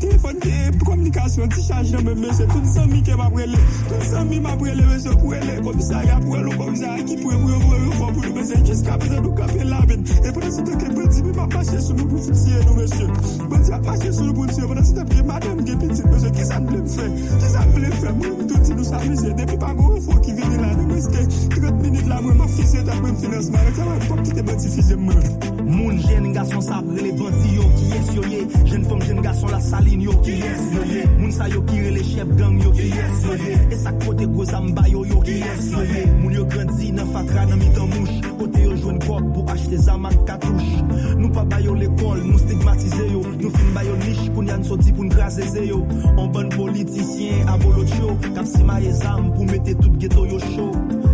Telefon 0.00 0.36
komunikasyon 0.84 1.48
ti 1.52 1.62
chaj 1.62 1.92
nan 1.92 2.04
men 2.04 2.20
mese 2.22 2.46
Tout 2.48 2.66
san 2.66 2.88
mi 2.90 3.02
ke 3.02 3.16
ma 3.16 3.28
prele 3.30 3.58
Tout 3.88 4.04
san 4.10 4.28
mi 4.28 4.40
ma 4.40 4.56
prele 4.56 4.84
mese 4.86 5.12
prele 5.22 5.60
Komisarya 5.64 6.18
prele 6.24 6.56
komisarya 6.56 7.04
ki 7.04 7.16
prele 7.22 7.38
Mwen 7.42 7.60
mwen 7.64 7.82
mwen 7.82 7.98
mwen 7.98 8.14
mwen 8.16 8.34
mese 8.38 8.60
Jiska 8.64 8.96
mese 9.02 9.20
nou 9.20 9.34
kape 9.34 9.64
lamen 9.64 10.04
E 10.24 10.32
pwede 10.32 10.50
se 10.52 10.62
teke 10.62 10.88
bandi 10.94 11.22
mi 11.22 11.32
ma 11.36 11.46
pache 11.54 11.80
sou 11.80 11.96
nou 11.98 12.08
pou 12.08 12.24
fitye 12.24 12.64
nou 12.64 12.78
mese 12.78 13.10
Bandi 13.50 13.72
a 13.72 13.80
pache 13.84 14.12
sou 14.12 14.30
nou 14.30 14.38
pou 14.38 14.48
fitye 14.48 14.70
Pwede 14.72 14.86
se 14.88 14.96
teke 15.00 15.26
madem 15.28 15.62
gen 15.66 15.78
pitit 15.84 16.10
mese 16.12 16.34
Ki 16.38 16.48
sa 16.50 16.60
mble 16.64 16.82
mfe 16.86 17.10
Ki 17.28 17.52
sa 17.52 17.66
mble 17.68 17.92
mfe 17.94 18.16
Mwen 18.22 18.42
touti 18.48 18.78
nou 18.78 18.88
sa 18.88 19.04
mese 19.04 19.36
Depi 19.38 19.60
pa 19.60 19.74
go 19.78 19.94
fo 20.08 20.18
ki 20.24 20.36
vini 20.40 20.62
la 20.62 20.74
nou 20.74 20.90
mese 20.94 21.28
30 21.58 21.84
minit 21.84 22.10
la 22.10 22.22
mwen 22.24 22.38
ma 22.40 22.50
fise 22.56 22.84
ta 22.88 23.00
mwen 23.02 23.16
finansman 23.22 23.70
Rekla 23.70 23.88
mwen 23.92 24.04
pop 24.08 24.26
ki 24.26 24.36
te 24.38 24.46
bandi 24.50 24.76
fise 24.78 25.00
mwen 25.00 25.57
Moun 25.68 25.98
jen 26.00 26.32
gason 26.32 26.60
sabre 26.60 27.02
le 27.02 27.12
banti 27.12 27.54
yo 27.54 27.64
ki 27.76 27.88
yes 27.92 28.08
yo. 28.16 28.22
Ye 28.32 28.40
Jen 28.70 28.84
fom 28.88 29.00
jen 29.04 29.20
gason 29.22 29.50
la 29.52 29.60
salin 29.60 30.00
yo 30.00 30.14
ki 30.24 30.38
yes 30.40 30.62
yo. 30.74 30.84
Ye 30.88 31.02
Moun 31.18 31.32
sa 31.32 31.48
yo 31.48 31.62
kire 31.68 31.90
le 31.92 32.02
chef 32.02 32.28
gang 32.38 32.56
yo 32.62 32.72
ki 32.72 32.88
yes 32.88 33.24
yo. 33.24 33.36
Ye 33.44 33.58
E 33.68 33.78
sak 33.82 33.98
kote 34.04 34.26
gozan 34.32 34.70
bayo 34.74 35.04
yo 35.04 35.20
ki 35.20 35.36
yes 35.42 35.70
yo. 35.72 35.82
Ye 35.92 36.04
Moun 36.22 36.34
yo 36.34 36.44
grandzi 36.44 36.92
nan 36.92 37.12
fatra 37.12 37.44
nan 37.46 37.58
mitan 37.60 37.92
mouch 37.92 38.30
Kote 38.38 38.64
yo 38.64 38.76
jwen 38.76 38.98
kok 39.04 39.28
pou 39.34 39.44
achete 39.52 39.82
zamak 39.84 40.16
katouche 40.28 40.82
Nou 41.18 41.32
pa 41.34 41.44
bayo 41.52 41.74
l'ekol, 41.74 42.22
nou 42.24 42.40
stigmatize 42.40 43.04
yo. 43.12 43.22
Nou 43.36 43.52
fin 43.58 43.70
bayo 43.76 43.96
nish 44.06 44.24
koun 44.32 44.48
yan 44.48 44.64
soti 44.64 44.94
pou 44.94 45.04
n'graseze 45.04 45.66
yo. 45.68 45.82
An 46.16 46.32
ban 46.32 46.48
politisyen 46.56 47.48
abolot 47.52 47.92
yo 48.00 48.16
Kap 48.30 48.48
si 48.48 48.64
ma 48.64 48.80
ye 48.80 48.92
zam 49.02 49.32
pou 49.36 49.44
tout 49.68 50.00
geto 50.00 50.24
yo 50.26 50.38
show 50.38 50.72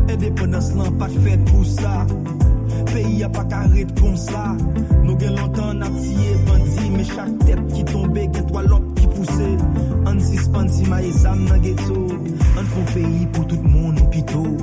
E 0.08 0.16
depenans 0.16 0.70
lan 0.76 0.94
pat 1.00 1.12
fèd 1.24 1.42
pou 1.50 1.64
sa 1.64 2.04
Pays 2.92 3.24
a 3.24 3.28
pas 3.28 3.44
qu'à 3.44 3.62
répondre 3.62 4.18
ça. 4.18 4.56
Nous 5.02 5.16
gagnons 5.16 5.36
longtemps 5.36 5.80
à 5.80 5.90
tirer 5.90 6.36
bandit, 6.46 6.90
mais 6.96 7.04
chaque 7.04 7.38
tête 7.46 7.66
qui 7.72 7.84
tombait, 7.84 8.28
qu'un 8.28 8.42
toi 8.42 8.62
l'autre 8.62 8.94
qui 8.94 9.06
poussait. 9.06 9.56
On 10.06 10.20
suspend 10.20 10.68
si 10.68 10.84
ma 10.88 11.02
examen 11.02 11.58
ghetto. 11.58 12.06
On 12.56 12.64
fait 12.64 13.00
pays 13.00 13.26
pour 13.32 13.46
tout 13.46 13.60
le 13.62 13.68
monde, 13.68 14.10
pitot. 14.10 14.56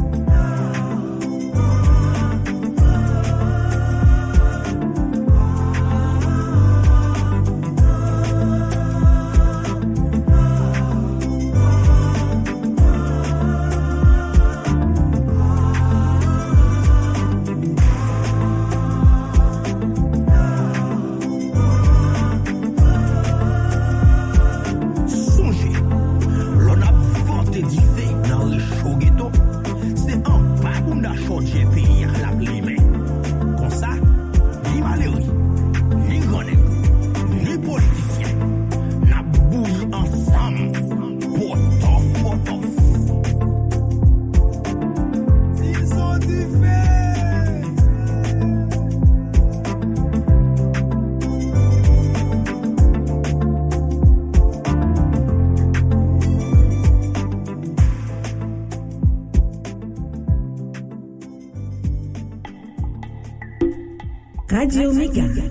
Radio 64.72 64.94
Mega. 64.94 65.51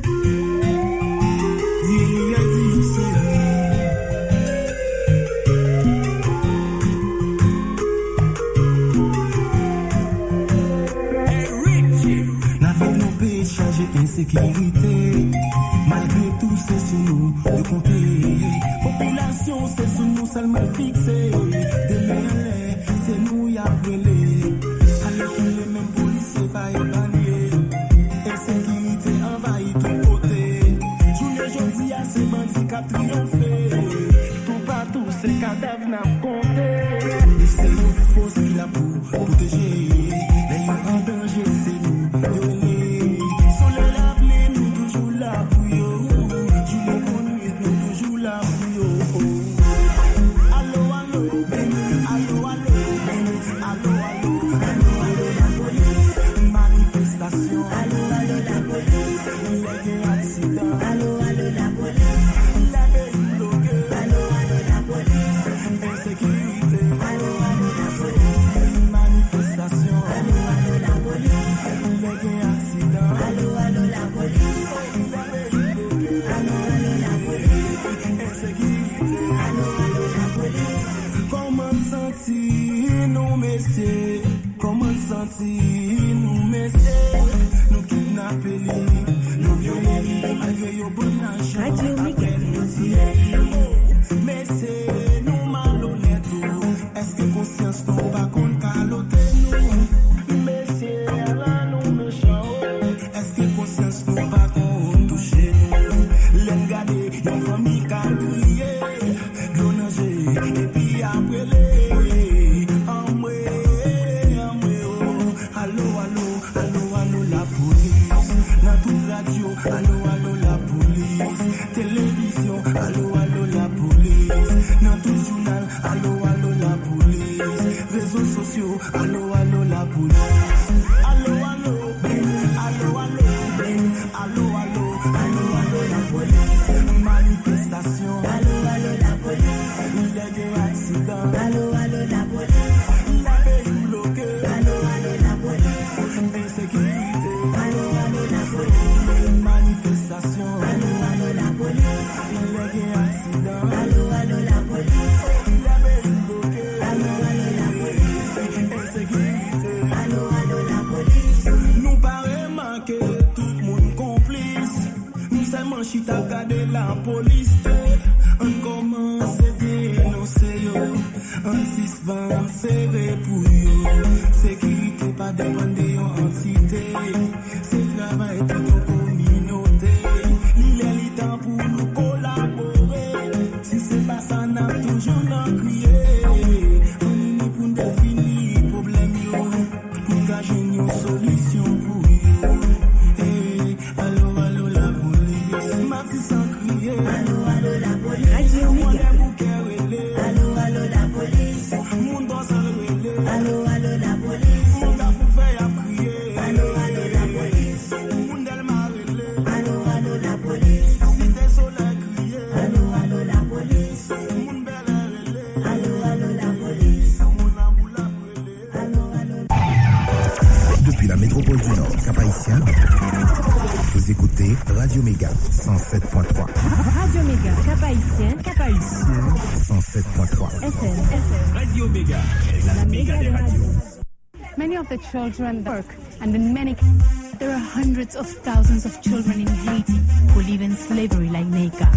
children 235.11 235.65
work, 235.65 235.87
and 236.21 236.35
in 236.37 236.55
many 236.55 236.75
cases, 236.75 237.33
there 237.39 237.51
are 237.51 237.59
hundreds 237.59 238.15
of 238.15 238.29
thousands 238.29 238.85
of 238.87 239.03
children 239.03 239.41
in 239.41 239.47
Haiti 239.47 239.99
who 240.33 240.43
live 240.43 240.61
in 240.61 240.77
slavery 240.77 241.29
like 241.29 241.47
Neka. 241.47 241.89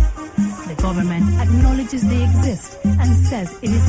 The 0.67 0.81
government 0.81 1.25
acknowledges 1.39 2.01
they 2.09 2.23
exist 2.23 2.79
and 2.83 3.09
says 3.27 3.53
it 3.61 3.69
is 3.69 3.82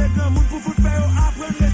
Mwen 0.00 0.12
te 0.14 0.20
gen 0.20 0.32
moun 0.32 0.46
pou 0.48 0.60
foute 0.64 0.80
fè 0.80 0.94
yo 0.94 1.08
apren 1.26 1.58
le 1.60 1.69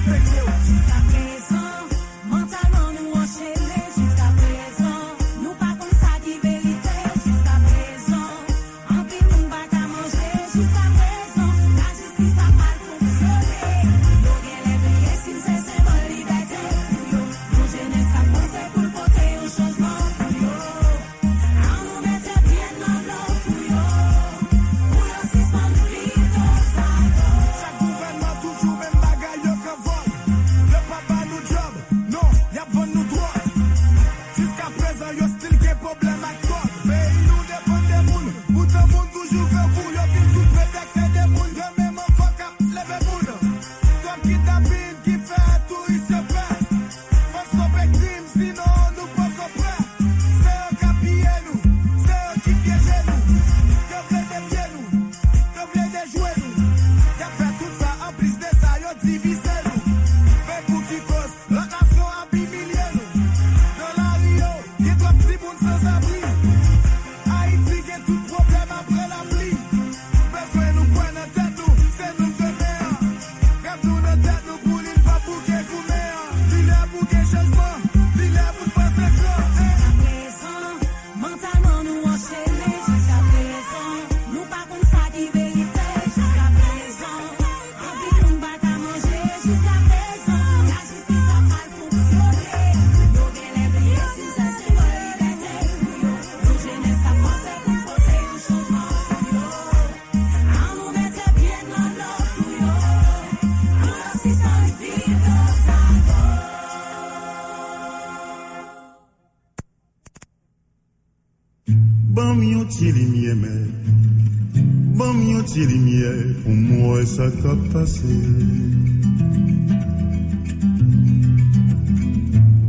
Si 115.57 115.65
limye 115.65 116.11
pou 116.45 116.53
mwen 116.53 117.07
sa 117.09 117.27
ka 117.41 117.55
pase 117.73 118.17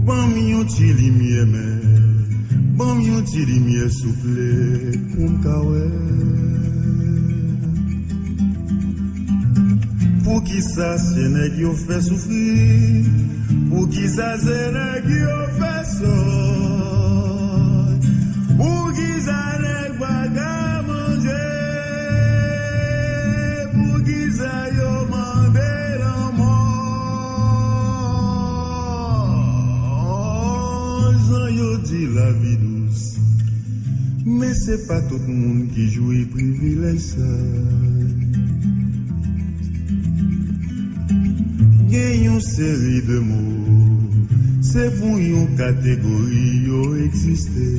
Ban 0.07 0.23
mi 0.31 0.43
yon 0.53 0.63
ti 0.71 0.93
limye 0.95 1.43
men 1.51 1.81
Ban 2.79 2.93
mi 2.95 3.09
yon 3.09 3.27
ti 3.27 3.43
limye 3.49 3.89
souple 3.97 4.47
pou 5.09 5.27
mkawe 5.33 5.83
Pou 10.23 10.39
ki 10.47 10.63
sa 10.69 10.93
se 11.09 11.27
neg 11.35 11.59
yo 11.65 11.75
fe 11.83 11.99
soufri 12.07 13.03
Pou 13.67 13.83
ki 13.91 14.07
sa 14.15 14.31
se 14.47 14.63
neg 14.79 15.11
yo 15.17 15.46
kategori 45.57 46.45
yo 46.69 46.81
eksiste. 47.05 47.69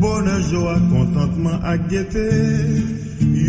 Bonan 0.00 0.40
jo 0.48 0.64
ak 0.64 0.82
kontantman 0.88 1.60
ak 1.60 1.80
gete, 1.92 2.28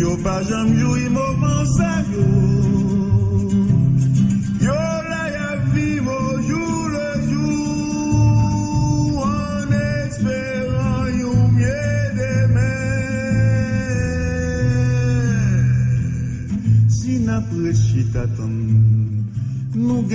yo 0.00 0.12
pa 0.20 0.44
jam 0.44 0.68
yo 0.76 0.90
imo 1.00 1.26
pansa 1.40 2.04
yo. 2.12 2.61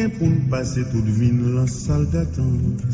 Gen 0.07 0.17
pou 0.17 0.27
n'pase 0.29 0.81
tout 0.91 1.07
vin 1.17 1.37
lan 1.55 1.67
sal 1.67 2.05
d'attente. 2.11 2.85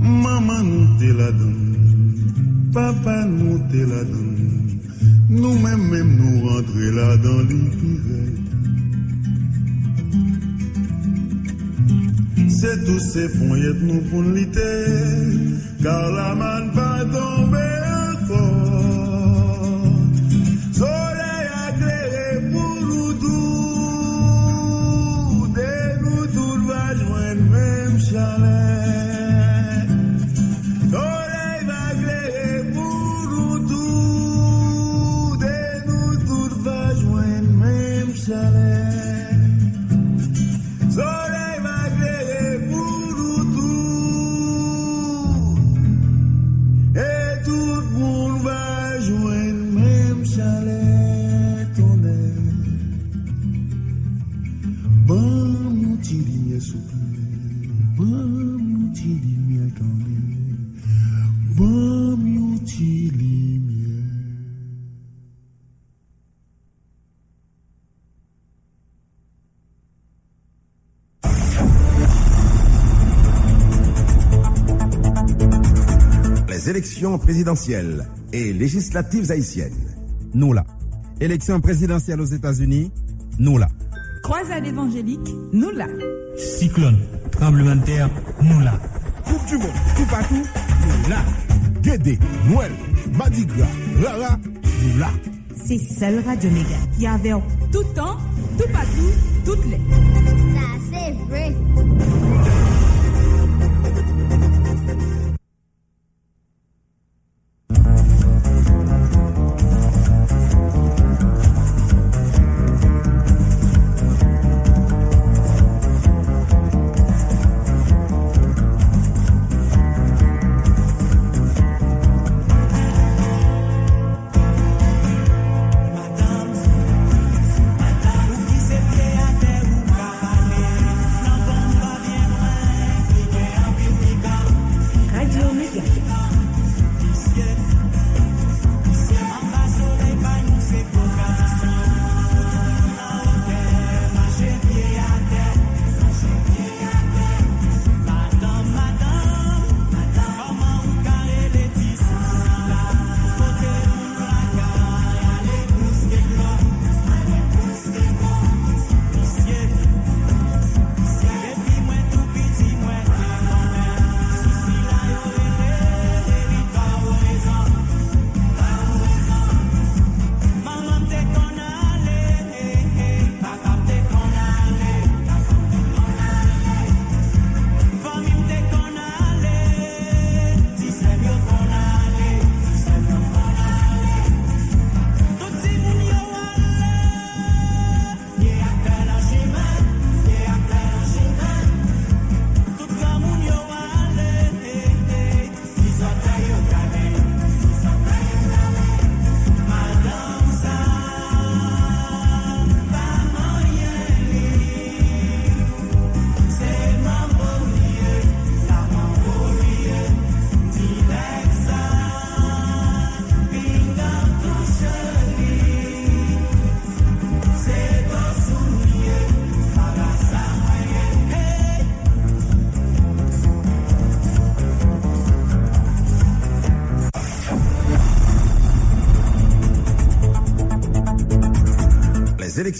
Maman 0.00 0.64
nou 0.64 0.86
te 1.00 1.10
la 1.18 1.30
dan, 1.30 1.56
papa 2.72 3.16
nou 3.26 3.58
te 3.70 3.82
la 3.90 4.02
dan, 4.12 4.30
nou 5.28 5.54
men 5.64 5.80
men 5.90 6.14
nou 6.18 6.48
rentre 6.48 6.92
la 6.96 7.16
dan 7.24 7.38
li 7.50 7.60
piret. 7.78 8.34
C'est 12.58 12.84
tous 12.86 13.02
ces 13.12 13.28
fonyet 13.36 13.82
nou 13.82 14.00
pou 14.10 14.22
n'lite, 14.22 14.70
car 15.82 16.10
la 16.12 16.34
man 16.34 16.70
va 16.74 17.04
tomber 17.12 17.45
élections 77.06 77.18
présidentielles 77.18 78.06
et 78.32 78.52
législatives 78.52 79.30
haïtiennes. 79.30 79.72
Nous 80.34 80.52
là. 80.52 80.64
Élections 81.20 81.60
présidentielles 81.60 82.20
aux 82.20 82.24
États-Unis. 82.24 82.90
Nous 83.38 83.58
là. 83.58 83.68
Croisade 84.24 84.66
évangélique, 84.66 85.32
nous 85.52 85.70
là. 85.70 85.86
Cyclone, 86.36 86.98
tremblement 87.30 87.76
de 87.76 87.82
terre, 87.82 88.10
nous 88.42 88.60
là. 88.60 88.72
Coupe 89.24 89.46
du 89.46 89.56
monde, 89.56 89.76
tout 89.96 90.06
partout, 90.10 90.34
nous 90.34 91.08
là. 91.08 91.18
Guédé, 91.80 92.18
Noël, 92.50 92.72
Mardi 93.16 93.46
Gras, 93.46 93.66
Rara, 94.02 94.38
nous 94.82 94.98
là. 94.98 95.10
C'est 95.64 95.78
seul 95.78 96.24
Radio 96.26 96.50
Méga 96.50 96.76
qui 96.98 97.06
avait 97.06 97.30
Tout 97.70 97.84
temps, 97.94 98.16
tout 98.58 98.72
partout, 98.72 99.12
toutes 99.44 99.64
les. 99.66 99.78
Ça, 100.56 100.66
c'est 100.90 101.12
vrai. 101.28 101.54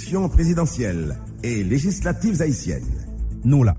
élections 0.07 0.29
présidentielles 0.29 1.17
et 1.43 1.65
législatives 1.65 2.41
haïtiennes. 2.41 2.85
Nous 3.45 3.65
là. 3.65 3.75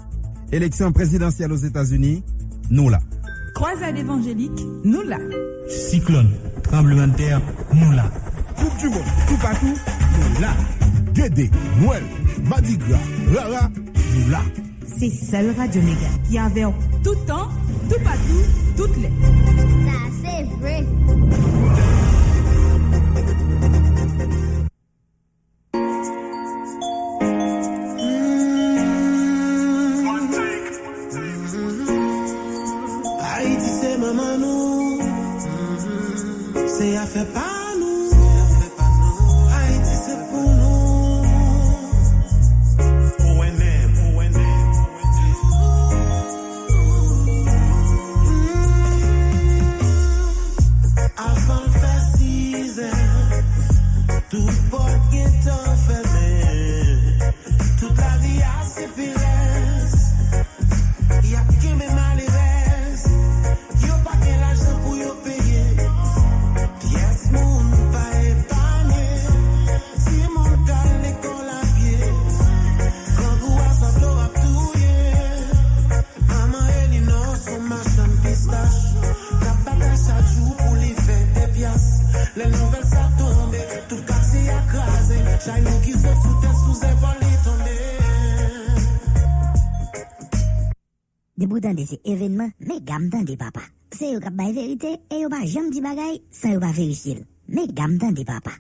Élections 0.52 0.92
présidentielles 0.92 1.54
aux 1.54 1.58
États-Unis, 1.58 2.22
nous 2.70 2.90
là. 2.90 3.00
Croisade 3.56 3.98
évangélique, 3.98 4.60
nous 4.84 5.04
là. 5.04 5.20
Cyclone, 5.70 6.30
tremblement 6.64 7.08
de 7.08 7.14
terre, 7.16 7.42
nous 7.74 7.92
là. 7.94 8.12
Coupe 8.58 8.78
du 8.78 8.90
monde, 8.90 9.08
tout 9.30 9.38
partout, 9.38 9.68
nous 9.68 10.42
là. 10.42 10.50
Guédé, 11.14 11.50
Noël, 11.80 12.04
Mardi 12.44 12.78
Rara, 13.34 13.70
nous 14.14 14.30
là. 14.30 14.42
C'est 15.00 15.10
celle 15.10 15.56
Radio 15.58 15.82
Méga 15.82 16.10
qui 16.30 16.38
avait 16.38 16.66
tout 17.06 17.16
temps, 17.26 17.48
tout 17.90 18.04
partout, 18.04 18.44
toutes 18.76 18.98
les. 18.98 19.12
the. 37.24 37.57
papa 95.38 95.46
jam 95.46 95.70
di 95.70 95.82
bagay, 95.82 96.18
sa 96.34 96.50
yo 96.50 96.60
pa 96.60 96.72
verifil. 96.74 97.22
Me 97.54 97.68
gam 97.70 97.98
tan 98.00 98.12
de 98.12 98.24
papa. 98.26 98.58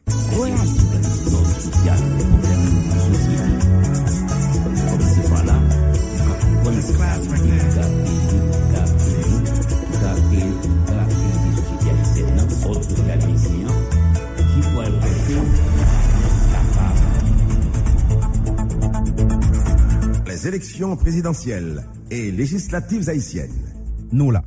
Les 20.28 20.48
élections 20.48 20.96
présidentielles 20.96 21.84
et 22.12 22.32
législatives 22.32 23.10
haïtiennes. 23.10 23.50
Nous 24.12 24.30
là. 24.30 24.44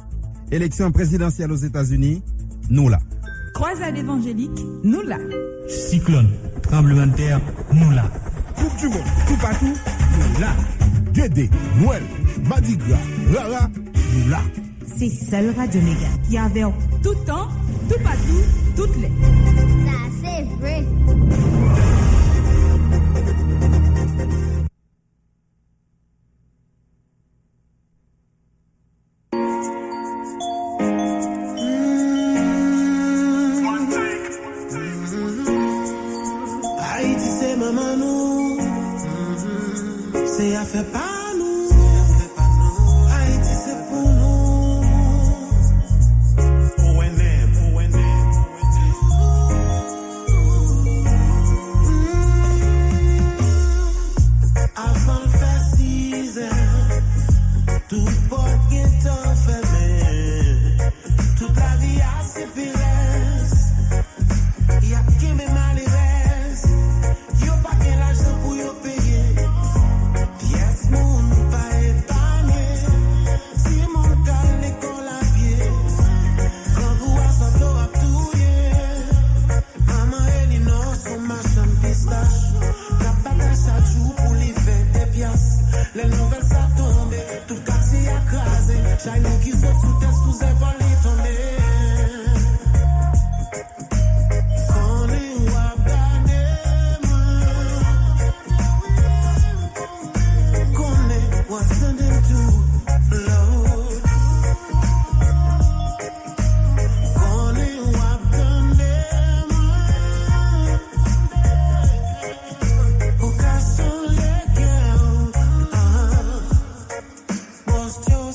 Élection 0.50 0.90
présidentielle 0.90 1.52
aux 1.52 1.56
États-Unis, 1.56 2.22
nous 2.70 2.88
là. 2.88 2.98
Croisade 3.54 3.96
évangélique, 3.96 4.58
nous 4.82 5.02
là. 5.02 5.18
Cyclone, 5.68 6.28
tremblement 6.62 7.06
de 7.06 7.12
terre, 7.14 7.40
nous 7.72 7.90
là. 7.90 8.10
Coupe 8.56 8.76
du 8.78 8.88
monde, 8.88 9.04
tout 9.28 9.36
partout, 9.40 9.66
nous 9.66 10.40
là. 10.40 10.48
Dédé, 11.12 11.50
Noël, 11.80 12.02
Mardi 12.48 12.76
Gras, 12.76 12.98
Rara, 13.32 13.68
nous 14.14 14.30
là. 14.30 14.40
C'est 14.98 15.08
seule 15.08 15.54
Radio 15.56 15.80
Méga 15.82 16.08
qui 16.28 16.36
a 16.36 16.48
tout 17.02 17.14
temps, 17.26 17.48
tout 17.88 18.02
partout, 18.02 18.42
toutes 18.76 18.96
les. 18.96 19.08
Ça, 19.86 19.98
c'est 20.22 20.44
vrai. 20.60 20.84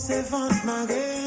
s'évance 0.06 0.64
malgré 0.64 1.25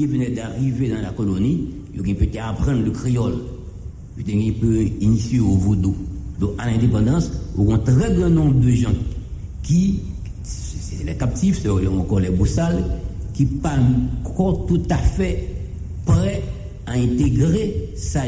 qui 0.00 0.06
venait 0.06 0.30
d'arriver 0.30 0.88
dans 0.88 1.02
la 1.02 1.10
colonie, 1.10 1.68
ils 1.94 2.16
peut 2.16 2.26
apprendre 2.40 2.82
le 2.82 2.90
créole. 2.90 3.34
Ils 4.26 4.54
peut 4.54 4.82
initier 5.02 5.40
au 5.40 5.56
vaudou. 5.56 5.94
Donc, 6.40 6.52
à 6.56 6.70
l'indépendance, 6.70 7.30
on 7.58 7.70
a 7.70 7.74
un 7.74 7.78
très 7.80 8.14
grand 8.14 8.30
nombre 8.30 8.60
de 8.60 8.70
gens 8.70 8.94
qui, 9.62 10.00
c'est 10.42 11.04
les 11.04 11.14
captifs, 11.16 11.60
c'est 11.60 11.68
encore 11.68 12.20
les 12.20 12.30
boussales, 12.30 12.82
qui 13.34 13.44
ne 13.44 13.58
pas 13.58 13.74
encore 14.24 14.64
tout 14.64 14.80
à 14.88 14.96
fait 14.96 15.48
prêts 16.06 16.44
à 16.86 16.92
intégrer 16.92 17.90
sa 17.94 18.22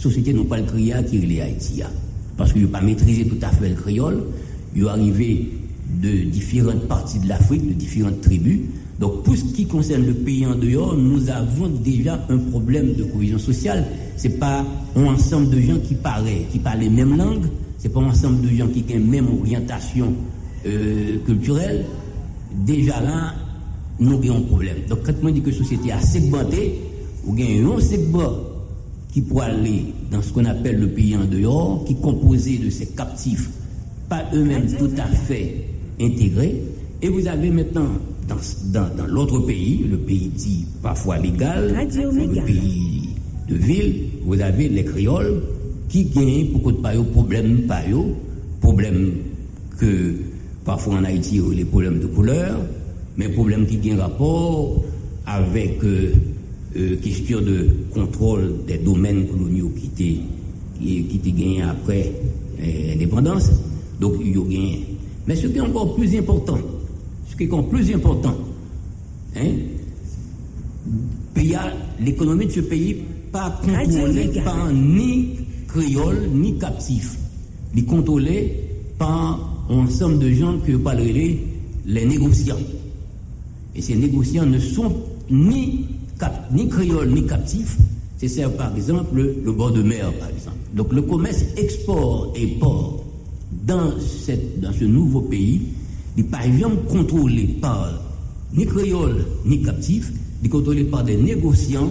société 0.00 0.32
non 0.32 0.44
pas 0.44 0.58
le 0.58 0.64
créole 0.64 1.04
qui 1.06 1.16
est 1.16 1.26
les 1.26 1.40
hein. 1.40 1.90
Parce 2.36 2.52
qu'ils 2.52 2.62
n'ont 2.62 2.68
pas 2.68 2.80
maîtrisé 2.80 3.26
tout 3.26 3.38
à 3.42 3.48
fait 3.48 3.68
le 3.68 3.74
créole, 3.74 4.22
ils 4.76 4.82
sont 4.82 4.88
arrivés 4.88 5.50
de 6.00 6.22
différentes 6.30 6.86
parties 6.86 7.18
de 7.18 7.28
l'Afrique, 7.28 7.66
de 7.66 7.72
différentes 7.72 8.20
tribus, 8.20 8.60
donc, 9.00 9.24
pour 9.24 9.36
ce 9.36 9.44
qui 9.44 9.66
concerne 9.66 10.06
le 10.06 10.14
pays 10.14 10.46
en 10.46 10.54
dehors, 10.54 10.96
nous 10.96 11.28
avons 11.28 11.68
déjà 11.68 12.24
un 12.28 12.38
problème 12.38 12.94
de 12.94 13.04
cohésion 13.04 13.38
sociale. 13.38 13.84
Ce 14.16 14.28
n'est 14.28 14.34
pas 14.34 14.64
un 14.94 15.04
ensemble 15.04 15.50
de 15.50 15.60
gens 15.60 15.78
qui 15.78 15.94
parlent, 15.94 16.28
qui 16.52 16.58
parlent 16.58 16.80
les 16.80 16.90
mêmes 16.90 17.16
langues. 17.16 17.46
Ce 17.78 17.88
n'est 17.88 17.94
pas 17.94 18.00
un 18.00 18.10
ensemble 18.10 18.42
de 18.42 18.54
gens 18.54 18.68
qui 18.68 18.84
ont 18.88 18.94
la 18.94 19.00
même 19.00 19.26
orientation 19.40 20.12
euh, 20.66 21.18
culturelle. 21.26 21.84
Déjà 22.64 23.00
là, 23.00 23.34
nous 23.98 24.12
avons 24.12 24.36
un 24.36 24.42
problème. 24.42 24.76
Donc, 24.88 25.00
quand 25.04 25.12
on 25.22 25.30
dit 25.30 25.40
que 25.40 25.50
la 25.50 25.56
société 25.56 25.90
a 25.90 26.00
segmenté, 26.00 26.80
ou 27.26 27.32
bien 27.32 27.46
un 27.66 27.80
segment 27.80 28.32
qui 29.12 29.22
pourrait 29.22 29.46
aller 29.46 29.86
dans 30.10 30.22
ce 30.22 30.32
qu'on 30.32 30.44
appelle 30.44 30.78
le 30.78 30.88
pays 30.88 31.16
en 31.16 31.24
dehors, 31.24 31.84
qui 31.84 31.94
est 31.94 32.00
composé 32.00 32.58
de 32.58 32.70
ces 32.70 32.86
captifs, 32.86 33.50
pas 34.08 34.24
eux-mêmes 34.32 34.66
tout 34.78 34.90
à 34.98 35.06
fait 35.06 35.66
intégrés. 36.00 36.62
Et 37.02 37.08
vous 37.08 37.26
avez 37.26 37.50
maintenant, 37.50 37.88
dans, 38.28 38.36
dans, 38.72 38.96
dans 38.96 39.06
l'autre 39.06 39.38
pays, 39.40 39.84
le 39.90 39.96
pays 39.98 40.28
dit 40.28 40.64
parfois 40.82 41.18
légal, 41.18 41.74
le 41.74 42.44
pays 42.44 43.08
de 43.48 43.54
ville, 43.54 43.94
vous 44.24 44.40
avez 44.40 44.68
les 44.68 44.84
créoles 44.84 45.42
qui 45.88 46.04
gagnent 46.04 46.52
beaucoup 46.52 46.72
de 46.72 46.78
payo, 46.78 47.04
problème 47.04 47.62
payo, 47.68 48.16
problème 48.60 49.12
que 49.78 50.14
parfois 50.64 50.94
en 50.96 51.04
Haïti, 51.04 51.40
les 51.54 51.64
problèmes 51.64 52.00
de 52.00 52.06
couleur, 52.06 52.60
mais 53.16 53.28
problème 53.28 53.66
qui 53.66 53.76
gagnent 53.76 53.98
rapport 53.98 54.82
avec 55.26 55.82
euh, 55.84 56.12
euh, 56.76 56.96
question 56.96 57.40
de 57.40 57.68
contrôle 57.92 58.64
des 58.66 58.78
domaines 58.78 59.26
coloniaux 59.28 59.70
qui 59.78 59.86
étaient 59.86 60.20
qui, 60.80 61.04
qui 61.04 61.16
étaient 61.16 61.30
gagnés 61.30 61.62
après 61.62 62.12
euh, 62.60 62.88
l'indépendance. 62.88 63.50
Donc, 64.00 64.14
il 64.20 64.36
y 64.36 64.38
a 64.38 64.42
gagné. 64.42 64.86
Mais 65.26 65.36
ce 65.36 65.46
qui 65.46 65.58
est 65.58 65.60
encore 65.60 65.94
plus 65.94 66.16
important, 66.16 66.58
ce 67.34 67.38
qui 67.38 67.44
est 67.44 67.52
encore 67.52 67.68
plus 67.68 67.92
important, 67.92 68.36
hein, 69.36 69.50
l'économie 72.00 72.46
de 72.46 72.52
ce 72.52 72.60
pays 72.60 72.96
pas 73.32 73.60
contrôlée 73.64 74.30
par 74.44 74.72
ni 74.72 75.30
créole 75.66 76.28
ni 76.32 76.56
captif. 76.58 77.18
Il 77.74 77.80
est 77.80 77.86
contrôlé 77.86 78.54
par 78.98 79.66
un 79.68 79.74
ensemble 79.78 80.20
de 80.20 80.30
gens 80.32 80.58
que 80.64 80.76
parlerez 80.76 81.40
les 81.86 82.04
négociants. 82.06 82.56
Et 83.74 83.82
ces 83.82 83.96
négociants 83.96 84.46
ne 84.46 84.60
sont 84.60 84.94
ni, 85.28 85.86
cap- 86.20 86.48
ni 86.52 86.68
créoles 86.68 87.10
ni 87.10 87.26
captifs. 87.26 87.76
C'est 88.18 88.28
ça, 88.28 88.48
par 88.48 88.76
exemple, 88.76 89.16
le, 89.16 89.36
le 89.44 89.50
bord 89.52 89.72
de 89.72 89.82
mer, 89.82 90.12
par 90.20 90.28
exemple. 90.28 90.56
Donc 90.74 90.92
le 90.92 91.02
commerce 91.02 91.42
export 91.56 92.32
et 92.36 92.46
port 92.60 93.02
dans, 93.66 93.98
cette, 93.98 94.60
dans 94.60 94.72
ce 94.72 94.84
nouveau 94.84 95.22
pays 95.22 95.62
n'est 96.16 96.24
pas 96.24 96.40
contrôlé 96.88 97.46
par 97.60 97.90
ni 98.52 98.66
créoles 98.66 99.24
ni 99.44 99.62
captifs, 99.62 100.12
il 100.42 100.46
est 100.46 100.50
contrôlé 100.50 100.84
par 100.84 101.04
des 101.04 101.16
négociants. 101.16 101.90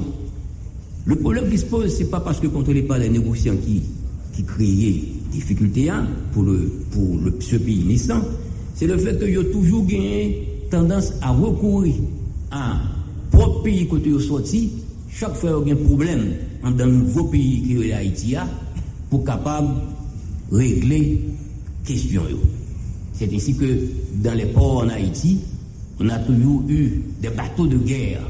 Le 1.06 1.16
problème 1.16 1.50
qui 1.50 1.58
se 1.58 1.66
pose, 1.66 1.94
ce 1.94 2.04
n'est 2.04 2.10
pas 2.10 2.22
parce 2.22 2.40
que 2.40 2.48
contrôlé 2.48 2.84
par 2.84 2.98
les 2.98 3.10
négociants 3.10 3.58
qui, 3.58 3.82
qui 4.34 4.44
créaient 4.44 5.04
difficultés 5.32 5.90
hein, 5.90 6.08
pour, 6.32 6.44
le, 6.44 6.72
pour 6.92 7.18
le, 7.24 7.36
ce 7.40 7.58
pays 7.58 7.84
naissant, 7.84 8.22
c'est 8.76 8.88
le 8.88 8.98
fait 8.98 9.20
qu'ils 9.20 9.40
ont 9.40 9.52
toujours 9.52 9.86
gagné 9.86 10.48
tendance 10.70 11.14
à 11.22 11.32
recourir 11.32 11.96
à 12.52 12.80
propre 13.32 13.64
pays 13.64 13.88
côté 13.88 14.10
ils 14.10 14.22
sont 14.22 14.38
sortis, 14.38 14.72
chaque 15.10 15.36
fois 15.36 15.60
qu'il 15.60 15.70
y 15.70 15.72
a 15.72 15.80
un 15.80 15.86
problème 15.86 16.34
dans 16.64 16.84
un 16.84 16.88
nouveau 16.88 17.26
pays 17.26 17.62
qui 17.64 17.90
est 17.90 17.94
Haïti, 17.94 18.36
hein, 18.36 18.48
pour 19.10 19.26
capable 19.26 19.70
de 20.52 20.58
régler 20.58 21.22
question. 21.84 22.22
C'est 23.14 23.34
ainsi 23.34 23.56
que 23.56 23.66
dans 24.16 24.34
les 24.34 24.46
ports 24.46 24.78
en 24.78 24.90
Haïti, 24.90 25.40
on 26.00 26.10
a 26.10 26.18
toujours 26.20 26.64
eu 26.68 27.02
des 27.22 27.30
bateaux 27.30 27.68
de 27.68 27.78
guerre 27.78 28.22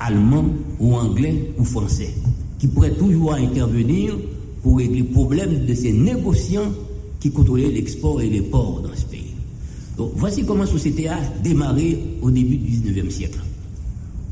allemands 0.00 0.46
ou 0.78 0.94
anglais 0.94 1.52
ou 1.58 1.64
français 1.64 2.14
qui 2.58 2.66
pourraient 2.66 2.94
toujours 2.94 3.34
intervenir 3.34 4.16
pour 4.62 4.78
régler 4.78 5.00
le 5.00 5.06
problème 5.06 5.66
de 5.66 5.74
ces 5.74 5.92
négociants 5.92 6.72
qui 7.20 7.30
contrôlaient 7.30 7.70
l'export 7.70 8.20
et 8.20 8.28
les 8.28 8.42
ports 8.42 8.82
dans 8.82 8.94
ce 8.94 9.04
pays. 9.06 9.34
Donc, 9.96 10.12
voici 10.14 10.44
comment 10.44 10.62
la 10.62 10.70
société 10.70 11.08
a 11.08 11.18
démarré 11.42 11.98
au 12.22 12.30
début 12.30 12.56
du 12.56 12.70
19e 12.70 13.10
siècle. 13.10 13.40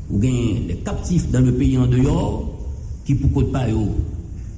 Ou 0.09 0.17
bien 0.17 0.31
les 0.67 0.75
captifs 0.77 1.29
dans 1.29 1.41
le 1.41 1.53
pays 1.53 1.77
en 1.77 1.87
dehors, 1.87 2.53
qui 3.05 3.15
pour 3.15 3.31
côté 3.33 3.51
pas, 3.51 3.65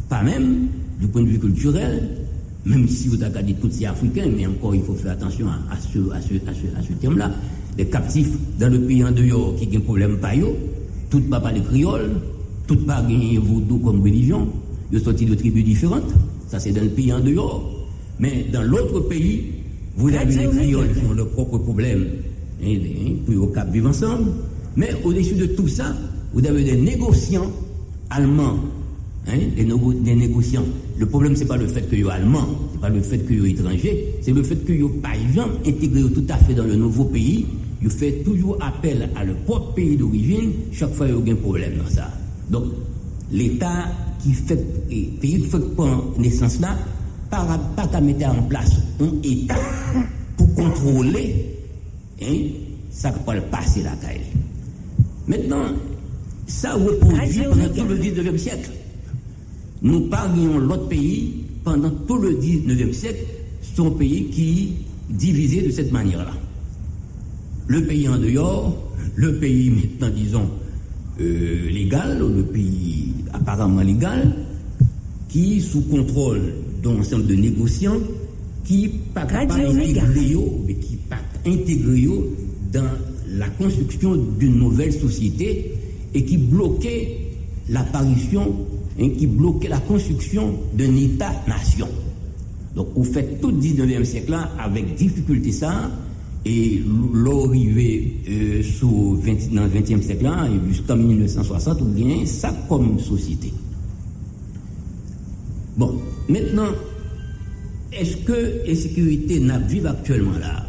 pas 0.08 0.24
même, 0.24 0.68
du 1.00 1.08
point 1.08 1.24
de 1.24 1.28
vue 1.28 1.40
culturel, 1.40 2.19
même 2.66 2.88
si 2.88 3.08
vous 3.08 3.22
avez 3.24 3.44
dit 3.44 3.56
tout 3.56 3.70
c'est 3.72 3.86
africain, 3.86 4.28
mais 4.36 4.46
encore 4.46 4.76
il 4.76 4.82
faut 4.84 4.94
faire 4.94 5.14
attention 5.14 5.48
à, 5.48 5.74
à 5.74 5.78
ce, 5.80 6.00
à 6.12 6.22
ce, 6.22 6.34
à 6.48 6.54
ce, 6.54 6.80
à 6.80 6.84
ce 6.88 6.94
terme-là. 6.94 7.32
Les 7.78 7.86
captifs 7.86 8.32
dans 8.60 8.70
le 8.70 8.82
pays 8.82 9.04
en 9.04 9.12
dehors 9.12 9.56
qui 9.56 9.68
ont 9.76 9.80
un 9.80 9.84
problème 9.84 10.18
pas 10.18 10.36
yo, 10.36 10.56
tout 11.10 11.22
pas 11.22 11.40
parler 11.40 11.62
créole, 11.62 12.12
tout 12.68 12.78
pas 12.86 13.02
gagner 13.02 13.38
vaudou 13.38 13.80
comme 13.80 14.02
religion, 14.02 14.48
ils 14.92 15.00
sont 15.00 15.12
de 15.12 15.36
tribus 15.36 15.64
différentes, 15.64 16.12
ça 16.48 16.60
c'est 16.60 16.72
dans 16.72 16.82
le 16.82 16.90
pays 16.90 17.14
en 17.14 17.20
dehors. 17.20 17.76
Mais 18.20 18.48
dans 18.52 18.64
l'autre 18.64 19.00
pays, 19.02 19.46
vous 19.96 20.10
avez 20.10 20.36
les 20.36 20.48
créoles 20.48 20.94
qui 20.94 21.06
ont 21.10 21.14
leurs 21.14 21.30
propres 21.30 21.58
problèmes, 21.60 22.06
hein, 22.62 22.68
hein, 22.68 23.12
pour 23.26 23.44
au 23.44 23.48
cap 23.48 23.72
vivre 23.72 23.90
ensemble. 23.90 24.32
Mais 24.76 24.90
au-dessus 25.04 25.36
de 25.36 25.46
tout 25.46 25.68
ça, 25.68 25.96
vous 26.34 26.46
avez 26.46 26.64
des 26.64 26.76
négociants 26.76 27.50
allemands, 28.10 28.58
hein, 29.28 29.38
des 29.56 30.16
négociants. 30.16 30.66
Le 31.00 31.06
problème, 31.06 31.34
c'est 31.34 31.46
pas 31.46 31.56
le 31.56 31.66
fait 31.66 31.84
qu'ils 31.90 32.02
soient 32.02 32.14
allemands, 32.16 32.48
c'est 32.74 32.82
pas 32.82 32.90
le 32.90 33.02
fait 33.02 33.20
qu'ils 33.20 33.40
soient 33.40 33.48
étrangers, 33.48 34.16
c'est 34.22 34.34
le 34.34 34.44
fait 34.44 34.58
qu'ils 34.66 34.82
soient 34.82 35.02
par 35.02 35.14
exemple 35.14 35.52
intégrés 35.66 36.04
tout 36.14 36.26
à 36.28 36.36
fait 36.36 36.54
dans 36.54 36.66
le 36.66 36.76
nouveau 36.76 37.06
pays. 37.06 37.46
Ils 37.82 37.90
font 37.90 38.06
toujours 38.26 38.58
appel 38.62 39.10
à 39.16 39.24
leur 39.24 39.38
propre 39.38 39.74
pays 39.76 39.96
d'origine 39.96 40.52
chaque 40.74 40.94
fois 40.94 41.08
qu'il 41.08 41.28
y 41.28 41.30
a 41.30 41.34
un 41.34 41.38
problème 41.38 41.78
dans 41.78 41.90
ça. 41.90 42.12
Donc, 42.50 42.66
l'État 43.32 43.86
qui 44.22 44.34
fait, 44.34 44.60
et 44.92 45.04
pays 45.22 45.42
qui 45.42 45.48
fait 45.48 45.76
prendre 45.76 46.14
naissance 46.18 46.60
là, 46.60 46.78
pas, 47.30 47.46
pas 47.78 47.88
qu'à 47.88 48.02
mettre 48.02 48.28
en 48.28 48.44
place 48.44 48.76
un 49.00 49.12
État 49.24 49.56
pour 50.36 50.54
contrôler 50.54 51.46
hein, 52.22 52.36
ça 52.92 53.12
qui 53.12 53.20
peut 53.26 53.36
le 53.36 53.42
passer 53.44 53.84
la 53.84 53.92
caille. 53.92 54.20
Maintenant, 55.28 55.64
ça 56.46 56.74
reproduit 56.74 57.44
pendant 57.44 57.70
tout 57.70 57.86
le 57.88 57.98
19e 57.98 58.38
siècle. 58.38 58.72
Nous 59.82 60.02
parlions 60.02 60.58
l'autre 60.58 60.88
pays 60.88 61.34
pendant 61.64 61.90
tout 61.90 62.18
le 62.18 62.32
19e 62.32 62.94
siècle, 62.94 63.26
un 63.80 63.92
pays 63.92 64.26
qui 64.26 64.74
divisé 65.10 65.62
de 65.62 65.72
cette 65.72 65.92
manière-là. 65.92 66.34
Le 67.68 67.86
pays 67.86 68.08
en 68.10 68.18
dehors, 68.18 68.92
le 69.16 69.36
pays 69.38 69.70
maintenant, 69.70 70.10
disons, 70.14 70.50
euh, 71.22 71.70
légal, 71.70 72.22
ou 72.22 72.30
le 72.30 72.44
pays 72.44 73.14
apparemment 73.34 73.82
légal, 73.82 74.34
qui 75.30 75.62
sous 75.62 75.82
contrôle 75.82 76.42
d'un 76.84 77.00
ensemble 77.00 77.28
de 77.28 77.36
négociants, 77.36 78.00
qui 78.66 78.90
pas 79.14 79.26
yo, 79.26 80.64
mais 80.68 80.76
qui 80.76 80.96
pas 80.96 81.18
intégré 81.46 82.08
dans 82.74 82.90
la 83.38 83.48
construction 83.50 84.16
d'une 84.38 84.56
nouvelle 84.58 84.94
société 84.94 85.74
et 86.14 86.24
qui 86.24 86.38
bloquait 86.38 87.18
l'apparition, 87.70 88.56
qui 89.08 89.28
bloquait 89.28 89.70
la 89.70 89.80
construction 89.80 90.60
d'un 90.74 90.96
État-nation. 90.96 91.88
Donc, 92.76 92.90
vous 92.96 93.04
faites 93.04 93.42
tout 93.42 93.50
le 93.50 93.58
19e 93.58 94.04
siècle 94.04 94.32
là 94.32 94.52
avec 94.60 94.96
difficulté 94.96 95.52
ça, 95.52 95.90
et 96.46 96.82
l'arrivée 97.14 98.18
euh, 98.30 98.64
sous 98.64 99.16
20 99.16 99.54
dans 99.54 99.64
le 99.64 99.70
20e 99.70 100.02
siècle 100.02 100.24
là, 100.24 100.48
jusqu'en 100.68 100.96
1960, 100.96 101.82
ou 101.82 101.86
bien 101.86 102.26
ça 102.26 102.54
comme 102.68 103.00
société. 103.00 103.52
Bon, 105.78 106.00
maintenant, 106.28 106.72
est-ce 107.92 108.18
que 108.18 108.68
l'insécurité 108.68 109.40
n'a 109.40 109.60
vive 109.60 109.88
actuellement 109.88 110.38
là? 110.40 110.66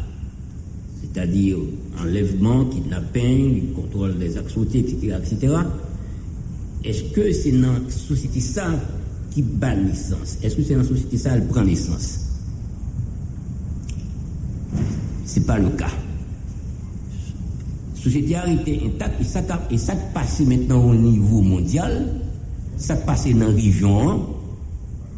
C'est-à-dire 1.01 1.57
enlèvement, 2.01 2.65
kidnapping, 2.65 3.73
contrôle 3.73 4.17
des 4.17 4.37
actes 4.37 4.57
etc., 4.73 5.15
etc. 5.19 5.53
eske 6.87 7.31
se 7.37 7.53
nan 7.55 7.85
sositi 7.91 8.41
sa 8.43 8.67
ki 9.31 9.43
ban 9.61 9.85
nesans? 9.85 10.37
Eske 10.45 10.65
se 10.67 10.77
nan 10.77 10.87
sositi 10.87 11.19
sa 11.21 11.35
al 11.37 11.45
pran 11.49 11.69
nesans? 11.69 12.09
Se 15.29 15.43
pa 15.47 15.59
lo 15.61 15.71
ka. 15.79 15.89
Sositi 18.01 18.35
a 18.35 18.43
rete 18.47 18.75
entak 18.87 19.21
e 19.21 19.25
sa 19.29 19.43
te 19.45 20.11
pase 20.13 20.45
maintenant 20.49 20.89
ou 20.89 20.97
nivou 20.97 21.45
mondial, 21.45 21.99
sa 22.77 22.97
te 22.97 23.05
pase 23.05 23.35
nan 23.37 23.53
region 23.55 23.97
an, 24.01 24.21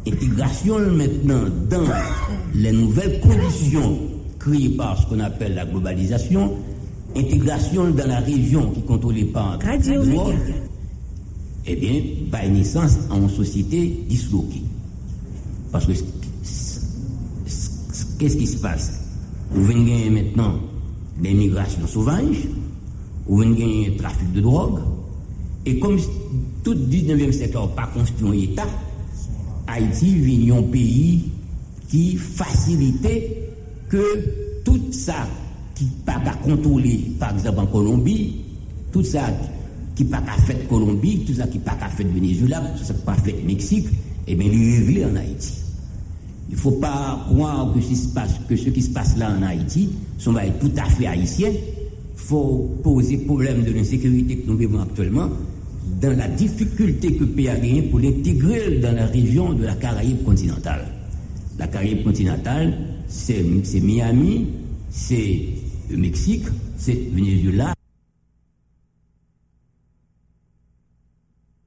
Intigrasyon 0.06 0.90
maintenant 0.90 1.44
dans 1.70 1.86
les 2.54 2.72
nouvelles 2.72 3.20
conditions 3.20 3.98
créées 4.38 4.68
par 4.76 4.98
ce 4.98 5.06
qu'on 5.06 5.20
appelle 5.20 5.54
la 5.54 5.64
globalisation, 5.64 6.52
intigrasyon 7.16 7.90
dans 7.92 8.06
la 8.06 8.18
région 8.18 8.70
qui 8.72 8.80
est 8.80 8.82
contrôlée 8.82 9.24
par 9.24 9.58
l'Europe, 9.86 10.34
ebyen, 11.64 11.96
eh 11.96 12.28
bay 12.30 12.50
nisans 12.52 12.98
an 13.12 13.28
sosite 13.32 13.80
disloke. 14.08 14.60
Paske, 15.72 15.96
kès 18.20 18.36
ki 18.38 18.46
se 18.48 18.60
passe? 18.62 19.00
Ou 19.54 19.64
ven 19.68 19.84
genye 19.86 20.10
maintenant 20.12 20.60
den 21.22 21.38
migrasyon 21.38 21.88
souvange, 21.90 22.44
ou 23.26 23.40
ven 23.40 23.54
genye 23.56 23.94
trafik 23.98 24.32
de 24.34 24.44
drogue, 24.44 24.82
e 25.64 25.78
kom 25.80 25.96
tout 26.64 26.76
19e 26.90 27.32
sektor 27.32 27.70
pa 27.76 27.88
konstiyon 27.94 28.36
etat, 28.36 28.70
Haiti 29.64 30.10
vin 30.20 30.44
yon 30.50 30.68
peyi 30.70 31.30
ki 31.88 32.04
fasilite 32.20 33.14
ke 33.90 34.04
tout 34.66 34.92
sa 34.94 35.24
ki 35.74 35.88
pa 36.06 36.20
pa 36.22 36.36
kontrole, 36.44 37.16
par 37.18 37.32
exemple 37.34 37.64
en 37.64 37.72
Colombie, 37.72 38.44
tout 38.92 39.06
sa 39.06 39.30
ki 39.32 39.63
qui 39.94 40.04
pas 40.04 40.20
qu'à 40.20 40.32
fait 40.32 40.66
Colombie, 40.68 41.24
tout 41.26 41.34
ça 41.34 41.46
qui 41.46 41.58
pas 41.58 41.74
qu'à 41.74 41.88
fait 41.88 42.04
Venezuela, 42.04 42.62
tout 42.76 42.84
ça 42.84 42.94
qui 42.94 43.02
pas 43.02 43.14
fait 43.14 43.42
Mexique, 43.44 43.86
eh 44.26 44.34
bien, 44.34 44.48
il 44.50 44.62
est 44.62 44.78
réglé 44.78 45.04
en 45.04 45.16
Haïti. 45.16 45.64
Il 46.48 46.54
ne 46.54 46.60
faut 46.60 46.72
pas 46.72 47.24
croire 47.28 47.72
que 47.74 47.80
ce, 47.80 48.68
qui 48.70 48.82
se 48.82 48.90
passe, 48.90 49.16
là 49.16 49.34
en 49.36 49.42
Haïti 49.42 49.90
sont 50.18 50.34
tout 50.60 50.70
à 50.76 50.84
fait 50.84 51.06
haïtiens. 51.06 51.50
Il 51.50 52.16
faut 52.16 52.78
poser 52.82 53.18
problème 53.18 53.64
de 53.64 53.72
l'insécurité 53.72 54.36
que 54.38 54.46
nous 54.46 54.56
vivons 54.56 54.80
actuellement 54.80 55.30
dans 56.00 56.16
la 56.16 56.28
difficulté 56.28 57.14
que 57.14 57.24
le 57.24 57.30
pays 57.30 57.48
a 57.48 57.56
gagné 57.56 57.82
pour 57.82 57.98
l'intégrer 57.98 58.78
dans 58.78 58.94
la 58.94 59.06
région 59.06 59.52
de 59.52 59.64
la 59.64 59.74
Caraïbe 59.74 60.22
continentale. 60.22 60.86
La 61.58 61.66
Caraïbe 61.66 62.04
continentale, 62.04 62.74
c'est 63.08 63.42
Miami, 63.80 64.46
c'est 64.90 65.48
le 65.90 65.96
Mexique, 65.96 66.44
c'est 66.76 67.10
Venezuela, 67.12 67.74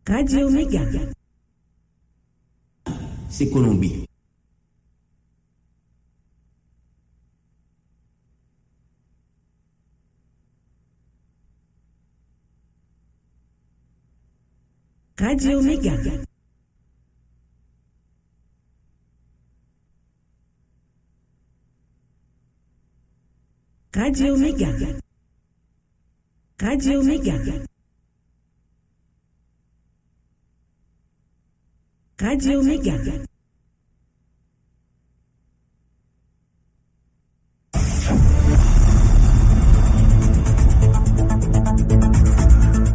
Radio 0.07 0.49
Méga. 0.49 0.79
c'est 3.29 3.49
Colombie. 3.49 4.07
Radio 15.19 15.61
Méga. 15.61 15.91
Radio 23.93 24.37
Méga. 24.37 24.69
Radio 26.61 27.03
Méga. 27.03 27.66
Radio 32.19 32.63
Méga. 32.63 32.93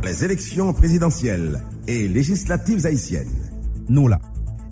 Les 0.03 0.25
élections 0.25 0.73
présidentielles 0.73 1.63
et 1.87 2.09
législatives 2.09 2.85
haïtiennes. 2.85 3.29
Nous 3.89 4.09
là. 4.09 4.19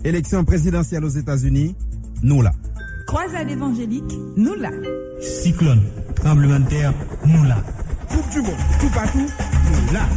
Élections 0.03 0.43
présidentielles 0.43 1.05
aux 1.05 1.09
États-Unis. 1.09 1.77
Nous 2.21 2.41
là. 2.41 2.51
Croisade 3.07 3.49
évangélique, 3.49 4.03
nous 4.35 4.55
là. 4.55 4.71
Cyclone, 5.21 5.81
tremblement 6.15 6.59
de 6.59 6.67
terre, 6.67 6.93
nous 7.25 7.43
là. 7.45 7.63
Coupe 8.09 8.29
du 8.31 8.41
monde, 8.41 8.59
tout 8.81 8.89
partout, 8.89 9.19
nous 9.19 9.93
là. 9.93 10.09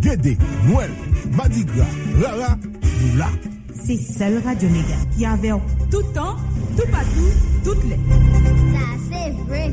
Guédé, 0.00 0.36
Noël, 0.66 0.90
Mardi 1.36 1.64
Gras, 1.64 1.86
Rara, 2.20 2.58
nous 3.00 3.16
là. 3.16 3.28
C'est 3.86 3.98
seul 3.98 4.42
Radio 4.44 4.68
Méga 4.68 4.96
qui 5.16 5.24
avait 5.24 5.52
tout 5.92 6.02
temps, 6.12 6.34
tout 6.76 6.90
partout, 6.90 7.30
toutes 7.62 7.84
les. 7.84 7.94
Ça, 7.94 8.80
c'est 9.12 9.30
vrai. 9.46 9.72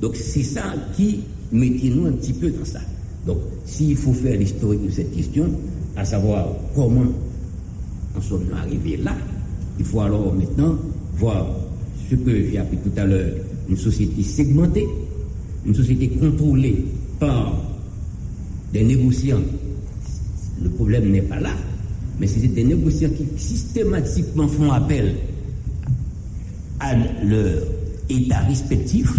Donc 0.00 0.16
c'est 0.16 0.42
ça 0.42 0.74
qui 0.94 1.20
mettait 1.52 1.88
nous 1.88 2.06
un 2.06 2.12
petit 2.12 2.32
peu 2.32 2.50
dans 2.50 2.64
ça. 2.64 2.80
Donc 3.26 3.38
s'il 3.64 3.96
faut 3.96 4.12
faire 4.12 4.38
l'historique 4.38 4.86
de 4.86 4.90
cette 4.90 5.14
question, 5.14 5.50
à 5.96 6.04
savoir 6.04 6.48
comment 6.74 7.06
en 8.16 8.20
sommes-nous 8.20 8.54
arrivés 8.56 8.96
là, 8.98 9.16
il 9.78 9.84
faut 9.84 10.00
alors 10.00 10.32
maintenant 10.34 10.76
voir 11.16 11.46
ce 12.10 12.14
que 12.14 12.50
j'ai 12.50 12.58
appris 12.58 12.78
tout 12.78 12.92
à 12.96 13.04
l'heure, 13.04 13.32
une 13.68 13.76
société 13.76 14.22
segmentée, 14.22 14.86
une 15.64 15.74
société 15.74 16.08
contrôlée 16.08 16.84
par 17.18 17.60
des 18.72 18.84
négociants. 18.84 19.42
Le 20.62 20.70
problème 20.70 21.10
n'est 21.10 21.22
pas 21.22 21.40
là, 21.40 21.50
mais 22.20 22.26
c'est 22.26 22.46
des 22.46 22.64
négociants 22.64 23.10
qui 23.10 23.26
systématiquement 23.38 24.48
font 24.48 24.70
appel 24.70 25.16
à 26.80 26.94
leur 27.24 27.62
état 28.08 28.40
respectif 28.40 29.18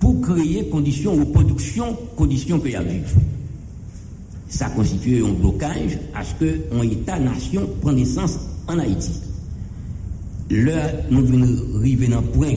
pour 0.00 0.20
créer 0.20 0.68
conditions 0.68 1.12
aux 1.20 1.26
productions, 1.26 1.96
conditions 2.16 2.58
qu'il 2.58 2.72
y 2.72 2.76
a 2.76 2.82
vivre. 2.82 3.08
Ça 4.48 4.68
constitue 4.70 5.22
un 5.22 5.32
blocage 5.32 5.98
à 6.14 6.24
ce 6.24 6.34
qu'un 6.34 6.82
État-nation 6.82 7.68
prenne 7.80 7.96
naissance 7.96 8.38
en 8.66 8.78
Haïti. 8.78 9.12
Là, 10.50 10.90
nous 11.10 11.24
venons 11.24 11.78
arriver 11.78 12.08
dans 12.08 12.22
le 12.22 12.26
point 12.26 12.54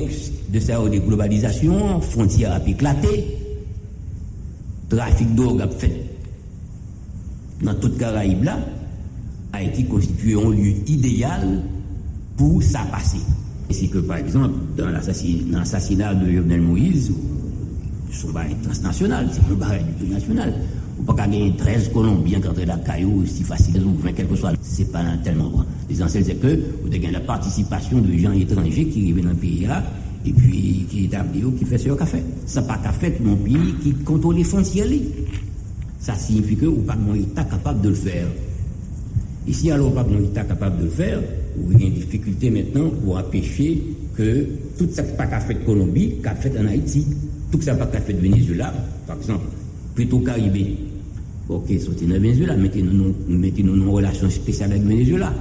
de 0.49 0.60
sa 0.60 0.90
déglobalisation, 0.90 2.02
frontières 2.02 2.53
a 2.53 2.68
éclaté, 2.68 3.38
trafic 4.90 5.36
d'orgue 5.36 5.61
a 5.61 5.68
fait 5.68 6.14
dans 7.64 7.74
toute 7.76 7.98
Caraïbe 7.98 8.44
là, 8.44 8.60
Haïti 9.53 9.86
constitue 9.86 10.38
un 10.38 10.49
lieu 10.52 10.74
idéal 10.88 11.61
pour 12.36 12.61
ça 12.61 12.82
passer. 12.91 13.20
C'est 13.70 13.88
que 13.88 13.99
par 13.99 14.18
exemple, 14.18 14.56
dans 14.78 14.90
l'assassinat 14.90 16.14
de 16.14 16.32
Jovenel 16.32 16.61
Moïse, 16.61 17.11
sou 18.14 18.31
barè 18.35 18.56
transnasyonal, 18.64 19.30
se 19.34 19.44
pou 19.44 19.57
barè 19.60 19.81
nasyonal. 20.10 20.53
Ou 20.94 21.06
pa 21.07 21.15
kage 21.18 21.40
13 21.57 21.90
Kolombien 21.94 22.41
kante 22.44 22.65
la 22.69 22.77
kayou, 22.85 23.26
si 23.26 23.44
fasil 23.48 23.81
ou 23.81 23.98
vwen 24.03 24.14
kelko 24.15 24.38
so, 24.38 24.52
se 24.61 24.85
pa 24.94 25.02
nan 25.06 25.19
tel 25.26 25.40
nombran. 25.40 25.65
L'esansel 25.90 26.26
se 26.27 26.38
ke 26.40 26.53
ou 26.84 26.91
te 26.91 27.02
gen 27.02 27.15
la 27.15 27.23
participasyon 27.26 28.06
de 28.06 28.19
jan 28.22 28.38
etranje 28.38 28.85
ki 28.91 29.07
rive 29.10 29.26
nan 29.26 29.40
piye 29.41 29.68
ya, 29.68 29.81
e 30.23 30.31
pi 30.31 30.61
ki 30.91 31.06
etabli 31.07 31.44
ou 31.44 31.56
ki 31.57 31.68
fese 31.68 31.90
yo 31.90 31.98
ka 31.99 32.07
fe. 32.07 32.22
Sa 32.49 32.64
pa 32.68 32.77
ka 32.84 32.94
fet 32.95 33.19
nan 33.26 33.41
piye 33.44 33.73
ki 33.81 33.95
kontole 34.07 34.45
fonsyeli. 34.48 35.02
Sa 36.03 36.15
signifi 36.19 36.60
ke 36.61 36.69
ou 36.69 36.85
pa 36.88 36.95
nan 36.99 37.18
ita 37.19 37.48
kapab 37.49 37.81
de 37.81 37.91
l'fer. 37.95 38.30
E 39.44 39.52
si 39.52 39.73
alo 39.73 39.90
ou 39.90 39.98
pa 39.98 40.06
nan 40.07 40.23
ita 40.30 40.45
kapab 40.48 40.77
de 40.77 40.88
l'fer, 40.88 41.19
ou 41.57 41.73
gen 41.73 41.98
difikulte 41.98 42.49
maintenant 42.53 42.94
ou 43.03 43.18
apeche 43.18 43.73
ke 44.15 44.30
tout 44.77 44.90
sa 44.94 45.06
pa 45.18 45.26
ka 45.30 45.41
fet 45.44 45.65
Kolombi, 45.65 46.22
ka 46.22 46.38
fet 46.38 46.56
an 46.61 46.69
Haiti. 46.69 47.03
Tout 47.54 47.62
ça 47.62 47.76
pas 47.76 47.86
qu'à 47.86 48.02
fait 48.02 48.14
de 48.14 48.20
Venezuela, 48.20 48.74
par 49.06 49.16
exemple, 49.16 49.46
plutôt 49.94 50.18
Caribé. 50.20 50.76
Ok, 51.48 51.72
sortez 51.80 52.06
de 52.08 52.14
Venezuela, 52.14 52.58
mettez-nous 52.58 53.14
mettez-nous 53.28 53.88
en 53.88 53.92
relation 53.92 54.28
spéciale 54.28 54.72
avec 54.72 54.84
Venezuela. 54.84 55.32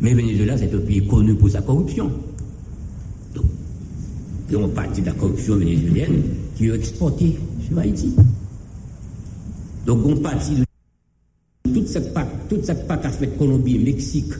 Mais 0.00 0.14
Venezuela, 0.14 0.56
c'est 0.56 0.72
un 0.72 0.78
pays 0.78 1.04
connu 1.04 1.34
pour 1.34 1.50
sa 1.50 1.60
corruption. 1.60 2.08
Donc, 3.34 3.46
il 4.48 4.54
y 4.54 4.56
a 4.56 4.64
une 4.64 4.70
partie 4.70 5.00
de 5.00 5.06
la 5.06 5.12
corruption 5.12 5.56
vénézuélienne 5.56 6.22
qui 6.54 6.68
est 6.68 6.74
exportée 6.74 7.36
sur 7.66 7.78
Haïti. 7.80 8.14
Donc, 9.86 10.06
on 10.06 10.16
partie 10.18 10.54
de 10.54 11.74
toute 11.74 11.88
cette 11.88 12.14
part, 12.14 12.28
toute 12.48 12.64
cette 12.64 12.86
part 12.86 13.00
qu'a 13.00 13.10
fait 13.10 13.36
Colombie, 13.36 13.76
Mexique, 13.80 14.34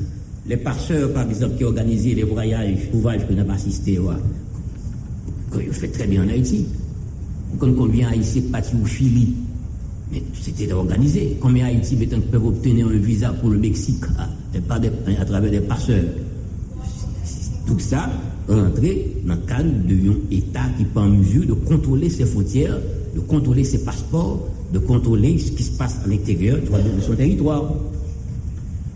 les 0.47 0.59
passeurs, 0.59 1.13
par 1.13 1.29
exemple, 1.29 1.57
qui 1.57 1.65
organisent 1.65 2.05
les 2.05 2.23
voyages, 2.23 2.89
voyages 2.93 3.27
que 3.27 3.33
nous 3.33 3.41
avons 3.41 3.51
assisté, 3.51 3.99
que 5.51 5.59
ils 5.59 5.73
fait 5.73 5.89
très 5.89 6.07
bien 6.07 6.25
en 6.25 6.29
Haïti. 6.29 6.67
Quand 7.59 7.73
combien 7.75 8.09
Haïtiens 8.09 8.43
partis 8.51 8.77
au 8.83 8.87
Chili, 8.87 9.35
mais 10.13 10.23
c'était 10.41 10.73
organisé. 10.73 11.37
Combien 11.41 11.67
Haïti 11.67 11.97
maintenant 11.97 12.21
peuvent 12.31 12.47
obtenir 12.47 12.89
un 12.89 12.99
visa 12.99 13.31
pour 13.31 13.51
le 13.51 13.59
Mexique 13.59 14.05
à, 14.19 15.25
travers 15.25 15.51
des 15.51 15.61
passeurs 15.61 16.05
Tout 17.67 17.79
ça 17.79 18.11
rentrer 18.49 19.17
dans 19.25 19.35
le 19.35 19.41
cadre 19.41 19.71
d'un 19.71 20.37
État 20.37 20.63
qui 20.77 20.83
n'est 20.83 20.89
pas 20.89 21.03
en 21.03 21.11
mesure 21.11 21.47
de 21.47 21.53
contrôler 21.53 22.11
ses 22.11 22.25
frontières, 22.25 22.79
de 23.15 23.21
contrôler 23.21 23.63
ses 23.63 23.85
passeports, 23.85 24.49
de 24.73 24.79
contrôler 24.81 25.39
ce 25.39 25.53
qui 25.53 25.63
se 25.63 25.73
passe 25.73 26.01
à 26.05 26.09
l'intérieur 26.09 26.59
de 26.59 27.01
son 27.01 27.15
territoire. 27.15 27.73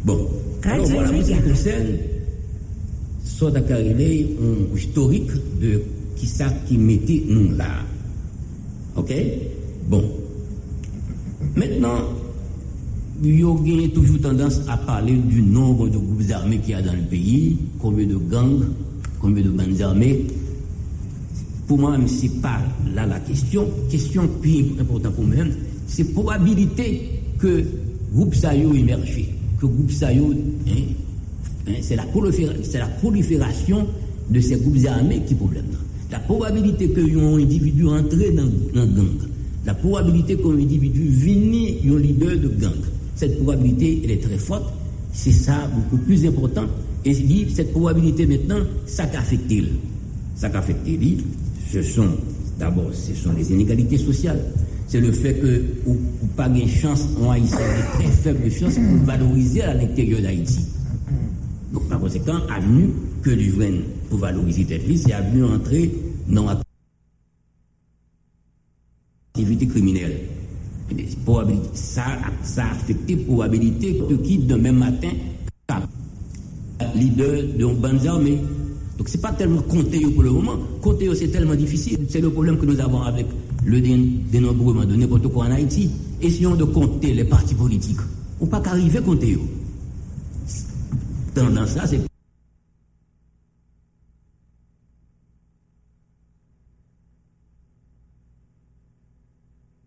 Bon, 0.05 0.29
alors 0.65 0.87
voilà, 0.87 1.23
ce 1.23 1.31
qui 1.33 1.41
concerne 1.41 1.87
soit 3.25 3.51
d'accord, 3.53 3.77
un 3.79 4.77
historique 4.77 5.31
de 5.61 5.83
qui 6.17 6.27
ça 6.27 6.47
qui 6.67 6.79
mettait 6.79 7.23
nous 7.29 7.53
là. 7.57 7.85
Ok? 8.97 9.13
Bon. 9.89 10.03
Maintenant, 11.57 11.99
il 13.23 13.41
y 13.41 13.85
a 13.85 13.89
toujours 13.89 14.21
tendance 14.21 14.61
à 14.69 14.77
parler 14.77 15.15
du 15.15 15.43
nombre 15.43 15.89
de 15.89 15.99
groupes 15.99 16.31
armés 16.33 16.59
qu'il 16.59 16.71
y 16.71 16.75
a 16.75 16.83
dans 16.83 16.93
le 16.93 17.03
pays, 17.03 17.57
combien 17.79 18.07
de 18.07 18.17
gangs, 18.17 18.65
combien 19.21 19.43
de 19.43 19.51
bandes 19.51 19.81
armées. 19.81 20.27
Pour 21.67 21.79
moi, 21.79 21.97
ce 22.07 22.23
n'est 22.23 22.41
pas 22.41 22.61
là 22.95 23.07
la 23.07 23.21
question. 23.21 23.69
Question 23.91 24.29
plus 24.41 24.65
importante 24.79 25.15
pour 25.15 25.25
moi, 25.25 25.45
c'est 25.87 26.13
probabilité 26.13 27.21
que 27.39 27.65
groupe 28.13 28.35
Sayo 28.35 28.75
émerge, 28.75 29.29
que 29.61 29.67
groupe 29.67 29.91
Sayo, 29.91 30.33
hein, 30.33 30.71
hein, 31.69 31.73
c'est 31.81 31.97
la, 31.97 32.05
la 32.05 32.87
prolifération 32.87 33.87
de 34.31 34.41
ces 34.41 34.57
groupes 34.57 34.87
armés 34.87 35.23
qui 35.27 35.35
problème. 35.35 35.65
La 36.15 36.21
probabilité 36.21 36.91
que 36.91 37.01
un 37.01 37.43
individu 37.43 37.89
entre 37.89 38.15
dans 38.37 38.81
un 38.81 38.87
gang, 38.87 39.19
la 39.67 39.75
probabilité 39.75 40.37
qu'un 40.37 40.51
individu 40.51 41.09
vienne 41.09 41.75
un 41.93 41.99
leader 41.99 42.39
de 42.39 42.47
gang, 42.57 42.71
cette 43.17 43.37
probabilité, 43.39 44.01
elle 44.05 44.13
est 44.13 44.23
très 44.23 44.39
forte. 44.39 44.73
C'est 45.13 45.33
ça 45.33 45.69
beaucoup 45.75 45.97
plus 46.05 46.25
important. 46.25 46.67
Et 47.05 47.15
cette 47.53 47.73
probabilité 47.73 48.27
maintenant, 48.27 48.61
ça 48.87 49.07
qu'affecte 49.07 49.53
Ça 50.37 50.51
qu'affecte 50.51 50.87
ce 51.73 51.83
sont 51.83 52.11
d'abord, 52.61 52.95
ce 52.95 53.13
sont 53.13 53.33
les 53.33 53.51
inégalités 53.51 53.99
sociales. 53.99 54.39
C'est 54.87 55.01
le 55.01 55.11
fait 55.11 55.35
que 55.35 55.65
ou, 55.85 55.97
pas 56.37 56.49
de 56.49 56.65
chance 56.69 57.09
en 57.21 57.33
Haïti, 57.33 57.55
très 57.95 58.13
faible 58.13 58.49
chance 58.53 58.75
pour 58.75 59.05
valoriser 59.05 59.63
à 59.63 59.75
l'intérieur 59.75 60.23
d'Haïti. 60.23 60.61
Donc 61.73 61.89
par 61.89 61.99
conséquent, 61.99 62.39
avenue 62.55 62.91
que 63.21 63.31
l'Uvraine 63.31 63.81
pour 64.09 64.21
valoriser 64.21 64.65
liste, 64.87 65.07
c'est 65.09 65.13
avenue 65.13 65.43
entrer 65.43 65.91
não 66.29 66.49
atividade 69.35 69.67
criminelle. 69.67 70.29
Sa 71.75 72.65
afekte 72.71 73.17
probabilite 73.25 73.95
ki 74.23 74.39
demen 74.47 74.77
matin 74.79 75.11
kap 75.67 75.89
lider 76.95 77.57
de 77.57 77.67
bandes 77.67 78.07
armées. 78.07 78.39
Donc 78.99 79.09
c'est 79.09 79.21
pas 79.21 79.33
tellement 79.33 79.63
compter 79.63 79.99
yo 79.99 80.11
pour 80.11 80.23
le 80.23 80.31
moment, 80.31 80.59
compter 80.81 81.07
yo 81.07 81.15
c'est 81.15 81.29
tellement 81.29 81.57
difficile. 81.57 82.07
C'est 82.09 82.21
le 82.21 82.31
problème 82.31 82.59
que 82.59 82.67
nous 82.67 82.79
avons 82.81 83.03
avec 83.03 83.27
le 83.65 83.81
dénombrement 83.81 84.85
de 84.85 84.95
n'importe 84.95 85.27
quoi 85.29 85.47
en 85.47 85.53
Haïti. 85.53 85.91
Essayons 86.21 86.55
de 86.55 86.65
compter 86.65 87.15
les 87.15 87.25
partis 87.25 87.55
politiques. 87.55 88.01
Ou 88.41 88.47
pas 88.47 88.61
qu'arriver 88.61 89.01
compter 89.01 89.31
yo. 89.31 89.41
Tendance 91.35 91.75
là 91.75 91.87
c'est... 91.87 92.01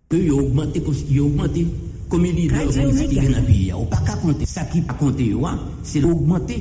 E 0.09 0.15
yo 0.23 0.39
augmente, 0.39 0.81
yo 1.09 1.25
augmente, 1.25 1.65
komi 2.07 2.31
li 2.31 2.45
de 2.47 2.61
organizan 2.63 3.09
ki 3.11 3.17
gen 3.19 3.33
api 3.35 3.55
ya. 3.67 3.75
Ou 3.75 3.89
pa 3.91 3.97
ka 4.07 4.13
konte, 4.21 4.45
sa 4.47 4.63
ki 4.71 4.85
pa 4.87 4.93
konte 4.95 5.25
yo 5.27 5.41
an, 5.43 5.59
se 5.83 5.99
l'augmente. 5.99 6.55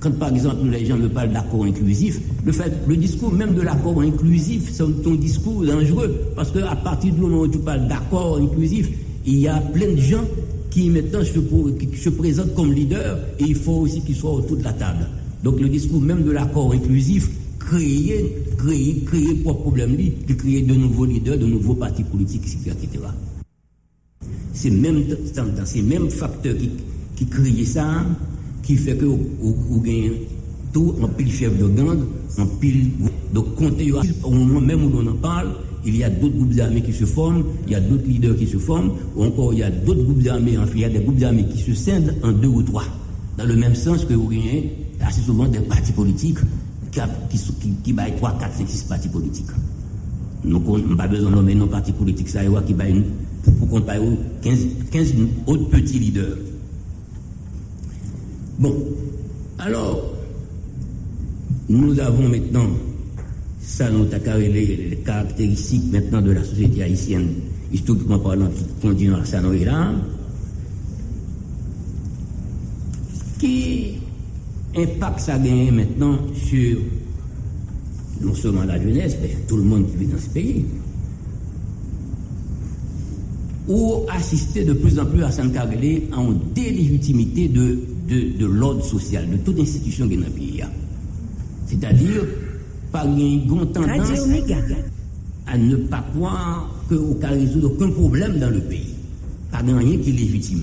Quand 0.00 0.18
par 0.18 0.34
exemple 0.34 0.66
les 0.68 0.84
gens 0.84 0.96
me 0.96 1.08
parlent 1.08 1.30
d'accord 1.32 1.64
inclusif, 1.64 2.18
le, 2.44 2.50
fait, 2.50 2.72
le 2.88 2.96
discours 2.96 3.32
même 3.32 3.54
de 3.54 3.62
l'accord 3.62 4.00
inclusif, 4.00 4.68
c'est 4.72 4.82
un 4.82 5.14
discours 5.14 5.64
dangereux, 5.64 6.12
parce 6.34 6.50
qu'à 6.50 6.74
partir 6.74 7.14
du 7.14 7.20
moment 7.20 7.42
où 7.42 7.48
tu 7.48 7.58
parles 7.58 7.86
d'accord 7.86 8.38
inclusif, 8.38 8.90
il 9.24 9.38
y 9.38 9.46
a 9.46 9.58
plein 9.58 9.92
de 9.92 10.00
gens 10.00 10.24
qui 10.68 10.90
maintenant 10.90 11.22
se, 11.22 11.38
qui 11.38 11.96
se 11.96 12.10
présentent 12.10 12.54
comme 12.54 12.72
leader 12.72 13.16
et 13.38 13.44
il 13.44 13.54
faut 13.54 13.82
aussi 13.82 14.02
qu'ils 14.02 14.16
soient 14.16 14.32
autour 14.32 14.56
de 14.56 14.64
la 14.64 14.72
table. 14.72 15.06
Donc 15.44 15.60
le 15.60 15.68
discours 15.68 16.00
même 16.00 16.24
de 16.24 16.32
l'accord 16.32 16.72
inclusif, 16.72 17.30
créer, 17.66 18.36
créer, 18.56 19.02
créer 19.04 19.34
pour 19.34 19.60
problème, 19.60 19.96
de 19.96 20.34
créer 20.34 20.62
de 20.62 20.74
nouveaux 20.74 21.04
leaders, 21.04 21.38
de 21.38 21.46
nouveaux 21.46 21.74
partis 21.74 22.04
politiques, 22.04 22.46
etc. 22.66 23.04
C'est 24.52 24.70
même 24.70 25.04
dans 25.34 25.66
ces 25.66 25.82
mêmes 25.82 26.08
facteurs 26.08 26.56
qui, 26.56 26.70
qui 27.16 27.26
créent 27.26 27.64
ça, 27.64 28.06
qui 28.62 28.76
fait 28.76 28.96
que 28.96 29.04
vous 29.04 29.82
tout 30.72 30.94
en 31.02 31.08
pile 31.08 31.32
chef 31.32 31.58
de 31.58 31.66
gang, 31.66 31.98
en 32.38 32.46
pile. 32.46 32.90
Donc, 33.32 33.46
au 34.24 34.30
moment 34.30 34.60
même 34.60 34.84
où 34.84 34.90
on 34.96 35.06
en 35.06 35.14
parle, 35.14 35.48
il 35.84 35.96
y 35.96 36.04
a 36.04 36.10
d'autres 36.10 36.34
groupes 36.34 36.58
armés 36.58 36.82
qui 36.82 36.92
se 36.92 37.04
forment, 37.04 37.44
il 37.66 37.72
y 37.72 37.76
a 37.76 37.80
d'autres 37.80 38.06
leaders 38.06 38.36
qui 38.36 38.46
se 38.46 38.58
forment, 38.58 38.92
ou 39.14 39.24
encore 39.24 39.52
il 39.52 39.60
y 39.60 39.62
a 39.62 39.70
d'autres 39.70 40.02
groupes 40.02 40.26
armés, 40.28 40.58
enfin, 40.58 40.72
il 40.74 40.80
y 40.80 40.84
a 40.84 40.88
des 40.88 41.00
groupes 41.00 41.22
armés 41.22 41.46
qui 41.46 41.58
se 41.58 41.74
scindent 41.74 42.14
en 42.22 42.32
deux 42.32 42.48
ou 42.48 42.62
trois, 42.62 42.84
dans 43.38 43.44
le 43.44 43.56
même 43.56 43.74
sens 43.74 44.04
que 44.04 44.14
vous 44.14 44.28
gagnez 44.28 44.72
assez 45.00 45.20
souvent 45.20 45.46
des 45.46 45.60
partis 45.60 45.92
politiques 45.92 46.38
qui, 47.82 47.92
baillent 47.92 48.16
3, 48.16 48.38
4, 48.38 48.54
5, 48.54 48.68
6 48.68 48.82
partis 48.84 49.08
politiques. 49.08 49.46
Nous 50.44 50.58
n'avons 50.58 50.96
pas 50.96 51.08
besoin 51.08 51.30
de 51.30 51.36
nommer 51.36 51.54
nos 51.54 51.66
partis 51.66 51.92
politiques, 51.92 52.28
ça 52.28 52.40
qui 52.66 52.74
baillent 52.74 53.04
pour 53.58 53.68
qu'on 53.68 53.80
paye 53.82 54.00
15, 54.42 54.58
15 54.90 55.14
autres 55.46 55.68
petits 55.70 55.98
leaders. 55.98 56.36
Bon, 58.58 58.74
alors, 59.58 60.14
nous 61.68 61.98
avons 62.00 62.28
maintenant, 62.28 62.68
ça 63.60 63.90
nous 63.90 64.06
a 64.12 64.38
les, 64.38 64.48
les 64.48 64.96
caractéristiques 65.04 65.92
maintenant 65.92 66.22
de 66.22 66.30
la 66.30 66.44
société 66.44 66.82
haïtienne, 66.82 67.28
historiquement 67.72 68.18
parlant, 68.18 68.48
qui 68.48 68.64
continue 68.80 69.14
à 69.14 69.24
ça 69.24 69.40
là, 69.40 69.92
qui 73.38 73.96
impact 74.76 75.20
ça 75.20 75.38
gagne 75.38 75.70
maintenant 75.72 76.18
sur 76.34 76.78
non 78.20 78.34
seulement 78.34 78.64
la 78.64 78.80
jeunesse, 78.80 79.16
mais 79.20 79.36
tout 79.46 79.56
le 79.56 79.62
monde 79.62 79.86
qui 79.90 79.96
vit 79.96 80.06
dans 80.06 80.18
ce 80.18 80.28
pays. 80.28 80.64
Ou 83.68 84.02
assister 84.10 84.64
de 84.64 84.72
plus 84.72 84.98
en 84.98 85.06
plus 85.06 85.22
à 85.22 85.30
s'encarrer 85.30 86.08
en 86.16 86.32
délégitimité 86.54 87.48
de, 87.48 87.78
de, 88.08 88.38
de 88.38 88.46
l'ordre 88.46 88.84
social, 88.84 89.28
de 89.28 89.36
toute 89.38 89.58
institution 89.58 90.08
qui 90.08 90.14
est 90.14 90.18
dans 90.18 90.26
le 90.26 90.30
pays. 90.30 90.62
C'est-à-dire, 91.66 92.22
par 92.92 93.06
une 93.06 93.46
grande 93.46 93.72
tendance 93.72 94.10
à 95.46 95.58
ne 95.58 95.76
pas 95.76 96.04
croire 96.14 96.70
qu'on 96.88 97.14
peut 97.14 97.26
résoudre 97.26 97.72
aucun 97.72 97.90
problème 97.90 98.38
dans 98.38 98.50
le 98.50 98.60
pays. 98.60 98.94
Pas 99.50 99.58
rien 99.58 99.98
qui 99.98 100.10
est 100.10 100.12
légitime 100.12 100.62